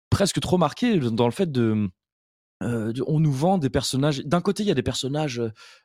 presque 0.10 0.40
trop 0.40 0.58
marqué 0.58 1.00
dans 1.00 1.26
le 1.26 1.32
fait 1.32 1.52
de. 1.52 1.90
euh, 2.64 2.92
de- 2.92 3.04
on 3.06 3.20
nous 3.20 3.32
vend 3.32 3.58
des 3.60 3.70
personnages. 3.70 4.24
D'un 4.26 4.42
côté, 4.42 4.64
il 4.64 4.66
y 4.66 4.72
a 4.72 4.76
des 4.76 4.82
personnages 4.82 5.42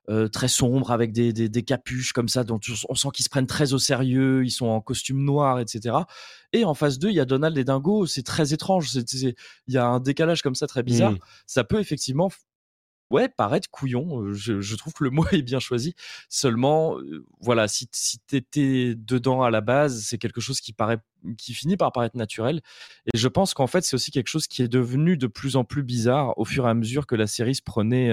euh, 0.09 0.29
très 0.29 0.49
sombres 0.49 0.91
avec 0.91 1.12
des, 1.12 1.33
des, 1.35 1.49
des 1.51 1.62
capuches 1.62 2.12
comme 2.14 2.29
ça, 2.29 2.45
dont 2.45 2.59
on 2.89 2.95
sent 2.95 3.09
qu'ils 3.12 3.25
se 3.25 3.29
prennent 3.29 3.47
très 3.47 3.75
au 3.75 3.79
sérieux. 3.79 4.43
Ils 4.45 4.51
sont 4.51 4.66
en 4.66 4.81
costume 4.81 5.23
noir, 5.23 5.61
etc. 5.61 5.97
Et 6.55 6.64
en 6.64 6.73
face 6.75 6.99
d'eux, 6.99 7.11
il 7.11 7.14
y 7.16 7.20
a 7.20 7.27
Donald 7.27 7.57
et 7.59 7.64
Dingo. 7.64 8.07
C'est 8.07 8.23
très 8.23 8.55
étrange. 8.55 8.91
Il 8.95 9.35
y 9.68 9.77
a 9.77 9.87
un 9.87 10.01
décalage 10.01 10.41
comme 10.43 10.55
ça 10.55 10.66
très 10.66 10.83
bizarre. 10.83 11.12
Mm. 11.12 11.18
Ça 11.47 11.64
peut 11.64 11.79
effectivement 11.79 12.31
ouais, 13.13 13.29
paraître 13.29 13.71
couillon. 13.71 14.33
Je, 14.33 14.75
trouve 14.77 14.93
que 14.93 15.05
le 15.05 15.11
mot 15.11 15.25
est 15.33 15.43
bien 15.43 15.61
choisi. 15.61 15.95
Seulement, 16.29 16.97
voilà, 17.41 17.69
si, 17.69 17.89
t'étais 18.27 18.95
dedans 18.97 19.43
à 19.43 19.51
la 19.51 19.61
base, 19.61 20.03
c'est 20.03 20.19
quelque 20.19 20.41
chose 20.41 20.61
qui 20.61 20.73
paraît, 20.73 20.99
qui 21.39 21.55
finit 21.55 21.77
par 21.77 21.93
paraître 21.93 22.17
naturel. 22.17 22.61
Et 23.13 23.19
je 23.19 23.29
pense 23.29 23.55
qu'en 23.55 23.67
fait, 23.67 23.83
c'est 23.83 23.95
aussi 23.95 24.11
quelque 24.11 24.29
chose 24.29 24.47
qui 24.47 24.63
est 24.63 24.69
devenu 24.69 25.17
de 25.17 25.27
plus 25.27 25.57
en 25.57 25.65
plus 25.65 25.83
bizarre 25.83 26.37
au 26.39 26.45
fur 26.45 26.67
et 26.67 26.71
à 26.71 26.75
mesure 26.75 27.07
que 27.07 27.15
la 27.15 27.27
série 27.27 27.55
se 27.55 27.63
prenait 27.63 28.11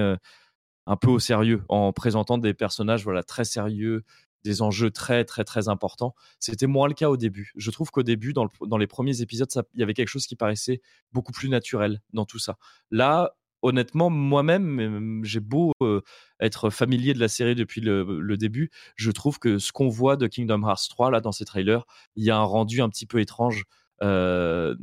un 0.86 0.95
peu 0.97 1.10
au 1.10 1.20
sérieux 1.20 1.64
en 1.70 1.93
présentant 1.93 2.38
des 2.38 2.54
personnages, 2.54 3.04
voilà, 3.04 3.24
très 3.24 3.45
sérieux, 3.45 4.04
des 4.43 4.62
enjeux 4.62 4.91
très 4.91 5.26
très 5.26 5.43
très 5.43 5.68
importants. 5.68 6.16
C'était 6.39 6.68
moins 6.68 6.88
le 6.88 6.93
cas 6.93 7.10
au 7.10 7.18
début. 7.18 7.52
Je 7.56 7.72
trouve 7.72 7.91
qu'au 7.91 8.04
début, 8.04 8.34
dans, 8.34 8.45
le- 8.45 8.68
dans 8.68 8.78
les 8.78 8.88
premiers 8.88 9.22
épisodes, 9.22 9.50
il 9.74 9.80
y 9.80 9.84
avait 9.84 9.93
quelque 9.93 10.08
chose 10.08 10.26
qui 10.26 10.36
paraissait 10.36 10.82
beaucoup 11.12 11.32
plus 11.32 11.50
naturel 11.50 12.02
dans 12.14 12.26
tout 12.26 12.39
ça. 12.39 12.58
Là, 12.91 13.36
honnêtement, 13.62 14.10
moi-même, 14.10 15.22
j'ai 15.24 15.39
beau 15.39 15.74
euh, 15.82 16.01
être 16.39 16.70
familier 16.70 17.14
de 17.14 17.20
la 17.20 17.28
série 17.28 17.55
depuis 17.55 17.82
le, 17.82 18.20
le 18.20 18.38
début, 18.38 18.70
je 18.95 19.12
trouve 19.12 19.39
que 19.39 19.57
ce 19.60 19.72
qu'on 19.72 19.89
voit 19.89 20.16
de 20.18 20.28
Kingdom 20.28 20.64
Hearts 20.68 20.88
3 20.89 21.12
là 21.12 21.22
dans 21.22 21.32
ces 21.32 21.45
trailers, 21.45 21.86
il 22.16 22.24
y 22.24 22.32
a 22.32 22.38
un 22.38 22.43
rendu 22.43 22.82
un 22.82 22.89
petit 22.89 23.05
peu 23.05 23.20
étrange, 23.20 23.66
euh, 24.01 24.76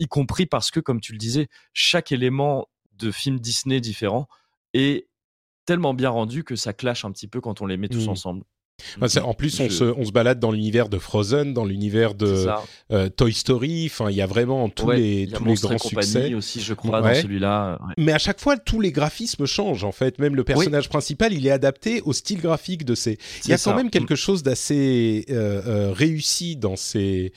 y 0.00 0.06
compris 0.06 0.46
parce 0.46 0.70
que, 0.70 0.80
comme 0.80 1.00
tu 1.00 1.12
le 1.12 1.18
disais, 1.18 1.48
chaque 1.72 2.12
élément 2.12 2.68
de 2.92 3.10
film 3.10 3.38
Disney 3.38 3.80
différent 3.80 4.26
est 4.72 5.08
tellement 5.66 5.94
bien 5.94 6.10
rendu 6.10 6.44
que 6.44 6.56
ça 6.56 6.72
clash 6.72 7.04
un 7.04 7.12
petit 7.12 7.28
peu 7.28 7.40
quand 7.40 7.60
on 7.60 7.66
les 7.66 7.76
met 7.76 7.88
tous 7.88 8.06
Mm. 8.06 8.10
ensemble. 8.10 8.44
Enfin, 8.96 9.08
c'est- 9.08 9.20
en 9.20 9.34
plus, 9.34 9.60
on, 9.60 9.64
Je- 9.68 9.74
se, 9.74 9.84
on 9.84 10.04
se 10.04 10.10
balade 10.10 10.40
dans 10.40 10.50
l'univers 10.50 10.88
de 10.88 10.98
Frozen, 10.98 11.54
dans 11.54 11.64
l'univers 11.64 12.14
de 12.14 12.46
euh, 12.90 13.08
Toy 13.08 13.32
Story. 13.32 13.86
Enfin, 13.86 14.10
il 14.10 14.16
y 14.16 14.20
a 14.20 14.26
vraiment 14.26 14.68
tous 14.68 14.86
Ouais, 14.86 14.96
les, 14.98 15.28
tous 15.28 15.44
grands 15.62 15.78
succès. 15.78 16.34
aussi, 16.34 16.60
je 16.60 16.74
crois, 16.74 17.00
Ouais. 17.00 17.14
dans 17.14 17.22
celui-là. 17.22 17.78
ouais. 17.86 17.94
Mais 17.98 18.12
à 18.12 18.18
chaque 18.18 18.40
fois, 18.40 18.56
tous 18.56 18.80
les 18.80 18.90
graphismes 18.92 19.46
changent 19.46 19.84
en 19.84 19.92
fait. 19.92 20.18
Même 20.18 20.34
le 20.34 20.44
personnage 20.44 20.88
principal, 20.88 21.32
il 21.32 21.46
est 21.46 21.50
adapté 21.52 22.02
au 22.04 22.12
style 22.12 22.40
graphique 22.40 22.84
de 22.84 22.94
ces. 22.94 23.18
Il 23.44 23.50
y 23.50 23.52
a 23.52 23.56
quand 23.56 23.70
ça. 23.70 23.74
même 23.76 23.90
quelque 23.90 24.16
chose 24.16 24.42
d'assez 24.42 25.24
euh, 25.30 25.62
euh, 25.66 25.92
réussi 25.92 26.56
dans 26.56 26.76
ces 26.76 27.32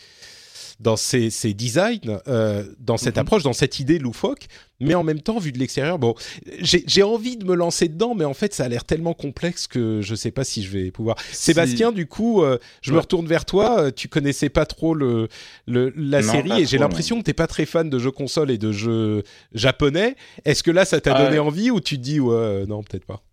dans 0.79 0.95
ces, 0.95 1.29
ces 1.29 1.53
designs, 1.53 2.19
euh, 2.27 2.63
dans 2.79 2.97
cette 2.97 3.15
Mhm. 3.15 3.21
approche, 3.21 3.43
dans 3.43 3.53
cette 3.53 3.79
idée 3.79 3.97
loufoque, 3.99 4.47
mais 4.79 4.93
en 4.93 5.03
même 5.03 5.21
temps, 5.21 5.39
vu 5.39 5.51
de 5.51 5.57
l'extérieur, 5.57 5.97
bon, 5.97 6.13
j'ai 6.61 7.01
envie 7.03 7.35
de 7.35 7.45
me 7.45 7.55
lancer 7.55 7.87
dedans, 7.87 8.13
mais 8.13 8.25
en 8.25 8.35
fait, 8.35 8.53
ça 8.53 8.65
a 8.65 8.67
l'air 8.67 8.83
tellement 8.83 9.15
complexe 9.15 9.65
que 9.65 10.01
je 10.03 10.13
sais 10.13 10.29
pas 10.29 10.43
si 10.43 10.61
je 10.61 10.69
vais 10.69 10.91
pouvoir. 10.91 11.15
Sébastien, 11.31 11.91
du 11.91 12.05
coup, 12.05 12.43
euh, 12.43 12.59
je 12.83 12.93
me 12.93 12.99
retourne 12.99 13.25
vers 13.25 13.45
toi. 13.45 13.79
euh, 13.81 13.91
Tu 13.91 14.07
connaissais 14.07 14.49
pas 14.49 14.67
trop 14.67 14.93
le, 14.93 15.29
le 15.65 15.91
la 15.95 16.21
Non, 16.21 16.31
série 16.31 16.61
et 16.61 16.65
j'ai 16.67 16.77
l'impression 16.77 17.17
que 17.19 17.23
t'es 17.23 17.33
pas 17.33 17.47
très 17.47 17.65
fan 17.65 17.89
de 17.89 17.97
jeux 17.97 18.11
console 18.11 18.51
et 18.51 18.59
de 18.59 18.71
jeux 18.71 19.23
japonais. 19.53 20.15
Est-ce 20.45 20.61
que 20.61 20.69
là, 20.71 20.85
ça 20.85 21.01
t'a 21.01 21.13
donné 21.15 21.39
envie 21.39 21.71
ou 21.71 21.79
tu 21.81 21.97
te 21.97 22.01
dis 22.03 22.19
ouais, 22.19 22.65
non, 22.67 22.83
peut-être 22.83 23.05
pas? 23.05 23.23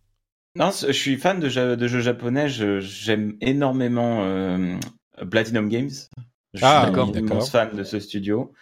Non, 0.56 0.70
je 0.70 0.92
suis 0.92 1.16
fan 1.18 1.40
de, 1.40 1.48
jeux 1.50 2.00
japonais. 2.00 2.48
Je- 2.48 2.80
J'aime 2.80 3.34
énormément 3.40 4.22
euh, 4.24 4.76
Platinum 5.30 5.68
Games. 5.68 5.90
Je 6.54 6.58
suis 6.58 6.66
Ah, 6.66 6.82
un 6.82 6.86
d'accord, 6.86 7.16
immense 7.16 7.50
fan 7.50 7.76
de 7.76 7.84
ce 7.84 7.98
studio. 8.00 8.52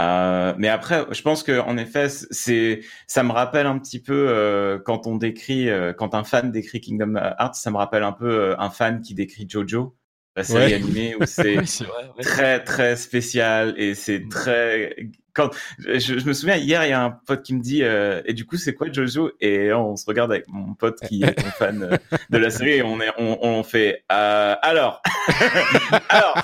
Euh, 0.00 0.54
mais 0.58 0.68
après, 0.68 1.06
je 1.12 1.22
pense 1.22 1.44
que 1.44 1.60
en 1.60 1.76
effet, 1.76 2.08
c'est, 2.08 2.80
ça 3.06 3.22
me 3.22 3.30
rappelle 3.30 3.66
un 3.66 3.78
petit 3.78 4.02
peu 4.02 4.26
euh, 4.28 4.78
quand 4.78 5.06
on 5.06 5.14
décrit, 5.16 5.68
euh, 5.70 5.92
quand 5.92 6.14
un 6.14 6.24
fan 6.24 6.50
décrit 6.50 6.80
Kingdom 6.80 7.14
Hearts, 7.16 7.54
ça 7.54 7.70
me 7.70 7.76
rappelle 7.76 8.02
un 8.02 8.12
peu 8.12 8.28
euh, 8.28 8.58
un 8.58 8.70
fan 8.70 9.02
qui 9.02 9.14
décrit 9.14 9.46
JoJo, 9.48 9.94
la 10.34 10.42
série 10.42 10.64
Ouais. 10.66 10.74
animée 10.74 11.14
où 11.14 11.24
c'est 11.26 11.56
Oui, 12.16 12.22
très 12.22 12.64
très 12.64 12.96
spécial 12.96 13.74
et 13.76 13.94
c'est 13.94 14.28
très 14.28 14.96
quand 15.34 15.50
je, 15.78 15.98
je 15.98 16.26
me 16.26 16.32
souviens 16.32 16.56
hier 16.56 16.84
il 16.84 16.90
y 16.90 16.92
a 16.92 17.02
un 17.04 17.10
pote 17.10 17.42
qui 17.42 17.54
me 17.54 17.60
dit 17.60 17.82
euh, 17.82 18.22
et 18.24 18.32
du 18.34 18.46
coup 18.46 18.56
c'est 18.56 18.72
quoi 18.74 18.90
Jojo? 18.90 19.32
Et 19.40 19.72
on 19.72 19.96
se 19.96 20.06
regarde 20.06 20.30
avec 20.32 20.46
mon 20.48 20.74
pote 20.74 21.00
qui 21.08 21.22
est 21.24 21.38
un 21.44 21.50
fan 21.50 21.82
euh, 21.82 21.96
de 22.30 22.38
la 22.38 22.50
série 22.50 22.70
et 22.74 22.82
on 22.82 23.00
est 23.00 23.10
on, 23.18 23.38
on 23.42 23.62
fait 23.64 24.04
euh, 24.12 24.54
alors 24.62 25.02
alors 26.08 26.36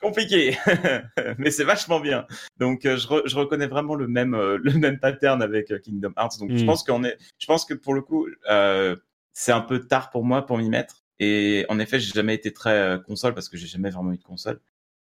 compliqué 0.00 0.56
mais 1.38 1.50
c'est 1.50 1.64
vachement 1.64 2.00
bien. 2.00 2.26
Donc 2.58 2.84
euh, 2.86 2.96
je, 2.96 3.06
re- 3.06 3.22
je 3.28 3.36
reconnais 3.36 3.66
vraiment 3.66 3.94
le 3.94 4.08
même 4.08 4.34
euh, 4.34 4.58
le 4.62 4.72
même 4.72 4.98
pattern 4.98 5.42
avec 5.42 5.72
Kingdom 5.82 6.12
Hearts. 6.16 6.38
Donc 6.40 6.50
je 6.54 6.62
Mm. 6.62 6.66
pense 6.66 6.82
qu'on 6.82 7.04
est 7.04 7.16
je 7.38 7.46
pense 7.46 7.64
que 7.64 7.74
pour 7.74 7.94
le 7.94 8.00
coup 8.02 8.26
euh, 8.50 8.96
c'est 9.32 9.52
un 9.52 9.60
peu 9.60 9.80
tard 9.86 10.10
pour 10.10 10.24
moi 10.24 10.44
pour 10.46 10.58
m'y 10.58 10.68
mettre. 10.68 11.04
Et 11.20 11.66
en 11.68 11.78
effet 11.78 12.00
j'ai 12.00 12.12
jamais 12.12 12.34
été 12.34 12.52
très 12.52 12.98
console 13.06 13.34
parce 13.34 13.48
que 13.48 13.56
j'ai 13.56 13.66
jamais 13.66 13.90
vraiment 13.90 14.12
eu 14.12 14.18
de 14.18 14.22
console 14.22 14.60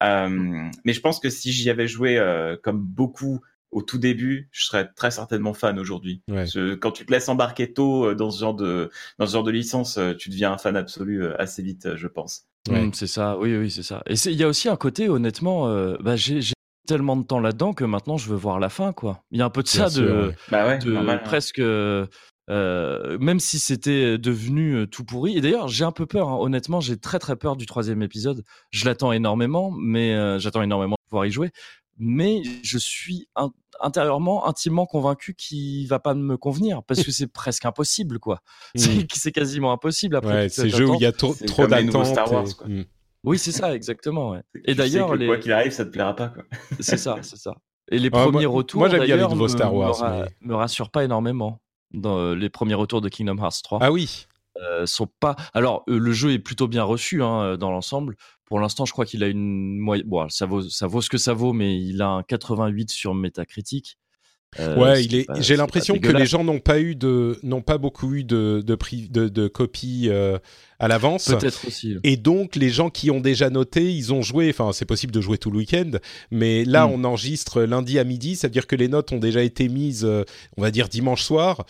mais 0.02 0.94
je 0.94 1.00
pense 1.02 1.20
que 1.20 1.30
si 1.30 1.52
j'y 1.52 1.70
avais 1.70 1.88
joué 1.88 2.18
euh, 2.18 2.56
comme 2.62 2.80
beaucoup 2.80 3.42
au 3.72 3.82
tout 3.82 3.98
début, 3.98 4.50
je 4.52 4.66
serais 4.66 4.90
très 4.96 5.12
certainement 5.12 5.54
fan 5.54 5.80
aujourd'hui. 5.80 6.22
Ouais. 6.28 6.46
Quand 6.82 6.92
tu 6.92 7.06
te 7.06 7.12
laisses 7.12 7.30
embarquer 7.30 7.72
tôt 7.72 8.06
euh, 8.08 8.16
dans 8.16 8.30
ce 8.30 8.40
genre 8.42 8.54
de 8.54 8.90
dans 9.18 9.26
ce 9.28 9.32
genre 9.32 9.44
de 9.44 9.52
licence, 9.52 9.98
euh, 9.98 10.14
tu 10.14 10.30
deviens 10.30 10.52
un 10.52 10.58
fan 10.58 10.76
absolu 10.76 11.24
euh, 11.24 11.40
assez 11.42 11.62
vite, 11.64 11.86
euh, 11.86 11.96
je 11.96 12.08
pense. 12.08 12.44
Ouais. 12.70 12.88
Mm, 12.88 12.94
c'est 12.94 13.08
ça, 13.08 13.38
oui, 13.40 13.56
oui, 13.56 13.72
c'est 13.72 13.84
ça. 13.84 14.04
Et 14.08 14.16
il 14.26 14.34
y 14.36 14.44
a 14.44 14.48
aussi 14.50 14.68
un 14.68 14.76
côté, 14.76 15.08
honnêtement, 15.08 15.68
euh, 15.70 15.96
bah, 16.02 16.16
j'ai 16.18 16.42
tellement 16.86 17.16
de 17.16 17.24
temps 17.24 17.40
là-dedans 17.40 17.72
que 17.74 17.86
maintenant 17.86 18.18
je 18.18 18.28
veux 18.28 18.36
voir 18.36 18.60
la 18.60 18.68
fin, 18.68 18.92
quoi. 18.92 19.24
Il 19.32 19.40
y 19.40 19.42
a 19.42 19.46
un 19.46 19.50
peu 19.50 19.64
de 19.64 19.70
Bien 19.70 19.88
ça, 19.88 19.90
sûr, 19.90 20.04
de, 20.04 20.28
ouais. 20.28 20.36
Bah 20.52 20.68
ouais, 20.68 20.78
de 20.80 20.92
normal. 20.92 21.20
hein. 21.20 21.22
presque. 21.24 21.60
euh, 21.60 22.06
euh, 22.50 23.18
même 23.20 23.40
si 23.40 23.60
c'était 23.60 24.18
devenu 24.18 24.88
tout 24.90 25.04
pourri. 25.06 25.38
Et 25.38 25.42
d'ailleurs, 25.42 25.68
j'ai 25.68 25.84
un 25.86 25.92
peu 25.92 26.06
peur. 26.06 26.30
hein. 26.30 26.38
Honnêtement, 26.40 26.80
j'ai 26.82 26.98
très 26.98 27.20
très 27.20 27.36
peur 27.36 27.56
du 27.56 27.66
troisième 27.66 28.02
épisode. 28.02 28.44
Je 28.72 28.86
l'attends 28.86 29.12
énormément, 29.12 29.72
mais 29.72 30.14
euh, 30.16 30.40
j'attends 30.40 30.62
énormément 30.62 30.96
de 31.00 31.10
pouvoir 31.10 31.26
y 31.26 31.32
jouer. 31.32 31.52
Mais 31.98 32.42
je 32.64 32.78
suis 32.80 33.28
in- 33.36 33.52
intérieurement, 33.80 34.48
intimement 34.48 34.86
convaincu 34.88 35.36
qu'il 35.36 35.88
va 35.88 36.00
pas 36.00 36.14
me 36.16 36.36
convenir 36.36 36.82
parce 36.84 37.04
que 37.04 37.12
c'est 37.12 37.28
presque 37.28 37.66
impossible, 37.66 38.18
quoi. 38.20 38.42
C'est 38.76 39.06
c'est 39.14 39.32
quasiment 39.32 39.72
impossible 39.72 40.16
après. 40.16 40.34
Ouais, 40.34 40.44
toute 40.48 40.56
ces 40.56 40.62
cette 40.70 40.76
jeux 40.78 40.90
où 40.90 40.96
il 40.96 41.02
y 41.02 41.06
a 41.06 41.12
trop, 41.12 41.34
C'est 41.34 41.46
trop 41.46 41.64
comme 41.68 41.76
les 41.76 41.84
nouveaux 41.84 42.00
d'attentes. 42.00 42.14
Star 42.14 42.32
Wars, 42.32 42.48
et- 42.50 42.54
quoi. 42.54 42.68
Mm. 42.68 42.86
Oui, 43.24 43.38
c'est 43.38 43.52
ça, 43.52 43.76
exactement. 43.76 44.32
ouais. 44.32 44.42
Et 44.66 44.74
d'ailleurs, 44.74 45.16
les... 45.16 45.28
quoi 45.28 45.38
qu'il 45.38 45.52
arrive, 45.52 45.72
ça 45.72 45.86
te 45.86 45.92
plaira 45.92 46.16
pas 46.16 46.30
quoi. 46.30 46.44
c'est 46.80 46.98
ça, 46.98 47.18
c'est 47.22 47.38
ça. 47.38 47.54
Et 47.92 48.00
les 48.00 48.10
Ah, 48.12 48.18
moi- 48.24 48.32
premiers 48.32 48.46
retours, 48.48 48.80
moi, 48.80 48.90
j'aime 48.90 49.00
bien 49.00 49.06
les 49.06 49.12
d'ailleurs, 49.14 49.30
nouveaux 49.32 49.44
me- 49.44 49.50
Star 49.50 49.76
Wars, 49.76 49.96
me, 50.00 50.04
ra- 50.04 50.28
me 50.42 50.56
rassurent 50.56 50.90
pas 50.90 51.04
énormément. 51.04 51.62
Dans 51.94 52.18
euh, 52.18 52.36
les 52.36 52.50
premiers 52.50 52.74
retours 52.76 53.02
de 53.02 53.10
Kingdom 53.10 53.38
Hearts 53.38 53.62
3, 53.64 53.80
Ah 53.82 53.92
oui. 53.92 54.28
euh, 54.62 54.86
sont 54.86 55.08
pas. 55.20 55.36
Alors, 55.54 55.84
euh, 55.90 55.98
le 55.98 56.12
jeu 56.12 56.32
est 56.32 56.40
plutôt 56.40 56.68
bien 56.68 56.84
reçu 56.84 57.22
hein, 57.24 57.58
dans 57.58 57.72
l'ensemble. 57.72 58.16
Pour 58.46 58.60
l'instant, 58.60 58.86
je 58.86 58.92
crois 58.92 59.06
qu'il 59.06 59.24
a 59.24 59.28
une 59.28 59.78
moyenne. 59.78 60.08
Bon, 60.08 60.28
ça 60.30 60.46
vaut, 60.46 60.62
ça 60.62 60.88
vaut 60.88 61.02
ce 61.02 61.10
que 61.10 61.18
ça 61.18 61.34
vaut, 61.34 61.54
mais 61.54 61.80
il 61.82 62.02
a 62.02 62.10
un 62.10 62.24
88 62.24 62.90
sur 62.92 63.14
Metacritic. 63.14 63.98
Euh, 64.60 64.76
Ouais, 64.76 64.96
c'est 64.98 65.06
il 65.06 65.16
est. 65.16 65.26
J'ai 65.38 65.44
c'est 65.44 65.56
l'impression 65.56 65.98
que 65.98 66.10
les 66.12 66.26
gens 66.26 66.44
n'ont 66.44 66.60
pas 66.60 66.80
eu 66.82 66.96
de, 66.96 67.40
n'ont 67.44 67.62
pas 67.62 67.78
beaucoup 67.78 68.14
eu 68.14 68.24
de 68.26 68.62
de, 68.66 68.76
prix- 68.76 69.08
de, 69.10 69.30
de 69.30 69.48
copies 69.48 70.08
euh, 70.10 70.38
à 70.78 70.88
l'avance. 70.90 71.26
Peut-être 71.28 71.66
aussi. 71.68 71.96
Et 72.04 72.18
donc, 72.18 72.58
les 72.58 72.70
gens 72.70 72.90
qui 72.90 73.12
ont 73.12 73.22
déjà 73.22 73.50
noté, 73.50 73.94
ils 73.94 74.12
ont 74.14 74.22
joué. 74.22 74.50
Enfin, 74.50 74.72
c'est 74.74 74.84
possible 74.86 75.14
de 75.14 75.22
jouer 75.22 75.38
tout 75.38 75.52
le 75.52 75.58
week-end, 75.60 75.92
mais 76.32 76.66
là, 76.66 76.86
Mm. 76.86 76.92
on 76.94 77.04
enregistre 77.06 77.62
lundi 77.62 77.98
à 77.98 78.04
midi. 78.04 78.36
Ça 78.36 78.48
veut 78.48 78.52
dire 78.52 78.68
que 78.68 78.76
les 78.76 78.90
notes 78.90 79.12
ont 79.14 79.20
déjà 79.20 79.42
été 79.42 79.70
mises, 79.70 80.04
euh, 80.04 80.24
on 80.58 80.62
va 80.62 80.72
dire 80.72 80.90
dimanche 80.90 81.24
soir. 81.24 81.66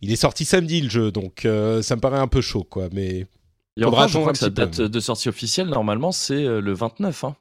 Il 0.00 0.10
est 0.10 0.16
sorti 0.16 0.44
samedi 0.46 0.80
le 0.80 0.88
jeu, 0.88 1.10
donc 1.12 1.40
ça 1.42 1.96
me 1.96 2.00
paraît 2.00 2.18
un 2.18 2.28
peu 2.28 2.40
chaud, 2.40 2.64
quoi. 2.64 2.88
Mais 2.92 3.26
Et 3.76 3.82
faudra 3.82 4.04
attendre 4.04 4.28
un 4.28 4.32
que 4.32 4.38
sa 4.38 4.46
peu. 4.46 4.52
date 4.52 4.80
de 4.80 5.00
sortie 5.00 5.28
officielle, 5.28 5.66
normalement, 5.68 6.10
c'est 6.12 6.42
le 6.44 6.72
29. 6.72 7.24
Hein. 7.24 7.36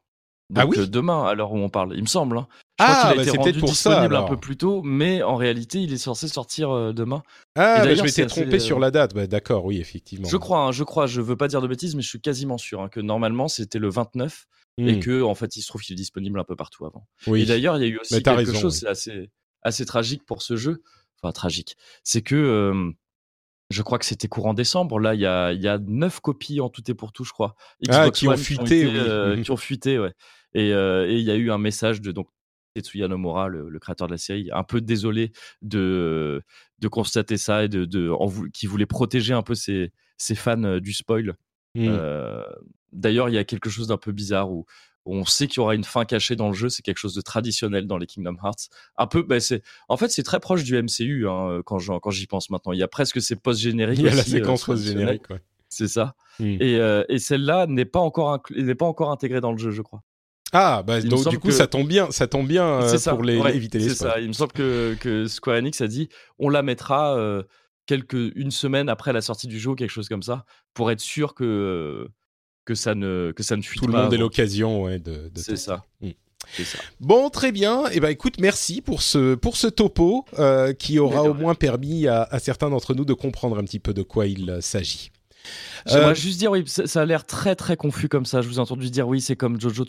Ah 0.56 0.64
Donc, 0.64 0.72
oui 0.76 0.80
euh, 0.80 0.88
demain, 0.88 1.24
à 1.26 1.34
l'heure 1.34 1.52
où 1.52 1.58
on 1.58 1.70
parle, 1.70 1.94
il 1.96 2.02
me 2.02 2.08
semble. 2.08 2.38
hein. 2.38 2.48
Je 2.80 2.86
crois 2.86 2.96
Ah, 2.96 3.02
qu'il 3.02 3.12
a 3.12 3.16
bah, 3.24 3.30
été 3.30 3.38
rendu 3.38 3.60
ça, 3.60 3.66
disponible 3.68 4.16
un 4.16 4.24
peu 4.24 4.38
plus 4.38 4.58
tôt, 4.58 4.82
mais 4.84 5.22
en 5.22 5.36
réalité, 5.36 5.80
il 5.80 5.94
est 5.94 5.98
censé 5.98 6.28
sortir 6.28 6.72
euh, 6.72 6.92
demain. 6.92 7.22
ah, 7.56 7.84
bah, 7.84 7.94
je 7.96 8.02
m'étais 8.04 8.26
trompé 8.26 8.48
assez, 8.56 8.60
sur 8.60 8.78
euh, 8.78 8.82
la 8.82 8.92
date. 8.92 9.14
Bah, 9.14 9.28
D'accord, 9.28 9.64
oui, 9.66 9.78
effectivement. 9.80 10.28
Je 10.28 10.38
crois, 10.38 10.60
hein, 10.60 10.72
je 10.72 10.84
crois, 10.84 11.06
je 11.06 11.22
veux 11.22 11.36
pas 11.36 11.48
dire 11.48 11.62
de 11.62 11.68
bêtises, 11.68 11.96
mais 11.96 12.02
je 12.02 12.10
suis 12.10 12.20
quasiment 12.22 12.58
sûr 12.58 12.82
hein, 12.82 12.90
que 12.90 13.00
normalement 13.00 13.48
c'était 13.48 13.80
le 13.80 13.90
29 13.90 14.46
Hmm, 14.80 14.88
et 14.90 15.00
que 15.00 15.22
en 15.22 15.36
fait 15.36 15.56
il 15.56 15.62
se 15.62 15.68
trouve 15.68 15.82
qu'il 15.84 15.94
est 15.94 15.98
disponible 15.98 16.40
un 16.40 16.44
peu 16.44 16.56
partout 16.56 16.84
avant. 16.88 17.06
oui. 17.28 17.44
Et 17.44 17.46
d'ailleurs, 17.46 17.78
il 17.78 17.82
y 17.82 17.86
a 17.86 17.90
eu 17.90 18.00
aussi 18.00 18.24
quelque 18.24 18.38
raison, 18.38 18.54
chose, 18.60 18.74
oui. 18.74 18.80
c'est 18.80 18.88
assez, 18.88 19.30
assez 19.62 19.86
tragique 19.86 20.26
pour 20.26 20.42
ce 20.42 20.56
jeu. 20.56 20.82
Enfin, 21.22 21.32
tragique. 21.32 21.78
C'est 22.04 22.24
que 22.24 22.34
euh, 22.36 22.92
je 23.74 23.82
crois 23.82 24.00
que 24.00 24.06
c'était 24.06 24.28
courant 24.28 24.54
décembre. 24.54 25.00
Là, 25.00 25.14
il 25.16 25.22
y 25.22 25.26
a, 25.26 25.52
y 25.54 25.68
a 25.68 25.78
9 25.80 26.20
copies 26.20 26.62
en 26.62 26.70
tout 26.70 26.90
et 26.90 26.94
pour 26.94 27.12
tout, 27.12 27.24
je 27.24 27.32
crois. 27.34 27.56
Ah, 27.90 28.04
Xbox 28.10 28.20
qui 28.20 28.28
ont 28.28 28.38
fuité, 28.38 28.82
été, 28.82 28.86
oui. 28.88 28.94
euh, 28.98 29.36
Mhm. 29.36 29.44
qui 29.44 29.52
ont 29.52 29.58
fuité, 29.58 30.00
ouais. 30.00 30.14
Et 30.54 30.72
euh, 30.74 31.10
et 31.10 31.16
il 31.18 31.24
y 31.24 31.32
a 31.32 31.36
eu 31.36 31.52
un 31.52 31.58
message 31.58 32.00
de 32.02 32.12
donc 32.12 32.28
Tetsuya 32.76 33.08
Nomura, 33.08 33.48
le, 33.50 33.70
le 33.70 33.80
créateur 33.80 34.08
de 34.08 34.14
la 34.14 34.18
série, 34.18 34.50
un 34.54 34.64
peu 34.64 34.82
désolé 34.82 35.32
de, 35.62 36.42
de 36.80 36.88
constater 36.88 37.38
ça 37.38 37.64
et 37.64 37.68
de, 37.70 37.88
qui 38.54 38.66
voulait 38.68 38.86
protéger 38.86 39.34
un 39.34 39.44
peu 39.44 39.56
ses, 39.56 39.92
ses 40.18 40.36
fans 40.36 40.64
euh, 40.64 40.80
du 40.80 40.94
spoil. 40.94 41.36
Mm. 41.76 41.88
Euh, 41.90 42.44
D'ailleurs, 42.92 43.28
il 43.30 43.34
y 43.34 43.40
a 43.40 43.44
quelque 43.44 43.70
chose 43.72 43.88
d'un 43.88 43.98
peu 43.98 44.12
bizarre 44.12 44.52
où 44.52 44.66
on 45.06 45.26
sait 45.26 45.48
qu'il 45.48 45.58
y 45.58 45.60
aura 45.60 45.76
une 45.76 45.84
fin 45.84 46.06
cachée 46.06 46.36
dans 46.36 46.48
le 46.48 46.54
jeu. 46.54 46.70
C'est 46.70 46.82
quelque 46.82 46.98
chose 46.98 47.14
de 47.16 47.22
traditionnel 47.22 47.88
dans 47.88 47.98
les 47.98 48.06
Kingdom 48.08 48.36
Hearts. 48.44 48.70
Un 48.98 49.08
peu, 49.08 49.22
bah, 49.22 49.40
c'est, 49.40 49.62
en 49.90 49.98
fait, 49.98 50.10
c'est 50.10 50.24
très 50.24 50.40
proche 50.40 50.64
du 50.64 50.82
MCU 50.82 51.28
hein, 51.28 51.62
quand 51.66 51.80
j'y 52.10 52.28
pense 52.28 52.50
maintenant. 52.50 52.72
Il 52.72 52.80
y 52.80 52.84
a 52.84 52.88
presque 52.88 53.22
ces 53.22 53.36
post-génériques. 53.36 54.00
Il 54.00 54.06
y 54.06 54.08
a 54.10 54.16
la 54.16 54.22
aussi, 54.22 54.36
euh, 54.36 54.40
séquence 54.40 54.64
post-générique. 54.66 55.30
ouais. 55.30 55.42
C'est 55.70 55.88
ça. 55.88 56.16
Mm. 56.40 56.44
Et, 56.62 56.76
euh, 56.80 57.04
et 57.10 57.18
celle-là 57.20 57.66
n'est 57.68 57.86
pas 57.86 58.00
encore 58.00 58.42
n'est 58.56 58.76
pas 58.76 58.86
encore 58.86 59.12
intégrée 59.12 59.42
dans 59.42 59.52
le 59.52 59.58
jeu, 59.58 59.72
je 59.72 59.82
crois. 59.82 60.04
Ah, 60.56 60.84
bah, 60.86 61.02
donc 61.02 61.28
du 61.30 61.40
coup, 61.40 61.48
que- 61.48 61.54
ça 61.54 61.66
tombe 61.66 61.88
bien, 61.88 62.12
ça 62.12 62.28
tombe 62.28 62.48
bien 62.48 62.64
euh, 62.66 62.88
c'est 62.88 63.00
ça. 63.00 63.12
pour 63.12 63.24
les, 63.24 63.40
ouais, 63.40 63.56
éviter 63.56 63.80
les 63.80 63.90
C'est 63.90 63.96
spoils. 63.96 64.12
ça. 64.14 64.20
Il 64.22 64.28
me 64.28 64.34
semble 64.34 64.52
que, 64.52 64.96
que 65.00 65.26
Square 65.26 65.58
Enix 65.58 65.82
a 65.82 65.88
dit 65.88 66.10
on 66.38 66.48
la 66.50 66.62
mettra 66.62 67.18
euh, 67.18 67.42
quelques 67.88 68.14
une 68.36 68.52
semaine 68.52 68.88
après 68.88 69.14
la 69.14 69.22
sortie 69.22 69.48
du 69.48 69.60
jeu, 69.60 69.74
quelque 69.74 69.90
chose 69.90 70.08
comme 70.10 70.22
ça, 70.22 70.46
pour 70.76 70.92
être 70.92 71.00
sûr 71.00 71.34
que 71.34 72.08
que 72.66 72.76
ça 72.76 72.96
ne 72.96 73.32
que 73.36 73.44
ça 73.44 73.56
ne 73.56 73.62
fuite 73.62 73.82
Tout 73.82 73.88
le 73.88 73.94
monde 73.94 74.14
ait 74.14 74.18
l'occasion 74.18 74.84
ouais, 74.84 75.00
de, 75.00 75.30
de 75.30 75.40
C'est 75.40 75.56
ça. 75.58 75.86
Mm. 76.02 76.10
C'est 76.52 76.66
ça. 76.66 76.78
Bon, 77.00 77.30
très 77.30 77.54
bien. 77.54 77.88
Et 77.88 78.02
ben, 78.02 78.10
écoute, 78.10 78.36
merci 78.40 78.82
pour 78.82 79.02
ce 79.02 79.36
pour 79.36 79.56
ce 79.56 79.68
topo 79.68 80.26
euh, 80.40 80.74
qui 80.74 81.00
aura 81.00 81.24
au 81.24 81.34
moins 81.34 81.56
permis 81.56 82.08
à, 82.08 82.24
à 82.24 82.40
certains 82.40 82.70
d'entre 82.70 82.94
nous 82.94 83.06
de 83.06 83.14
comprendre 83.14 83.58
un 83.58 83.64
petit 83.64 83.80
peu 83.80 83.94
de 83.94 84.04
quoi 84.04 84.28
il 84.28 84.58
s'agit. 84.62 85.12
J'aimerais 85.86 86.12
Euh, 86.12 86.16
juste 86.16 86.40
dire, 86.40 86.52
oui, 86.52 86.64
ça, 86.68 86.86
ça 86.88 87.02
a 87.02 87.06
l'air 87.06 87.26
très 87.26 87.56
très 87.56 87.78
confus 87.78 88.10
comme 88.10 88.26
ça. 88.26 88.42
Je 88.42 88.48
vous 88.48 88.58
ai 88.58 88.60
entendu 88.60 88.90
dire, 88.90 89.08
oui, 89.08 89.22
c'est 89.22 89.36
comme 89.36 89.60
Jojo. 89.60 89.86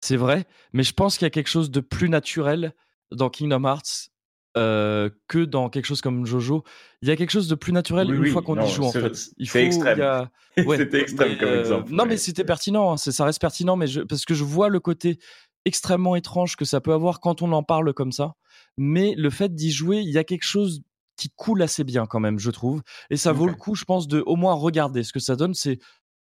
C'est 0.00 0.16
vrai, 0.16 0.44
mais 0.72 0.82
je 0.82 0.92
pense 0.92 1.18
qu'il 1.18 1.26
y 1.26 1.28
a 1.28 1.30
quelque 1.30 1.50
chose 1.50 1.70
de 1.70 1.80
plus 1.80 2.08
naturel 2.08 2.72
dans 3.12 3.30
Kingdom 3.30 3.64
Hearts 3.64 4.10
euh, 4.56 5.08
que 5.28 5.44
dans 5.44 5.68
quelque 5.70 5.86
chose 5.86 6.00
comme 6.02 6.26
Jojo. 6.26 6.62
Il 7.00 7.08
y 7.08 7.10
a 7.10 7.16
quelque 7.16 7.30
chose 7.30 7.48
de 7.48 7.54
plus 7.54 7.72
naturel 7.72 8.08
Oui, 8.10 8.16
une 8.16 8.22
oui, 8.22 8.30
fois 8.30 8.42
qu'on 8.42 8.60
y 8.60 8.68
joue 8.68 8.84
en 8.84 8.92
fait. 8.92 9.16
faut, 9.46 9.58
extrême. 9.58 10.00
a- 10.02 10.30
Ouais, 10.66 10.76
C'était 10.76 11.00
extrême 11.00 11.38
comme 11.38 11.48
euh, 11.48 11.60
exemple. 11.60 11.92
Non, 11.92 12.04
mais 12.04 12.16
c'était 12.18 12.44
pertinent. 12.44 12.92
hein, 12.92 12.96
ça 12.98 13.24
reste 13.24 13.40
pertinent, 13.40 13.76
mais 13.76 13.86
je, 13.86 14.02
parce 14.02 14.24
que 14.26 14.34
je 14.34 14.44
vois 14.44 14.68
le 14.68 14.80
côté 14.80 15.18
extrêmement 15.64 16.16
étrange 16.16 16.56
que 16.56 16.64
ça 16.66 16.80
peut 16.80 16.92
avoir 16.92 17.20
quand 17.20 17.40
on 17.40 17.52
en 17.52 17.62
parle 17.62 17.94
comme 17.94 18.12
ça. 18.12 18.34
Mais 18.76 19.14
le 19.16 19.30
fait 19.30 19.54
d'y 19.54 19.70
jouer, 19.70 19.98
il 20.00 20.10
y 20.10 20.18
a 20.18 20.24
quelque 20.24 20.44
chose 20.44 20.82
qui 21.16 21.30
coule 21.36 21.62
assez 21.62 21.84
bien 21.84 22.04
quand 22.06 22.20
même, 22.20 22.38
je 22.38 22.50
trouve. 22.50 22.82
Et 23.10 23.16
ça 23.16 23.32
vaut 23.32 23.46
le 23.46 23.54
coup, 23.54 23.74
je 23.74 23.84
pense, 23.84 24.08
de 24.08 24.22
au 24.26 24.36
moins 24.36 24.54
regarder. 24.54 25.02
Ce 25.04 25.12
que 25.12 25.20
ça 25.20 25.36
donne, 25.36 25.54
c'est 25.54 25.78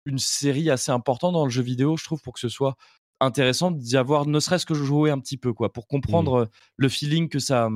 une 0.06 0.20
série 0.20 0.70
assez 0.70 0.92
importante 0.92 1.34
dans 1.34 1.46
le 1.46 1.50
jeu 1.52 1.62
vidéo, 1.64 1.98
je 1.98 2.04
trouve, 2.04 2.22
pour 2.22 2.34
que 2.34 2.40
ce 2.40 2.50
soit 2.50 2.76
intéressant 3.20 3.72
d'y 3.72 3.96
avoir 3.96 4.26
ne 4.26 4.40
serait-ce 4.40 4.66
que 4.66 4.74
jouer 4.74 5.12
un 5.12 5.20
petit 5.20 5.38
peu 5.38 5.54
quoi 5.54 5.72
pour 5.72 5.88
comprendre 5.88 6.44
mmh. 6.44 6.50
le 6.78 6.90
feeling 6.90 7.30
que 7.30 7.40
ça 7.40 7.70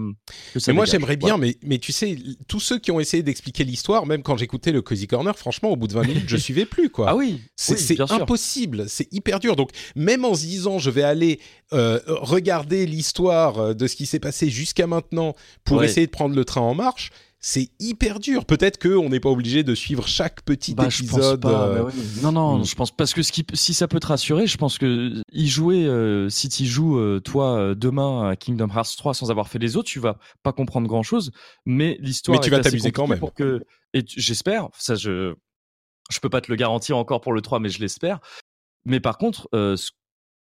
que 0.54 0.60
ça 0.60 0.72
mais 0.72 0.76
moi 0.76 0.86
j'aimerais 0.86 1.16
bien 1.16 1.38
mais 1.38 1.58
mais 1.64 1.78
tu 1.78 1.92
sais 1.92 2.18
tous 2.48 2.60
ceux 2.60 2.80
qui 2.80 2.92
ont 2.92 3.00
essayé 3.00 3.24
d'expliquer 3.24 3.64
l'histoire 3.64 4.06
même 4.06 4.24
quand 4.24 4.36
j'écoutais 4.38 4.72
le 4.72 4.82
Cozy 4.82 5.08
Corner 5.08 5.38
franchement 5.38 5.70
au 5.70 5.76
bout 5.76 5.88
de 5.88 5.94
20 5.94 6.08
minutes 6.08 6.30
je 6.30 6.38
suivais 6.38 6.66
plus 6.66 6.90
quoi. 6.90 7.10
Ah 7.10 7.16
oui 7.16 7.42
c'est 7.56 8.00
impossible 8.12 8.88
c'est 8.88 9.12
hyper 9.14 9.40
dur. 9.40 9.56
Donc 9.56 9.72
même 9.96 10.26
en 10.26 10.34
se 10.34 10.42
disant 10.42 10.80
je 10.80 10.90
vais 10.90 11.04
aller 11.04 11.40
euh, 11.74 12.00
regarder 12.08 12.86
l'histoire 12.86 13.76
de 13.76 13.88
ce 13.88 13.96
qui 13.96 14.06
s'est 14.06 14.20
passé 14.20 14.50
jusqu'à 14.50 14.88
maintenant 14.88 15.36
pour 15.64 15.84
essayer 15.84 16.06
de 16.06 16.12
prendre 16.12 16.36
le 16.36 16.46
train 16.46 16.62
en 16.62 16.76
marche 16.76 17.12
c'est 17.40 17.70
hyper 17.80 18.20
dur. 18.20 18.46
Peut-être 18.46 18.80
qu'on 18.80 19.10
n'est 19.10 19.20
pas 19.20 19.30
obligé 19.30 19.64
de 19.64 19.76
suivre 19.76 20.08
chaque 20.08 20.42
petit 20.42 20.74
bah, 20.74 20.86
épisode. 20.86 21.46
Euh, 21.46 21.90
non, 22.24 22.32
non, 22.32 22.58
hmm. 22.58 22.66
je 22.66 22.76
pense 22.76 22.92
parce 22.92 23.14
que 23.14 23.22
ce 23.22 23.32
qui, 23.32 23.46
si 23.54 23.74
ça 23.74 23.88
peut 23.88 24.00
te 24.00 24.08
rassurer, 24.08 24.48
je 24.48 24.58
pense 24.58 24.78
que 24.78 25.22
y 25.32 25.48
jouer, 25.48 25.86
euh, 25.86 26.30
si 26.30 26.50
tu 26.50 26.66
joues 26.66 26.98
euh, 26.98 27.20
toi 27.20 27.76
demain 27.76 28.30
à 28.30 28.36
Kingdom 28.36 28.70
Hearts 28.70 28.96
3 28.98 29.14
sans 29.14 29.30
avoir 29.30 29.50
fait 29.50 29.60
les 29.60 29.78
autres, 29.78 29.88
tu 29.88 30.00
vas 30.00 30.18
pas 30.42 30.52
comprendre 30.52 30.88
grand 30.88 31.04
chose. 31.04 31.32
Mais 31.66 31.98
l'histoire. 32.00 32.38
Mais 32.38 32.44
tu 32.44 32.50
vas 32.50 32.60
t'amuser 32.60 32.92
quand 32.92 33.08
même. 33.08 33.20
Pour 33.20 33.34
que 33.34 33.62
et 33.94 34.04
j'espère. 34.08 34.70
Ça, 34.78 34.96
je 34.96 35.36
je 36.10 36.20
peux 36.20 36.30
pas 36.30 36.42
te 36.42 36.52
le 36.52 36.56
garantir 36.56 36.98
encore 36.98 37.22
pour 37.22 37.34
le 37.34 37.42
3, 37.42 37.60
mais 37.60 37.70
je 37.70 37.80
l'espère. 37.80 38.20
Mais 38.86 39.00
par 39.00 39.18
contre, 39.18 39.48
ce 39.54 39.92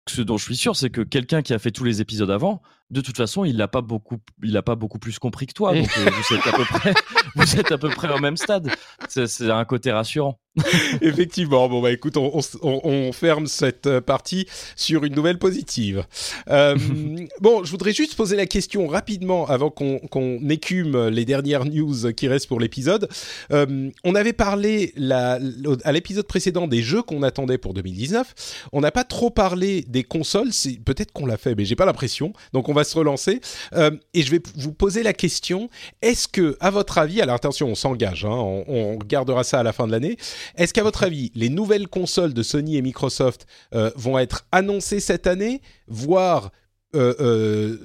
ce 0.10 0.22
dont 0.22 0.38
je 0.38 0.44
suis 0.45 0.57
sûr, 0.57 0.76
c'est 0.76 0.90
que 0.90 1.02
quelqu'un 1.02 1.41
qui 1.41 1.53
a 1.53 1.60
fait 1.60 1.72
tous 1.72 1.84
les 1.84 2.02
épisodes 2.02 2.32
avant, 2.32 2.61
de 2.89 3.01
toute 3.01 3.18
façon, 3.18 3.43
il 3.43 3.57
n'a 3.57 3.68
pas 3.68 3.81
beaucoup, 3.81 4.18
il 4.43 4.55
a 4.55 4.61
pas 4.61 4.76
beaucoup 4.76 4.99
plus 4.99 5.19
compris 5.19 5.45
que 5.45 5.53
toi. 5.53 5.73
Donc, 5.73 5.89
euh, 5.97 6.09
vous 6.09 6.35
êtes 6.35 6.47
à 6.47 6.51
peu 6.51 6.65
près, 6.69 6.93
vous 7.35 7.59
êtes 7.59 7.72
à 7.72 7.77
peu 7.77 7.89
près 7.89 8.09
au 8.14 8.19
même 8.19 8.38
stade. 8.38 8.69
C'est 9.09 9.51
un 9.51 9.65
côté 9.65 9.91
rassurant. 9.91 10.39
Effectivement. 11.01 11.69
Bon 11.69 11.81
bah 11.81 11.91
écoute, 11.91 12.18
on, 12.18 12.39
on, 12.61 12.81
on, 12.84 13.11
ferme 13.11 13.47
cette 13.47 13.88
euh, 13.88 14.01
partie 14.01 14.47
sur 14.76 15.03
une 15.03 15.14
nouvelle 15.14 15.38
positive. 15.38 16.05
Euh, 16.49 16.76
bon, 17.41 17.64
je 17.64 17.72
voudrais 17.72 17.93
juste 17.93 18.15
poser 18.15 18.35
la 18.35 18.45
question 18.45 18.88
rapidement 18.88 19.47
avant 19.47 19.69
qu'on 19.69 20.49
écume 20.49 21.07
les 21.07 21.26
dernières 21.26 21.65
news 21.65 22.11
qui 22.14 22.27
restent 22.27 22.47
pour 22.47 22.59
l'épisode. 22.59 23.07
Euh, 23.51 23.89
on 24.03 24.15
avait 24.15 24.34
parlé 24.34 24.93
la, 24.95 25.39
à 25.84 25.91
l'épisode 25.91 26.26
précédent 26.26 26.68
des 26.68 26.81
jeux 26.81 27.01
qu'on 27.01 27.23
attendait 27.23 27.57
pour 27.57 27.73
2019. 27.73 28.68
On 28.73 28.81
n'a 28.81 28.91
pas 28.91 29.03
trop 29.03 29.30
parlé 29.30 29.84
des 29.88 30.03
consoles. 30.03 30.49
Peut-être 30.85 31.11
qu'on 31.11 31.26
l'a 31.26 31.38
fait, 31.38 31.55
mais 31.55 31.65
j'ai 31.65 31.76
pas 31.76 31.85
l'impression. 31.85 32.34
Donc 32.53 32.69
on 32.69 32.73
va 32.78 32.84
se 32.84 32.98
relancer. 32.98 33.41
Euh, 33.74 33.91
et 34.14 34.22
je 34.22 34.32
vais 34.32 34.41
vous 34.56 34.74
poser 34.74 35.04
la 35.04 35.14
question 35.14 35.70
est-ce 36.02 36.28
que, 36.28 36.58
à 36.60 36.70
votre 36.70 36.98
avis, 36.98 37.22
alors 37.22 37.36
attention, 37.36 37.68
on 37.68 37.76
s'engage, 37.76 38.26
hein, 38.26 38.30
on, 38.30 38.64
on, 38.68 38.98
regardera 38.98 39.44
ça 39.44 39.60
à 39.60 39.64
la 39.64 39.74
fin 39.74 39.88
de 39.88 39.91
l'année. 39.91 40.18
Est-ce 40.56 40.74
qu'à 40.74 40.84
votre 40.84 41.04
avis, 41.04 41.32
les 41.36 41.49
nouvelles 41.49 41.88
consoles 41.88 42.34
de 42.34 42.44
Sony 42.44 42.78
et 42.78 42.82
Microsoft 42.82 43.45
euh, 43.74 43.91
vont 43.95 44.18
être 44.18 44.45
annoncées 44.52 44.99
cette 44.99 45.28
année, 45.28 45.62
voire, 45.88 46.52
euh, 46.95 47.78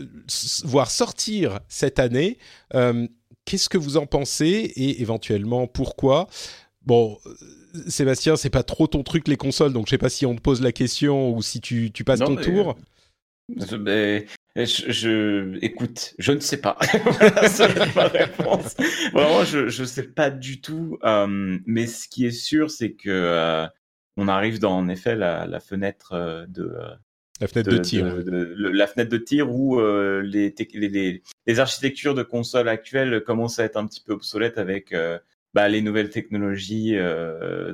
voire 0.65 0.91
sortir 0.91 1.61
cette 1.69 1.99
année 1.99 2.39
Qu'est-ce 3.45 3.69
que 3.69 3.79
vous 3.79 3.97
en 3.97 4.07
pensez 4.07 4.47
et 4.47 5.03
éventuellement 5.03 5.67
pourquoi? 5.67 6.29
Bon, 6.87 7.19
Sébastien, 7.89 8.37
c'est 8.37 8.51
pas 8.51 8.63
trop 8.63 8.87
ton 8.87 9.03
truc 9.03 9.29
les 9.29 9.37
consoles, 9.37 9.73
donc 9.73 9.87
je 9.87 9.91
sais 9.91 9.99
pas 9.99 10.11
si 10.11 10.27
on 10.27 10.35
te 10.35 10.41
pose 10.41 10.61
la 10.63 10.73
question 10.73 11.35
ou 11.35 11.43
si 11.43 11.61
tu, 11.61 11.91
tu 11.93 12.05
passes 12.05 12.21
ton 12.21 12.37
tour. 12.37 12.77
Je, 14.55 15.59
écoute, 15.63 16.15
je 16.19 16.33
ne 16.33 16.41
sais 16.41 16.61
pas. 16.61 16.77
c'est 17.49 17.95
ma 17.97 18.09
réponse. 18.09 18.77
Vraiment, 19.13 19.45
je 19.45 19.81
ne 19.81 19.87
sais 19.87 20.03
pas 20.03 20.31
du 20.31 20.61
tout. 20.61 20.99
Euh, 21.05 21.59
mais 21.67 21.87
ce 21.87 22.09
qui 22.09 22.27
est 22.27 22.33
sûr, 22.33 22.71
c'est 22.71 22.93
que 22.93 23.09
euh, 23.09 23.67
on 24.17 24.29
arrive 24.29 24.59
dans 24.59 24.77
en 24.77 24.89
effet 24.89 25.17
la, 25.17 25.47
la 25.47 25.61
fenêtre 25.61 26.13
euh, 26.13 26.47
de 26.47 26.71
la 27.41 27.49
fenêtre 27.49 27.71
de, 27.71 27.79
tir, 27.79 28.15
la 28.27 28.87
fenêtre 28.87 29.11
de 29.11 29.17
tir 29.17 29.51
où 29.51 29.81
les, 29.81 30.55
les, 30.75 31.23
les, 31.47 31.61
architectures 31.61 32.15
de 32.15 32.23
consoles 32.23 32.69
actuelles 32.69 33.23
commencent 33.25 33.59
à 33.59 33.65
être 33.65 33.77
un 33.77 33.87
petit 33.87 34.01
peu 34.01 34.13
obsolètes 34.13 34.59
avec 34.59 34.95
bah, 35.53 35.69
les 35.69 35.83
nouvelles 35.83 36.11
technologies, 36.11 36.95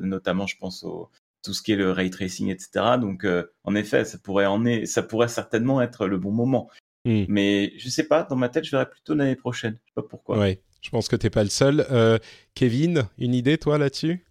notamment, 0.01 0.47
je 0.47 0.57
pense 0.57 0.85
au 0.85 1.11
tout 1.43 1.55
ce 1.55 1.63
qui 1.63 1.73
est 1.73 1.77
le 1.77 1.91
ray 1.91 2.11
tracing, 2.11 2.49
etc. 2.49 2.97
Donc, 3.01 3.25
euh, 3.25 3.45
en 3.65 3.75
effet, 3.75 4.05
ça 4.05 4.19
pourrait 4.19 4.47
en 4.47 4.65
est, 4.65 4.87
ça 4.87 5.03
pourrait 5.03 5.29
certainement 5.29 5.81
être 5.81 6.07
le 6.07 6.19
bon 6.19 6.33
moment. 6.33 6.69
Hmm. 7.05 7.25
Mais 7.29 7.73
je 7.77 7.89
sais 7.89 8.05
pas, 8.05 8.25
dans 8.25 8.37
ma 8.37 8.49
tête, 8.49 8.65
je 8.65 8.71
verrai 8.71 8.89
plutôt 8.89 9.15
l'année 9.15 9.37
prochaine. 9.37 9.79
Je 9.85 9.91
sais 9.91 9.95
pas 9.95 10.03
pourquoi. 10.03 10.39
Ouais, 10.39 10.61
je 10.81 10.91
pense 10.91 11.09
que 11.09 11.17
t'es 11.17 11.31
pas 11.31 11.45
le 11.45 11.51
seul. 11.51 11.87
Euh, 11.91 12.19
Kevin, 12.55 13.09
une 13.19 13.35
idée 13.35 13.59
toi 13.59 13.79
là-dessus? 13.79 14.25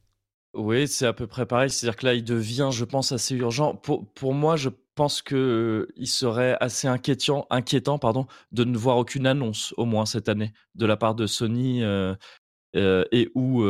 Oui, 0.54 0.88
c'est 0.88 1.06
à 1.06 1.14
peu 1.14 1.28
près 1.28 1.46
pareil. 1.46 1.70
C'est-à-dire 1.70 1.98
que 1.98 2.06
là, 2.06 2.14
il 2.14 2.24
devient, 2.24 2.70
je 2.72 2.84
pense, 2.84 3.12
assez 3.12 3.36
urgent. 3.36 3.76
Pour, 3.76 4.08
pour 4.14 4.34
moi, 4.34 4.56
je 4.56 4.70
pense 4.96 5.22
que 5.22 5.36
euh, 5.36 5.94
il 5.96 6.08
serait 6.08 6.58
assez 6.60 6.88
inquiétant, 6.88 7.46
inquiétant, 7.50 8.00
pardon, 8.00 8.26
de 8.52 8.64
ne 8.64 8.78
voir 8.78 8.98
aucune 8.98 9.28
annonce 9.28 9.74
au 9.78 9.86
moins 9.86 10.06
cette 10.06 10.30
année 10.30 10.54
de 10.76 10.86
la 10.86 10.98
part 10.98 11.16
de 11.16 11.28
Sony 11.28 11.84
et 12.74 13.30
ou 13.36 13.64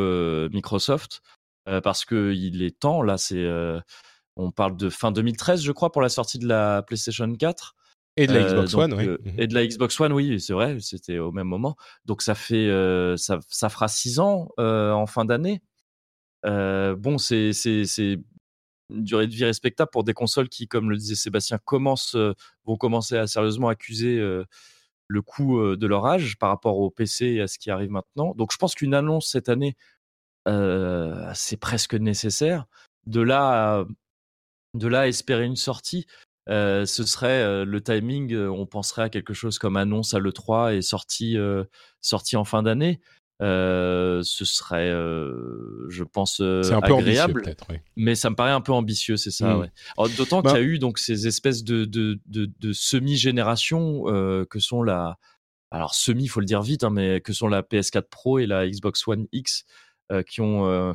Microsoft. 0.50 1.22
Euh, 1.68 1.80
parce 1.80 2.04
que 2.04 2.32
il 2.32 2.62
est 2.62 2.78
temps. 2.78 3.02
Là, 3.02 3.18
c'est 3.18 3.44
euh, 3.44 3.80
on 4.36 4.50
parle 4.50 4.76
de 4.76 4.88
fin 4.88 5.12
2013, 5.12 5.62
je 5.62 5.72
crois, 5.72 5.92
pour 5.92 6.02
la 6.02 6.08
sortie 6.08 6.38
de 6.38 6.46
la 6.46 6.82
PlayStation 6.82 7.30
4. 7.32 7.76
Et 8.16 8.26
de 8.26 8.32
la 8.32 8.40
euh, 8.40 8.48
Xbox 8.48 8.74
One, 8.74 8.94
oui. 8.94 9.06
Mhm. 9.06 9.34
Et 9.38 9.46
de 9.46 9.54
la 9.54 9.66
Xbox 9.66 10.00
One, 10.00 10.12
oui, 10.12 10.40
c'est 10.40 10.52
vrai, 10.52 10.78
c'était 10.80 11.18
au 11.18 11.30
même 11.30 11.46
moment. 11.46 11.76
Donc 12.04 12.22
ça 12.22 12.34
fait, 12.34 12.68
ça, 13.16 13.38
ça, 13.48 13.68
fera 13.68 13.88
six 13.88 14.18
ans 14.18 14.48
en 14.58 15.06
fin 15.06 15.24
d'année. 15.24 15.62
bon, 16.44 17.18
c'est 17.18 17.52
une 18.90 19.04
durée 19.04 19.26
de 19.26 19.34
vie 19.34 19.44
respectable 19.44 19.90
pour 19.92 20.02
des 20.02 20.14
consoles 20.14 20.48
qui, 20.48 20.66
comme 20.66 20.90
le 20.90 20.96
disait 20.96 21.14
Sébastien, 21.14 21.58
commencent, 21.64 22.16
vont 22.64 22.76
commencer 22.76 23.16
à 23.16 23.26
sérieusement 23.26 23.68
accuser 23.68 24.18
le 24.18 25.22
coût 25.22 25.76
de 25.76 25.86
leur 25.86 26.06
âge 26.06 26.38
par 26.38 26.48
rapport 26.48 26.78
au 26.78 26.90
PC 26.90 27.26
et 27.26 27.40
à 27.42 27.46
ce 27.46 27.58
qui 27.58 27.70
arrive 27.70 27.90
maintenant. 27.90 28.34
Donc 28.34 28.52
je 28.52 28.56
pense 28.56 28.74
qu'une 28.74 28.94
annonce 28.94 29.30
cette 29.30 29.48
année 29.48 29.76
euh, 30.48 31.30
c'est 31.34 31.58
presque 31.58 31.94
nécessaire. 31.94 32.66
De 33.06 33.20
là, 33.20 33.80
à, 33.80 33.84
de 34.74 34.88
là 34.88 35.08
espérer 35.08 35.44
une 35.44 35.56
sortie, 35.56 36.06
euh, 36.48 36.86
ce 36.86 37.04
serait 37.04 37.42
euh, 37.42 37.64
le 37.64 37.82
timing. 37.82 38.34
on 38.36 38.66
penserait 38.66 39.02
à 39.02 39.08
quelque 39.10 39.34
chose 39.34 39.58
comme 39.58 39.76
annonce 39.76 40.14
à 40.14 40.18
l'E3 40.18 40.74
et 40.74 40.82
sortie, 40.82 41.36
sortie 42.00 42.36
en 42.36 42.44
fin 42.44 42.62
d'année. 42.62 43.00
ce 43.40 44.22
serait, 44.44 44.90
je 44.90 46.04
pense, 46.04 46.40
un 46.40 46.80
agréable. 46.80 47.42
Peu 47.42 47.74
Mais 47.96 48.14
ça 48.14 48.30
me 48.30 48.34
paraît 48.34 48.52
un 48.52 48.62
peu 48.62 48.72
ambitieux, 48.72 49.16
c'est 49.16 49.30
ça. 49.30 49.54
Mmh. 49.54 49.68
D'autant 50.16 50.42
qu'il 50.42 50.50
y 50.50 50.54
a 50.54 50.56
bah 50.56 50.62
eu 50.62 50.78
donc 50.78 50.98
ces 50.98 51.26
espèces 51.26 51.62
de, 51.64 51.84
de, 51.84 52.18
de, 52.26 52.72
semi-générations 52.72 54.04
que 54.48 54.58
sont 54.58 54.82
la. 54.82 55.18
Alors, 55.70 55.94
semi, 55.94 56.24
il 56.24 56.28
faut 56.28 56.40
le 56.40 56.46
dire 56.46 56.62
vite, 56.62 56.82
hein, 56.82 56.88
mais 56.88 57.20
que 57.20 57.34
sont 57.34 57.46
la 57.46 57.60
PS4 57.60 58.08
Pro 58.08 58.38
et 58.38 58.46
la 58.46 58.66
Xbox 58.66 59.06
One 59.06 59.26
X, 59.32 59.66
qui 60.26 60.40
ont 60.40 60.66
euh, 60.66 60.92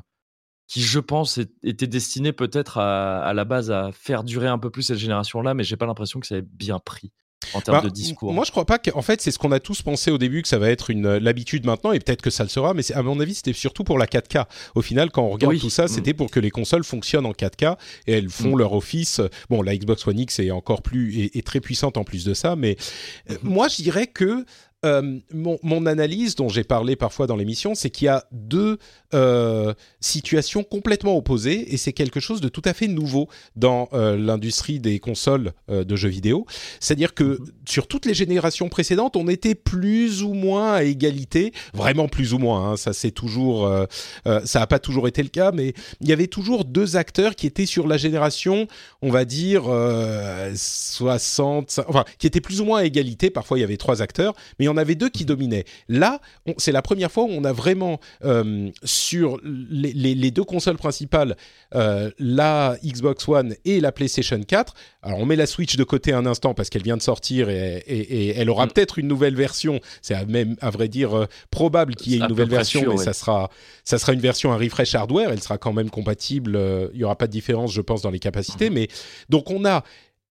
qui, 0.68 0.82
je 0.82 1.00
pense, 1.00 1.40
étaient 1.64 1.88
destinés 1.88 2.34
peut-être 2.34 2.78
à, 2.78 3.32
la 3.34 3.46
base 3.46 3.70
à 3.70 3.92
faire 3.92 4.24
durer 4.24 4.48
un 4.48 4.58
peu 4.58 4.70
plus 4.70 4.84
cette 4.84 4.98
génération-là, 4.98 5.54
mais 5.54 5.64
j'ai 5.64 5.78
pas 5.78 5.86
l'impression 5.86 6.20
que 6.20 6.28
ça 6.28 6.38
ait 6.38 6.42
bien 6.42 6.80
pris 6.80 7.12
en 7.54 7.62
termes 7.62 7.82
bah, 7.82 7.84
de 7.84 7.90
discours. 7.90 8.34
Moi, 8.34 8.46
je 8.46 8.52
crois 8.52 8.66
pas 8.66 8.80
qu'en 8.80 9.02
fait, 9.02 9.22
c'est 9.22 9.32
ce 9.32 9.38
qu'on 9.38 9.52
a 9.52 9.60
tous 9.60 9.82
pensé 9.82 10.10
au 10.10 10.18
début 10.18 10.42
que 10.42 10.48
ça 10.48 10.58
va 10.58 10.70
être 10.70 10.90
une 10.90 11.18
l'habitude 11.18 11.66
maintenant, 11.66 11.92
et 11.92 12.00
peut-être 12.00 12.22
que 12.22 12.30
ça 12.30 12.44
le 12.44 12.50
sera. 12.50 12.74
Mais 12.74 12.90
à 12.94 13.04
mon 13.04 13.20
avis, 13.20 13.36
c'était 13.36 13.54
surtout 13.54 13.84
pour 13.84 13.98
la 13.98 14.06
4K. 14.06 14.46
Au 14.76 14.82
final, 14.82 15.12
quand 15.12 15.24
on 15.24 15.30
regarde 15.30 15.60
tout 15.60 15.70
ça, 15.70 15.86
mm. 15.86 15.90
c'était 15.90 16.14
pour 16.14 16.32
que 16.32 16.40
les 16.40 16.50
consoles 16.50 16.86
fonctionnent 16.86 17.26
en 17.26 17.34
4K 17.34 17.78
et 18.08 18.14
elles 18.14 18.30
font 18.30 18.56
mm. 18.56 18.60
leur 18.60 18.74
office. 18.74 19.22
Bon, 19.50 19.62
la 19.62 19.76
Xbox 19.76 20.08
One 20.08 20.20
X 20.20 20.40
est 20.40 20.52
encore 20.52 20.82
plus 20.82 21.30
est, 21.34 21.46
très 21.46 21.60
puissante 21.60 21.98
en 21.98 22.06
plus 22.06 22.24
de 22.24 22.34
ça, 22.34 22.56
mais 22.56 22.78
euh, 23.30 23.34
mm-hmm. 23.34 23.38
moi, 23.44 23.68
je 23.68 23.76
dirais 23.82 24.08
que 24.08 24.46
euh, 24.86 25.20
mon, 25.34 25.60
mon, 25.64 25.86
analyse, 25.86 26.36
dont 26.36 26.50
j'ai 26.50 26.64
parlé 26.64 26.96
parfois 26.96 27.28
dans 27.28 27.36
l'émission, 27.36 27.76
c'est 27.76 27.90
qu'il 27.90 28.06
y 28.06 28.10
a 28.10 28.26
deux 28.32 28.78
euh, 29.14 29.74
situations 30.02 30.64
complètement 30.64 31.16
opposées 31.16 31.74
et 31.74 31.78
c'est 31.78 31.94
quelque 31.94 32.20
chose 32.20 32.42
de 32.42 32.50
tout 32.50 32.62
à 32.66 32.74
fait 32.74 32.88
nouveau 32.88 33.30
dans 33.56 33.88
euh, 33.94 34.18
l'industrie 34.18 34.80
des 34.80 35.00
consoles 35.00 35.54
de 35.70 35.96
jeux 35.96 36.10
vidéo. 36.10 36.46
C'est-à-dire 36.80 37.14
que 37.14 37.24
mhm. 37.24 37.46
sur 37.68 37.88
toutes 37.88 38.06
les 38.06 38.14
générations 38.14 38.70
précédentes, 38.70 39.16
on 39.16 39.28
était 39.28 39.56
plus 39.56 40.24
ou 40.24 40.34
moins 40.34 40.74
à 40.74 40.84
égalité, 40.84 41.54
vraiment 41.74 42.08
plus 42.08 42.34
ou 42.34 42.40
moins. 42.40 42.72
Hein, 42.72 42.78
ça 42.78 42.94
c'est 42.94 43.12
toujours, 43.12 43.70
ça 44.26 44.60
n'a 44.60 44.68
pas 44.68 44.80
toujours 44.80 45.08
été 45.08 45.24
le 45.24 45.30
cas, 45.30 45.52
mais 45.52 45.74
il 46.02 46.10
y 46.10 46.14
avait 46.14 46.28
toujours 46.28 46.66
deux 46.66 46.98
acteurs 46.98 47.36
qui 47.36 47.48
étaient 47.48 47.66
sur 47.66 47.88
la 47.88 47.98
génération, 47.98 48.68
on 49.02 49.12
va 49.12 49.26
dire 49.26 49.64
60, 50.54 51.80
enfin 51.88 52.04
qui 52.18 52.28
étaient 52.28 52.42
plus 52.42 52.62
ou 52.62 52.66
moins 52.66 52.80
à 52.80 52.84
égalité. 52.84 53.30
Parfois 53.30 53.58
il 53.58 53.62
y 53.62 53.64
avait 53.64 53.78
trois 53.78 54.02
acteurs, 54.02 54.34
mais 54.60 54.68
en 54.74 54.78
avait 54.78 54.96
deux 54.96 55.10
qui 55.10 55.26
dominaient. 55.26 55.66
Là, 55.88 56.20
c'est 56.58 56.72
la 56.72 56.82
première 56.82 57.12
fois 57.12 57.24
où 57.24 57.30
on 57.30 57.44
a 57.44 57.54
vraiment 57.54 58.00
euh, 58.24 58.70
sur 58.84 59.40
les, 59.44 60.32
deux 60.32 60.44
consoles 60.44 60.78
principales, 60.78 61.36
euh, 61.76 62.12
la 62.20 62.78
Xbox 62.84 63.28
One 63.28 63.56
et 63.66 63.80
la 63.80 63.92
PlayStation 63.92 64.42
4. 64.42 64.74
Alors 65.02 65.20
on 65.20 65.26
met 65.26 65.36
la 65.36 65.46
Switch 65.46 65.76
de 65.76 65.84
côté 65.84 66.14
un 66.14 66.26
instant 66.26 66.54
parce 66.54 66.70
qu'elle 66.70 66.84
vient 66.84 66.98
de 66.98 67.02
sortir 67.02 67.50
et, 67.50 68.34
elle 68.36 68.50
aura 68.50 68.66
mm. 68.66 68.72
peut-être 68.72 69.00
une 69.00 69.08
nouvelle 69.08 69.36
version. 69.36 69.80
C'est 70.02 70.26
même 70.28 70.56
à 70.62 70.70
vrai 70.70 70.88
dire 70.88 71.16
euh, 71.18 71.26
probable 71.52 71.96
qu'il 71.96 72.14
y 72.14 72.16
ait 72.16 72.20
une 72.20 72.28
nouvelle 72.28 72.50
version, 72.50 72.86
mais 72.90 72.98
ça 72.98 73.14
sera 73.14 73.50
ça 73.84 73.98
sera 73.98 74.14
une 74.14 74.20
version 74.20 74.52
un 74.52 74.58
refresh 74.58 74.96
hardware. 74.96 75.32
Elle 75.32 75.42
sera 75.42 75.58
quand 75.58 75.74
même 75.74 75.90
compatible. 75.90 76.60
Il 76.94 76.98
n'y 76.98 77.04
aura 77.04 77.18
pas 77.18 77.28
de 77.28 77.32
différence, 77.32 77.74
je 77.74 77.82
pense, 77.82 78.02
dans 78.02 78.12
les 78.12 78.20
capacités. 78.20 78.70
Mm. 78.70 78.74
Mais 78.74 78.88
donc 79.30 79.50
on 79.52 79.66
a 79.66 79.84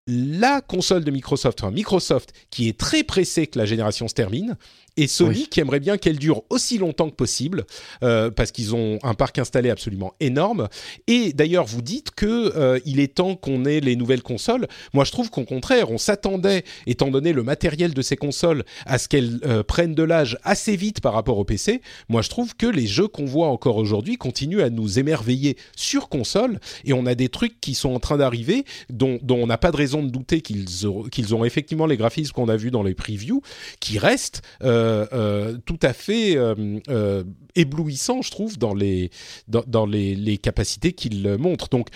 la 0.07 0.61
console 0.61 1.05
de 1.05 1.11
Microsoft, 1.11 1.63
enfin 1.63 1.71
Microsoft, 1.71 2.33
qui 2.51 2.69
est 2.69 2.79
très 2.79 3.05
pressé 3.05 3.47
que 3.47 3.59
la 3.59 3.67
génération 3.67 4.09
se 4.09 4.15
termine, 4.15 4.57
et 4.97 5.07
Sony 5.07 5.47
qui 5.49 5.61
aimerait 5.61 5.81
bien 5.81 5.97
qu'elle 5.97 6.19
dure 6.19 6.43
aussi 6.51 6.79
longtemps 6.79 7.09
que 7.09 7.15
possible 7.15 7.65
euh, 8.03 8.31
parce 8.31 8.53
qu'ils 8.53 8.75
ont 8.75 8.99
un 9.03 9.15
parc 9.15 9.39
installé 9.39 9.71
absolument 9.71 10.13
énorme. 10.21 10.69
Et 11.07 11.33
d'ailleurs, 11.33 11.65
vous 11.65 11.83
dites 11.83 12.11
que 12.11 12.53
euh, 12.57 12.79
il 12.85 13.01
est 13.01 13.15
temps 13.15 13.35
qu'on 13.35 13.65
ait 13.65 13.81
les 13.81 13.97
nouvelles 13.97 14.23
consoles. 14.23 14.67
Moi, 14.93 15.05
je 15.05 15.13
trouve 15.13 15.31
qu'au 15.31 15.45
contraire, 15.45 15.91
on 15.91 15.99
s'attendait, 15.99 16.65
étant 16.87 17.09
donné 17.09 17.33
le 17.33 17.43
matériel 17.43 17.95
de 17.95 18.03
ces 18.03 18.17
consoles, 18.17 18.65
à 18.85 18.99
ce 18.99 19.09
qu'elles 19.09 19.41
euh, 19.47 19.63
prennent 19.63 19.95
de 19.95 20.03
l'âge 20.03 20.39
assez 20.43 20.77
vite 20.77 21.01
par 21.01 21.15
rapport 21.15 21.39
au 21.39 21.45
PC. 21.45 21.81
Moi, 22.09 22.21
je 22.23 22.29
trouve 22.29 22.55
que 22.55 22.67
les 22.67 22.87
jeux 22.87 23.09
qu'on 23.09 23.25
voit 23.25 23.49
encore 23.49 23.77
aujourd'hui 23.77 24.17
continuent 24.19 24.63
à 24.63 24.71
nous 24.71 24.99
émerveiller 24.99 25.57
sur 25.75 26.09
console, 26.09 26.61
et 26.85 26.93
on 26.93 27.07
a 27.07 27.15
des 27.15 27.29
trucs 27.29 27.61
qui 27.61 27.75
sont 27.75 27.95
en 27.95 28.01
train 28.01 28.19
d'arriver 28.19 28.65
dont, 28.91 29.19
dont, 29.23 29.43
on 29.43 29.47
n'a 29.47 29.59
pas 29.59 29.71
de 29.71 29.77
raison 29.77 30.03
de 30.03 30.11
douter 30.11 30.43
qu'ils 30.43 30.87
ont, 30.87 31.05
qu'ils 31.05 31.35
ont 31.35 31.45
effectivement 31.45 31.87
les 31.87 31.97
graphismes 31.97 32.33
qu'on 32.33 32.49
a 32.49 32.57
vus 32.57 32.71
dans 32.71 32.83
les 32.83 32.95
previews, 32.95 33.43
qui 33.81 33.99
restent. 33.99 34.43
Euh, 34.63 34.82
euh, 34.83 35.59
tout 35.65 35.79
à 35.83 35.93
fait 35.93 36.35
euh, 36.37 37.25
éblouissant, 37.55 38.23
je 38.23 38.31
trouve, 38.31 38.59
dans 38.59 38.75
les, 38.75 39.11
dans, 39.49 39.87
les, 39.87 40.39
capacités 40.39 40.93
qu'il 40.93 41.29
montre. 41.39 41.69
Donc, 41.69 41.89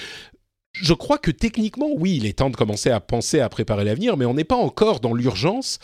je 0.72 0.94
crois 0.94 1.18
que 1.18 1.30
techniquement, 1.30 1.88
oui, 1.96 2.16
il 2.16 2.26
est 2.26 2.38
temps 2.38 2.50
de 2.50 2.56
commencer 2.56 2.90
à 2.90 3.00
penser 3.00 3.40
à 3.40 3.48
préparer 3.48 3.84
l'avenir, 3.84 4.16
mais 4.16 4.26
on 4.26 4.34
n'est 4.34 4.44
pas 4.44 4.56
encore 4.56 5.00
dans 5.00 5.14
l'urgence. 5.14 5.78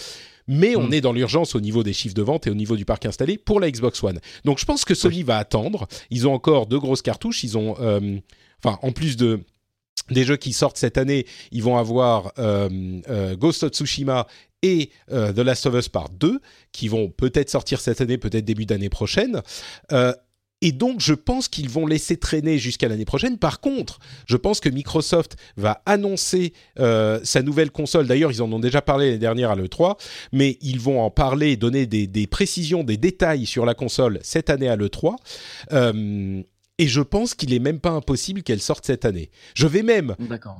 Mais 0.48 0.74
on 0.74 0.88
hmm. 0.88 0.94
est 0.94 1.00
dans 1.00 1.12
l'urgence 1.12 1.54
au 1.54 1.60
niveau 1.60 1.84
des 1.84 1.92
chiffres 1.92 2.16
de 2.16 2.22
vente 2.22 2.48
et 2.48 2.50
au 2.50 2.54
niveau 2.54 2.74
du 2.74 2.84
parc 2.84 3.06
installé 3.06 3.38
pour 3.38 3.60
la 3.60 3.70
Xbox 3.70 4.02
One. 4.02 4.18
Donc 4.44 4.58
je 4.58 4.64
pense 4.64 4.84
que 4.84 4.92
Sony 4.92 5.22
va 5.22 5.38
attendre. 5.38 5.86
Ils 6.10 6.26
ont 6.26 6.34
encore 6.34 6.66
deux 6.66 6.80
grosses 6.80 7.00
cartouches. 7.00 7.44
Ils 7.44 7.56
ont, 7.56 7.76
enfin, 7.78 8.80
en 8.82 8.90
plus 8.90 9.16
de 9.16 9.44
des 10.10 10.24
jeux 10.24 10.36
qui 10.36 10.52
sortent 10.52 10.76
cette 10.76 10.98
année, 10.98 11.26
ils 11.50 11.62
vont 11.62 11.76
avoir 11.76 12.32
Ghost 13.38 13.62
of 13.62 13.70
Tsushima 13.70 14.26
et 14.62 14.90
euh, 15.10 15.32
The 15.32 15.38
Last 15.38 15.66
of 15.66 15.74
Us 15.74 15.88
Part 15.88 16.10
2, 16.10 16.40
qui 16.72 16.88
vont 16.88 17.10
peut-être 17.10 17.50
sortir 17.50 17.80
cette 17.80 18.00
année, 18.00 18.18
peut-être 18.18 18.44
début 18.44 18.66
d'année 18.66 18.88
prochaine. 18.88 19.42
Euh, 19.90 20.12
et 20.64 20.70
donc, 20.70 21.00
je 21.00 21.12
pense 21.12 21.48
qu'ils 21.48 21.68
vont 21.68 21.88
laisser 21.88 22.16
traîner 22.16 22.56
jusqu'à 22.56 22.86
l'année 22.86 23.04
prochaine. 23.04 23.36
Par 23.36 23.60
contre, 23.60 23.98
je 24.26 24.36
pense 24.36 24.60
que 24.60 24.68
Microsoft 24.68 25.36
va 25.56 25.82
annoncer 25.86 26.52
euh, 26.78 27.18
sa 27.24 27.42
nouvelle 27.42 27.72
console. 27.72 28.06
D'ailleurs, 28.06 28.30
ils 28.30 28.42
en 28.42 28.52
ont 28.52 28.60
déjà 28.60 28.80
parlé 28.80 29.06
l'année 29.06 29.18
dernière 29.18 29.50
à 29.50 29.56
l'E3, 29.56 29.98
mais 30.30 30.58
ils 30.60 30.78
vont 30.78 31.02
en 31.02 31.10
parler, 31.10 31.56
donner 31.56 31.86
des, 31.86 32.06
des, 32.06 32.28
précisions, 32.28 32.84
des 32.84 32.96
détails 32.96 33.44
sur 33.44 33.66
la 33.66 33.74
console 33.74 34.20
cette 34.22 34.50
année 34.50 34.68
à 34.68 34.76
l'E3. 34.76 35.16
Et 36.82 36.88
je 36.88 37.00
pense 37.00 37.34
qu'il 37.34 37.54
est 37.54 37.60
même 37.60 37.78
pas 37.78 37.90
impossible 37.90 38.42
qu'elle 38.42 38.60
sorte 38.60 38.84
cette 38.84 39.04
année. 39.04 39.30
Je 39.54 39.68
vais 39.68 39.84
même 39.84 40.16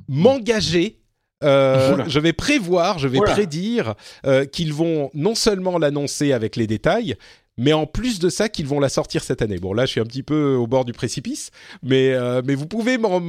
m'engager 0.09 1.01
euh, 1.43 2.05
je 2.07 2.21
vais 2.21 2.33
prévoir, 2.33 3.01
je 3.01 3.09
vais 3.09 3.19
prédire 3.19 3.97
euh, 4.25 4.45
qu'ils 4.45 4.73
vont 4.73 5.11
non 5.13 5.35
seulement 5.35 5.77
l'annoncer 5.77 6.33
avec 6.33 6.55
les 6.55 6.69
détails, 6.69 7.17
mais 7.63 7.73
en 7.73 7.87
plus 7.87 8.19
de 8.19 8.29
ça, 8.29 8.49
qu'ils 8.49 8.67
vont 8.67 8.81
la 8.81 8.89
sortir 8.89 9.23
cette 9.23 9.41
année. 9.41 9.59
Bon, 9.59 9.73
là, 9.73 9.87
je 9.87 9.93
suis 9.93 10.01
un 10.01 10.05
petit 10.05 10.25
peu 10.25 10.55
au 10.55 10.67
bord 10.67 10.85
du 10.85 10.93
précipice, 10.93 11.51
mais, 11.83 12.11
euh, 12.11 12.43
mais 12.45 12.57
vous 12.57 12.67
pouvez 12.67 12.99
m'en 12.99 13.21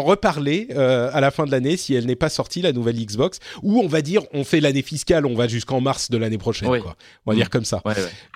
reparler 0.00 0.68
euh, 0.70 1.10
à 1.12 1.20
la 1.20 1.30
fin 1.30 1.44
de 1.44 1.50
l'année 1.50 1.76
si 1.76 1.94
elle 1.94 2.06
n'est 2.06 2.16
pas 2.16 2.30
sortie, 2.30 2.62
la 2.62 2.72
nouvelle 2.72 2.96
Xbox, 2.96 3.38
ou 3.62 3.80
on 3.80 3.86
va 3.86 4.00
dire, 4.00 4.22
on 4.32 4.44
fait 4.44 4.60
l'année 4.60 4.80
fiscale, 4.82 5.26
on 5.26 5.34
va 5.34 5.46
jusqu'en 5.46 5.82
mars 5.82 6.10
de 6.10 6.16
l'année 6.16 6.38
prochaine, 6.38 6.80
quoi. 6.80 6.96
On 7.26 7.32
va 7.32 7.36
dire 7.36 7.50
comme 7.50 7.66
ça. 7.66 7.82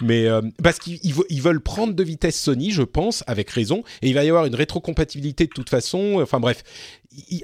Mais 0.03 0.27
euh, 0.27 0.43
parce 0.63 0.79
qu'ils 0.79 1.43
veulent 1.43 1.63
prendre 1.63 1.95
de 1.95 2.03
vitesse 2.03 2.39
Sony, 2.39 2.71
je 2.71 2.83
pense, 2.83 3.25
avec 3.27 3.49
raison, 3.49 3.83
et 4.03 4.09
il 4.09 4.15
va 4.15 4.25
y 4.25 4.29
avoir 4.29 4.45
une 4.45 4.55
rétrocompatibilité 4.55 5.47
de 5.47 5.53
toute 5.53 5.71
façon. 5.71 6.21
Enfin 6.21 6.39
bref, 6.39 6.63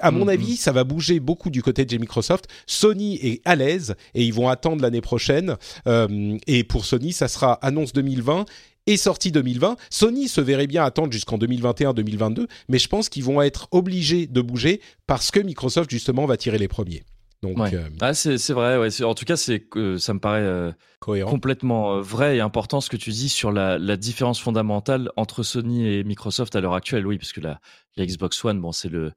à 0.01 0.11
mon 0.11 0.27
mm-hmm. 0.27 0.33
avis, 0.33 0.57
ça 0.57 0.73
va 0.73 0.85
bouger 0.85 1.21
beaucoup 1.21 1.51
du 1.51 1.63
côté 1.63 1.85
de 1.85 1.97
Microsoft. 1.97 2.47
Sony 2.67 3.19
est 3.23 3.43
à 3.45 3.57
l'aise 3.57 3.95
et 4.15 4.25
ils 4.25 4.35
vont 4.35 4.49
attendre 4.49 4.83
l'année 4.83 5.01
prochaine. 5.01 5.57
Euh, 5.87 6.37
et 6.47 6.65
pour 6.65 6.85
Sony, 6.85 7.13
ça 7.13 7.29
sera 7.29 7.55
annonce 7.55 7.93
2020 7.93 8.45
et 8.87 8.97
sortie 8.97 9.33
2020. 9.33 9.77
Sony 9.91 10.29
se 10.29 10.41
verrait 10.41 10.67
bien 10.67 10.85
attendre 10.85 11.13
jusqu'en 11.13 11.39
2021-2022, 11.39 12.47
mais 12.69 12.79
je 12.79 12.89
pense 12.89 13.09
qu'ils 13.09 13.25
vont 13.25 13.41
être 13.43 13.69
obligés 13.71 14.27
de 14.27 14.41
bouger 14.41 14.81
parce 15.07 15.31
que 15.31 15.41
Microsoft 15.41 15.91
justement 15.91 16.27
va 16.27 16.37
tirer 16.37 16.59
les 16.59 16.69
premiers. 16.69 17.05
Donc, 17.43 17.59
euh, 17.75 17.89
ah, 18.01 18.15
c'est 18.15 18.53
vrai. 18.53 18.79
Ouais. 18.79 19.03
En 19.03 19.15
tout 19.15 19.27
cas, 19.27 19.37
c'est 19.37 19.69
ça 19.99 20.15
me 20.15 20.19
paraît 20.19 20.41
euh, 20.41 20.73
complètement 21.01 22.01
vrai 22.01 22.39
et 22.39 22.41
important 22.41 22.81
ce 22.81 22.89
que 22.89 22.97
tu 22.97 23.11
dis 23.11 23.29
sur 23.29 23.53
la, 23.53 23.79
la, 23.79 23.99
différence 23.99 24.41
fondamentale 24.41 25.11
entre 25.17 25.43
Sony 25.43 25.87
et 25.87 26.05
Microsoft 26.05 26.57
à 26.57 26.63
l'heure 26.63 26.73
actuelle. 26.73 27.07
Oui, 27.07 27.19
parce 27.19 27.33
que 27.33 27.43
la, 27.43 27.61
la 27.97 28.07
Xbox 28.07 28.43
One, 28.47 28.61
bon, 28.63 28.73
c'est 28.73 28.89
le 28.89 29.13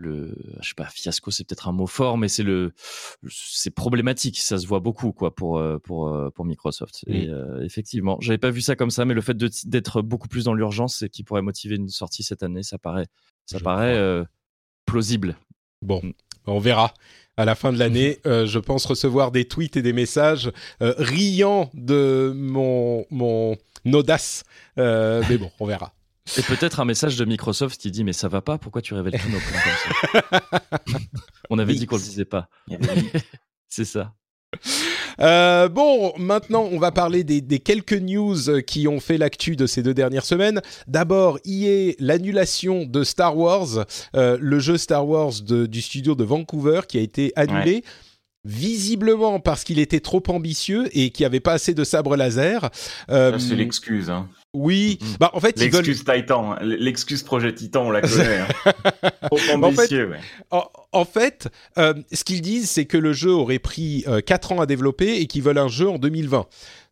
le 0.00 0.34
je 0.60 0.68
sais 0.68 0.74
pas 0.74 0.86
fiasco 0.86 1.30
c'est 1.30 1.44
peut-être 1.44 1.68
un 1.68 1.72
mot 1.72 1.86
fort 1.86 2.18
mais 2.18 2.28
c'est 2.28 2.42
le 2.42 2.72
c'est 3.28 3.70
problématique. 3.70 4.40
Ça 4.40 4.58
se 4.58 4.66
voit 4.66 4.80
beaucoup 4.80 5.12
quoi 5.12 5.34
pour 5.34 5.58
euh, 5.58 5.78
pour 5.78 6.08
euh, 6.08 6.30
pour 6.30 6.44
Microsoft. 6.44 7.04
Et 7.06 7.28
euh, 7.28 7.62
effectivement 7.62 8.18
j'avais 8.20 8.38
pas 8.38 8.50
vu 8.50 8.60
ça 8.60 8.76
comme 8.76 8.90
ça 8.90 9.04
mais 9.04 9.14
le 9.14 9.20
fait 9.20 9.36
d'être 9.36 10.02
beaucoup 10.02 10.28
plus 10.28 10.44
dans 10.44 10.54
l'urgence 10.54 11.02
et 11.02 11.08
qui 11.08 11.22
pourrait 11.22 11.42
motiver 11.42 11.76
une 11.76 11.88
sortie 11.88 12.22
cette 12.22 12.42
année. 12.42 12.62
Ça 12.62 12.78
paraît 12.78 13.06
ça 13.46 13.60
paraît 13.60 14.24
plausible. 14.86 15.36
Bon 15.82 16.00
mm. 16.02 16.12
on 16.46 16.58
verra 16.58 16.94
à 17.36 17.44
la 17.44 17.54
fin 17.54 17.72
de 17.72 17.78
l'année, 17.78 18.18
je 18.24 18.58
pense 18.58 18.84
recevoir 18.84 19.30
des 19.30 19.46
tweets 19.46 19.76
et 19.76 19.82
des 19.82 19.92
messages 19.92 20.50
riant 20.80 21.70
de 21.74 22.32
mon, 22.34 23.06
mon 23.10 23.56
audace. 23.86 24.44
mais 24.76 25.38
bon, 25.38 25.50
on 25.58 25.66
verra. 25.66 25.94
Et 26.38 26.42
peut-être 26.42 26.80
un 26.80 26.84
message 26.84 27.16
de 27.16 27.24
Microsoft 27.24 27.80
qui 27.80 27.90
dit 27.90 28.04
mais 28.04 28.12
ça 28.12 28.28
va 28.28 28.40
pas, 28.40 28.58
pourquoi 28.58 28.82
tu 28.82 28.94
révèles 28.94 29.20
tous 29.20 29.28
nos 29.28 29.38
plans 29.38 29.58
comme 29.64 30.40
ça? 30.90 30.98
On 31.50 31.58
avait 31.58 31.74
dit 31.74 31.86
qu'on 31.86 31.96
le 31.96 32.02
disait 32.02 32.24
pas. 32.24 32.48
C'est 33.68 33.84
ça. 33.84 34.14
Euh, 35.20 35.68
bon, 35.68 36.12
maintenant, 36.16 36.68
on 36.72 36.78
va 36.78 36.92
parler 36.92 37.24
des, 37.24 37.58
quelques 37.58 37.92
news 37.92 38.62
qui 38.66 38.88
ont 38.88 39.00
fait 39.00 39.18
l'actu 39.18 39.56
de 39.56 39.66
ces 39.66 39.82
deux 39.82 39.94
dernières 39.94 40.24
semaines. 40.24 40.60
D'abord, 40.86 41.38
y 41.44 41.66
est 41.66 41.96
l'annulation 42.00 42.84
de 42.84 43.04
Star 43.04 43.36
Wars, 43.36 43.84
euh, 44.16 44.38
le 44.40 44.58
jeu 44.58 44.78
Star 44.78 45.06
Wars 45.06 45.32
du 45.42 45.82
studio 45.82 46.14
de 46.14 46.24
Vancouver 46.24 46.80
qui 46.88 46.98
a 46.98 47.00
été 47.00 47.32
annulé. 47.36 47.84
Visiblement 48.44 49.38
parce 49.40 49.64
qu'il 49.64 49.78
était 49.78 50.00
trop 50.00 50.22
ambitieux 50.28 50.88
et 50.92 51.10
qu'il 51.10 51.24
n'y 51.24 51.26
avait 51.26 51.40
pas 51.40 51.52
assez 51.52 51.74
de 51.74 51.84
sabres 51.84 52.16
laser. 52.16 52.70
Euh, 53.10 53.38
c'est 53.38 53.54
l'excuse. 53.54 54.10
Hein. 54.10 54.28
Oui, 54.52 54.98
mm. 55.00 55.06
bah 55.20 55.30
en 55.34 55.40
fait 55.40 55.58
l'excuse 55.60 56.04
Titan, 56.04 56.56
l'excuse 56.60 57.22
projet 57.22 57.54
Titan, 57.54 57.82
on 57.86 57.90
la 57.90 58.00
connaît. 58.00 58.38
Hein. 58.38 58.48
en 59.30 59.72
fait, 59.72 59.94
en, 60.92 61.04
fait 61.04 61.48
euh, 61.78 61.94
ce 62.12 62.24
qu'ils 62.24 62.40
disent, 62.40 62.68
c'est 62.68 62.86
que 62.86 62.96
le 62.96 63.12
jeu 63.12 63.30
aurait 63.30 63.60
pris 63.60 64.04
euh, 64.08 64.20
4 64.20 64.52
ans 64.52 64.60
à 64.60 64.66
développer 64.66 65.20
et 65.20 65.26
qu'ils 65.26 65.42
veulent 65.42 65.58
un 65.58 65.68
jeu 65.68 65.88
en 65.88 65.98
2020. 65.98 66.46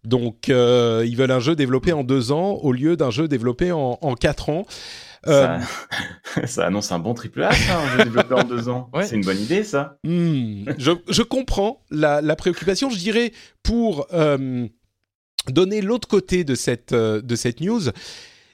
Donc 0.04 0.50
euh, 0.50 1.04
ils 1.04 1.16
veulent 1.16 1.32
un 1.32 1.40
jeu 1.40 1.56
développé 1.56 1.92
en 1.92 2.04
2 2.04 2.30
ans 2.30 2.60
au 2.62 2.70
lieu 2.70 2.96
d'un 2.96 3.10
jeu 3.10 3.26
développé 3.26 3.72
en, 3.72 3.98
en 4.00 4.14
4 4.14 4.50
ans. 4.50 4.66
Ça, 5.24 5.60
euh, 5.60 5.60
ça, 6.46 6.66
annonce 6.66 6.92
un 6.92 6.98
bon 6.98 7.14
triple 7.14 7.42
A, 7.42 7.52
ça, 7.52 7.80
un 7.80 7.96
jeu 7.96 8.04
développé 8.04 8.34
en 8.34 8.44
2 8.44 8.68
ans. 8.68 8.90
C'est 9.02 9.16
une 9.16 9.24
bonne 9.24 9.40
idée, 9.40 9.64
ça. 9.64 9.98
Hmm. 10.04 10.64
je, 10.78 10.92
je, 11.08 11.22
comprends 11.22 11.82
la, 11.90 12.20
la, 12.20 12.36
préoccupation. 12.36 12.90
Je 12.90 12.98
dirais 12.98 13.32
pour 13.62 14.06
euh, 14.12 14.66
donner 15.48 15.80
l'autre 15.80 16.08
côté 16.08 16.44
de 16.44 16.54
cette, 16.54 16.92
euh, 16.92 17.20
de 17.20 17.36
cette 17.36 17.60
news, 17.60 17.82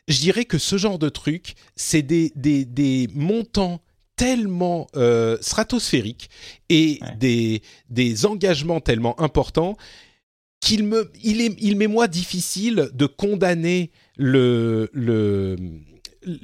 je 0.09 0.21
dirais 0.21 0.45
que 0.45 0.59
ce 0.59 0.77
genre 0.77 0.99
de 0.99 1.09
truc, 1.09 1.55
c'est 1.77 2.03
des, 2.03 2.33
des, 2.37 2.65
des 2.65 3.09
montants 3.15 3.81
tellement 4.17 4.87
euh, 4.97 5.37
stratosphériques 5.41 6.31
et 6.69 7.01
des, 7.19 7.63
des 7.91 8.27
engagements 8.27 8.81
tellement 8.81 9.21
importants 9.21 9.77
qu'il 10.61 10.85
me, 10.85 11.11
il, 11.23 11.41
est, 11.41 11.55
il 11.59 11.77
m'est 11.77 11.89
moi 11.89 12.07
difficile 12.07 12.91
de 12.95 13.07
condamner 13.07 13.91
le, 14.17 14.89
le, 14.93 15.57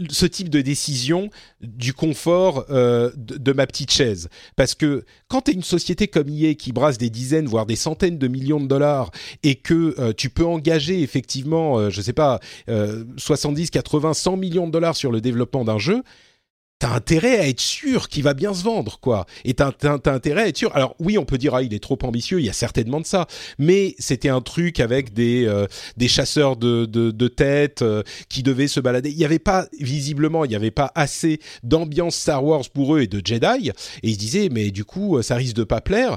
ce 0.09 0.27
type 0.27 0.49
de 0.49 0.61
décision 0.61 1.31
du 1.61 1.93
confort 1.93 2.67
euh, 2.71 3.11
de, 3.17 3.53
ma 3.53 3.67
petite 3.67 3.93
chaise. 3.93 4.29
Parce 4.57 4.75
que 4.75 5.05
quand 5.29 5.43
tu 5.43 5.51
es 5.51 5.55
une 5.55 5.63
société 5.63 6.09
comme 6.09 6.29
EA 6.29 6.55
qui 6.55 6.73
brasse 6.73 6.99
des 6.99 7.11
dizaines, 7.11 7.47
voire 7.47 7.67
des 7.67 7.77
centaines 7.77 8.19
de 8.19 8.29
millions 8.29 8.61
de 8.61 8.67
dollars, 8.67 9.11
et 9.43 9.57
que 9.57 9.95
euh, 9.99 10.13
tu 10.13 10.31
peux 10.31 10.47
engager 10.47 11.03
effectivement, 11.03 11.79
euh, 11.79 11.91
je 11.91 12.01
sais 12.01 12.13
pas, 12.13 12.41
70, 13.17 13.71
80, 13.71 14.15
100 14.15 14.37
millions 14.37 14.67
de 14.67 14.73
dollars 14.73 14.97
sur 14.97 15.11
le 15.11 15.21
développement 15.21 15.65
d'un 15.65 15.79
jeu, 15.79 16.03
t'as 16.81 16.95
intérêt 16.95 17.39
à 17.39 17.47
être 17.47 17.61
sûr 17.61 18.09
qu'il 18.09 18.25
va 18.25 18.35
bien 18.35 18.53
se 18.53 18.65
vendre, 18.65 18.99
quoi. 19.01 19.27
Et 19.45 19.55
t'as, 19.55 19.71
t'as, 19.71 19.99
t'as 19.99 20.15
intérêt 20.15 20.43
à 20.43 20.49
être 20.49 20.57
sûr. 20.57 20.75
Alors 20.75 20.97
oui, 20.99 21.19
on 21.19 21.25
peut 21.25 21.39
dire 21.39 21.55
ah 21.55 21.63
il 21.63 21.73
est 21.73 21.83
trop 21.83 21.99
ambitieux, 22.03 22.41
il 22.41 22.47
y 22.47 22.51
a 22.51 22.55
certainement 22.55 23.01
de 23.01 23.07
ça, 23.07 23.27
mais 23.59 23.95
c'était 23.99 24.31
un 24.31 24.41
truc 24.41 24.81
avec 24.81 25.13
des 25.13 25.47
euh, 25.47 25.67
des 25.97 26.09
chasseurs 26.09 26.57
de 26.57 26.87
de, 26.87 27.11
de 27.11 27.29
têtes 27.29 27.83
euh, 27.83 28.03
qui 28.29 28.43
devaient 28.43 28.67
se 28.67 28.81
balader. 28.81 29.11
Il 29.11 29.19
y 29.19 29.27
avait 29.27 29.39
pas 29.39 29.67
visiblement, 29.79 30.45
il 30.45 30.49
n'y 30.49 30.57
avait 30.57 30.71
pas 30.71 30.91
assez 30.95 31.39
d'ambiance 31.63 32.17
Star 32.17 32.43
Wars 32.45 32.65
pour 32.73 32.97
eux 32.97 33.03
et 33.03 33.07
de 33.07 33.21
Jedi. 33.25 33.69
Et 34.03 34.09
ils 34.09 34.15
se 34.15 34.19
disaient 34.19 34.49
mais 34.51 34.71
du 34.71 34.85
coup 34.85 35.19
euh, 35.19 35.23
ça 35.23 35.37
risque 35.37 35.57
de 35.57 35.65
pas 35.65 35.83
plaire. 35.83 36.17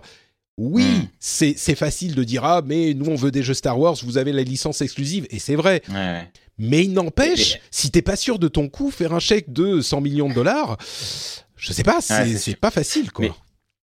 Oui, 0.57 0.85
c'est 1.19 1.55
c'est 1.57 1.75
facile 1.75 2.15
de 2.15 2.23
dire 2.23 2.45
ah 2.45 2.61
mais 2.65 2.93
nous 2.93 3.07
on 3.07 3.15
veut 3.15 3.31
des 3.31 3.43
jeux 3.43 3.53
Star 3.53 3.77
Wars, 3.77 3.97
vous 4.03 4.17
avez 4.17 4.31
la 4.31 4.43
licence 4.43 4.81
exclusive 4.81 5.27
et 5.29 5.39
c'est 5.39 5.55
vrai. 5.55 5.81
Ouais, 5.89 5.95
ouais. 5.95 6.31
Mais 6.57 6.83
il 6.83 6.93
n'empêche, 6.93 7.59
si 7.71 7.89
t'es 7.91 8.01
pas 8.01 8.15
sûr 8.15 8.39
de 8.39 8.47
ton 8.47 8.69
coup, 8.69 8.91
faire 8.91 9.13
un 9.13 9.19
chèque 9.19 9.51
de 9.51 9.81
100 9.81 10.01
millions 10.01 10.29
de 10.29 10.33
dollars, 10.33 10.77
je 11.55 11.73
sais 11.73 11.83
pas, 11.83 12.01
c'est 12.01 12.37
sûr. 12.37 12.57
pas 12.57 12.71
facile 12.71 13.11
quoi. 13.11 13.25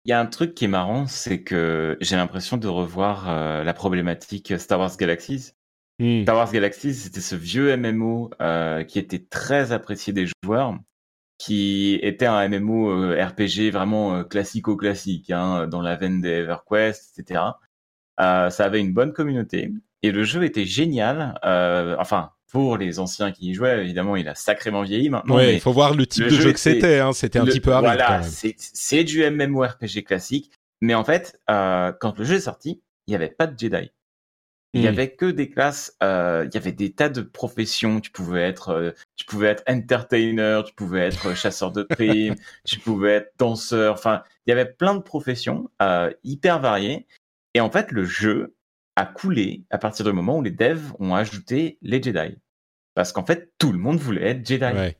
Il 0.07 0.11
y 0.11 0.13
a 0.13 0.21
un 0.21 0.25
truc 0.25 0.55
qui 0.55 0.63
est 0.63 0.69
marrant, 0.69 1.05
c'est 1.05 1.41
que 1.41 1.97
j'ai 1.99 2.15
l'impression 2.15 2.55
de 2.55 2.69
revoir 2.69 3.27
euh, 3.27 3.65
la 3.65 3.73
problématique 3.73 4.57
Star 4.57 4.79
Wars 4.79 4.95
Galaxies. 4.95 5.51
Hmm. 5.99 6.21
Star 6.23 6.37
Wars 6.37 6.49
Galaxies, 6.49 6.93
c'était 6.93 7.19
ce 7.19 7.35
vieux 7.35 7.75
MMO 7.75 8.29
euh, 8.41 8.85
qui 8.85 8.99
était 8.99 9.25
très 9.29 9.73
apprécié 9.73 10.13
des 10.13 10.25
joueurs, 10.45 10.79
qui 11.37 11.99
était 12.01 12.25
un 12.25 12.47
MMO 12.47 12.89
euh, 12.89 13.21
RPG 13.21 13.69
vraiment 13.69 14.23
classico-classique, 14.23 15.29
hein, 15.29 15.67
dans 15.67 15.81
la 15.81 15.97
veine 15.97 16.21
des 16.21 16.29
EverQuest, 16.29 17.19
etc. 17.19 17.41
Ça 18.17 18.49
avait 18.59 18.79
une 18.79 18.93
bonne 18.93 19.11
communauté 19.11 19.73
et 20.03 20.11
le 20.11 20.23
jeu 20.23 20.45
était 20.45 20.65
génial. 20.65 21.37
Enfin, 21.99 22.31
pour 22.51 22.77
les 22.77 22.99
anciens 22.99 23.31
qui 23.31 23.49
y 23.49 23.53
jouaient, 23.53 23.81
évidemment, 23.83 24.15
il 24.15 24.27
a 24.27 24.35
sacrément 24.35 24.83
vieilli 24.83 25.09
maintenant. 25.09 25.35
ouais, 25.35 25.55
il 25.55 25.59
faut 25.59 25.73
voir 25.73 25.93
le 25.93 26.05
type 26.07 26.23
le 26.25 26.29
de 26.31 26.35
jeu 26.35 26.41
jeu 26.43 26.51
que 26.53 26.59
était- 26.59 26.73
c'était. 26.73 26.99
Hein, 26.99 27.13
c'était 27.13 27.39
un 27.39 27.45
le- 27.45 27.51
petit 27.51 27.59
peu 27.61 27.71
aride 27.73 27.85
Voilà, 27.85 28.21
c'est 28.57 29.03
du 29.03 29.23
MMORPG 29.29 30.03
classique, 30.03 30.51
mais 30.81 30.93
en 30.95 31.03
fait, 31.03 31.39
euh, 31.49 31.91
quand 31.99 32.17
le 32.17 32.23
jeu 32.25 32.35
est 32.35 32.39
sorti, 32.41 32.81
il 33.07 33.11
n'y 33.11 33.15
avait 33.15 33.29
pas 33.29 33.47
de 33.47 33.57
Jedi. 33.57 33.91
Il 34.73 34.81
y 34.81 34.85
Hmm. 34.85 34.87
avait 34.89 35.11
que 35.15 35.25
des 35.25 35.49
classes, 35.49 35.95
euh, 36.03 36.45
il 36.45 36.53
y 36.53 36.57
avait 36.57 36.73
des 36.73 36.91
tas 36.91 37.07
de 37.09 37.21
professions. 37.21 38.01
Tu 38.01 38.11
pouvais 38.11 38.41
être, 38.41 38.69
euh, 38.69 38.91
tu 39.15 39.25
pouvais 39.25 39.47
être 39.47 39.63
entertainer, 39.67 40.61
tu 40.67 40.73
pouvais 40.73 40.99
être 41.07 41.33
chasseur 41.35 41.71
de 41.71 41.83
primes, 41.83 42.35
tu 42.65 42.77
pouvais 42.79 43.13
être 43.13 43.31
danseur. 43.39 43.93
Enfin, 43.93 44.23
il 44.45 44.49
y 44.49 44.53
avait 44.53 44.65
plein 44.65 44.93
de 44.95 45.01
professions 45.01 45.69
euh, 45.81 46.11
hyper 46.25 46.59
variées. 46.59 47.07
Et 47.53 47.61
en 47.61 47.71
fait, 47.71 47.91
le 47.91 48.03
jeu 48.05 48.55
a 48.97 49.05
coulé 49.05 49.63
à 49.69 49.77
partir 49.77 50.05
du 50.05 50.11
moment 50.11 50.37
où 50.39 50.41
les 50.41 50.51
devs 50.51 50.91
ont 50.99 51.13
ajouté 51.15 51.77
les 51.81 52.01
Jedi, 52.01 52.35
parce 52.95 53.11
qu'en 53.13 53.23
fait, 53.25 53.51
tout 53.59 53.71
le 53.71 53.77
monde 53.77 53.97
voulait 53.99 54.29
être 54.31 54.45
Jedi. 54.45 54.63
Ouais. 54.65 54.97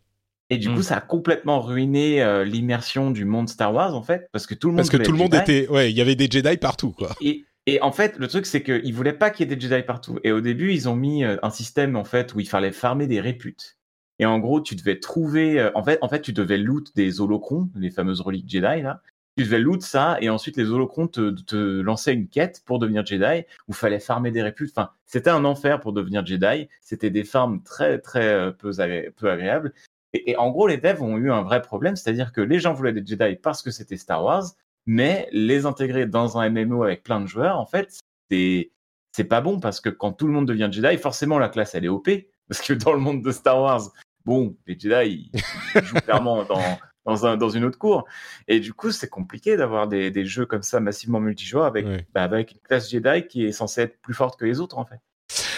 Et 0.49 0.57
du 0.57 0.69
Mm. 0.69 0.76
coup, 0.76 0.82
ça 0.84 0.98
a 0.98 1.02
complètement 1.02 1.60
ruiné 1.60 2.22
euh, 2.24 2.45
l'immersion 2.45 3.11
du 3.11 3.26
monde 3.26 3.49
Star 3.49 3.74
Wars, 3.74 3.94
en 3.95 4.03
fait, 4.03 4.30
parce 4.32 4.45
que 4.48 4.53
tout 4.53 4.68
le 4.68 4.74
monde 4.74 4.78
Parce 4.78 4.90
que 4.90 4.98
tout 4.98 5.11
le 5.11 5.18
monde 5.18 5.34
Jedi. 5.34 5.52
était, 5.64 5.68
ouais, 5.69 5.91
il 5.91 5.98
y 5.98 6.02
avait 6.02 6.15
des 6.15 6.30
Jedi 6.32 6.56
partout 6.57 6.91
quoi. 6.91 7.10
Et, 7.19 7.44
et 7.65 7.82
en 7.82 7.91
fait, 7.91 8.18
le 8.18 8.28
truc, 8.30 8.45
c'est 8.45 8.64
qu'ils 8.64 8.94
voulaient 8.94 9.11
pas 9.11 9.30
qu'il 9.30 9.49
y 9.49 9.52
ait 9.52 9.56
des 9.56 9.60
Jedi 9.60 9.82
partout. 9.84 10.19
Et 10.24 10.32
au 10.32 10.40
début, 10.40 10.72
ils 10.72 10.88
ont 10.88 10.95
mis 10.95 11.26
euh, 11.26 11.36
un 11.44 11.49
système, 11.49 11.95
en 11.98 12.06
fait, 12.06 12.34
où 12.34 12.40
il 12.40 12.48
fallait 12.48 12.72
farmer 12.72 13.07
des 13.07 13.19
réputes. 13.19 13.78
Et 14.19 14.26
en 14.26 14.40
gros, 14.40 14.61
tu 14.61 14.76
devais 14.76 14.99
trouver, 14.99 15.60
euh, 15.60 15.69
en 15.76 15.84
fait, 15.84 15.98
en 16.02 16.07
fait, 16.07 16.22
tu 16.22 16.32
devais 16.34 16.57
loot 16.57 16.95
des 16.95 17.19
holocrons, 17.19 17.69
les 17.76 17.90
fameuses 17.91 18.22
reliques 18.22 18.49
Jedi, 18.49 18.82
là. 18.84 19.02
Tu 19.38 19.43
devais 19.43 19.59
loot 19.59 19.84
ça, 19.84 20.18
et 20.19 20.30
ensuite 20.30 20.57
les 20.57 20.72
holocrons 20.72 21.07
te, 21.07 21.81
lançaient 21.81 22.14
une 22.14 22.27
quête 22.27 22.64
pour 22.65 22.80
devenir 22.80 23.05
Jedi, 23.05 23.45
où 23.68 23.73
fallait 23.73 23.99
farmer 23.99 24.31
des 24.31 24.41
réputes. 24.41 24.72
Enfin, 24.76 24.89
c'était 25.05 25.30
un 25.30 25.45
enfer 25.45 25.80
pour 25.80 25.93
devenir 25.93 26.26
Jedi. 26.26 26.69
C'était 26.81 27.11
des 27.11 27.23
farms 27.23 27.61
très, 27.61 27.99
très 27.99 28.27
euh, 28.27 28.51
peu, 28.51 28.72
agré- 28.72 29.11
peu 29.11 29.30
agréables. 29.30 29.73
Et, 30.14 30.35
en 30.38 30.49
gros, 30.49 30.68
les 30.68 30.77
devs 30.77 31.03
ont 31.03 31.18
eu 31.18 31.31
un 31.31 31.43
vrai 31.43 31.61
problème, 31.61 31.95
c'est-à-dire 31.95 32.31
que 32.31 32.41
les 32.41 32.59
gens 32.59 32.73
voulaient 32.73 32.93
des 32.93 33.05
Jedi 33.05 33.35
parce 33.35 33.61
que 33.61 33.69
c'était 33.69 33.97
Star 33.97 34.23
Wars, 34.23 34.45
mais 34.88 35.27
les 35.31 35.68
intégrer 35.68 36.07
dans 36.07 36.39
un 36.39 36.49
MMO 36.49 36.84
avec 36.84 37.03
plein 37.03 37.22
de 37.22 37.27
joueurs, 37.27 37.59
en 37.59 37.65
fait, 37.68 37.99
c'est 38.30 39.23
pas 39.30 39.41
bon 39.41 39.59
parce 39.59 39.81
que 39.81 39.89
quand 39.89 40.14
tout 40.14 40.26
le 40.26 40.34
monde 40.34 40.47
devient 40.47 40.69
Jedi, 40.72 40.97
forcément 40.97 41.38
la 41.38 41.49
classe 41.49 41.76
elle 41.76 41.85
est 41.85 41.89
OP 41.89 42.09
parce 42.47 42.61
que 42.61 42.73
dans 42.73 42.93
le 42.93 42.99
monde 42.99 43.23
de 43.23 43.31
Star 43.31 43.61
Wars, 43.61 43.91
bon, 44.26 44.55
les 44.65 44.80
Jedi 44.80 45.30
ils 45.76 45.84
jouent 45.84 45.95
clairement 45.95 46.43
dans 46.43 46.61
dans, 47.07 47.25
un, 47.25 47.38
dans 47.38 47.49
une 47.49 47.63
autre 47.63 47.79
cour 47.79 48.05
et 48.47 48.59
du 48.59 48.73
coup 48.73 48.91
c'est 48.91 49.07
compliqué 49.09 49.57
d'avoir 49.57 49.88
des, 49.88 50.11
des 50.11 50.25
jeux 50.25 50.45
comme 50.45 50.61
ça 50.63 50.79
massivement 50.79 51.19
multijoueurs 51.19 51.65
avec 51.65 51.85
bah, 52.13 52.23
avec 52.23 52.51
une 52.51 52.59
classe 52.59 52.91
Jedi 52.91 53.25
qui 53.27 53.45
est 53.45 53.51
censée 53.51 53.81
être 53.81 53.99
plus 54.01 54.13
forte 54.13 54.38
que 54.39 54.45
les 54.45 54.59
autres 54.59 54.77
en 54.77 54.85
fait. 54.85 54.97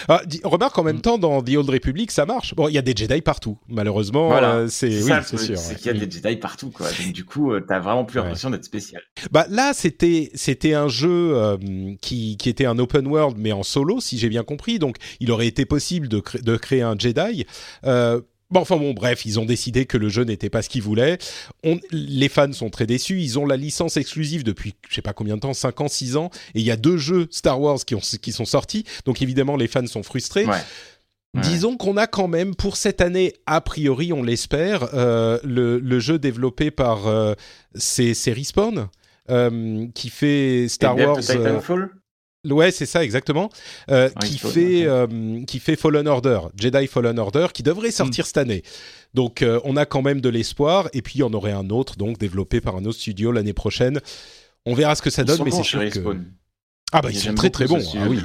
Ah, 0.08 0.22
remarque 0.42 0.76
en 0.78 0.82
même 0.82 0.96
Mm. 0.96 1.00
temps 1.02 1.18
dans 1.18 1.40
The 1.42 1.50
Old 1.56 1.70
Republic 1.70 2.10
ça 2.10 2.26
marche. 2.26 2.54
Bon, 2.56 2.66
il 2.68 2.74
y 2.74 2.78
a 2.78 2.82
des 2.82 2.92
Jedi 2.96 3.20
partout. 3.20 3.56
Malheureusement, 3.68 4.26
Voilà. 4.28 4.54
euh, 4.56 4.68
c'est 4.68 4.88
oui, 4.88 5.12
c'est 5.24 5.36
sûr. 5.38 5.56
c'est 5.58 5.72
ouais. 5.74 5.76
qu'il 5.76 5.86
y 5.86 5.90
a 5.90 5.94
Mm. 5.94 5.98
des 6.06 6.10
Jedi 6.10 6.36
partout 6.36 6.70
quoi. 6.70 6.86
Donc 6.88 7.12
du 7.12 7.24
coup 7.24 7.52
euh, 7.52 7.60
t'as 7.60 7.78
vraiment 7.78 8.04
plus 8.04 8.18
Ouais. 8.18 8.24
l'impression 8.24 8.50
d'être 8.50 8.64
spécial. 8.64 9.00
Bah 9.30 9.46
là, 9.48 9.72
c'était 9.74 10.30
c'était 10.34 10.74
un 10.74 10.88
jeu 10.88 11.36
euh, 11.36 11.56
qui 12.00 12.36
qui 12.36 12.48
était 12.48 12.66
un 12.66 12.78
open 12.80 13.06
world 13.06 13.36
mais 13.38 13.52
en 13.52 13.62
solo, 13.62 14.00
si 14.00 14.18
j'ai 14.18 14.28
bien 14.28 14.42
compris. 14.42 14.78
Donc, 14.80 14.96
il 15.20 15.30
aurait 15.30 15.46
été 15.46 15.64
possible 15.66 16.08
de 16.08 16.18
cré- 16.18 16.40
de 16.42 16.56
créer 16.56 16.82
un 16.82 16.96
Jedi. 16.98 17.46
Euh, 18.50 18.54
Bon, 18.54 18.60
enfin 18.60 18.76
bon, 18.76 18.92
bref, 18.92 19.24
ils 19.24 19.38
ont 19.38 19.44
décidé 19.44 19.86
que 19.86 19.96
le 19.96 20.08
jeu 20.08 20.24
n'était 20.24 20.50
pas 20.50 20.62
ce 20.62 20.68
qu'ils 20.68 20.82
voulaient. 20.82 21.18
On, 21.62 21.78
les 21.92 22.28
fans 22.28 22.52
sont 22.52 22.70
très 22.70 22.86
déçus. 22.86 23.20
Ils 23.20 23.38
ont 23.38 23.46
la 23.46 23.56
licence 23.56 23.96
exclusive 23.96 24.42
depuis, 24.42 24.74
je 24.88 24.94
sais 24.94 25.02
pas 25.02 25.12
combien 25.12 25.36
de 25.36 25.40
temps, 25.40 25.54
5 25.54 25.80
ans, 25.80 25.88
6 25.88 26.16
ans. 26.16 26.30
Et 26.54 26.60
il 26.60 26.64
y 26.64 26.70
a 26.70 26.76
deux 26.76 26.96
jeux 26.96 27.28
Star 27.30 27.60
Wars 27.60 27.78
qui, 27.84 27.94
ont, 27.94 28.00
qui 28.00 28.32
sont 28.32 28.44
sortis. 28.44 28.84
Donc 29.04 29.22
évidemment, 29.22 29.56
les 29.56 29.68
fans 29.68 29.86
sont 29.86 30.02
frustrés. 30.02 30.46
Ouais. 30.46 30.56
Ouais. 31.34 31.42
Disons 31.42 31.76
qu'on 31.76 31.96
a 31.96 32.08
quand 32.08 32.26
même 32.26 32.56
pour 32.56 32.76
cette 32.76 33.00
année, 33.00 33.34
a 33.46 33.60
priori, 33.60 34.12
on 34.12 34.22
l'espère, 34.22 34.88
euh, 34.94 35.38
le, 35.44 35.78
le 35.78 36.00
jeu 36.00 36.18
développé 36.18 36.72
par 36.72 37.06
euh, 37.06 37.34
c'est 37.76 38.14
Respawn 38.32 38.88
euh, 39.30 39.86
qui 39.94 40.10
fait 40.10 40.66
Star 40.68 40.96
Wars. 40.96 41.20
Titanfall 41.20 41.90
Ouais, 42.48 42.70
c'est 42.70 42.86
ça 42.86 43.04
exactement. 43.04 43.50
Euh, 43.90 44.08
Ah, 44.14 44.20
qui 44.20 44.38
fait 44.38 44.86
euh, 44.86 45.44
qui 45.46 45.58
fait 45.58 45.76
Fallen 45.76 46.08
Order, 46.08 46.40
Jedi 46.56 46.86
Fallen 46.86 47.18
Order, 47.18 47.48
qui 47.52 47.62
devrait 47.62 47.90
sortir 47.90 48.26
cette 48.26 48.38
année. 48.38 48.62
Donc 49.12 49.42
euh, 49.42 49.60
on 49.64 49.76
a 49.76 49.84
quand 49.84 50.00
même 50.02 50.20
de 50.20 50.28
l'espoir. 50.30 50.88
Et 50.94 51.02
puis 51.02 51.16
il 51.16 51.20
y 51.20 51.22
en 51.22 51.34
aurait 51.34 51.52
un 51.52 51.68
autre, 51.68 51.96
donc 51.96 52.18
développé 52.18 52.60
par 52.60 52.76
un 52.76 52.84
autre 52.86 52.98
studio 52.98 53.30
l'année 53.30 53.52
prochaine. 53.52 54.00
On 54.64 54.74
verra 54.74 54.94
ce 54.94 55.02
que 55.02 55.10
ça 55.10 55.22
Ils 55.22 55.26
donne, 55.26 55.42
mais 55.44 55.50
c'est 55.50 55.62
sûr 55.62 55.80
que 55.80 55.84
Respawn. 55.84 56.24
Ah 56.92 57.00
bah 57.02 57.08
ils 57.10 57.16
sont 57.18 57.34
très 57.34 57.50
très 57.50 57.66
bons. 57.66 57.78
Ah 57.96 58.06
oui. 58.08 58.18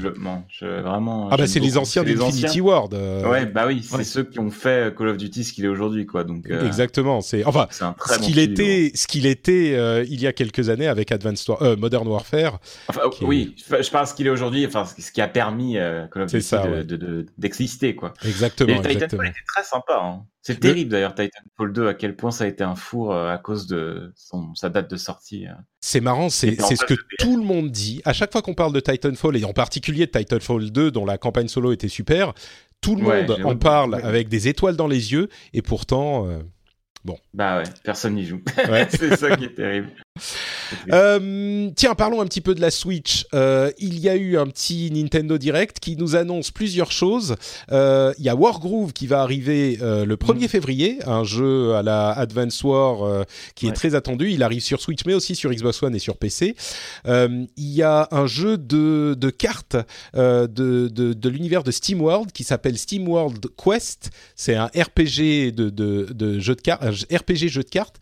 Je, 0.49 0.65
vraiment, 0.65 1.29
Ah 1.31 1.37
bah 1.37 1.47
c'est 1.47 1.59
les 1.59 1.77
anciens 1.77 2.03
d'Infinity. 2.03 2.61
Ward. 2.61 2.93
euh, 2.93 3.29
Ouais, 3.29 3.45
bah 3.45 3.65
oui, 3.67 3.81
c'est 3.83 3.97
ouais. 3.97 4.03
ceux 4.03 4.23
qui 4.23 4.39
ont 4.39 4.49
fait 4.51 4.95
Call 4.95 5.09
of 5.09 5.17
Duty 5.17 5.43
ce 5.43 5.53
qu'il 5.53 5.65
est 5.65 5.69
aujourd'hui, 5.69 6.05
quoi. 6.05 6.23
Donc, 6.23 6.49
euh, 6.49 6.65
Exactement. 6.65 7.21
C'est 7.21 7.43
enfin 7.45 7.67
c'est 7.71 7.83
un 7.83 7.93
très 7.93 8.15
ce 8.15 8.19
bon 8.19 8.25
qu'il 8.25 8.35
studio. 8.35 8.51
était, 8.53 8.91
ce 8.95 9.07
qu'il 9.07 9.25
était 9.25 9.73
euh, 9.75 10.03
il 10.09 10.21
y 10.21 10.27
a 10.27 10.33
quelques 10.33 10.69
années 10.69 10.87
avec 10.87 11.11
Advanced 11.11 11.47
War- 11.49 11.61
euh, 11.61 11.75
Modern 11.75 12.07
Warfare. 12.07 12.59
Enfin, 12.87 13.01
est- 13.03 13.23
oui, 13.25 13.55
je 13.57 13.89
parle 13.91 14.07
ce 14.07 14.13
qu'il 14.13 14.27
est 14.27 14.31
aujourd'hui, 14.31 14.65
enfin, 14.65 14.85
ce 14.85 15.11
qui 15.11 15.21
a 15.21 15.27
permis 15.27 15.77
euh, 15.77 16.07
Call 16.07 16.23
of 16.23 16.31
Duty 16.31 16.43
ça, 16.43 16.65
de- 16.65 16.71
ouais. 16.71 16.83
de- 16.83 16.95
de- 16.97 17.25
d'exister, 17.37 17.95
quoi. 17.95 18.13
Exactement, 18.25 18.81
Et 18.81 18.87
Titanfall 18.87 19.27
était 19.27 19.39
très 19.53 19.63
sympa. 19.63 19.99
Hein. 20.01 20.23
C'est 20.41 20.53
Le- 20.53 20.59
terrible 20.59 20.91
d'ailleurs 20.91 21.15
Titanfall 21.15 21.73
2 21.73 21.87
à 21.87 21.93
quel 21.95 22.15
point 22.15 22.29
ça 22.31 22.43
a 22.43 22.47
été 22.47 22.63
un 22.63 22.75
four 22.75 23.13
euh, 23.13 23.33
à 23.33 23.37
cause 23.39 23.65
de 23.67 24.11
son, 24.15 24.53
sa 24.53 24.69
date 24.69 24.89
de 24.91 24.95
sortie. 24.97 25.47
euh. 25.47 25.51
C'est 25.87 26.01
marrant, 26.01 26.29
c'est 26.29 26.55
ce 26.59 26.83
que 26.83 26.95
tout 27.19 27.37
le 27.37 27.43
monde 27.43 27.69
dit. 27.69 28.01
À 28.05 28.13
chaque 28.13 28.31
fois 28.31 28.41
qu'on 28.41 28.55
parle 28.55 28.73
de 28.73 28.79
Titanfall, 28.79 29.37
et 29.37 29.45
en 29.45 29.53
particulier 29.53 30.07
de 30.07 30.11
Titanfall 30.11 30.71
2, 30.71 30.89
dont 30.89 31.05
la 31.05 31.19
campagne 31.19 31.47
solo 31.47 31.71
était 31.73 31.89
super, 31.89 32.33
tout 32.81 32.95
le 32.95 33.03
Ouais, 33.03 33.27
monde 33.27 33.39
en 33.45 33.55
parle 33.55 33.93
avec 34.03 34.27
des 34.27 34.47
étoiles 34.47 34.75
dans 34.77 34.87
les 34.87 35.11
yeux, 35.13 35.29
et 35.53 35.61
pourtant... 35.61 36.27
euh, 36.27 36.39
Bah 37.35 37.59
ouais, 37.59 37.65
personne 37.83 38.15
n'y 38.15 38.25
joue. 38.25 38.41
Ouais. 38.67 38.87
c'est 38.89 39.15
ça 39.15 39.35
qui 39.37 39.45
est 39.45 39.53
terrible. 39.53 39.91
Euh, 40.91 41.69
tiens, 41.75 41.93
parlons 41.95 42.21
un 42.21 42.25
petit 42.25 42.41
peu 42.41 42.53
de 42.55 42.61
la 42.61 42.71
Switch. 42.71 43.25
Euh, 43.33 43.71
il 43.77 43.99
y 43.99 44.09
a 44.09 44.15
eu 44.15 44.37
un 44.37 44.47
petit 44.47 44.89
Nintendo 44.91 45.37
Direct 45.37 45.79
qui 45.79 45.95
nous 45.95 46.15
annonce 46.15 46.51
plusieurs 46.51 46.91
choses. 46.91 47.35
Euh, 47.71 48.13
il 48.17 48.25
y 48.25 48.29
a 48.29 48.35
Wargroove 48.35 48.91
qui 48.93 49.07
va 49.07 49.21
arriver 49.21 49.77
le 49.81 50.15
1er 50.15 50.47
février, 50.47 50.99
un 51.05 51.23
jeu 51.23 51.73
à 51.75 51.83
la 51.83 52.09
Advance 52.11 52.63
War 52.63 53.25
qui 53.55 53.65
est 53.65 53.69
Ouais. 53.69 53.75
très 53.75 53.95
attendu. 53.95 54.31
Il 54.31 54.41
arrive 54.43 54.61
sur 54.63 54.81
Switch, 54.81 55.01
mais 55.05 55.13
aussi 55.13 55.35
sur 55.35 55.51
Xbox 55.51 55.81
One 55.83 55.95
et 55.95 55.99
sur 55.99 56.17
PC. 56.17 56.55
Il 57.07 57.47
y 57.57 57.83
a 57.83 58.07
un 58.11 58.25
jeu 58.27 58.57
de, 58.57 59.15
de 59.17 59.29
cartes 59.29 59.77
de, 60.15 60.47
de, 60.47 61.13
de 61.13 61.29
l'univers 61.29 61.63
de 61.63 61.71
SteamWorld 61.71 62.31
qui 62.31 62.43
s'appelle 62.43 62.77
SteamWorld 62.77 63.47
Quest. 63.55 64.09
C'est 64.35 64.55
un 64.55 64.67
RPG 64.67 65.51
de, 65.53 65.69
de, 65.69 66.07
de 66.13 66.39
jeu 66.39 66.55
de 66.55 66.61
cartes, 66.61 66.83
RPG 66.83 67.47
jeu 67.49 67.63
de 67.63 67.69
cartes. 67.69 67.97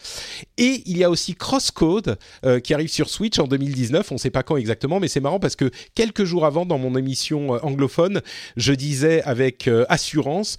Et 0.57 0.81
il 0.85 0.97
y 0.97 1.03
a 1.03 1.09
aussi 1.09 1.35
Crosscode, 1.35 2.02
euh, 2.07 2.53
euh, 2.53 2.59
qui 2.59 2.73
arrive 2.73 2.89
sur 2.89 3.09
Switch 3.09 3.39
en 3.39 3.47
2019. 3.47 4.11
On 4.11 4.15
ne 4.15 4.19
sait 4.19 4.29
pas 4.29 4.43
quand 4.43 4.57
exactement, 4.57 4.99
mais 4.99 5.07
c'est 5.07 5.19
marrant 5.19 5.39
parce 5.39 5.55
que 5.55 5.71
quelques 5.95 6.23
jours 6.23 6.45
avant, 6.45 6.65
dans 6.65 6.77
mon 6.77 6.95
émission 6.95 7.55
euh, 7.55 7.59
anglophone, 7.63 8.21
je 8.57 8.73
disais 8.73 9.21
avec 9.23 9.67
euh, 9.67 9.85
assurance, 9.89 10.57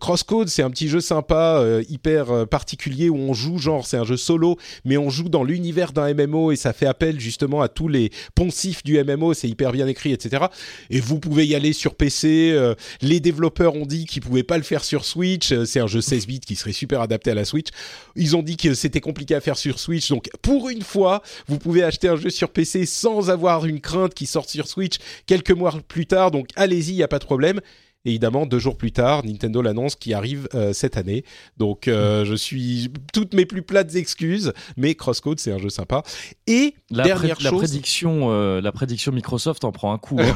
Crosscode, 0.00 0.48
c'est 0.48 0.62
un 0.62 0.70
petit 0.70 0.88
jeu 0.88 1.00
sympa, 1.00 1.64
hyper 1.88 2.46
particulier 2.48 3.08
où 3.08 3.16
on 3.16 3.34
joue 3.34 3.58
genre, 3.58 3.86
c'est 3.86 3.96
un 3.96 4.04
jeu 4.04 4.16
solo, 4.16 4.56
mais 4.84 4.96
on 4.96 5.10
joue 5.10 5.28
dans 5.28 5.44
l'univers 5.44 5.92
d'un 5.92 6.12
MMO 6.14 6.52
et 6.52 6.56
ça 6.56 6.72
fait 6.72 6.86
appel 6.86 7.20
justement 7.20 7.62
à 7.62 7.68
tous 7.68 7.88
les 7.88 8.10
poncifs 8.34 8.82
du 8.84 9.02
MMO. 9.02 9.34
C'est 9.34 9.48
hyper 9.48 9.72
bien 9.72 9.86
écrit, 9.86 10.12
etc. 10.12 10.44
Et 10.90 11.00
vous 11.00 11.18
pouvez 11.18 11.46
y 11.46 11.54
aller 11.54 11.72
sur 11.72 11.94
PC. 11.94 12.74
les 13.00 13.20
développeurs 13.20 13.74
ont 13.74 13.86
dit 13.86 14.06
qu'ils 14.06 14.22
pouvaient 14.22 14.42
pas 14.42 14.56
le 14.56 14.64
faire 14.64 14.84
sur 14.84 15.04
Switch. 15.04 15.52
C'est 15.64 15.80
un 15.80 15.86
jeu 15.86 16.00
16 16.00 16.26
bits 16.26 16.40
qui 16.40 16.56
serait 16.56 16.72
super 16.72 17.00
adapté 17.00 17.30
à 17.30 17.34
la 17.34 17.44
Switch. 17.44 17.68
Ils 18.16 18.36
ont 18.36 18.42
dit 18.42 18.56
que 18.56 18.74
c'était 18.74 19.00
compliqué 19.00 19.34
à 19.34 19.40
faire 19.40 19.56
sur 19.56 19.78
Switch. 19.78 20.08
Donc, 20.08 20.28
pour 20.42 20.68
une 20.68 20.73
fois, 20.82 21.22
vous 21.46 21.58
pouvez 21.58 21.82
acheter 21.82 22.08
un 22.08 22.16
jeu 22.16 22.30
sur 22.30 22.50
PC 22.50 22.86
sans 22.86 23.30
avoir 23.30 23.66
une 23.66 23.80
crainte 23.80 24.14
qui 24.14 24.26
sorte 24.26 24.48
sur 24.48 24.66
Switch 24.66 24.96
quelques 25.26 25.50
mois 25.50 25.72
plus 25.86 26.06
tard. 26.06 26.30
Donc, 26.30 26.48
allez-y, 26.56 26.92
il 26.92 26.96
n'y 26.96 27.02
a 27.02 27.08
pas 27.08 27.18
de 27.18 27.24
problème. 27.24 27.60
Évidemment, 28.04 28.46
deux 28.46 28.58
jours 28.58 28.76
plus 28.76 28.92
tard, 28.92 29.24
Nintendo 29.24 29.62
l'annonce 29.62 29.94
qui 29.96 30.14
arrive 30.14 30.48
euh, 30.54 30.72
cette 30.72 30.96
année. 30.96 31.24
Donc, 31.56 31.88
euh, 31.88 32.22
mm. 32.22 32.24
je 32.26 32.34
suis 32.34 32.90
toutes 33.12 33.34
mes 33.34 33.46
plus 33.46 33.62
plates 33.62 33.94
excuses, 33.94 34.52
mais 34.76 34.94
Crosscode, 34.94 35.40
c'est 35.40 35.52
un 35.52 35.58
jeu 35.58 35.70
sympa. 35.70 36.02
Et 36.46 36.74
la, 36.90 37.04
dernière 37.04 37.36
la 37.40 37.52
prédiction, 37.52 38.30
euh, 38.30 38.60
la 38.60 38.72
prédiction 38.72 39.12
Microsoft 39.12 39.64
en 39.64 39.72
prend 39.72 39.92
un 39.92 39.98
coup. 39.98 40.20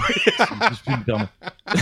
Hein. 1.10 1.28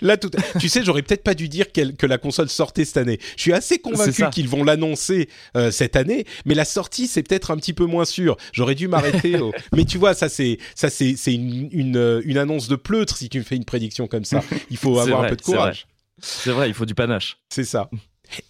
Là, 0.00 0.16
tout... 0.16 0.30
tu 0.58 0.68
sais, 0.68 0.84
j'aurais 0.84 1.02
peut-être 1.02 1.22
pas 1.22 1.34
dû 1.34 1.48
dire 1.48 1.66
que 1.72 2.06
la 2.06 2.18
console 2.18 2.48
sortait 2.48 2.84
cette 2.84 2.96
année. 2.96 3.18
Je 3.36 3.42
suis 3.42 3.52
assez 3.52 3.78
convaincu 3.78 4.24
qu'ils 4.30 4.48
vont 4.48 4.64
l'annoncer 4.64 5.28
cette 5.70 5.96
année, 5.96 6.24
mais 6.44 6.54
la 6.54 6.64
sortie, 6.64 7.06
c'est 7.06 7.22
peut-être 7.22 7.50
un 7.50 7.56
petit 7.56 7.72
peu 7.72 7.84
moins 7.86 8.04
sûr. 8.04 8.36
J'aurais 8.52 8.74
dû 8.74 8.88
m'arrêter. 8.88 9.38
au... 9.38 9.52
Mais 9.74 9.84
tu 9.84 9.98
vois, 9.98 10.14
ça, 10.14 10.28
c'est 10.28 10.58
ça, 10.74 10.90
c'est 10.90 11.14
une, 11.26 11.68
une, 11.72 12.22
une, 12.24 12.38
annonce 12.38 12.68
de 12.68 12.76
pleutre 12.76 13.16
si 13.16 13.28
tu 13.28 13.38
me 13.38 13.44
fais 13.44 13.56
une 13.56 13.64
prédiction 13.64 14.06
comme 14.06 14.24
ça. 14.24 14.37
Il 14.70 14.76
faut 14.76 14.98
avoir 14.98 15.24
un 15.24 15.28
peu 15.28 15.36
de 15.36 15.42
courage. 15.42 15.86
C'est 16.20 16.50
vrai. 16.50 16.68
il 16.68 16.74
faut 16.74 16.86
du 16.86 16.94
panache. 16.94 17.38
C'est 17.48 17.64
ça. 17.64 17.88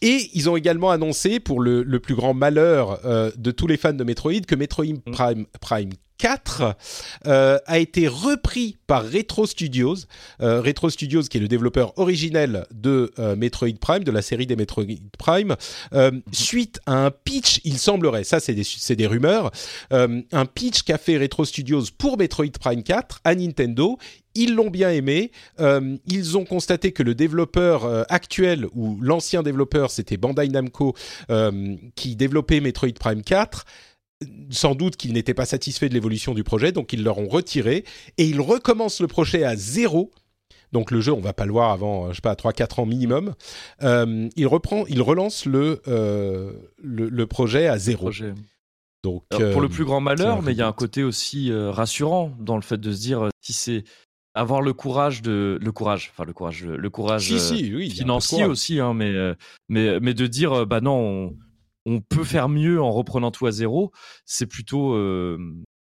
Et 0.03 0.31
ils 0.35 0.51
ont 0.51 0.57
également 0.57 0.91
annoncé, 0.91 1.39
pour 1.39 1.61
le, 1.61 1.83
le 1.83 2.01
plus 2.01 2.15
grand 2.15 2.35
malheur 2.35 3.05
euh, 3.05 3.31
de 3.37 3.51
tous 3.51 3.67
les 3.67 3.77
fans 3.77 3.93
de 3.93 4.05
Metroid, 4.05 4.41
que 4.47 4.55
Metroid 4.55 4.87
mm. 5.07 5.13
Prime, 5.13 5.47
Prime 5.61 5.91
4 6.19 6.77
euh, 7.27 7.59
a 7.67 7.79
été 7.79 8.09
repris 8.09 8.77
par 8.87 9.05
Retro 9.11 9.47
Studios. 9.47 9.97
Euh, 10.41 10.61
Retro 10.61 10.91
Studios, 10.91 11.23
qui 11.23 11.39
est 11.39 11.41
le 11.41 11.49
développeur 11.49 11.97
originel 11.99 12.67
de 12.73 13.13
euh, 13.19 13.37
Metroid 13.37 13.79
Prime, 13.81 14.05
de 14.05 14.11
la 14.11 14.23
série 14.23 14.47
des 14.47 14.57
Metroid 14.57 14.85
Prime, 15.17 15.57
suite 16.33 16.81
à 16.87 17.07
un 17.07 17.11
pitch, 17.11 17.61
il 17.65 17.79
semblerait, 17.79 18.25
ça 18.25 18.41
c'est 18.41 18.55
des, 18.55 18.65
des, 18.97 19.07
rumeurs, 19.07 19.51
un 19.91 20.47
pitch 20.47 20.83
qu'a 20.83 20.99
fait 20.99 21.19
Retro 21.19 21.45
Studios 21.45 21.85
pour 21.97 22.19
Metroid 22.19 22.51
Prime 22.61 22.83
4 22.83 23.21
à 23.25 23.35
Nintendo. 23.35 23.99
Ils 24.35 24.55
l'ont 24.55 24.71
bien 24.71 24.91
aimé. 24.91 25.31
ils 25.59 26.37
ont 26.37 26.45
constaté 26.45 26.93
que 26.93 27.03
le 27.03 27.15
développeur 27.15 28.07
actuel 28.11 28.67
ou 28.75 28.99
l'ancien 29.01 29.43
développeur, 29.43 29.91
c'était 29.91 30.17
Bandai 30.17 30.49
Namco, 30.49 30.95
qui 31.95 32.17
développait 32.17 32.61
Metroid 32.61 32.95
Prime 32.99 33.23
4, 33.23 33.65
sans 34.51 34.75
doute 34.75 34.97
qu'ils 34.97 35.13
n'étaient 35.13 35.35
pas 35.35 35.47
satisfaits 35.47 35.87
de 35.87 35.95
l'évolution 35.95 36.35
du 36.35 36.45
projet, 36.45 36.73
donc 36.73 36.93
ils 36.93 37.03
leur 37.03 37.19
ont 37.19 37.29
retiré 37.29 37.85
et 38.17 38.27
ils 38.27 38.41
recommencent 38.41 39.01
le 39.01 39.07
projet 39.07 39.45
à 39.45 39.57
zéro. 39.57 40.11
Donc 40.73 40.91
le 40.91 41.01
jeu, 41.01 41.13
on 41.13 41.21
va 41.21 41.33
pas 41.33 41.47
le 41.47 41.53
voir 41.53 41.71
avant, 41.71 42.11
je 42.11 42.17
sais 42.17 42.21
pas, 42.21 42.35
3-4 42.35 42.81
ans 42.81 42.87
minimum. 42.87 43.35
Euh, 43.83 44.29
il 44.37 44.47
reprend, 44.47 44.85
il 44.87 45.01
relance 45.01 45.47
le, 45.47 45.81
euh, 45.89 46.53
le, 46.83 47.27
projet 47.27 47.69
à 47.69 47.79
zéro. 47.79 48.11
Donc, 49.05 49.25
pour 49.31 49.61
le 49.61 49.67
euh, 49.67 49.71
plus 49.71 49.85
grand 49.85 50.01
malheur, 50.01 50.43
mais 50.43 50.53
il 50.53 50.59
y 50.59 50.63
a 50.63 50.67
un 50.67 50.73
côté 50.73 51.05
aussi 51.05 51.51
rassurant 51.53 52.33
dans 52.41 52.57
le 52.57 52.63
fait 52.63 52.79
de 52.79 52.93
se 52.93 53.01
dire 53.01 53.29
si 53.41 53.53
c'est 53.53 53.85
avoir 54.35 54.61
le 54.61 54.73
courage 54.73 55.23
de 55.23 55.59
le 55.61 55.73
courage, 55.73 56.11
enfin 56.13 56.25
le 56.25 56.33
courage, 56.33 56.65
le 56.65 56.91
courage 56.91 57.35
financier 57.89 58.45
aussi, 58.45 58.81
hein, 58.81 58.93
mais 58.93 59.15
mais 59.69 60.01
mais 60.01 60.15
de 60.15 60.27
dire 60.27 60.67
bah 60.67 60.81
non. 60.81 60.99
On, 60.99 61.37
on 61.89 62.01
peut 62.01 62.25
faire 62.25 62.49
mieux 62.51 62.83
en 62.83 62.93
reprenant 62.93 63.31
tout 63.31 63.47
à 63.47 63.51
zéro, 63.51 63.93
c'est 64.27 64.47
plutôt, 64.47 64.93
euh, 64.93 65.39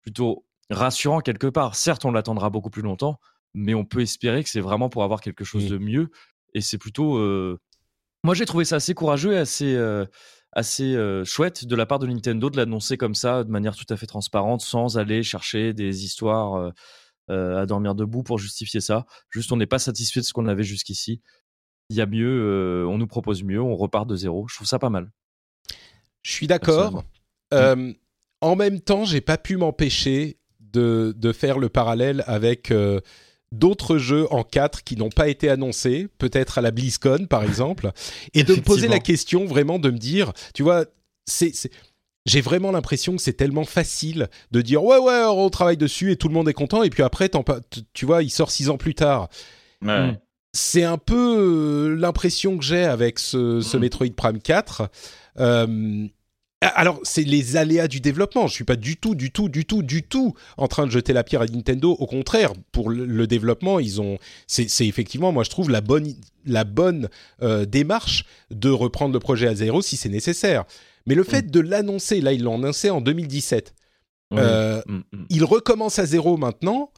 plutôt 0.02 0.44
rassurant 0.68 1.20
quelque 1.20 1.46
part. 1.46 1.74
Certes, 1.74 2.04
on 2.04 2.12
l'attendra 2.12 2.50
beaucoup 2.50 2.68
plus 2.68 2.82
longtemps, 2.82 3.18
mais 3.54 3.74
on 3.74 3.86
peut 3.86 4.02
espérer 4.02 4.44
que 4.44 4.50
c'est 4.50 4.60
vraiment 4.60 4.90
pour 4.90 5.04
avoir 5.04 5.22
quelque 5.22 5.44
chose 5.44 5.68
de 5.68 5.78
mieux. 5.78 6.10
Et 6.52 6.60
c'est 6.60 6.76
plutôt. 6.76 7.16
Euh, 7.16 7.58
moi, 8.24 8.34
j'ai 8.34 8.44
trouvé 8.44 8.66
ça 8.66 8.76
assez 8.76 8.92
courageux 8.92 9.32
et 9.32 9.38
assez, 9.38 9.74
euh, 9.74 10.04
assez 10.52 10.96
chouette 11.24 11.64
de 11.64 11.76
la 11.76 11.86
part 11.86 11.98
de 11.98 12.06
Nintendo 12.06 12.50
de 12.50 12.58
l'annoncer 12.58 12.98
comme 12.98 13.14
ça, 13.14 13.42
de 13.42 13.50
manière 13.50 13.74
tout 13.74 13.86
à 13.88 13.96
fait 13.96 14.06
transparente, 14.06 14.60
sans 14.60 14.98
aller 14.98 15.22
chercher 15.22 15.72
des 15.72 16.04
histoires 16.04 16.72
à 17.28 17.66
dormir 17.66 17.94
debout 17.94 18.22
pour 18.22 18.38
justifier 18.38 18.80
ça. 18.80 19.06
Juste, 19.30 19.50
on 19.50 19.56
n'est 19.56 19.66
pas 19.66 19.78
satisfait 19.78 20.20
de 20.20 20.26
ce 20.26 20.34
qu'on 20.34 20.46
avait 20.46 20.62
jusqu'ici. 20.62 21.22
Il 21.88 21.96
y 21.96 22.00
a 22.00 22.06
mieux, 22.06 22.86
on 22.88 22.98
nous 22.98 23.06
propose 23.06 23.44
mieux, 23.44 23.62
on 23.62 23.76
repart 23.76 24.06
de 24.06 24.16
zéro. 24.16 24.46
Je 24.48 24.56
trouve 24.56 24.66
ça 24.66 24.78
pas 24.78 24.90
mal. 24.90 25.10
Je 26.26 26.32
suis 26.32 26.48
d'accord. 26.48 27.04
Euh, 27.54 27.92
en 28.40 28.56
même 28.56 28.80
temps, 28.80 29.04
j'ai 29.04 29.20
pas 29.20 29.38
pu 29.38 29.56
m'empêcher 29.56 30.38
de, 30.58 31.14
de, 31.16 31.32
faire 31.32 31.60
le 31.60 31.68
parallèle 31.68 32.24
avec 32.26 32.72
euh, 32.72 33.00
d'autres 33.52 33.96
jeux 33.96 34.26
en 34.32 34.42
4 34.42 34.82
qui 34.82 34.96
n'ont 34.96 35.08
pas 35.08 35.28
été 35.28 35.48
annoncés, 35.48 36.08
peut-être 36.18 36.58
à 36.58 36.62
la 36.62 36.72
BlizzCon 36.72 37.26
par 37.30 37.44
exemple, 37.44 37.92
et 38.34 38.42
de 38.42 38.56
me 38.56 38.60
poser 38.60 38.88
la 38.88 38.98
question 38.98 39.44
vraiment 39.44 39.78
de 39.78 39.88
me 39.88 39.98
dire, 39.98 40.32
tu 40.52 40.64
vois, 40.64 40.86
c'est 41.26 41.52
j'ai 42.26 42.40
vraiment 42.40 42.72
l'impression 42.72 43.14
que 43.14 43.22
c'est 43.22 43.34
tellement 43.34 43.64
facile 43.64 44.26
de 44.50 44.60
dire 44.62 44.82
ouais 44.82 44.98
ouais 44.98 45.22
on 45.28 45.48
travaille 45.48 45.76
dessus 45.76 46.10
et 46.10 46.16
tout 46.16 46.26
le 46.26 46.34
monde 46.34 46.48
est 46.48 46.54
content 46.54 46.82
et 46.82 46.90
puis 46.90 47.04
après 47.04 47.30
tu 47.92 48.04
vois 48.04 48.24
il 48.24 48.30
sort 48.30 48.50
six 48.50 48.68
ans 48.68 48.78
plus 48.78 48.96
tard. 48.96 49.28
C'est 50.52 50.84
un 50.84 50.98
peu 50.98 51.36
euh, 51.38 51.94
l'impression 51.94 52.56
que 52.56 52.64
j'ai 52.64 52.82
avec 52.82 53.18
ce, 53.18 53.60
ce, 53.60 53.76
mm. 53.76 53.80
Metroid 53.80 54.10
Prime 54.16 54.40
4. 54.40 54.88
Euh, 55.38 56.06
alors, 56.74 57.00
c'est 57.02 57.22
les 57.22 57.56
aléas 57.56 57.88
du 57.88 58.00
développement. 58.00 58.46
Je 58.46 58.54
suis 58.54 58.64
pas 58.64 58.76
du 58.76 58.96
tout, 58.96 59.14
du 59.14 59.30
tout, 59.30 59.48
du 59.48 59.64
tout, 59.64 59.82
du 59.82 60.02
tout 60.02 60.34
en 60.56 60.68
train 60.68 60.86
de 60.86 60.90
jeter 60.90 61.12
la 61.12 61.24
pierre 61.24 61.42
à 61.42 61.46
Nintendo. 61.46 61.92
Au 61.92 62.06
contraire, 62.06 62.52
pour 62.72 62.90
le, 62.90 63.26
développement, 63.26 63.78
ils 63.78 64.00
ont. 64.00 64.18
C'est 64.46 64.86
effectivement, 64.86 65.32
moi, 65.32 65.44
je 65.44 65.50
trouve 65.50 65.70
la 65.70 65.80
bonne, 65.80 66.14
la 66.44 66.64
bonne 66.64 67.08
euh, 67.42 67.64
démarche 67.66 68.24
de 68.50 68.70
reprendre 68.70 69.12
le 69.12 69.20
projet 69.20 69.48
à 69.48 69.54
zéro 69.54 69.82
si 69.82 69.96
c'est 69.96 70.08
nécessaire. 70.08 70.64
Mais 71.06 71.14
le 71.14 71.24
fait 71.24 71.46
mm. 71.46 71.50
de 71.50 71.60
l'annoncer, 71.60 72.20
là, 72.20 72.32
ils 72.32 72.42
l'ont 72.42 72.56
annoncé 72.56 72.90
en 72.90 73.00
2017. 73.00 73.74
Euh, 74.34 74.82
mm, 74.86 74.96
mm. 75.12 75.26
Il 75.30 75.44
recommence 75.44 75.98
à 75.98 76.06
zéro 76.06 76.36
maintenant. 76.36 76.90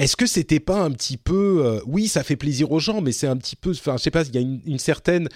Est-ce 0.00 0.16
que 0.16 0.26
c'était 0.26 0.60
pas 0.60 0.80
un 0.80 0.90
petit 0.90 1.16
peu, 1.16 1.64
euh, 1.64 1.80
oui, 1.86 2.08
ça 2.08 2.24
fait 2.24 2.36
plaisir 2.36 2.72
aux 2.72 2.80
gens, 2.80 3.00
mais 3.00 3.12
c'est 3.12 3.28
un 3.28 3.36
petit 3.36 3.54
peu, 3.54 3.70
enfin, 3.70 3.96
je 3.96 4.02
sais 4.02 4.10
pas, 4.10 4.24
il 4.24 4.34
y 4.34 4.38
a 4.38 4.40
une, 4.40 4.60
une 4.66 4.78
certaine 4.80 5.28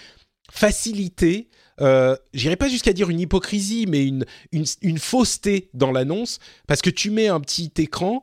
facilité 0.50 1.48
euh, 1.80 2.16
j'irai 2.34 2.56
pas 2.56 2.68
jusqu'à 2.68 2.92
dire 2.92 3.10
une 3.10 3.20
hypocrisie, 3.20 3.86
mais 3.88 4.04
une, 4.04 4.24
une, 4.52 4.98
fausseté 4.98 5.70
dans 5.74 5.92
l'annonce, 5.92 6.38
parce 6.66 6.82
que 6.82 6.90
tu 6.90 7.10
mets 7.10 7.28
un 7.28 7.40
petit 7.40 7.72
écran 7.78 8.22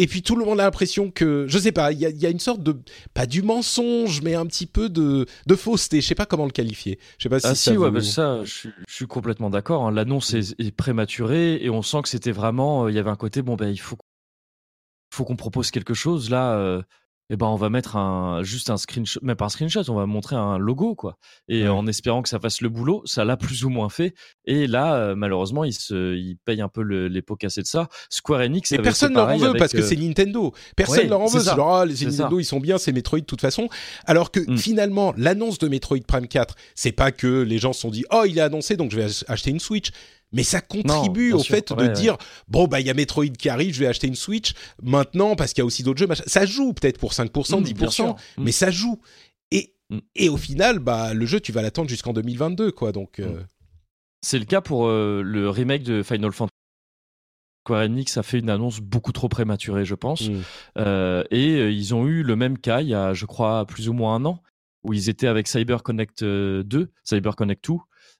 et 0.00 0.06
puis 0.06 0.22
tout 0.22 0.36
le 0.36 0.44
monde 0.44 0.60
a 0.60 0.64
l'impression 0.64 1.10
que, 1.10 1.46
je 1.48 1.58
sais 1.58 1.72
pas, 1.72 1.90
il 1.90 1.98
y 1.98 2.26
a, 2.26 2.30
une 2.30 2.38
sorte 2.38 2.62
de, 2.62 2.76
pas 3.14 3.26
du 3.26 3.42
mensonge, 3.42 4.22
mais 4.22 4.36
un 4.36 4.46
petit 4.46 4.66
peu 4.66 4.88
de, 4.88 5.26
de 5.46 5.54
fausseté. 5.56 6.00
Je 6.00 6.06
sais 6.06 6.14
pas 6.14 6.24
comment 6.24 6.44
le 6.44 6.52
qualifier. 6.52 7.00
Je 7.18 7.24
sais 7.24 7.28
pas 7.28 7.40
si 7.40 7.46
ah 7.48 7.54
ça. 7.56 7.72
Si, 7.72 7.76
ouais, 7.76 8.00
ça, 8.00 8.44
je, 8.44 8.68
suis 8.88 9.06
complètement 9.08 9.50
d'accord. 9.50 9.86
Hein. 9.86 9.90
L'annonce 9.90 10.34
est, 10.34 10.70
prématurée 10.76 11.56
et 11.56 11.68
on 11.68 11.82
sent 11.82 12.02
que 12.02 12.08
c'était 12.08 12.30
vraiment, 12.30 12.84
euh, 12.84 12.92
il 12.92 12.94
y 12.94 13.00
avait 13.00 13.10
un 13.10 13.16
côté, 13.16 13.42
bon 13.42 13.56
ben 13.56 13.68
il 13.68 13.80
faut, 13.80 13.96
faut 15.12 15.24
qu'on 15.24 15.36
propose 15.36 15.72
quelque 15.72 15.94
chose 15.94 16.30
là. 16.30 16.54
Euh, 16.54 16.82
eh 17.30 17.36
ben 17.36 17.46
on 17.46 17.56
va 17.56 17.68
mettre 17.68 17.96
un 17.96 18.42
juste 18.42 18.70
un 18.70 18.76
screenshot, 18.76 19.20
même 19.22 19.36
pas 19.36 19.46
un 19.46 19.50
screenshot, 19.50 19.82
on 19.88 19.94
va 19.94 20.06
montrer 20.06 20.36
un 20.36 20.58
logo 20.58 20.94
quoi. 20.94 21.18
Et 21.48 21.68
en 21.68 21.86
espérant 21.86 22.22
que 22.22 22.28
ça 22.28 22.38
fasse 22.38 22.60
le 22.60 22.68
boulot, 22.68 23.02
ça 23.04 23.24
l'a 23.24 23.36
plus 23.36 23.64
ou 23.64 23.68
moins 23.68 23.90
fait. 23.90 24.14
Et 24.46 24.66
là, 24.66 24.94
euh, 24.94 25.14
malheureusement, 25.14 25.64
il 25.64 25.74
se, 25.74 26.16
il 26.16 26.36
paye 26.44 26.62
un 26.62 26.68
peu 26.68 26.82
les 26.82 27.22
pots 27.22 27.36
cassés 27.36 27.62
de 27.62 27.66
ça. 27.66 27.88
Square 28.08 28.40
Enix. 28.40 28.70
Mais 28.72 28.78
personne 28.78 29.12
leur 29.12 29.28
en 29.28 29.36
veut 29.36 29.54
parce 29.58 29.72
que 29.72 29.78
euh, 29.78 29.82
c'est 29.82 29.96
Nintendo. 29.96 30.54
Personne 30.76 31.08
leur 31.08 31.20
en 31.20 31.26
veut. 31.26 31.42
Genre, 31.42 31.76
ah, 31.76 31.84
les 31.84 32.06
Nintendo, 32.06 32.40
ils 32.40 32.44
sont 32.44 32.60
bien, 32.60 32.78
c'est 32.78 32.92
Metroid 32.92 33.20
de 33.20 33.24
toute 33.24 33.40
façon. 33.40 33.68
Alors 34.06 34.30
que 34.30 34.40
mmh. 34.40 34.56
finalement, 34.56 35.12
l'annonce 35.16 35.58
de 35.58 35.68
Metroid 35.68 36.00
Prime 36.06 36.28
4, 36.28 36.54
c'est 36.74 36.92
pas 36.92 37.12
que 37.12 37.42
les 37.42 37.58
gens 37.58 37.72
se 37.72 37.80
sont 37.80 37.90
dit, 37.90 38.04
oh, 38.10 38.24
il 38.26 38.38
est 38.38 38.42
annoncé, 38.42 38.76
donc 38.76 38.90
je 38.90 38.96
vais 38.96 39.06
acheter 39.28 39.50
une 39.50 39.60
Switch 39.60 39.90
mais 40.32 40.42
ça 40.42 40.60
contribue 40.60 41.32
au 41.32 41.42
fait 41.42 41.72
de 41.72 41.86
dire 41.88 42.16
bon 42.48 42.66
bah 42.66 42.80
il 42.80 42.86
y 42.86 42.90
a 42.90 42.94
Metroid 42.94 43.26
qui 43.26 43.48
arrive, 43.48 43.74
je 43.74 43.80
vais 43.80 43.86
acheter 43.86 44.06
une 44.06 44.14
Switch 44.14 44.52
maintenant 44.82 45.36
parce 45.36 45.52
qu'il 45.52 45.62
y 45.62 45.62
a 45.62 45.66
aussi 45.66 45.82
d'autres 45.82 45.98
jeux. 45.98 46.08
Ça 46.26 46.46
joue 46.46 46.72
peut-être 46.72 46.98
pour 46.98 47.12
5%, 47.12 47.30
10%, 47.62 48.08
mm, 48.08 48.14
mais 48.38 48.50
mm. 48.50 48.52
ça 48.52 48.70
joue. 48.70 49.00
Et, 49.50 49.74
mm. 49.90 49.98
et 50.16 50.28
au 50.28 50.36
final, 50.36 50.78
bah 50.78 51.14
le 51.14 51.26
jeu 51.26 51.40
tu 51.40 51.52
vas 51.52 51.62
l'attendre 51.62 51.88
jusqu'en 51.88 52.12
2022 52.12 52.72
quoi. 52.72 52.92
Donc 52.92 53.20
euh. 53.20 53.42
c'est 54.20 54.38
le 54.38 54.44
cas 54.44 54.60
pour 54.60 54.86
euh, 54.86 55.22
le 55.22 55.48
remake 55.48 55.82
de 55.82 56.02
Final 56.02 56.32
Fantasy. 56.32 56.52
Square 57.64 57.82
Enix 57.82 58.16
a 58.16 58.22
fait 58.22 58.38
une 58.38 58.48
annonce 58.48 58.80
beaucoup 58.80 59.12
trop 59.12 59.28
prématurée, 59.28 59.84
je 59.84 59.94
pense. 59.94 60.30
Euh, 60.78 61.22
et 61.30 61.68
ils 61.68 61.94
ont 61.94 62.06
eu 62.06 62.22
le 62.22 62.34
même 62.34 62.56
cas 62.56 62.80
il 62.80 62.88
y 62.88 62.94
a, 62.94 63.12
je 63.12 63.26
crois, 63.26 63.66
plus 63.66 63.90
ou 63.90 63.92
moins 63.92 64.14
un 64.14 64.24
an, 64.24 64.42
où 64.84 64.94
ils 64.94 65.10
étaient 65.10 65.26
avec 65.26 65.48
Cyber 65.48 65.82
Connect 65.82 66.24
2, 66.24 66.90
Cyber 67.04 67.36
Connect 67.36 67.68
2, 67.68 67.76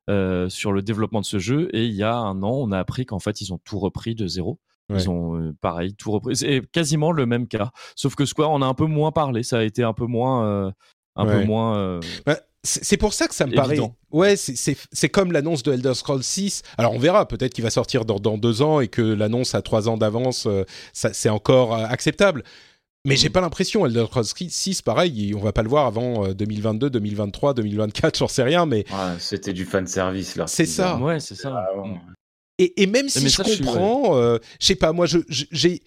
euh, 0.09 0.49
sur 0.49 0.73
le 0.73 0.83
développement 0.83 1.21
de 1.21 1.27
ce 1.27 1.39
jeu. 1.39 1.69
Et 1.75 1.85
il 1.85 1.95
y 1.95 2.03
a 2.03 2.15
un 2.17 2.43
an, 2.43 2.51
on 2.53 2.73
a 2.73 2.79
appris 2.79 3.07
qu'en 3.07 3.19
fait, 3.19 3.41
ils 3.41 3.53
ont 3.53 3.59
tout 3.65 3.79
repris 3.79 4.15
de 4.15 4.27
zéro. 4.27 4.59
Ouais. 4.91 4.97
Ils 5.03 5.11
ont 5.11 5.37
euh, 5.37 5.55
pareil 5.61 5.95
tout 5.95 6.11
repris. 6.11 6.37
C'est 6.37 6.63
quasiment 6.73 7.13
le 7.13 7.27
même 7.27 7.47
cas. 7.47 7.71
Sauf 7.95 8.15
que 8.15 8.25
Square 8.25 8.51
en 8.51 8.63
a 8.63 8.67
un 8.67 8.75
peu 8.75 8.87
moins 8.87 9.13
parlé. 9.13 9.43
Ça 9.43 9.59
a 9.59 9.63
été 9.63 9.83
un 9.83 9.93
peu 9.93 10.07
moins, 10.07 10.45
euh, 10.47 10.71
un 11.17 11.27
Ouais. 11.27 11.41
peu 11.41 11.45
moins. 11.45 12.01
Bah, 12.25 12.39
c'est 12.65 12.97
pour 12.97 13.13
ça 13.15 13.29
que 13.29 13.35
ça 13.35 13.47
me 13.47 13.53
Évident. 13.53 13.63
paraît. 13.63 13.81
Ouais, 14.11 14.37
c'est- 14.37 15.09
comme 15.11 15.31
l'annonce 15.33 15.63
de 15.63 15.73
Elder 15.73 15.95
Scrolls 15.95 16.23
6. 16.25 16.63
Alors 16.77 16.93
on 16.93 16.99
verra, 16.99 17.27
peut-être 17.29 17.55
qu'il 17.55 17.63
va 17.65 17.71
sortir 17.71 18.05
dans, 18.05 18.19
dans 18.19 18.37
deux 18.37 18.63
ans 18.63 18.81
et 18.81 18.89
que 18.89 19.01
l'annonce 19.03 19.55
à 19.55 19.63
trois 19.63 19.89
ans 19.89 19.97
d'avance, 19.97 20.49
c'est 20.93 21.29
encore 21.29 21.75
acceptable. 21.75 22.43
Mais 23.09 23.17
j'ai 23.17 23.31
pas 23.31 23.41
l'impression, 23.41 23.85
Elder 23.87 24.07
Scrolls 24.07 24.27
6, 24.51 24.83
pareil, 24.83 25.35
on 25.35 25.41
va 25.41 25.53
pas 25.53 25.63
le 25.63 25.69
voir 25.69 25.87
avant 25.87 26.27
euh, 26.27 26.35
2022, 26.35 26.91
2023, 26.91 27.55
2024, 27.55 28.19
j'en 28.19 28.29
sais 28.29 28.43
rien, 28.43 28.67
mais 28.67 28.85
Ouais, 28.91 29.15
C'était 29.19 29.53
du 29.53 29.65
fan 29.65 29.87
service 29.87 30.37
là. 30.37 30.47
C'est 30.47 30.67
ça. 30.67 30.97
Ouais, 30.99 31.19
c'est 31.21 31.35
ça. 31.35 31.67
Ah. 31.69 31.85
Et, 32.59 32.83
et 32.83 32.87
même 32.87 33.09
si 33.09 33.23
mais 33.23 33.29
je 33.31 33.37
ça, 33.37 33.43
je 33.45 33.51
suis- 33.53 33.65
comprends, 33.65 34.17
euh, 34.17 34.39
je 34.61 34.67
sais 34.67 34.75
pas, 34.75 34.93
moi, 34.93 35.07
je, 35.07 35.19
je- 35.29 35.45
j'ai, 35.53 35.83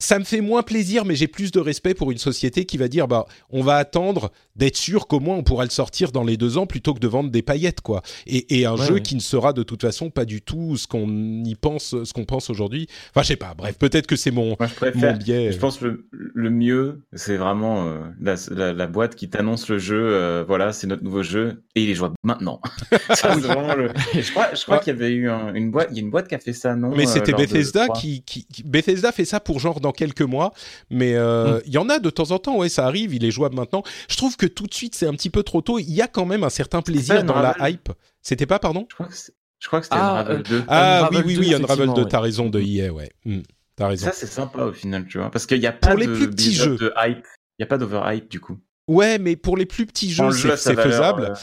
ça 0.00 0.18
me 0.18 0.24
fait 0.24 0.40
moins 0.40 0.62
plaisir, 0.62 1.04
mais 1.04 1.14
j'ai 1.14 1.28
plus 1.28 1.50
de 1.50 1.60
respect 1.60 1.94
pour 1.94 2.10
une 2.10 2.18
société 2.18 2.64
qui 2.66 2.76
va 2.76 2.88
dire, 2.88 3.08
bah, 3.08 3.26
on 3.50 3.62
va 3.62 3.76
attendre 3.76 4.30
d'être 4.56 4.76
sûr 4.76 5.06
qu'au 5.06 5.18
moins 5.20 5.36
on 5.36 5.42
pourra 5.42 5.64
le 5.64 5.70
sortir 5.70 6.12
dans 6.12 6.24
les 6.24 6.36
deux 6.36 6.58
ans 6.58 6.66
plutôt 6.66 6.94
que 6.94 6.98
de 6.98 7.08
vendre 7.08 7.30
des 7.30 7.42
paillettes, 7.42 7.80
quoi. 7.80 8.02
Et, 8.26 8.58
et 8.60 8.66
un 8.66 8.74
Ouais, 8.76 8.86
jeu 8.86 8.94
ouais. 8.94 9.02
qui 9.02 9.14
ne 9.14 9.20
sera 9.20 9.52
de 9.52 9.62
toute 9.62 9.80
façon 9.82 10.10
pas 10.10 10.24
du 10.24 10.42
tout 10.42 10.76
ce 10.76 10.86
qu'on 10.86 11.08
y 11.44 11.54
pense, 11.54 11.94
ce 12.04 12.12
qu'on 12.12 12.24
pense 12.24 12.50
aujourd'hui. 12.50 12.86
Enfin, 13.10 13.22
je 13.22 13.28
sais 13.28 13.36
pas. 13.36 13.54
Bref, 13.56 13.78
peut-être 13.78 14.06
que 14.06 14.16
c'est 14.16 14.30
mon 14.30 14.56
Moi, 14.58 14.68
je 14.92 14.98
mon 14.98 15.12
biais. 15.14 15.52
Je 15.52 15.58
pense 15.58 15.78
que 15.78 15.84
le, 15.86 16.06
le 16.10 16.50
mieux, 16.50 17.02
c'est 17.14 17.36
vraiment 17.36 17.86
euh, 17.86 18.00
la, 18.20 18.34
la, 18.50 18.72
la 18.72 18.86
boîte 18.86 19.14
qui 19.14 19.30
t'annonce 19.30 19.68
le 19.68 19.78
jeu. 19.78 19.96
euh, 20.00 20.44
voilà, 20.46 20.72
c'est 20.72 20.86
notre 20.86 21.04
nouveau 21.04 21.22
jeu 21.22 21.62
et 21.76 21.82
il 21.84 21.90
est 21.90 21.94
jouable 21.94 22.14
maintenant. 22.24 22.60
ça, 23.14 23.34
le. 23.34 23.90
Je 24.14 24.30
crois, 24.32 24.48
je 24.54 24.62
crois 24.64 24.76
Ouais. 24.76 24.82
qu'il 24.82 24.92
y 24.92 24.96
avait 24.96 25.12
eu 25.12 25.30
un- 25.30 25.54
une 25.54 25.70
boîte. 25.70 25.88
Il 25.92 25.96
y 25.96 26.00
a 26.00 26.02
une 26.02 26.10
boîte 26.10 26.28
qui 26.28 26.34
a 26.34 26.38
fait 26.38 26.52
ça, 26.52 26.74
non 26.74 26.90
Mais 26.94 27.06
euh, 27.06 27.10
c'était 27.10 27.32
de- 27.32 27.36
Bethesda 27.38 27.88
qui- 27.88 28.24
Bethesda 28.64 29.12
fait 29.12 29.24
ça 29.24 29.40
pour 29.40 29.60
genre 29.60 29.80
dans 29.84 29.92
quelques 29.92 30.22
mois, 30.22 30.52
mais 30.90 31.14
euh, 31.14 31.58
Mm. 31.58 31.62
il 31.66 31.72
y 31.72 31.78
en 31.78 31.88
a 31.88 31.98
de 32.00 32.10
temps 32.10 32.30
en 32.32 32.38
temps. 32.38 32.56
Ouais, 32.58 32.68
ça 32.68 32.84
arrive, 32.86 33.14
il 33.14 33.24
est 33.24 33.30
jouable 33.30 33.54
maintenant. 33.56 33.82
Je 34.08 34.16
trouve 34.16 34.36
que 34.36 34.46
tout 34.46 34.66
de 34.66 34.74
suite 34.74 34.94
c'est 34.94 35.06
un 35.06 35.12
petit 35.14 35.30
peu 35.30 35.42
trop 35.42 35.60
tôt. 35.62 35.78
Il 35.78 35.90
y 35.92 36.02
a 36.02 36.08
quand 36.08 36.26
même 36.26 36.42
un 36.44 36.50
certain 36.50 36.82
plaisir 36.82 37.22
dans 37.24 37.40
la 37.40 37.54
hype. 37.70 37.90
C'était 38.22 38.46
pas, 38.46 38.58
pardon? 38.58 38.86
Je 38.90 39.68
crois 39.68 39.80
que 39.80 39.86
c'était 39.86 39.96
Ah, 39.98 40.20
Unravel 40.20 40.38
euh, 40.40 40.42
2. 40.42 40.64
Ah 40.68 40.98
Unravel 40.98 41.18
oui, 41.18 41.24
oui, 41.26 41.34
2, 41.34 41.40
oui, 41.40 41.54
Unravel 41.54 41.76
2, 41.76 41.82
effectivement, 41.84 42.08
t'as 42.08 42.18
ouais. 42.18 42.22
raison 42.24 42.48
de 42.50 42.60
EA, 42.60 42.90
ouais. 42.92 43.10
Hmm, 43.24 43.40
t'as 43.76 43.88
raison. 43.88 44.06
Ça, 44.06 44.12
c'est 44.12 44.26
sympa 44.26 44.64
au 44.64 44.72
final, 44.72 45.06
tu 45.06 45.18
vois. 45.18 45.30
Parce 45.30 45.46
qu'il 45.46 45.60
n'y 45.60 45.66
a 45.66 45.72
pas 45.72 45.94
les 45.94 46.06
de 46.06 46.14
plus 46.14 46.28
petits 46.30 46.52
jeux. 46.52 46.76
de 46.76 46.92
hype. 46.98 47.24
Il 47.58 47.62
n'y 47.62 47.64
a 47.64 47.66
pas 47.66 47.78
d'overhype 47.78 48.28
du 48.28 48.40
coup. 48.40 48.58
Ouais, 48.88 49.18
mais 49.18 49.36
pour 49.36 49.56
les 49.56 49.64
plus 49.64 49.86
petits 49.86 50.10
jeux, 50.12 50.30
jeu, 50.32 50.56
c'est 50.56 50.74
faisable. 50.74 51.22
euh, 51.30 51.34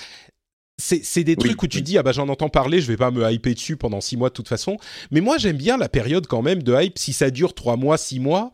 C'est 0.82 1.04
c'est 1.06 1.24
des 1.24 1.36
Oui, 1.38 1.46
trucs 1.46 1.62
où 1.64 1.68
tu 1.68 1.78
oui. 1.78 1.84
dis, 1.84 1.98
ah 1.98 2.04
bah 2.04 2.12
j'en 2.12 2.28
entends 2.30 2.50
parler, 2.50 2.82
je 2.82 2.88
vais 2.88 2.98
pas 2.98 3.12
me 3.12 3.32
hyper 3.32 3.54
dessus 3.54 3.78
pendant 3.78 4.02
six 4.02 4.18
mois 4.18 4.30
de 4.30 4.34
toute 4.34 4.48
façon. 4.48 4.78
Mais 5.12 5.22
moi, 5.22 5.38
j'aime 5.38 5.58
bien 5.58 5.78
la 5.78 5.90
période 5.90 6.26
quand 6.28 6.42
même 6.42 6.64
de 6.64 6.74
hype, 6.82 6.98
si 6.98 7.14
ça 7.14 7.30
dure 7.30 7.54
trois 7.54 7.78
mois, 7.78 7.98
six 7.98 8.20
mois, 8.20 8.52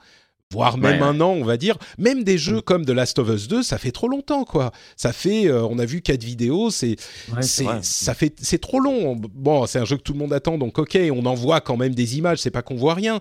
voire 0.51 0.77
même 0.77 1.01
Ouais, 1.01 1.07
un 1.07 1.19
an, 1.21 1.31
on 1.31 1.43
va 1.43 1.57
dire. 1.57 1.77
Même 1.97 2.23
des 2.23 2.37
jeux 2.37 2.61
comme 2.61 2.85
The 2.85 2.89
Last 2.91 3.19
of 3.19 3.29
Us 3.29 3.47
2, 3.47 3.63
ça 3.63 3.77
fait 3.77 3.91
trop 3.91 4.07
longtemps, 4.07 4.43
quoi. 4.45 4.71
Ça 4.95 5.13
fait, 5.13 5.47
euh, 5.47 5.63
on 5.65 5.79
a 5.79 5.85
vu 5.85 6.01
quatre 6.01 6.23
vidéos, 6.23 6.69
c'est 6.69 6.95
Ouais, 7.33 7.41
c'est 7.41 7.47
c'est 7.47 7.63
vrai. 7.63 7.79
ça 7.81 8.13
fait 8.13 8.33
c'est 8.41 8.59
trop 8.59 8.79
long. 8.79 9.15
Bon, 9.15 9.65
c'est 9.65 9.79
un 9.79 9.85
jeu 9.85 9.97
que 9.97 10.03
tout 10.03 10.13
le 10.13 10.19
monde 10.19 10.33
attend, 10.33 10.57
donc 10.57 10.77
ok, 10.79 10.97
on 11.13 11.25
en 11.25 11.33
voit 11.33 11.61
quand 11.61 11.77
même 11.77 11.95
des 11.95 12.17
images. 12.17 12.39
C'est 12.39 12.51
pas 12.51 12.61
qu'on 12.61 12.75
voit 12.75 12.93
rien, 12.93 13.19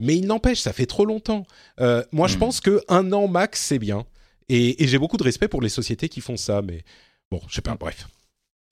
mais 0.00 0.16
il 0.16 0.26
n'empêche, 0.26 0.60
ça 0.60 0.72
fait 0.72 0.86
trop 0.86 1.04
longtemps. 1.04 1.46
Euh, 1.80 2.02
moi, 2.12 2.26
je 2.28 2.36
Mm. 2.36 2.38
pense 2.38 2.60
que 2.60 2.80
un 2.88 3.12
an 3.12 3.28
max, 3.28 3.60
c'est 3.60 3.78
bien. 3.78 4.04
Et, 4.48 4.82
et 4.82 4.88
j'ai 4.88 4.98
beaucoup 4.98 5.16
de 5.18 5.22
respect 5.22 5.46
pour 5.48 5.62
les 5.62 5.68
sociétés 5.68 6.08
qui 6.08 6.20
font 6.20 6.36
ça, 6.36 6.62
mais 6.62 6.82
bon, 7.30 7.40
je 7.48 7.54
sais 7.54 7.60
pas. 7.62 7.76
Bref. 7.78 8.08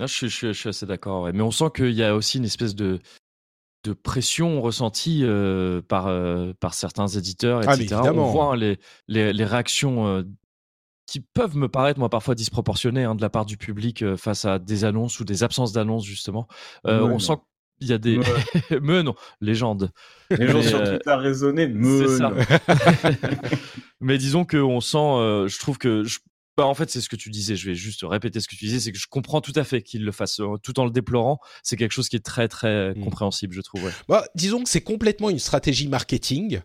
Ah, 0.00 0.06
je, 0.06 0.12
suis, 0.14 0.28
je 0.28 0.34
suis- 0.36 0.46
je 0.48 0.52
suis 0.52 0.68
assez 0.68 0.86
d'accord. 0.86 1.22
ouais. 1.22 1.32
Mais 1.32 1.42
on 1.42 1.50
sent 1.50 1.66
qu'il 1.74 1.90
y 1.92 2.02
a 2.04 2.14
aussi 2.14 2.38
une 2.38 2.44
espèce 2.44 2.74
de, 2.74 3.00
de 3.84 3.92
pression 3.92 4.60
ressentie 4.62 5.20
euh, 5.24 5.80
par, 5.82 6.06
euh, 6.06 6.52
par 6.60 6.74
certains 6.74 7.06
éditeurs, 7.08 7.60
Ah, 7.66 7.74
etc. 7.74 7.94
évidemment. 7.96 8.28
on 8.28 8.32
voit 8.32 8.52
hein, 8.52 8.56
les, 8.56 8.78
les, 9.08 9.32
les 9.32 9.44
réactions 9.44 10.06
euh, 10.06 10.22
qui 11.06 11.20
peuvent 11.20 11.56
me 11.56 11.68
paraître, 11.68 11.98
moi, 11.98 12.10
parfois 12.10 12.34
disproportionnées 12.34 13.04
hein, 13.04 13.14
de 13.14 13.22
la 13.22 13.30
part 13.30 13.46
du 13.46 13.56
public 13.56 14.02
euh, 14.02 14.16
face 14.16 14.44
à 14.44 14.58
des 14.58 14.84
annonces 14.84 15.18
ou 15.20 15.24
des 15.24 15.42
absences 15.42 15.72
d'annonces, 15.72 16.04
justement. 16.04 16.46
Euh, 16.86 16.98
Ouais, 17.00 17.04
on 17.06 17.08
non. 17.12 17.18
sent 17.18 17.32
qu'il 17.80 17.88
y 17.88 17.92
a 17.92 17.98
des. 17.98 18.20
mais 18.82 19.02
non, 19.02 19.14
légende. 19.40 19.90
Les 20.30 20.46
gens 20.48 20.58
Mais, 20.58 20.62
sur 20.68 20.82
Twitter 20.84 21.14
raisonné. 21.14 21.72
C'est 21.82 22.18
ça. 22.18 22.32
Mais 24.00 24.18
disons 24.18 24.44
qu'on 24.44 24.80
sent, 24.80 24.96
euh, 24.98 25.48
je 25.48 25.58
trouve 25.58 25.78
que. 25.78 26.04
je- 26.04 26.18
bah, 26.58 26.66
en 26.66 26.74
fait, 26.74 26.90
c'est 26.90 27.00
ce 27.00 27.08
que 27.08 27.14
tu 27.16 27.30
disais. 27.30 27.54
Je 27.56 27.66
vais 27.70 27.74
juste 27.76 28.00
répéter 28.02 28.40
ce 28.40 28.48
que 28.48 28.56
tu 28.56 28.64
disais. 28.64 28.80
C'est 28.80 28.90
que 28.92 28.98
je 28.98 29.06
comprends 29.08 29.40
tout 29.40 29.52
à 29.54 29.62
fait 29.64 29.80
qu'il 29.80 30.04
le 30.04 30.10
fasse 30.12 30.40
tout 30.62 30.80
en 30.80 30.84
le 30.84 30.90
déplorant. 30.90 31.38
C'est 31.62 31.76
quelque 31.76 31.92
chose 31.92 32.08
qui 32.08 32.16
est 32.16 32.24
très, 32.24 32.48
très 32.48 32.90
Mm. 32.94 33.04
compréhensible, 33.04 33.54
je 33.54 33.60
trouve. 33.60 33.84
ouais. 33.84 33.92
Bah, 34.08 34.24
disons 34.34 34.62
que 34.64 34.68
c'est 34.68 34.80
complètement 34.80 35.30
une 35.30 35.38
stratégie 35.38 35.86
marketing. 35.88 36.60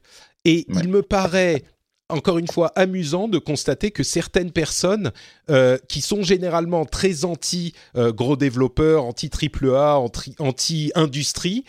Et 0.45 0.65
Ouais. 0.69 0.81
il 0.83 0.89
me 0.89 1.03
paraît, 1.03 1.63
encore 2.09 2.37
une 2.39 2.47
fois, 2.47 2.71
amusant 2.75 3.27
de 3.27 3.37
constater 3.37 3.91
que 3.91 4.01
certaines 4.03 4.51
personnes 4.51 5.11
euh, 5.49 5.77
qui 5.87 6.01
sont 6.01 6.23
généralement 6.23 6.85
très 6.85 7.23
anti-gros 7.23 8.35
développeurs, 8.35 9.05
anti-AAA, 9.05 9.97
anti- 9.99 10.35
anti-industrie, 10.39 11.63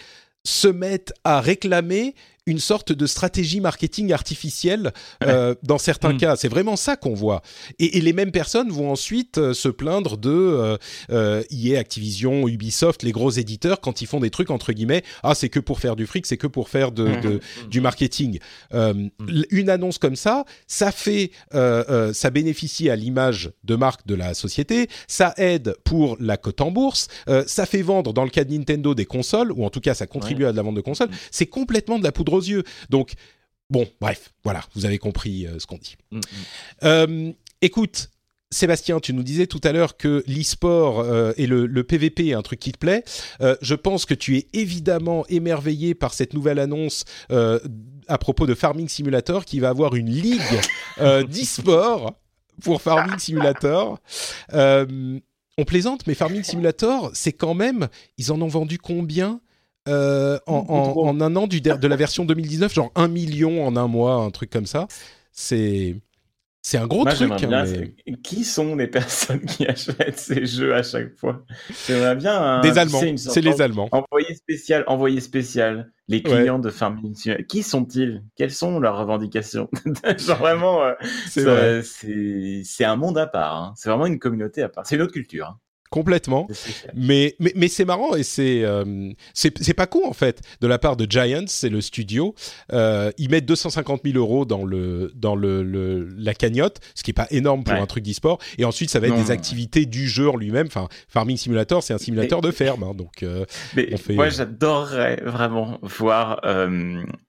se 0.46 0.68
mettent 0.68 1.12
à 1.24 1.40
réclamer 1.40 2.14
une 2.46 2.58
sorte 2.58 2.92
de 2.92 3.06
stratégie 3.06 3.60
marketing 3.60 4.12
artificielle 4.12 4.92
euh, 5.22 5.54
dans 5.62 5.78
certains 5.78 6.12
Mm. 6.12 6.18
cas. 6.18 6.36
C'est 6.36 6.48
vraiment 6.48 6.76
ça 6.76 6.96
qu'on 6.96 7.14
voit. 7.14 7.40
Et, 7.78 7.96
et 7.98 8.00
les 8.02 8.12
mêmes 8.12 8.32
personnes 8.32 8.70
vont 8.70 8.90
ensuite 8.92 9.38
euh, 9.38 9.54
se 9.54 9.68
plaindre 9.70 10.18
de 10.18 10.28
euh, 10.30 10.76
euh, 11.10 11.42
EA, 11.50 11.78
Activision, 11.78 12.46
Ubisoft, 12.46 13.02
les 13.02 13.12
gros 13.12 13.30
éditeurs, 13.30 13.80
quand 13.80 14.02
ils 14.02 14.06
font 14.06 14.20
des 14.20 14.28
trucs 14.30 14.50
entre 14.50 14.72
guillemets, 14.72 15.02
ah 15.22 15.34
c'est 15.34 15.48
que 15.48 15.58
pour 15.60 15.80
faire 15.80 15.96
du 15.96 16.06
fric, 16.06 16.26
c'est 16.26 16.36
que 16.36 16.46
pour 16.46 16.68
faire 16.68 16.92
de, 16.92 17.06
de- 17.22 17.40
du 17.70 17.80
marketing. 17.80 18.38
Une 19.50 19.70
annonce 19.70 19.98
comme 19.98 20.16
ça, 20.16 20.44
ça 20.66 20.92
fait, 20.92 21.30
ça 21.52 22.30
bénéficie 22.30 22.90
à 22.90 22.96
l'image 22.96 23.52
de 23.64 23.74
marque 23.76 24.06
de 24.06 24.14
la 24.14 24.34
société, 24.34 24.88
ça 25.08 25.32
aide 25.38 25.76
pour 25.84 26.16
la 26.20 26.36
cote 26.36 26.60
en 26.60 26.70
bourse, 26.70 27.08
ça 27.46 27.66
fait 27.66 27.82
vendre 27.82 28.12
dans 28.12 28.24
le 28.24 28.30
cas 28.30 28.44
de 28.44 28.52
Nintendo 28.52 28.94
des 28.94 29.06
consoles, 29.06 29.50
ou 29.52 29.64
en 29.64 29.70
tout 29.70 29.80
cas 29.80 29.94
ça 29.94 30.06
contribue 30.06 30.44
à 30.44 30.52
de 30.52 30.56
la 30.56 30.62
vente 30.62 30.74
de 30.74 30.80
consoles. 30.80 31.08
C'est 31.30 31.46
complètement 31.46 31.98
de 31.98 32.04
la 32.04 32.12
poudre 32.12 32.33
yeux. 32.40 32.64
Donc 32.90 33.12
bon, 33.70 33.86
bref, 34.00 34.32
voilà, 34.44 34.62
vous 34.74 34.86
avez 34.86 34.98
compris 34.98 35.46
euh, 35.46 35.58
ce 35.58 35.66
qu'on 35.66 35.78
dit. 35.78 35.96
Mm, 36.10 36.18
mm. 36.18 36.22
Euh, 36.84 37.32
écoute, 37.60 38.10
Sébastien, 38.54 39.00
tu 39.00 39.12
nous 39.12 39.24
disais 39.24 39.46
tout 39.46 39.60
à 39.64 39.72
l'heure 39.72 39.96
que 39.96 40.22
l'e-sport 40.28 41.00
euh, 41.00 41.32
et 41.36 41.46
le, 41.46 41.66
le 41.66 41.84
PVP 41.84 42.28
est 42.28 42.34
un 42.34 42.42
truc 42.42 42.60
qui 42.60 42.72
te 42.72 42.78
plaît. 42.78 43.02
Euh, 43.40 43.56
je 43.60 43.74
pense 43.74 44.06
que 44.06 44.14
tu 44.14 44.36
es 44.36 44.46
évidemment 44.52 45.26
émerveillé 45.28 45.94
par 45.94 46.14
cette 46.14 46.34
nouvelle 46.34 46.60
annonce 46.60 47.04
euh, 47.32 47.58
à 48.06 48.16
propos 48.16 48.46
de 48.46 48.54
Farming 48.54 48.88
Simulator 48.88 49.44
qui 49.44 49.58
va 49.58 49.70
avoir 49.70 49.96
une 49.96 50.08
ligue 50.08 50.40
d'e-sport 50.98 52.14
pour 52.62 52.80
Farming 52.80 53.18
Simulator. 53.18 53.98
On 54.52 55.64
plaisante, 55.64 56.06
mais 56.06 56.14
Farming 56.14 56.42
Simulator, 56.42 57.10
c'est 57.14 57.32
quand 57.32 57.54
même, 57.54 57.88
ils 58.18 58.32
en 58.32 58.40
ont 58.40 58.48
vendu 58.48 58.78
combien 58.78 59.40
euh, 59.88 60.38
en, 60.46 60.64
en- 60.68 61.06
en 61.08 61.20
un 61.20 61.36
an 61.36 61.46
du, 61.46 61.60
de 61.60 61.86
la 61.88 61.96
version 61.96 62.24
2019, 62.24 62.72
genre 62.72 62.90
un 62.94 63.08
million 63.08 63.66
en 63.66 63.76
un 63.76 63.86
mois, 63.88 64.14
un 64.16 64.30
truc 64.30 64.50
comme 64.50 64.66
ça. 64.66 64.86
C'est 65.32 65.96
c'est 66.66 66.78
un 66.78 66.86
gros 66.86 67.02
Moi, 67.02 67.12
truc. 67.12 67.30
hein, 67.30 67.36
bien. 67.36 67.64
mais- 67.64 67.94
c'est- 68.06 68.22
Qui 68.22 68.42
sont 68.42 68.74
les 68.76 68.86
personnes 68.88 69.42
qui 69.44 69.66
achètent 69.66 70.18
ces 70.18 70.46
jeux 70.46 70.74
à 70.74 70.82
chaque 70.82 71.14
fois? 71.18 71.44
J'aimerais 71.86 72.16
bien. 72.16 72.40
un- 72.40 72.60
Des 72.62 72.72
tu 72.72 72.78
Allemands, 72.78 73.00
sais, 73.00 73.16
c'est 73.18 73.40
les 73.42 73.52
de- 73.54 73.60
Allemands. 73.62 73.88
Envoyé 73.92 74.34
spécial, 74.34 74.82
envoyé 74.86 75.20
spécial, 75.20 75.92
les 76.08 76.18
Ouais. 76.18 76.22
clients 76.22 76.58
de 76.58 76.70
Farming 76.70 77.14
Simulator. 77.14 77.46
Qui 77.46 77.62
sont-ils? 77.62 78.24
Quelles 78.36 78.50
sont 78.50 78.80
leurs 78.80 78.96
revendications? 78.96 79.68
Genre 80.18 80.38
vraiment, 80.38 80.82
euh, 80.84 80.94
vrai. 81.36 81.82
c'est 81.82 82.84
un 82.84 82.96
monde 82.96 83.18
à 83.18 83.26
part. 83.26 83.56
hein. 83.56 83.74
C'est 83.76 83.90
vraiment 83.90 84.06
une 84.06 84.18
communauté 84.18 84.62
à 84.62 84.70
part. 84.70 84.86
C'est 84.86 84.96
une 84.96 85.02
autre 85.02 85.12
culture. 85.12 85.48
hein. 85.48 85.58
Complètement. 85.94 86.48
Mais, 86.96 87.36
mais, 87.38 87.52
mais 87.54 87.68
c'est 87.68 87.84
marrant 87.84 88.16
et 88.16 88.24
c'est 88.24 88.64
euh, 88.64 89.12
c'est 89.32 89.56
c'est 89.62 89.74
pas 89.74 89.86
con 89.86 90.00
en 90.08 90.12
fait 90.12 90.40
de 90.60 90.66
la 90.66 90.78
part 90.78 90.96
de 90.96 91.06
Giants, 91.08 91.44
c'est 91.46 91.68
le 91.68 91.80
studio. 91.80 92.34
Euh, 92.72 93.12
ils 93.16 93.30
mettent 93.30 93.46
250 93.46 94.00
000 94.04 94.18
euros 94.18 94.44
dans 94.44 94.64
le 94.64 95.12
dans 95.14 95.36
le, 95.36 95.62
le- 95.62 96.08
la 96.18 96.34
cagnotte, 96.34 96.78
ce 96.96 97.04
qui 97.04 97.12
est 97.12 97.14
pas 97.14 97.28
énorme 97.30 97.62
pour 97.62 97.74
Ouais. 97.74 97.80
un 97.80 97.86
truc 97.86 98.02
d'e-sport. 98.02 98.38
Et 98.58 98.64
ensuite, 98.64 98.90
ça 98.90 98.98
va 98.98 99.06
être 99.06 99.14
Non. 99.16 99.22
des 99.22 99.30
activités 99.30 99.86
du 99.86 100.08
jeu 100.08 100.28
en 100.28 100.36
lui-même. 100.36 100.66
Enfin, 100.66 100.88
Farming 101.08 101.36
Simulator, 101.36 101.80
c'est 101.84 101.94
un 101.94 101.98
simulateur 101.98 102.40
de 102.40 102.50
ferme, 102.50 102.82
hein, 102.82 102.94
donc 102.94 103.22
euh, 103.22 103.44
Mais 103.76 103.88
On 103.92 103.96
fait- 103.96 104.14
moi, 104.14 104.28
j'adorerais 104.30 105.20
vraiment 105.24 105.78
voir 105.82 106.40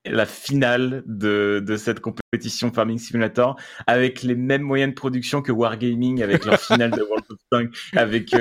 la 0.05 0.25
finale 0.25 1.03
de, 1.05 1.63
de 1.65 1.77
cette 1.77 1.99
compétition 1.99 2.71
Farming 2.71 2.97
Simulator 2.97 3.55
avec 3.87 4.23
les 4.23 4.35
mêmes 4.35 4.61
moyens 4.63 4.89
de 4.91 4.95
production 4.95 5.41
que 5.41 5.51
Wargaming 5.51 6.21
avec 6.23 6.45
leur 6.45 6.59
finale 6.59 6.91
de 6.91 7.01
World 7.01 7.25
of 7.29 7.37
Tanks, 7.51 7.69
avec 7.95 8.33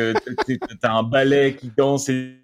t'as- 0.81 0.93
un 0.93 1.03
ballet 1.03 1.57
qui 1.57 1.71
danse 1.77 2.09
et 2.09 2.41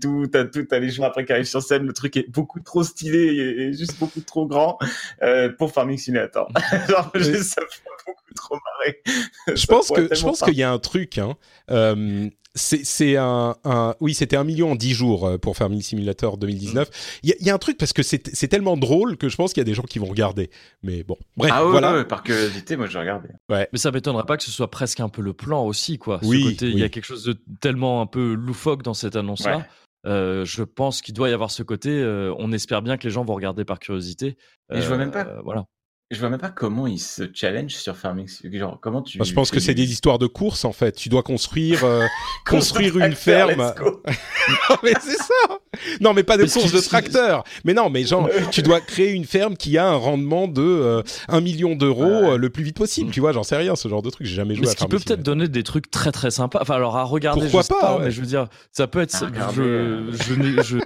tout, 0.00 0.26
t'as 0.26 0.44
tout, 0.44 0.64
t'as 0.64 0.78
les 0.80 0.90
joueurs 0.90 1.08
après 1.10 1.24
qui 1.24 1.32
arrivent 1.32 1.44
sur 1.46 1.62
scène, 1.62 1.86
le 1.86 1.92
truc 1.92 2.16
est 2.16 2.28
beaucoup 2.28 2.60
trop 2.60 2.82
stylé 2.82 3.18
et, 3.18 3.62
et 3.68 3.72
juste 3.72 3.98
beaucoup 3.98 4.20
trop 4.20 4.46
grand 4.46 4.78
euh, 5.22 5.50
pour 5.50 5.72
Farming 5.72 5.98
Simulator. 5.98 6.48
Genre, 6.88 7.10
juste, 7.14 7.54
ça 7.54 7.60
me 7.60 7.66
fait 7.68 7.82
beaucoup 8.06 8.34
trop 8.34 8.56
marrer. 8.56 9.02
je 9.48 9.54
Ça 9.54 9.66
pense 9.68 9.90
que 9.90 10.14
je 10.14 10.22
pense 10.22 10.42
qu'il 10.42 10.54
y 10.54 10.62
a 10.62 10.70
un 10.72 10.78
truc. 10.78 11.18
Hein, 11.18 11.36
euh, 11.70 12.28
c'est 12.54 13.16
un, 13.16 13.56
un, 13.64 13.94
oui, 14.00 14.14
c'était 14.14 14.36
un 14.36 14.44
million 14.44 14.72
en 14.72 14.74
10 14.76 14.94
jours 14.94 15.26
euh, 15.26 15.38
pour 15.38 15.56
Farming 15.56 15.82
Simulator 15.82 16.38
2019. 16.38 17.18
Il 17.22 17.34
y, 17.40 17.44
y, 17.46 17.50
a 17.50 17.54
un 17.54 17.58
truc 17.58 17.76
parce 17.78 17.92
que 17.92 18.02
c'est 18.02 18.18
tellement 18.48 18.76
drôle 18.76 19.16
que 19.16 19.28
je 19.28 19.36
pense 19.36 19.52
qu'il 19.52 19.60
y 19.60 19.62
a 19.62 19.64
des 19.64 19.74
gens 19.74 19.82
qui 19.82 19.98
vont 19.98 20.06
regarder. 20.06 20.50
Mais 20.82 21.02
bon, 21.02 21.16
bref, 21.36 21.50
ah, 21.54 21.64
ouais, 21.64 21.70
voilà. 21.70 21.94
Ouais, 21.94 22.04
par 22.04 22.22
curiosité, 22.22 22.76
moi 22.76 22.86
je 22.86 22.96
regardé. 22.98 23.28
Ouais. 23.50 23.68
Mais 23.72 23.78
ça 23.78 23.90
m'étonnerait 23.90 24.24
pas 24.26 24.36
que 24.36 24.44
ce 24.44 24.50
soit 24.52 24.70
presque 24.70 25.00
un 25.00 25.08
peu 25.08 25.22
le 25.22 25.32
plan 25.32 25.64
aussi, 25.66 25.98
quoi. 25.98 26.20
Oui, 26.22 26.42
Ce 26.44 26.48
côté, 26.50 26.66
il 26.68 26.74
oui. 26.74 26.80
y 26.80 26.84
a 26.84 26.88
quelque 26.88 27.04
chose 27.06 27.24
de 27.24 27.36
tellement 27.60 28.00
un 28.00 28.06
peu 28.06 28.34
loufoque 28.34 28.82
dans 28.82 28.94
cette 28.94 29.16
annonce-là. 29.16 29.56
Ouais. 29.58 29.64
Euh, 30.06 30.44
je 30.44 30.62
pense 30.62 31.00
qu'il 31.00 31.14
doit 31.14 31.30
y 31.30 31.32
avoir 31.32 31.50
ce 31.50 31.62
côté. 31.62 31.88
euh, 31.90 32.34
on 32.38 32.52
espère 32.52 32.82
bien 32.82 32.98
que 32.98 33.04
les 33.04 33.10
gens 33.10 33.24
vont 33.24 33.34
regarder 33.34 33.64
par 33.64 33.78
curiosité. 33.78 34.36
Et 34.72 34.80
je 34.80 34.86
vois 34.86 34.98
même 34.98 35.10
pas. 35.10 35.26
Euh, 35.26 35.40
voilà. 35.42 35.64
Je 36.14 36.20
vois 36.20 36.30
même 36.30 36.40
pas 36.40 36.50
comment 36.50 36.86
ils 36.86 36.98
se 37.00 37.24
challenge 37.34 37.72
sur 37.74 37.96
Farming. 37.96 38.28
Genre, 38.52 38.78
comment 38.80 39.02
tu. 39.02 39.18
Je 39.22 39.32
pense 39.34 39.50
que 39.50 39.60
c'est 39.60 39.74
des 39.74 39.90
histoires 39.92 40.18
de 40.18 40.26
course 40.26 40.64
en 40.64 40.72
fait. 40.72 40.92
Tu 40.92 41.08
dois 41.08 41.22
construire, 41.22 41.84
euh, 41.84 42.06
construire 42.46 42.96
une 42.98 43.14
ferme. 43.14 43.72
go. 43.76 44.02
mais 44.82 44.92
c'est 45.00 45.16
ça. 45.18 45.58
Non, 46.00 46.14
mais 46.14 46.22
pas 46.22 46.36
de 46.36 46.44
course 46.46 46.72
de 46.72 46.80
tracteur. 46.80 47.44
Mais 47.64 47.74
non, 47.74 47.90
mais 47.90 48.04
genre, 48.04 48.28
tu 48.50 48.62
dois 48.62 48.80
créer 48.80 49.10
une 49.10 49.24
ferme 49.24 49.56
qui 49.56 49.76
a 49.76 49.86
un 49.88 49.96
rendement 49.96 50.46
de 50.48 50.62
euh, 50.62 51.02
1 51.28 51.40
million 51.40 51.74
d'euros 51.74 52.04
Ouais. 52.04 52.30
euh, 52.32 52.36
le 52.36 52.50
plus 52.50 52.62
vite 52.64 52.76
possible. 52.76 53.10
Tu 53.10 53.20
vois, 53.20 53.32
j'en 53.32 53.42
sais 53.42 53.56
rien, 53.56 53.74
ce 53.76 53.88
genre 53.88 54.02
de 54.02 54.10
truc. 54.10 54.26
J'ai 54.26 54.34
jamais 54.36 54.54
joué 54.54 54.62
Mais 54.62 54.68
à 54.68 54.70
ce 54.72 54.76
qui 54.76 54.86
peut 54.86 54.98
peut-être 54.98 55.22
donner 55.22 55.48
des 55.48 55.62
trucs 55.62 55.90
très 55.90 56.12
très 56.12 56.30
sympas? 56.30 56.60
Enfin, 56.62 56.74
alors 56.74 56.96
à 56.96 57.02
regarder, 57.04 57.42
Pourquoi 57.42 57.62
je 57.62 57.66
sais 57.66 57.74
pas, 57.80 57.96
ouais. 57.98 58.04
mais 58.04 58.10
je 58.10 58.20
veux 58.20 58.26
dire, 58.26 58.46
ça 58.72 58.86
peut 58.86 59.00
être. 59.00 59.14
À 59.14 59.52
je 59.52 59.54
je, 59.54 59.62
euh. 59.62 60.36
n'ai- 60.36 60.62
je, 60.62 60.78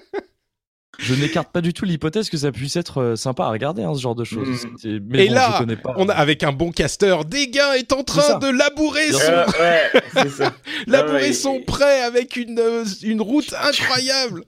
je 0.98 1.14
n'écarte 1.14 1.50
pas 1.52 1.60
du 1.60 1.72
tout 1.72 1.84
l'hypothèse 1.84 2.28
que 2.28 2.36
ça 2.36 2.50
puisse 2.52 2.76
être 2.76 2.98
euh, 3.00 3.16
sympa 3.16 3.44
à 3.44 3.50
regarder, 3.50 3.82
hein, 3.84 3.94
ce 3.94 4.00
genre 4.00 4.14
de 4.14 4.24
choses. 4.24 4.66
Mm. 4.84 4.98
Mais 5.08 5.26
Et 5.26 5.28
bon, 5.28 5.34
là, 5.34 5.50
je 5.54 5.58
connais 5.58 5.76
pas. 5.76 5.94
On 5.96 6.08
a, 6.08 6.12
avec 6.12 6.42
un 6.42 6.52
bon 6.52 6.70
casteur, 6.72 7.24
Dégain 7.24 7.72
est 7.74 7.92
en 7.92 8.02
train 8.04 8.38
de 8.38 8.48
labourer 8.48 9.12
son, 9.12 9.20
Euh, 9.30 9.46
ouais, 9.60 10.00
c'est 10.12 10.28
ça. 10.30 10.52
labourer 10.86 11.18
Ah 11.18 11.22
ouais, 11.26 11.32
son 11.32 11.54
et- 11.54 11.64
prêt 11.64 12.02
avec 12.02 12.36
une, 12.36 12.58
euh, 12.58 12.84
une 13.02 13.20
route 13.22 13.54
incroyable. 13.62 14.42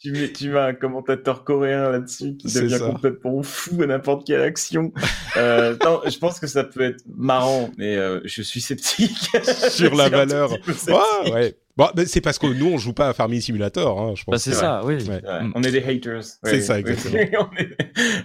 Tu 0.00 0.12
mets, 0.12 0.30
tu 0.30 0.50
mets 0.50 0.60
un 0.60 0.74
commentateur 0.74 1.44
coréen 1.44 1.88
là-dessus 1.90 2.36
qui 2.36 2.50
C'est 2.50 2.60
devient 2.62 2.76
ça. 2.78 2.86
complètement 2.90 3.42
fou 3.42 3.80
à 3.82 3.86
n'importe 3.86 4.26
quelle 4.26 4.42
action. 4.42 4.92
Euh, 5.38 5.76
non, 5.82 6.02
je 6.06 6.18
pense 6.18 6.38
que 6.38 6.46
ça 6.46 6.62
peut 6.62 6.82
être 6.82 7.02
marrant, 7.16 7.70
mais 7.78 7.96
euh, 7.96 8.20
je 8.24 8.42
suis 8.42 8.60
sceptique. 8.60 9.30
Sur 9.70 9.94
la 9.94 10.08
valeur. 10.10 10.50
Ouais, 10.52 11.32
ouais. 11.32 11.56
Bon, 11.76 11.88
mais 11.96 12.06
c'est 12.06 12.20
parce 12.20 12.38
que 12.38 12.46
nous, 12.46 12.66
on 12.66 12.78
joue 12.78 12.92
pas 12.92 13.08
à 13.08 13.12
Farming 13.14 13.40
Simulator, 13.40 14.00
hein, 14.00 14.14
je 14.16 14.22
pense. 14.22 14.32
Bah, 14.32 14.38
c'est 14.38 14.50
que- 14.50 14.56
ça, 14.56 14.82
oui. 14.84 14.94
Ouais. 14.94 15.08
Ouais, 15.24 15.42
Mm. 15.42 15.52
On 15.56 15.62
est 15.64 15.72
des 15.72 15.82
haters. 15.82 16.22
C'est 16.44 16.60
ça, 16.60 16.78
exactement. 16.78 17.14
Est- 17.58 17.76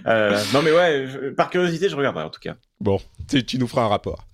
Euh, 0.06 0.38
non, 0.54 0.62
mais 0.62 0.70
ouais, 0.72 1.06
je- 1.08 1.30
par 1.30 1.50
curiosité, 1.50 1.88
je 1.88 1.96
regarderai 1.96 2.24
en 2.24 2.30
tout 2.30 2.40
cas. 2.40 2.54
Bon, 2.80 2.98
tu, 3.28 3.58
nous 3.58 3.68
feras 3.68 3.82
un 3.82 3.88
rapport. 3.88 4.24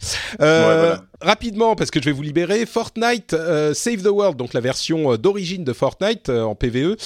Euh, 0.41 0.69
Ouais, 0.69 0.79
voilà. 0.79 1.05
Rapidement, 1.21 1.75
parce 1.77 1.91
que 1.91 1.99
je 2.01 2.05
vais 2.05 2.13
vous 2.13 2.23
libérer, 2.23 2.67
Fortnite 2.67 3.33
euh, 3.33 3.75
Save 3.75 4.03
the 4.03 4.09
World, 4.09 4.37
donc 4.37 4.53
la 4.53 4.61
version 4.61 5.13
euh, 5.13 5.17
d'origine 5.17 5.65
de 5.65 5.73
Fortnite 5.73 6.29
euh, 6.29 6.43
en 6.43 6.55
PvE, 6.55 6.97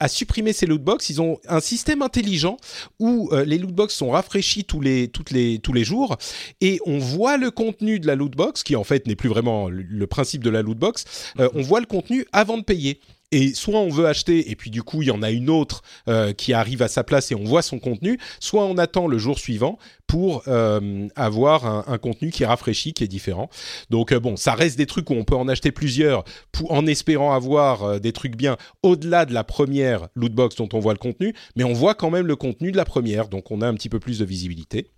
a 0.00 0.08
supprimé 0.08 0.52
ses 0.52 0.66
lootbox. 0.66 1.10
Ils 1.10 1.20
ont 1.20 1.38
un 1.48 1.60
système 1.60 2.00
intelligent 2.02 2.56
où 2.98 3.30
les 3.44 3.58
lootbox 3.58 3.94
sont 3.94 4.10
rafraîchis 4.10 4.64
tous 4.64 4.80
les, 4.80 5.08
toutes 5.08 5.30
les, 5.30 5.58
tous 5.58 5.72
les 5.72 5.84
jours 5.84 6.16
et 6.60 6.80
on 6.86 6.98
voit 6.98 7.36
le 7.36 7.50
contenu 7.50 7.98
de 7.98 8.06
la 8.06 8.14
lootbox, 8.14 8.62
qui 8.62 8.76
en 8.76 8.84
fait 8.84 9.06
n'est 9.06 9.16
plus 9.16 9.28
vraiment 9.28 9.68
le, 9.68 9.82
le 9.82 10.06
principe 10.06 10.42
de 10.42 10.50
la 10.50 10.62
lootbox. 10.62 11.04
Euh, 11.40 11.48
on 11.54 11.62
voit 11.62 11.80
le 11.80 11.86
contenu 11.86 12.26
avant 12.32 12.58
de 12.58 12.62
payer. 12.62 13.00
Et 13.32 13.54
soit 13.54 13.80
on 13.80 13.88
veut 13.88 14.06
acheter, 14.06 14.50
et 14.50 14.56
puis 14.56 14.70
du 14.70 14.82
coup 14.82 15.02
il 15.02 15.08
y 15.08 15.10
en 15.10 15.22
a 15.22 15.30
une 15.30 15.50
autre 15.50 15.82
euh, 16.08 16.32
qui 16.32 16.52
arrive 16.52 16.82
à 16.82 16.88
sa 16.88 17.02
place 17.04 17.32
et 17.32 17.34
on 17.34 17.44
voit 17.44 17.62
son 17.62 17.78
contenu, 17.78 18.18
soit 18.38 18.64
on 18.64 18.78
attend 18.78 19.06
le 19.06 19.18
jour 19.18 19.38
suivant 19.38 19.78
pour 20.06 20.42
euh, 20.46 21.08
avoir 21.16 21.88
un, 21.88 21.98
contenu 21.98 22.30
qui 22.30 22.42
est 22.42 22.46
rafraîchi, 22.46 22.92
qui 22.92 23.02
est 23.02 23.08
différent. 23.08 23.48
Donc 23.90 24.12
euh, 24.12 24.20
bon, 24.20 24.36
ça 24.36 24.54
reste 24.54 24.78
des 24.78 24.86
trucs 24.86 25.10
où 25.10 25.14
on 25.14 25.24
peut 25.24 25.36
en 25.36 25.48
acheter 25.48 25.72
plusieurs 25.72 26.24
en 26.68 26.86
espérant 26.86 27.34
avoir 27.34 28.00
des 28.00 28.12
trucs 28.12 28.36
bien 28.36 28.56
au-delà 28.82 29.24
de 29.26 29.34
la 29.34 29.44
première 29.44 30.08
lootbox 30.14 30.56
dont 30.56 30.68
on 30.72 30.78
voit 30.78 30.92
le 30.92 30.98
contenu, 30.98 31.34
mais 31.56 31.64
on 31.64 31.72
voit 31.72 31.94
quand 31.94 32.10
même 32.10 32.26
le 32.26 32.36
contenu 32.36 32.70
de 32.70 32.76
la 32.76 32.84
première, 32.84 33.28
donc 33.28 33.50
on 33.50 33.60
a 33.60 33.66
un 33.66 33.74
petit 33.74 33.88
peu 33.88 33.98
plus 33.98 34.18
de 34.18 34.24
visibilité. 34.24 34.90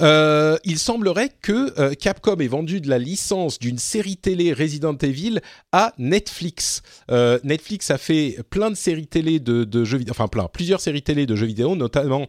Euh, 0.00 0.56
il 0.64 0.78
semblerait 0.78 1.30
que 1.40 1.78
euh, 1.80 1.94
Capcom 1.94 2.36
ait 2.38 2.48
vendu 2.48 2.80
de 2.80 2.88
la 2.88 2.98
licence 2.98 3.58
d'une 3.58 3.78
série 3.78 4.16
télé 4.16 4.52
Resident 4.52 4.96
Evil 4.96 5.40
à 5.72 5.92
Netflix. 5.98 6.82
Euh, 7.10 7.38
Netflix 7.44 7.90
a 7.90 7.98
fait 7.98 8.38
plein 8.50 8.70
de 8.70 8.76
séries 8.76 9.06
télé 9.06 9.40
de, 9.40 9.64
de 9.64 9.84
jeux 9.84 9.98
vidéo, 9.98 10.12
enfin 10.12 10.28
plein, 10.28 10.48
plusieurs 10.48 10.80
séries 10.80 11.02
télé 11.02 11.26
de 11.26 11.34
jeux 11.36 11.46
vidéo, 11.46 11.76
notamment 11.76 12.26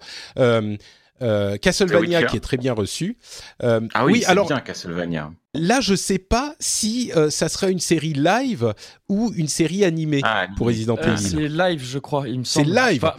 Castlevania 1.20 2.24
qui 2.24 2.38
est 2.38 2.42
très 2.42 2.58
bien 2.58 2.74
reçu. 2.74 3.18
Ah 3.60 4.06
oui, 4.06 4.22
c'est 4.22 4.28
alors 4.28 4.48
bien 4.48 4.60
Castlevania. 4.60 5.32
Là 5.60 5.82
je 5.82 5.96
sais 5.96 6.18
pas 6.20 6.56
si 6.60 7.12
euh, 7.16 7.30
ça 7.30 7.50
serait 7.50 7.72
une 7.72 7.80
série 7.80 8.14
live 8.14 8.74
ou 9.10 9.32
une 9.36 9.48
série 9.48 9.84
animée 9.84 10.22
Ah, 10.24 10.48
pour 10.58 10.68
Resident 10.68 10.98
Euh, 10.98 11.14
Evil. 11.16 11.22
c'est 11.30 11.48
live, 11.48 11.84
je 11.84 12.00
crois, 12.00 12.28
il 12.28 12.40
me 12.40 12.44
C'est 12.44 12.64
semble. 12.64 12.76
live. 12.76 13.04
Enfin, 13.06 13.16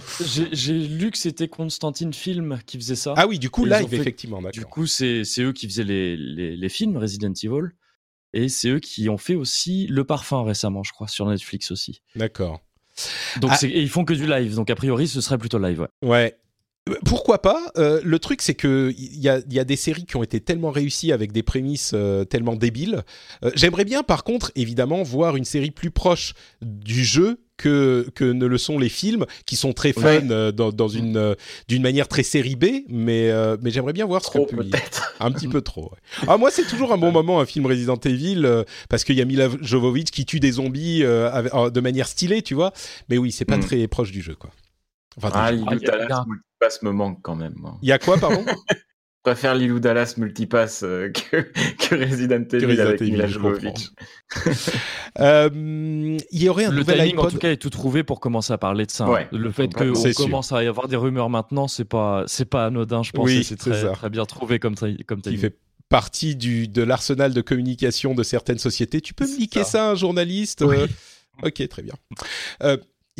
j'ai- 0.52 0.72
lu 0.72 1.10
que 1.10 1.18
c'était 1.18 1.48
Constantine 1.48 2.12
Film 2.12 2.58
qui 2.66 2.76
faisait 2.78 2.96
ça. 2.96 3.14
Ah 3.16 3.26
oui, 3.26 3.38
du 3.38 3.50
coup 3.50 3.64
live 3.64 3.88
fait- 3.88 3.96
effectivement, 3.96 4.38
Du 4.38 4.44
d'accord. 4.44 4.70
coup, 4.70 4.86
c'est 4.86 5.24
c'est 5.24 5.42
eux 5.42 5.52
qui 5.52 5.66
faisaient 5.68 5.84
les, 5.84 6.16
les, 6.16 6.56
les 6.56 6.68
films 6.68 6.96
Resident 6.96 7.32
Evil. 7.42 7.70
Et 8.34 8.48
c'est 8.50 8.68
eux 8.68 8.78
qui 8.80 9.08
ont 9.08 9.16
fait 9.16 9.34
aussi 9.34 9.86
Le 9.88 10.04
Parfum 10.04 10.42
récemment, 10.44 10.82
je 10.82 10.92
crois, 10.92 11.08
sur 11.08 11.24
Netflix 11.26 11.70
aussi. 11.70 12.02
D'accord. 12.14 12.60
Donc 13.40 13.52
Ah. 13.54 13.56
c'est- 13.56 13.70
et 13.70 13.80
ils 13.80 13.88
font 13.88 14.04
que 14.04 14.12
du 14.12 14.26
live. 14.26 14.54
Donc 14.54 14.68
a 14.70 14.74
priori, 14.74 15.08
ce 15.08 15.20
serait 15.20 15.38
plutôt 15.38 15.58
live. 15.58 15.80
Ouais. 16.02 16.08
Ouais. 16.08 16.36
Euh, 16.88 16.94
Pourquoi 17.04 17.40
pas 17.42 17.72
Euh, 17.76 18.00
Le 18.04 18.18
truc, 18.18 18.42
c'est 18.42 18.54
que 18.54 18.92
il 18.96 19.20
y 19.20 19.28
a, 19.28 19.40
il 19.46 19.52
y 19.54 19.60
a 19.60 19.64
des 19.64 19.76
séries 19.76 20.04
qui 20.06 20.16
ont 20.16 20.22
été 20.22 20.40
tellement 20.40 20.70
réussies 20.70 21.12
avec 21.12 21.32
des 21.32 21.42
prémices 21.42 21.92
euh, 21.94 22.24
tellement 22.24 22.56
débiles. 22.56 23.02
Euh, 23.44 23.50
J'aimerais 23.54 23.84
bien, 23.84 24.02
par 24.02 24.24
contre, 24.24 24.52
évidemment, 24.56 25.02
voir 25.02 25.36
une 25.36 25.44
série 25.44 25.70
plus 25.70 25.90
proche 25.90 26.34
du 26.62 27.04
jeu 27.04 27.40
que, 27.56 28.08
que 28.14 28.24
ne 28.24 28.46
le 28.46 28.56
sont 28.56 28.78
les 28.78 28.88
films, 28.88 29.26
qui 29.44 29.56
sont 29.56 29.72
très 29.72 29.92
fun 29.92 30.02
Ouais. 30.28 30.52
dans, 30.52 30.70
dans 30.70 30.86
une 30.88 31.34
d'une 31.66 31.82
manière 31.82 32.06
très 32.06 32.22
série 32.22 32.54
B, 32.54 32.66
mais 32.88 33.32
mais, 33.60 33.70
j'aimerais 33.72 33.92
bien 33.92 34.06
voir 34.06 34.22
ce 34.24 34.30
Trop 34.30 34.46
que 34.46 34.54
peut 34.54 34.64
un 35.20 35.32
petit 35.32 35.48
peu 35.48 35.60
trop. 35.60 35.90
ouais. 35.90 36.24
Ah 36.28 36.36
moi 36.36 36.52
c'est 36.52 36.68
toujours 36.68 36.92
un 36.92 36.98
bon 36.98 37.10
moment 37.10 37.40
un 37.40 37.46
film 37.46 37.66
Resident 37.66 37.96
Evil 38.04 38.46
parce 38.88 39.02
qu'il 39.02 39.16
y 39.16 39.20
a 39.20 39.24
Mila 39.24 39.48
Jovovich 39.60 40.12
qui 40.12 40.24
tue 40.24 40.38
des 40.38 40.52
zombies 40.52 41.02
avec- 41.04 41.52
de 41.72 41.80
manière 41.80 42.06
stylée, 42.06 42.42
tu 42.42 42.54
vois. 42.54 42.72
Mais 43.08 43.18
oui, 43.18 43.32
c'est 43.32 43.44
pas 43.44 43.56
Mm. 43.56 43.60
très 43.64 43.88
proche 43.88 44.12
du 44.12 44.22
jeu 44.22 44.36
quoi. 44.36 44.50
Enfin, 45.22 45.30
Ah. 45.34 45.52
Lilou 45.52 45.78
Dallas 45.80 46.24
Multipass 46.26 46.82
me 46.82 46.90
manque 46.92 47.18
quand 47.22 47.36
même. 47.36 47.54
il 47.82 47.88
y 47.88 47.92
a 47.92 47.98
quoi 47.98 48.16
pardon? 48.18 48.44
Je 48.46 49.32
préfère 49.32 49.54
Lilou 49.56 49.78
Dallas 49.80 50.14
Multipass 50.16 50.82
euh, 50.84 51.10
que, 51.10 51.36
que 51.88 51.94
Resident 51.96 52.44
Evil 52.52 52.64
Resident 52.66 52.82
avec 52.88 53.02
Evil. 53.02 53.16
Euh, 55.20 55.48
il 56.30 56.42
y 56.42 56.48
aurait 56.48 56.66
un 56.66 56.70
Le 56.70 56.78
nouvel 56.78 56.98
timing, 56.98 57.18
en 57.18 57.28
tout 57.28 57.38
cas, 57.38 57.50
est 57.50 57.56
tout 57.56 57.70
trouvé 57.70 58.04
pour 58.04 58.20
commencer 58.20 58.52
à 58.52 58.58
parler 58.58 58.86
de 58.86 58.90
ça. 58.90 59.04
hein. 59.04 59.10
Ouais. 59.10 59.28
Le 59.32 59.50
fait 59.50 59.72
qu'on 59.72 59.92
commence 60.16 60.52
à 60.52 60.62
y 60.62 60.66
avoir 60.66 60.86
des 60.88 60.96
rumeurs 60.96 61.28
maintenant, 61.30 61.66
c'est 61.68 61.84
pas, 61.84 62.22
c'est 62.26 62.44
pas 62.44 62.66
anodin, 62.66 63.02
je 63.02 63.10
pense. 63.12 63.24
Oui, 63.26 63.42
c'est 63.44 63.56
très, 63.56 63.90
très 63.92 64.10
bien 64.10 64.24
trouvé 64.24 64.58
comme, 64.58 64.76
comme 64.76 65.18
qui 65.18 65.30
timing. 65.30 65.38
fait 65.40 65.58
partie 65.88 66.36
du, 66.36 66.68
de 66.68 66.82
l'arsenal 66.82 67.34
de 67.34 67.40
communication 67.40 68.14
de 68.14 68.22
certaines 68.22 68.58
sociétés. 68.58 69.00
Tu 69.00 69.14
peux 69.14 69.24
me 69.26 69.64
ça. 69.64 69.90
un 69.90 69.94
journaliste? 69.94 70.62
Oui. 70.66 70.76
euh, 70.76 70.86
Ok, 71.42 71.66
très 71.68 71.82
bien. 71.82 71.94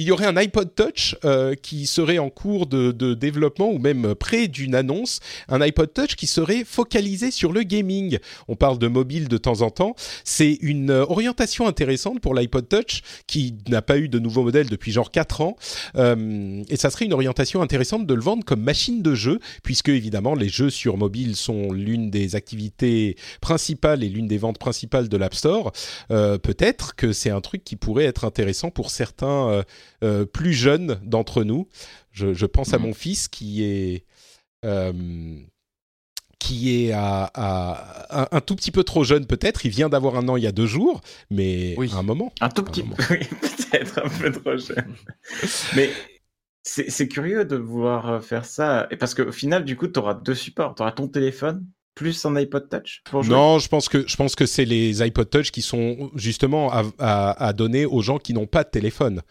Il 0.01 0.05
y 0.05 0.13
aurait 0.13 0.27
un 0.27 0.37
iPod 0.37 0.77
Touch 0.77 1.17
euh, 1.25 1.57
qui 1.57 1.85
serait 1.87 2.19
en 2.19 2.31
cours 2.31 2.69
de, 2.69 2.93
de 2.93 3.15
développement 3.15 3.69
ou 3.69 3.81
même 3.81 4.15
près 4.15 4.47
d'une 4.47 4.77
annonce, 4.77 5.19
un 5.49 5.61
iPod 5.61 5.93
Touch 5.93 6.15
qui 6.15 6.29
serait 6.29 6.63
focalisé 6.65 7.33
sur 7.33 7.53
le 7.53 7.65
gaming. 7.65 8.21
On 8.47 8.55
parle 8.55 8.79
de 8.79 8.87
mobile 8.87 9.27
de 9.27 9.37
temps 9.39 9.61
en 9.63 9.71
temps. 9.71 9.97
C'est 10.23 10.57
une 10.63 10.93
euh, 10.93 11.05
orientation 11.09 11.67
intéressante 11.67 12.21
pour 12.21 12.33
l'iPod 12.33 12.69
Touch 12.69 13.03
qui 13.27 13.57
n'a 13.69 13.83
pas 13.83 13.99
eu 13.99 14.09
de 14.09 14.21
nouveau 14.21 14.45
modèle 14.45 14.69
depuis 14.69 14.93
genre 14.93 15.11
4 15.11 15.41
ans. 15.41 15.57
Euh, 15.97 16.63
et 16.69 16.77
ça 16.77 16.91
serait 16.91 17.07
une 17.07 17.13
orientation 17.13 17.61
intéressante 17.61 18.07
de 18.07 18.15
le 18.15 18.23
vendre 18.23 18.45
comme 18.45 18.63
machine 18.63 19.03
de 19.03 19.17
jeu, 19.17 19.41
puisque 19.65 19.89
évidemment 19.89 20.37
les 20.37 20.49
jeux 20.49 20.71
sur 20.71 20.97
mobile 20.97 21.35
sont 21.35 21.73
l'une 21.73 22.09
des 22.09 22.37
activités 22.37 23.17
principales 23.41 24.05
et 24.05 24.09
l'une 24.09 24.29
des 24.29 24.39
ventes 24.39 24.59
principales 24.59 25.09
de 25.09 25.17
l'App 25.17 25.35
Store. 25.35 25.73
Euh, 26.13 26.39
Peut-être 26.39 26.95
que 26.95 27.13
c'est 27.13 27.31
un 27.31 27.41
truc 27.41 27.65
qui 27.65 27.75
pourrait 27.75 28.05
être 28.05 28.25
intéressant 28.25 28.71
pour 28.71 28.93
certains 28.93 29.65
euh, 30.05 30.25
plus 30.25 30.53
jeunes 30.53 31.01
d'entre 31.05 31.45
nous. 31.45 31.69
Je, 32.13 32.35
je 32.35 32.47
pense 32.47 32.73
à 32.75 32.79
Mhm. 32.79 32.87
mon 32.87 32.95
fils 32.95 33.29
qui 33.29 33.63
est 33.65 34.05
euh, 34.65 34.93
qui 36.39 36.85
est 36.87 36.93
à, 36.93 37.31
à- 37.35 38.23
un, 38.23 38.29
un 38.31 38.41
tout 38.41 38.55
petit 38.57 38.71
peu 38.71 38.85
trop 38.85 39.03
jeune 39.05 39.27
peut-être. 39.27 39.67
Il 39.67 39.71
vient 39.71 39.89
d'avoir 39.89 40.17
un 40.17 40.29
an 40.29 40.37
il 40.37 40.45
y 40.45 40.47
a 40.47 40.53
deux 40.53 40.67
jours, 40.67 41.01
mais 41.31 41.75
Oui. 41.79 41.91
à 41.93 41.99
un 41.99 42.03
moment. 42.03 42.33
Un 42.41 42.49
tout 42.49 42.63
petit 42.63 42.83
peu, 42.85 43.03
oui, 43.11 43.19
peut-être 43.41 44.01
un 44.05 44.09
peu 44.09 44.31
trop 44.33 44.57
jeune. 44.57 44.95
Mais 45.77 45.91
c'est 46.63 47.09
curieux 47.09 47.45
de 47.45 47.57
vouloir 47.57 48.09
euh, 48.11 48.21
faire 48.21 48.45
ça. 48.45 48.87
Et 48.91 48.97
parce 48.97 49.15
qu'au 49.15 49.33
final, 49.33 49.65
du 49.65 49.75
coup, 49.77 49.89
tu 49.89 49.99
auras 49.99 50.15
deux 50.15 50.35
supports. 50.35 50.75
Tu 50.75 50.83
auras 50.83 50.93
ton 50.93 51.09
téléphone 51.09 51.67
plus 51.95 52.25
un 52.25 52.37
iPod 52.37 52.69
Touch 52.69 53.03
pour 53.11 53.23
jouer. 53.25 53.35
Non, 53.35 53.59
je 53.59 53.69
pense 53.69 53.89
que 53.89 54.07
je 54.07 54.17
pense 54.17 54.37
que 54.37 54.47
c'est 54.47 54.65
les 54.65 55.03
iPod 55.03 55.29
Touch 55.31 55.51
qui 55.51 55.63
sont 55.63 56.11
justement 56.15 56.71
à 56.99 57.53
donner 57.53 57.85
aux 57.87 58.03
gens 58.03 58.19
qui 58.19 58.33
n'ont 58.35 58.47
pas 58.47 58.63
de 58.65 58.71
téléphone. 58.71 59.23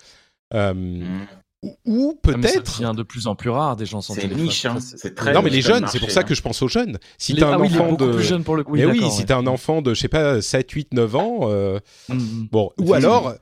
Euh, 0.53 0.73
Mm. 0.73 1.27
Ou, 1.63 1.75
ou 1.87 2.19
Ah, 2.27 2.31
mais 2.37 2.47
ça 2.47 2.53
peut-être. 2.53 2.77
devient 2.79 2.93
de 2.95 3.01
plus 3.01 3.25
en 3.25 3.33
plus 3.35 3.49
rare 3.49 3.75
des 3.75 3.87
gens 3.87 3.99
sans 3.99 4.13
C'est 4.13 4.21
téléphone. 4.21 4.43
niche, 4.43 4.65
hein. 4.65 4.77
C'est 4.79 5.15
très 5.15 5.33
Non, 5.33 5.41
mais 5.41 5.49
niche 5.49 5.55
les 5.65 5.73
jeunes, 5.73 5.87
c'est 5.87 5.99
pour 5.99 6.11
ça 6.11 6.19
hein. 6.19 6.23
que 6.23 6.35
je 6.35 6.41
pense 6.43 6.61
aux 6.61 6.67
jeunes. 6.67 6.99
Si 7.17 7.33
Les- 7.33 7.39
t'as 7.39 7.47
un 7.47 7.53
ah 7.53 7.59
enfant 7.61 7.93
de. 7.93 8.11
plus 8.13 8.23
jeune 8.23 8.43
pour 8.43 8.55
le 8.55 8.63
coup. 8.63 8.75
mais 8.75 8.85
oui, 8.85 9.01
si 9.09 9.21
ouais. 9.21 9.25
t'as 9.25 9.37
un 9.37 9.47
enfant 9.47 9.81
de, 9.81 9.95
je 9.95 9.99
sais 9.99 10.07
pas, 10.07 10.39
7, 10.39 10.69
8, 10.71 10.93
9 10.93 11.15
ans, 11.15 11.39
euh, 11.49 11.79
Mm, 12.09 12.13
mm. 12.13 12.47
bon. 12.51 12.69
Ou 12.79 12.93
alors, 12.93 13.33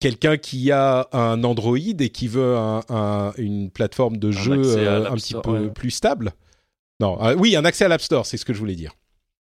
quelqu'un 0.00 0.36
qui 0.36 0.72
a 0.72 1.06
un 1.12 1.44
Android 1.44 1.76
et 1.78 2.08
qui 2.08 2.26
veut 2.26 2.56
un- 2.56 2.82
un- 2.88 3.32
une 3.38 3.70
plateforme 3.70 4.16
de 4.16 4.32
jeu 4.32 4.60
euh, 4.76 5.06
un 5.08 5.14
petit 5.14 5.28
Store, 5.28 5.42
peu 5.42 5.50
ouais. 5.60 5.68
plus 5.70 5.92
stable. 5.92 6.32
Non, 6.98 7.22
euh, 7.24 7.36
oui, 7.38 7.54
un 7.54 7.64
accès 7.64 7.84
à 7.84 7.88
l'App 7.88 8.02
Store, 8.02 8.26
c'est 8.26 8.36
ce 8.36 8.44
que 8.44 8.52
je 8.52 8.58
voulais 8.58 8.74
dire. 8.74 8.92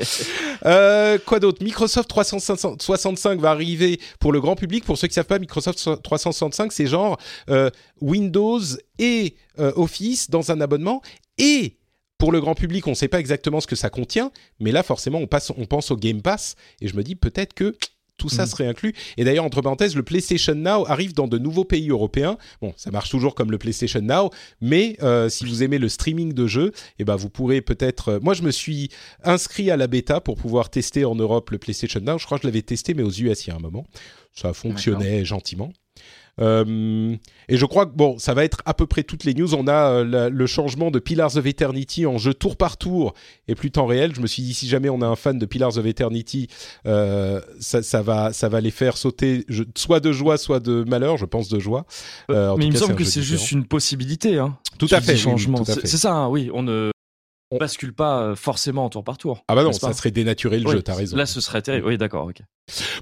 Euh, 0.66 1.18
quoi 1.24 1.40
d'autre? 1.40 1.64
Microsoft 1.64 2.10
365 2.10 3.40
va 3.40 3.50
arriver 3.50 3.98
pour 4.18 4.30
le 4.30 4.42
grand 4.42 4.56
public. 4.56 4.84
Pour 4.84 4.98
ceux 4.98 5.08
qui 5.08 5.14
savent 5.14 5.24
pas, 5.24 5.38
Microsoft 5.38 6.02
365, 6.02 6.70
c'est 6.70 6.86
genre 6.86 7.18
euh, 7.48 7.70
Windows 8.02 8.60
et 8.98 9.36
euh, 9.58 9.72
Office 9.76 10.28
dans 10.28 10.50
un 10.50 10.60
abonnement. 10.60 11.00
Et 11.38 11.78
pour 12.18 12.30
le 12.30 12.42
grand 12.42 12.54
public, 12.54 12.86
on 12.86 12.90
ne 12.90 12.94
sait 12.94 13.08
pas 13.08 13.20
exactement 13.20 13.60
ce 13.60 13.66
que 13.66 13.74
ça 13.74 13.88
contient, 13.88 14.30
mais 14.58 14.70
là, 14.70 14.82
forcément, 14.82 15.18
on, 15.18 15.26
passe, 15.26 15.50
on 15.56 15.64
pense 15.64 15.90
au 15.90 15.96
Game 15.96 16.20
Pass. 16.20 16.56
Et 16.82 16.88
je 16.88 16.94
me 16.94 17.02
dis 17.02 17.16
peut-être 17.16 17.54
que 17.54 17.74
tout 18.20 18.28
ça 18.28 18.42
Mhm. 18.42 18.48
serait 18.48 18.66
inclus. 18.66 18.94
Et 19.16 19.24
d'ailleurs, 19.24 19.44
entre 19.44 19.60
parenthèses, 19.62 19.96
le 19.96 20.02
PlayStation 20.04 20.54
Now 20.54 20.86
arrive 20.86 21.14
dans 21.14 21.26
de 21.26 21.38
nouveaux 21.38 21.64
pays 21.64 21.88
européens. 21.90 22.36
Bon, 22.60 22.72
ça 22.76 22.90
marche 22.90 23.10
toujours 23.10 23.34
comme 23.34 23.50
le 23.50 23.58
PlayStation 23.58 24.00
Now, 24.02 24.30
mais 24.60 24.96
euh, 25.02 25.28
si 25.28 25.44
vous 25.46 25.62
aimez 25.62 25.78
le 25.78 25.88
streaming 25.88 26.32
de 26.34 26.46
jeux, 26.46 26.72
eh 26.98 27.04
ben, 27.04 27.16
vous 27.16 27.30
pourrez 27.30 27.62
peut-être... 27.62 28.08
euh, 28.10 28.20
moi, 28.22 28.34
je 28.34 28.42
me 28.42 28.50
suis 28.50 28.90
inscrit 29.24 29.70
à 29.70 29.76
la 29.76 29.86
bêta 29.86 30.20
pour 30.20 30.36
pouvoir 30.36 30.70
tester 30.70 31.04
en 31.04 31.14
Europe 31.14 31.50
le 31.50 31.58
PlayStation 31.58 32.00
Now. 32.00 32.18
Je 32.18 32.26
crois 32.26 32.38
que 32.38 32.42
je 32.42 32.48
l'avais 32.48 32.62
testé, 32.62 32.94
mais 32.94 33.02
aux 33.02 33.10
US 33.10 33.46
il 33.46 33.48
y 33.48 33.52
a 33.52 33.56
un 33.56 33.60
moment. 33.60 33.86
Ça 34.34 34.52
fonctionnait 34.52 35.24
gentiment. 35.24 35.72
Euh, 36.40 37.14
et 37.48 37.56
je 37.56 37.66
crois 37.66 37.86
que 37.86 37.94
bon, 37.94 38.18
ça 38.18 38.34
va 38.34 38.44
être 38.44 38.62
à 38.64 38.74
peu 38.74 38.86
près 38.86 39.02
toutes 39.02 39.24
les 39.24 39.34
news. 39.34 39.54
On 39.54 39.66
a 39.66 39.90
euh, 39.90 40.04
la- 40.04 40.28
le 40.28 40.46
changement 40.46 40.90
de 40.90 40.98
Pillars 40.98 41.36
of 41.36 41.46
Eternity 41.46 42.06
en 42.06 42.18
jeu 42.18 42.32
tour 42.34 42.56
par 42.56 42.76
tour 42.76 43.14
et 43.48 43.54
plus 43.54 43.70
temps 43.70 43.86
réel. 43.86 44.14
Je 44.14 44.20
me 44.20 44.26
suis 44.26 44.42
dit 44.42 44.54
si 44.54 44.68
jamais 44.68 44.88
on 44.88 45.02
a 45.02 45.06
un 45.06 45.16
fan 45.16 45.38
de 45.38 45.46
Pillars 45.46 45.76
of 45.78 45.84
Eternity, 45.86 46.48
euh, 46.86 47.40
ça, 47.60 47.82
ça 47.82 48.02
va, 48.02 48.32
ça 48.32 48.48
va 48.48 48.60
les 48.60 48.70
faire 48.70 48.96
sauter 48.96 49.44
je- 49.48 49.64
soit 49.76 50.00
de 50.00 50.12
joie, 50.12 50.38
soit 50.38 50.60
de 50.60 50.84
malheur. 50.84 51.16
Je 51.18 51.26
pense 51.26 51.48
de 51.48 51.58
joie. 51.58 51.84
Mais 52.28 52.36
il 52.60 52.72
me 52.72 52.76
semble 52.76 52.94
que 52.94 53.04
c'est 53.04 53.22
juste 53.22 53.52
une 53.52 53.64
possibilité. 53.66 54.38
Hein, 54.38 54.56
Tout 54.78 54.88
à 54.90 55.00
fait. 55.00 55.16
changement. 55.16 55.58
tout 55.58 55.70
à 55.70 55.74
C'est 55.74 55.80
fait. 55.82 55.86
c'est 55.86 55.96
ça, 55.98 56.12
hein, 56.14 56.28
oui. 56.28 56.50
On 56.54 56.62
ne 56.62 56.90
On- 57.50 57.58
bascule 57.58 57.92
pas 57.92 58.22
euh, 58.22 58.36
forcément 58.36 58.88
tour 58.88 59.02
par 59.04 59.18
tour. 59.18 59.42
Ah 59.48 59.54
bah 59.54 59.64
non, 59.64 59.72
ça 59.72 59.92
serait 59.92 60.10
dénaturer 60.12 60.58
le 60.60 60.66
Oui, 60.66 60.72
jeu. 60.72 60.82
T'as 60.82 60.94
raison. 60.94 61.16
Là, 61.16 61.26
ce 61.26 61.40
serait 61.40 61.62
terrible. 61.62 61.86
Oui, 61.86 61.98
d'accord. 61.98 62.26
ok. 62.26 62.40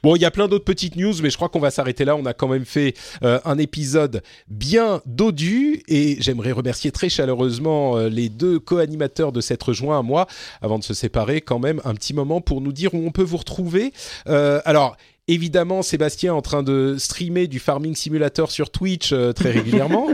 Bon, 0.03 0.17
il 0.17 0.23
y 0.23 0.25
a 0.25 0.31
plein 0.31 0.49
d'autres 0.49 0.65
petites 0.65 0.97
news, 0.97 1.13
mais 1.23 1.29
je 1.29 1.37
crois 1.37 1.51
qu'on 1.51 1.61
va 1.61 1.71
s'arrêter 1.71 2.07
là. 2.07 2.17
On 2.17 2.25
a 2.25 2.33
quand 2.33 2.49
même 2.49 2.65
fait 2.65 2.95
euh, 3.23 3.39
un 3.45 3.59
épisode 3.59 4.23
bien 4.49 5.03
dodu 5.05 5.83
et 5.89 6.17
j'aimerais 6.21 6.53
remercier 6.53 6.91
très 6.91 7.11
chaleureusement 7.11 7.99
euh, 7.99 8.09
les 8.09 8.31
deux 8.31 8.59
co-animateurs 8.59 9.33
de 9.33 9.43
s'être 9.43 9.65
rejoints 9.69 9.99
à 9.99 10.03
moi 10.03 10.27
avant 10.63 10.79
de 10.79 10.85
se 10.85 10.95
séparer 10.95 11.43
quand 11.43 11.59
même 11.59 11.83
un 11.85 11.95
petit 11.95 12.15
moment 12.15 12.41
pour 12.41 12.63
nous 12.63 12.73
dire 12.73 12.95
où 12.95 13.07
on 13.07 13.11
peut 13.11 13.23
vous 13.23 13.37
retrouver. 13.37 13.93
Euh, 14.29 14.63
alors, 14.65 14.97
évidemment, 15.27 15.83
Sébastien 15.83 16.33
est 16.33 16.37
en 16.37 16.41
train 16.43 16.63
de 16.63 16.97
streamer 16.99 17.47
du 17.49 17.59
Farming 17.59 17.95
Simulator 17.95 18.51
sur 18.51 18.71
Twitch 18.71 19.13
euh, 19.13 19.33
très 19.35 19.51
régulièrement. 19.53 20.07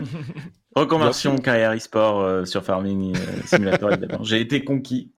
Reconversion 0.74 1.36
carrière 1.38 1.72
e-sport 1.72 2.20
euh, 2.20 2.44
sur 2.44 2.64
Farming 2.64 3.16
euh, 3.16 3.20
Simulator, 3.46 3.92
évidemment. 3.92 4.24
J'ai 4.24 4.40
été 4.40 4.64
conquis. 4.64 5.12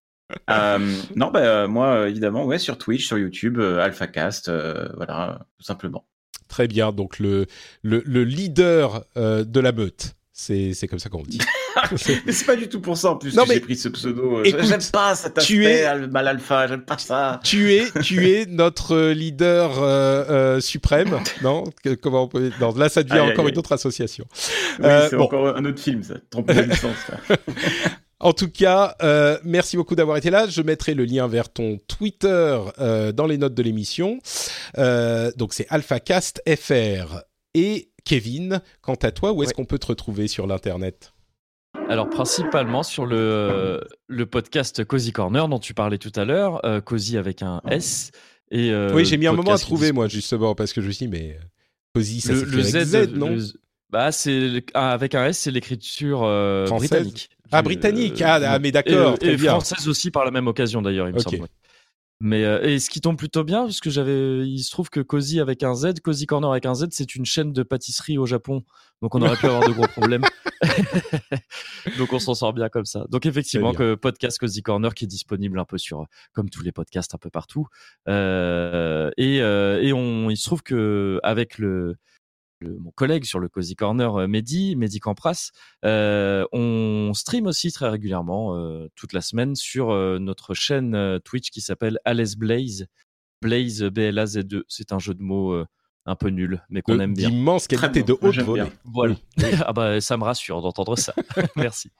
Euh, 0.50 0.78
non, 1.14 1.30
bah, 1.30 1.66
moi, 1.68 2.08
évidemment, 2.08 2.44
ouais, 2.44 2.58
sur 2.58 2.78
Twitch, 2.78 3.06
sur 3.06 3.16
YouTube, 3.18 3.60
AlphaCast, 3.60 4.50
voilà, 4.96 5.46
tout 5.58 5.64
simplement. 5.64 6.04
très 6.48 6.66
bien, 6.68 6.92
donc 6.92 7.18
le, 7.18 7.46
le, 7.82 8.02
le 8.04 8.24
leader 8.24 9.04
euh, 9.16 9.44
de 9.44 9.60
la 9.60 9.72
meute. 9.72 10.15
C'est 10.38 10.86
comme 10.86 10.98
ça 10.98 11.08
qu'on 11.08 11.22
le 11.22 11.28
dit. 11.28 11.40
mais 12.26 12.32
c'est 12.32 12.44
pas 12.44 12.56
du 12.56 12.68
tout 12.68 12.80
pour 12.82 12.96
ça, 12.98 13.12
en 13.12 13.16
plus, 13.16 13.34
Non, 13.34 13.44
que 13.44 13.54
j'ai 13.54 13.60
pris 13.60 13.74
ce 13.76 13.88
pseudo. 13.88 14.40
euh, 14.40 14.44
j'aime 14.44 14.80
pas 14.92 15.14
cet 15.14 15.38
tu 15.40 15.64
aspect, 15.64 15.80
es- 15.80 15.84
al- 15.84 16.10
mal 16.10 16.28
alpha, 16.28 16.66
j'aime 16.66 16.82
pas 16.84 16.98
ça. 16.98 17.40
tu 17.42 17.72
es, 17.72 17.84
tu 18.02 18.28
es 18.30 18.44
notre 18.44 18.98
leader 19.12 19.82
euh, 19.82 20.24
euh, 20.56 20.60
suprême, 20.60 21.18
non? 21.42 21.64
Que- 21.82 21.94
Comment 21.94 22.24
on 22.24 22.28
peut 22.28 22.50
Non, 22.60 22.74
là, 22.74 22.90
ça 22.90 23.02
devient 23.02 23.14
Aïe, 23.20 23.32
encore 23.32 23.46
aïe. 23.46 23.52
une 23.52 23.58
autre 23.58 23.72
association. 23.72 24.26
Oui, 24.78 24.84
Euh, 24.84 25.06
c'est 25.08 25.16
bon. 25.16 25.24
encore 25.24 25.56
un 25.56 25.64
autre 25.64 25.80
film, 25.80 26.02
ça. 26.02 26.14
Trompe 26.30 26.52
de 26.52 26.60
licence. 26.60 26.96
En 28.18 28.32
tout 28.32 28.48
cas, 28.50 28.96
euh, 29.02 29.38
merci 29.44 29.76
beaucoup 29.76 29.94
d'avoir 29.94 30.16
été 30.16 30.30
là. 30.30 30.46
Je 30.48 30.62
mettrai 30.62 30.94
le 30.94 31.04
lien 31.04 31.28
vers 31.28 31.50
ton 31.52 31.78
Twitter 31.86 32.58
euh, 32.78 33.12
dans 33.12 33.26
les 33.26 33.36
notes 33.36 33.52
de 33.54 33.62
l'émission. 33.62 34.18
Euh, 34.78 35.30
donc 35.36 35.52
c'est 35.52 35.66
AlphaCast 35.68 36.42
FR. 36.48 37.20
Et 37.52 37.90
Kevin, 38.06 38.62
quant 38.82 38.94
à 38.94 39.10
toi, 39.10 39.32
où 39.32 39.42
est-ce 39.42 39.50
Ouais. 39.50 39.54
qu'on 39.54 39.64
peut 39.64 39.78
te 39.80 39.86
retrouver 39.88 40.28
sur 40.28 40.46
l'internet? 40.46 41.12
Alors 41.90 42.08
principalement 42.08 42.82
sur 42.82 43.04
le, 43.04 43.80
le 44.06 44.26
podcast 44.26 44.84
Cozy 44.84 45.12
Corner 45.12 45.48
dont 45.48 45.58
tu 45.58 45.74
parlais 45.74 45.98
tout 45.98 46.12
à 46.16 46.24
l'heure, 46.24 46.64
euh, 46.64 46.80
Cozy 46.80 47.18
avec 47.18 47.42
un 47.42 47.60
S. 47.68 48.12
Et, 48.50 48.70
euh, 48.70 48.92
Oui, 48.94 49.04
j'ai 49.04 49.16
mis 49.18 49.26
un 49.26 49.32
moment 49.32 49.52
à 49.52 49.58
trouver 49.58 49.92
moi 49.92 50.06
justement 50.08 50.54
parce 50.54 50.72
que 50.72 50.80
je 50.80 50.86
me 50.86 50.92
suis 50.92 51.06
dit 51.06 51.12
mais 51.12 51.38
Cozy, 51.94 52.20
ça 52.20 52.32
le, 52.32 52.38
s'écrit 52.40 52.52
le 52.56 52.62
avec 52.62 52.74
Z, 52.74 52.84
Z, 52.84 53.12
non? 53.14 53.30
le- 53.30 53.42
bah 53.90 54.10
c'est 54.12 54.64
ah, 54.74 54.92
avec 54.92 55.14
un 55.14 55.26
S, 55.26 55.38
c'est 55.38 55.50
l'écriture 55.50 56.22
euh, 56.24 56.66
Française? 56.66 56.90
britannique. 56.90 57.30
Ah, 57.52 57.62
britannique. 57.62 58.22
euh, 58.22 58.26
Ah, 58.26 58.40
ah, 58.54 58.58
mais 58.58 58.72
d'accord, 58.72 59.14
et, 59.14 59.18
très 59.18 59.32
et 59.32 59.36
bien. 59.36 59.50
française 59.52 59.86
aussi 59.88 60.10
par 60.10 60.24
la 60.24 60.30
même 60.32 60.46
occasion 60.48 60.80
d'ailleurs, 60.82 61.08
il 61.08 61.14
me 61.14 61.20
semble. 61.20 61.46
Mais 62.20 62.44
euh, 62.44 62.62
et 62.62 62.78
ce 62.78 62.88
qui 62.88 63.00
tombe 63.00 63.18
plutôt 63.18 63.44
bien, 63.44 63.64
parce 63.64 63.80
que 63.80 63.90
j'avais, 63.90 64.48
il 64.48 64.60
se 64.60 64.70
trouve 64.70 64.88
que 64.88 65.00
Cozy 65.00 65.38
avec 65.38 65.62
un 65.62 65.74
Z, 65.74 66.00
Cozy 66.02 66.24
Corner 66.24 66.50
avec 66.50 66.64
un 66.64 66.74
Z, 66.74 66.86
c'est 66.90 67.14
une 67.14 67.26
chaîne 67.26 67.52
de 67.52 67.62
pâtisserie 67.62 68.16
au 68.16 68.24
Japon, 68.24 68.64
donc 69.02 69.14
on 69.14 69.20
aurait 69.20 69.36
pu 69.36 69.46
avoir 69.46 69.68
de 69.68 69.74
gros 69.74 69.86
problèmes. 69.86 70.24
donc 71.98 72.12
on 72.12 72.18
s'en 72.18 72.34
sort 72.34 72.52
bien 72.54 72.68
comme 72.68 72.86
ça. 72.86 73.04
Donc 73.10 73.26
effectivement, 73.26 73.74
que 73.74 73.94
podcast 73.94 74.38
Cozy 74.38 74.62
Corner 74.62 74.94
qui 74.94 75.04
est 75.04 75.08
disponible 75.08 75.58
un 75.58 75.64
peu 75.64 75.78
sur, 75.78 76.06
comme 76.32 76.48
tous 76.48 76.62
les 76.62 76.72
podcasts 76.72 77.14
un 77.14 77.18
peu 77.18 77.30
partout. 77.30 77.66
Euh, 78.08 79.10
et 79.16 79.42
euh, 79.42 79.82
et 79.82 79.92
on, 79.92 80.30
il 80.30 80.36
se 80.36 80.44
trouve 80.44 80.62
que 80.62 81.20
avec 81.22 81.58
le 81.58 81.96
le- 82.60 82.78
mon 82.78 82.90
collègue 82.90 83.24
sur 83.24 83.38
le 83.38 83.48
Cozy 83.48 83.74
Corner, 83.76 84.14
euh, 84.16 84.26
Mehdi, 84.26 84.76
Mehdi 84.76 85.00
Campras, 85.00 85.50
euh, 85.84 86.44
on 86.52 87.12
stream 87.14 87.46
aussi 87.46 87.72
très 87.72 87.88
régulièrement, 87.88 88.56
euh, 88.56 88.88
toute 88.94 89.12
la 89.12 89.20
semaine, 89.20 89.54
sur 89.54 89.90
euh, 89.90 90.18
notre 90.18 90.54
chaîne 90.54 90.94
euh, 90.94 91.18
Twitch 91.18 91.50
qui 91.50 91.60
s'appelle 91.60 91.98
Alice 92.04 92.36
Blaze. 92.36 92.86
Blaze, 93.42 93.82
B-L-A-Z-E. 93.82 94.64
C'est 94.68 94.92
un 94.92 94.98
jeu 94.98 95.12
de 95.14 95.22
mots 95.22 95.52
euh, 95.52 95.66
un 96.06 96.14
peu 96.16 96.28
nul, 96.28 96.62
mais 96.70 96.80
qu'on 96.82 96.98
aime 97.00 97.14
bien. 97.14 97.28
D'immense 97.28 97.68
Très 97.68 97.76
qualité 97.76 98.02
de 98.02 98.12
haute 98.20 98.38
volée. 98.38 98.64
Voilà. 98.84 99.16
ah 99.66 99.72
bah, 99.72 100.00
ça 100.00 100.16
me 100.16 100.24
rassure 100.24 100.62
d'entendre 100.62 100.96
ça. 100.96 101.14
Merci. 101.56 101.90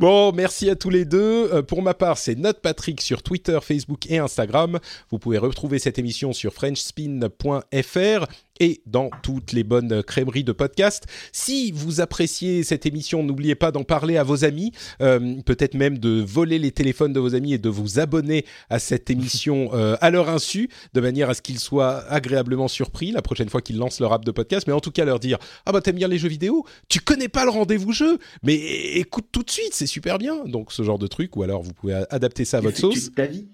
Bon, 0.00 0.32
merci 0.32 0.68
à 0.68 0.74
tous 0.74 0.90
les 0.90 1.04
deux. 1.04 1.48
Euh, 1.52 1.62
pour 1.62 1.80
ma 1.80 1.94
part, 1.94 2.18
c'est 2.18 2.34
Note 2.34 2.60
Patrick 2.60 3.00
sur 3.00 3.22
Twitter, 3.22 3.56
Facebook 3.62 4.04
et 4.10 4.18
Instagram. 4.18 4.80
Vous 5.10 5.20
pouvez 5.20 5.38
retrouver 5.38 5.78
cette 5.78 5.96
émission 5.96 6.32
sur 6.32 6.52
frenchspin.fr 6.52 8.26
et 8.60 8.82
dans 8.86 9.10
toutes 9.22 9.52
les 9.52 9.64
bonnes 9.64 10.02
crèmeries 10.02 10.44
de 10.44 10.52
podcasts. 10.52 11.04
Si 11.32 11.72
vous 11.72 12.00
appréciez 12.00 12.62
cette 12.62 12.86
émission, 12.86 13.22
n'oubliez 13.22 13.54
pas 13.54 13.72
d'en 13.72 13.84
parler 13.84 14.16
à 14.16 14.22
vos 14.22 14.44
amis, 14.44 14.72
euh, 15.00 15.36
peut-être 15.44 15.74
même 15.74 15.98
de 15.98 16.22
voler 16.22 16.58
les 16.58 16.70
téléphones 16.70 17.12
de 17.12 17.20
vos 17.20 17.34
amis 17.34 17.54
et 17.54 17.58
de 17.58 17.68
vous 17.68 17.98
abonner 17.98 18.44
à 18.70 18.78
cette 18.78 19.10
émission 19.10 19.70
euh, 19.74 19.96
à 20.00 20.10
leur 20.10 20.28
insu, 20.28 20.68
de 20.92 21.00
manière 21.00 21.30
à 21.30 21.34
ce 21.34 21.42
qu'ils 21.42 21.58
soient 21.58 22.04
agréablement 22.10 22.68
surpris 22.68 23.10
la 23.10 23.22
prochaine 23.22 23.48
fois 23.48 23.60
qu'ils 23.60 23.78
lancent 23.78 24.00
leur 24.00 24.12
app 24.12 24.24
de 24.24 24.30
podcast. 24.30 24.66
Mais 24.66 24.72
en 24.72 24.80
tout 24.80 24.92
cas, 24.92 25.04
leur 25.04 25.20
dire 25.20 25.38
ah 25.66 25.72
bah 25.72 25.80
t'aimes 25.80 25.96
bien 25.96 26.08
les 26.08 26.18
jeux 26.18 26.28
vidéo, 26.28 26.64
tu 26.88 27.00
connais 27.00 27.28
pas 27.28 27.44
le 27.44 27.50
rendez-vous 27.50 27.92
jeu, 27.92 28.18
mais 28.42 28.54
écoute 28.54 29.26
tout 29.32 29.42
de 29.42 29.50
suite, 29.50 29.72
c'est 29.72 29.86
super 29.86 30.18
bien. 30.18 30.44
Donc 30.44 30.72
ce 30.72 30.82
genre 30.82 30.98
de 30.98 31.06
truc, 31.06 31.36
ou 31.36 31.42
alors 31.42 31.62
vous 31.62 31.72
pouvez 31.72 32.04
adapter 32.10 32.44
ça 32.44 32.58
à 32.58 32.60
votre 32.60 32.78
sauce. 32.78 33.12
ta 33.14 33.26
vie. 33.26 33.46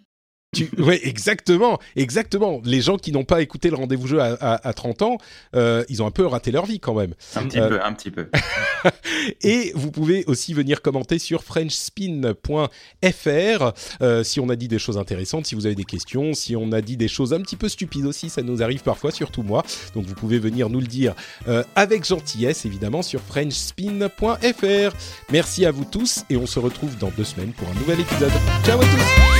Tu... 0.53 0.69
Ouais, 0.79 1.01
exactement, 1.07 1.79
exactement. 1.95 2.61
Les 2.65 2.81
gens 2.81 2.97
qui 2.97 3.13
n'ont 3.13 3.23
pas 3.25 3.41
écouté 3.41 3.71
le 3.71 3.77
rendez-vous 3.77 4.09
jeu 4.09 4.21
à, 4.21 4.35
à- 4.41 4.69
à 4.69 4.73
30 4.73 5.03
ans, 5.03 5.17
euh, 5.55 5.85
ils 5.89 6.03
ont 6.03 6.07
un 6.07 6.11
peu 6.11 6.27
raté 6.27 6.51
leur 6.51 6.67
vie 6.67 6.81
quand 6.81 6.95
même. 6.95 7.15
Un 7.37 7.45
petit 7.47 7.61
Euh, 7.61 7.69
peu, 7.69 7.81
un 7.85 7.93
petit 7.93 8.11
peu. 8.11 8.29
Et 9.43 9.71
vous 9.77 9.91
pouvez 9.93 10.25
aussi 10.27 10.53
venir 10.55 10.83
commenter 10.83 11.19
sur 11.21 11.45
frenchspin.fr 11.45 13.73
euh, 14.03 14.25
si 14.25 14.41
on 14.41 14.49
a 14.49 14.57
dit 14.57 14.67
des 14.69 14.79
choses 14.79 14.99
intéressantes, 14.99 15.47
si 15.47 15.55
vous 15.55 15.67
avez 15.67 15.75
des 15.77 15.85
questions, 15.85 16.35
si 16.35 16.57
on 16.57 16.73
a 16.73 16.81
dit 16.81 16.97
des 16.97 17.09
choses 17.09 17.33
un 17.33 17.41
petit 17.41 17.57
peu 17.57 17.69
stupides 17.69 18.07
aussi, 18.07 18.29
ça 18.31 18.43
nous 18.43 18.61
arrive 18.63 18.83
parfois, 18.83 19.11
surtout 19.13 19.43
moi. 19.43 19.63
Donc 19.95 20.07
vous 20.07 20.15
pouvez 20.15 20.39
venir 20.41 20.69
nous 20.69 20.81
le 20.81 20.87
dire 20.87 21.15
euh, 21.49 21.63
avec 21.77 22.05
gentillesse, 22.05 22.65
évidemment, 22.65 23.03
sur 23.03 23.21
frenchspin.fr. 23.21 24.97
Merci 25.31 25.65
à 25.67 25.71
vous 25.71 25.85
tous 25.85 26.25
et 26.31 26.37
on 26.37 26.47
se 26.47 26.59
retrouve 26.59 26.97
dans 26.99 27.11
deux 27.17 27.25
semaines 27.25 27.53
pour 27.53 27.69
un 27.69 27.75
nouvel 27.75 28.01
épisode. 28.01 28.33
Ciao 28.65 28.81
à 28.81 28.85
tous 28.85 29.40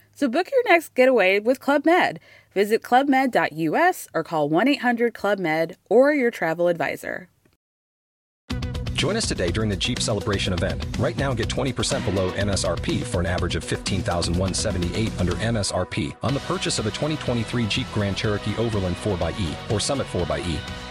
So 0.21 0.27
book 0.27 0.51
your 0.51 0.63
next 0.71 0.93
getaway 0.93 1.39
with 1.39 1.59
Club 1.59 1.83
Med. 1.83 2.19
Visit 2.53 2.83
clubmed.us 2.83 4.07
or 4.13 4.23
call 4.23 4.49
1 4.49 4.67
800 4.67 5.15
Club 5.15 5.39
Med 5.39 5.77
or 5.89 6.13
your 6.13 6.29
travel 6.29 6.67
advisor. 6.67 7.27
Join 8.93 9.17
us 9.17 9.27
today 9.27 9.49
during 9.49 9.71
the 9.71 9.75
Jeep 9.75 9.99
Celebration 9.99 10.53
event. 10.53 10.85
Right 10.99 11.17
now, 11.17 11.33
get 11.33 11.47
20% 11.47 12.05
below 12.05 12.29
MSRP 12.33 13.01
for 13.01 13.19
an 13.19 13.25
average 13.25 13.55
of 13.55 13.63
15178 13.63 15.11
under 15.19 15.31
MSRP 15.31 16.15
on 16.21 16.35
the 16.35 16.39
purchase 16.41 16.77
of 16.77 16.85
a 16.85 16.91
2023 16.91 17.65
Jeep 17.65 17.87
Grand 17.91 18.15
Cherokee 18.15 18.55
Overland 18.57 18.97
4xE 18.97 19.71
or 19.71 19.79
Summit 19.79 20.05
4xE. 20.05 20.90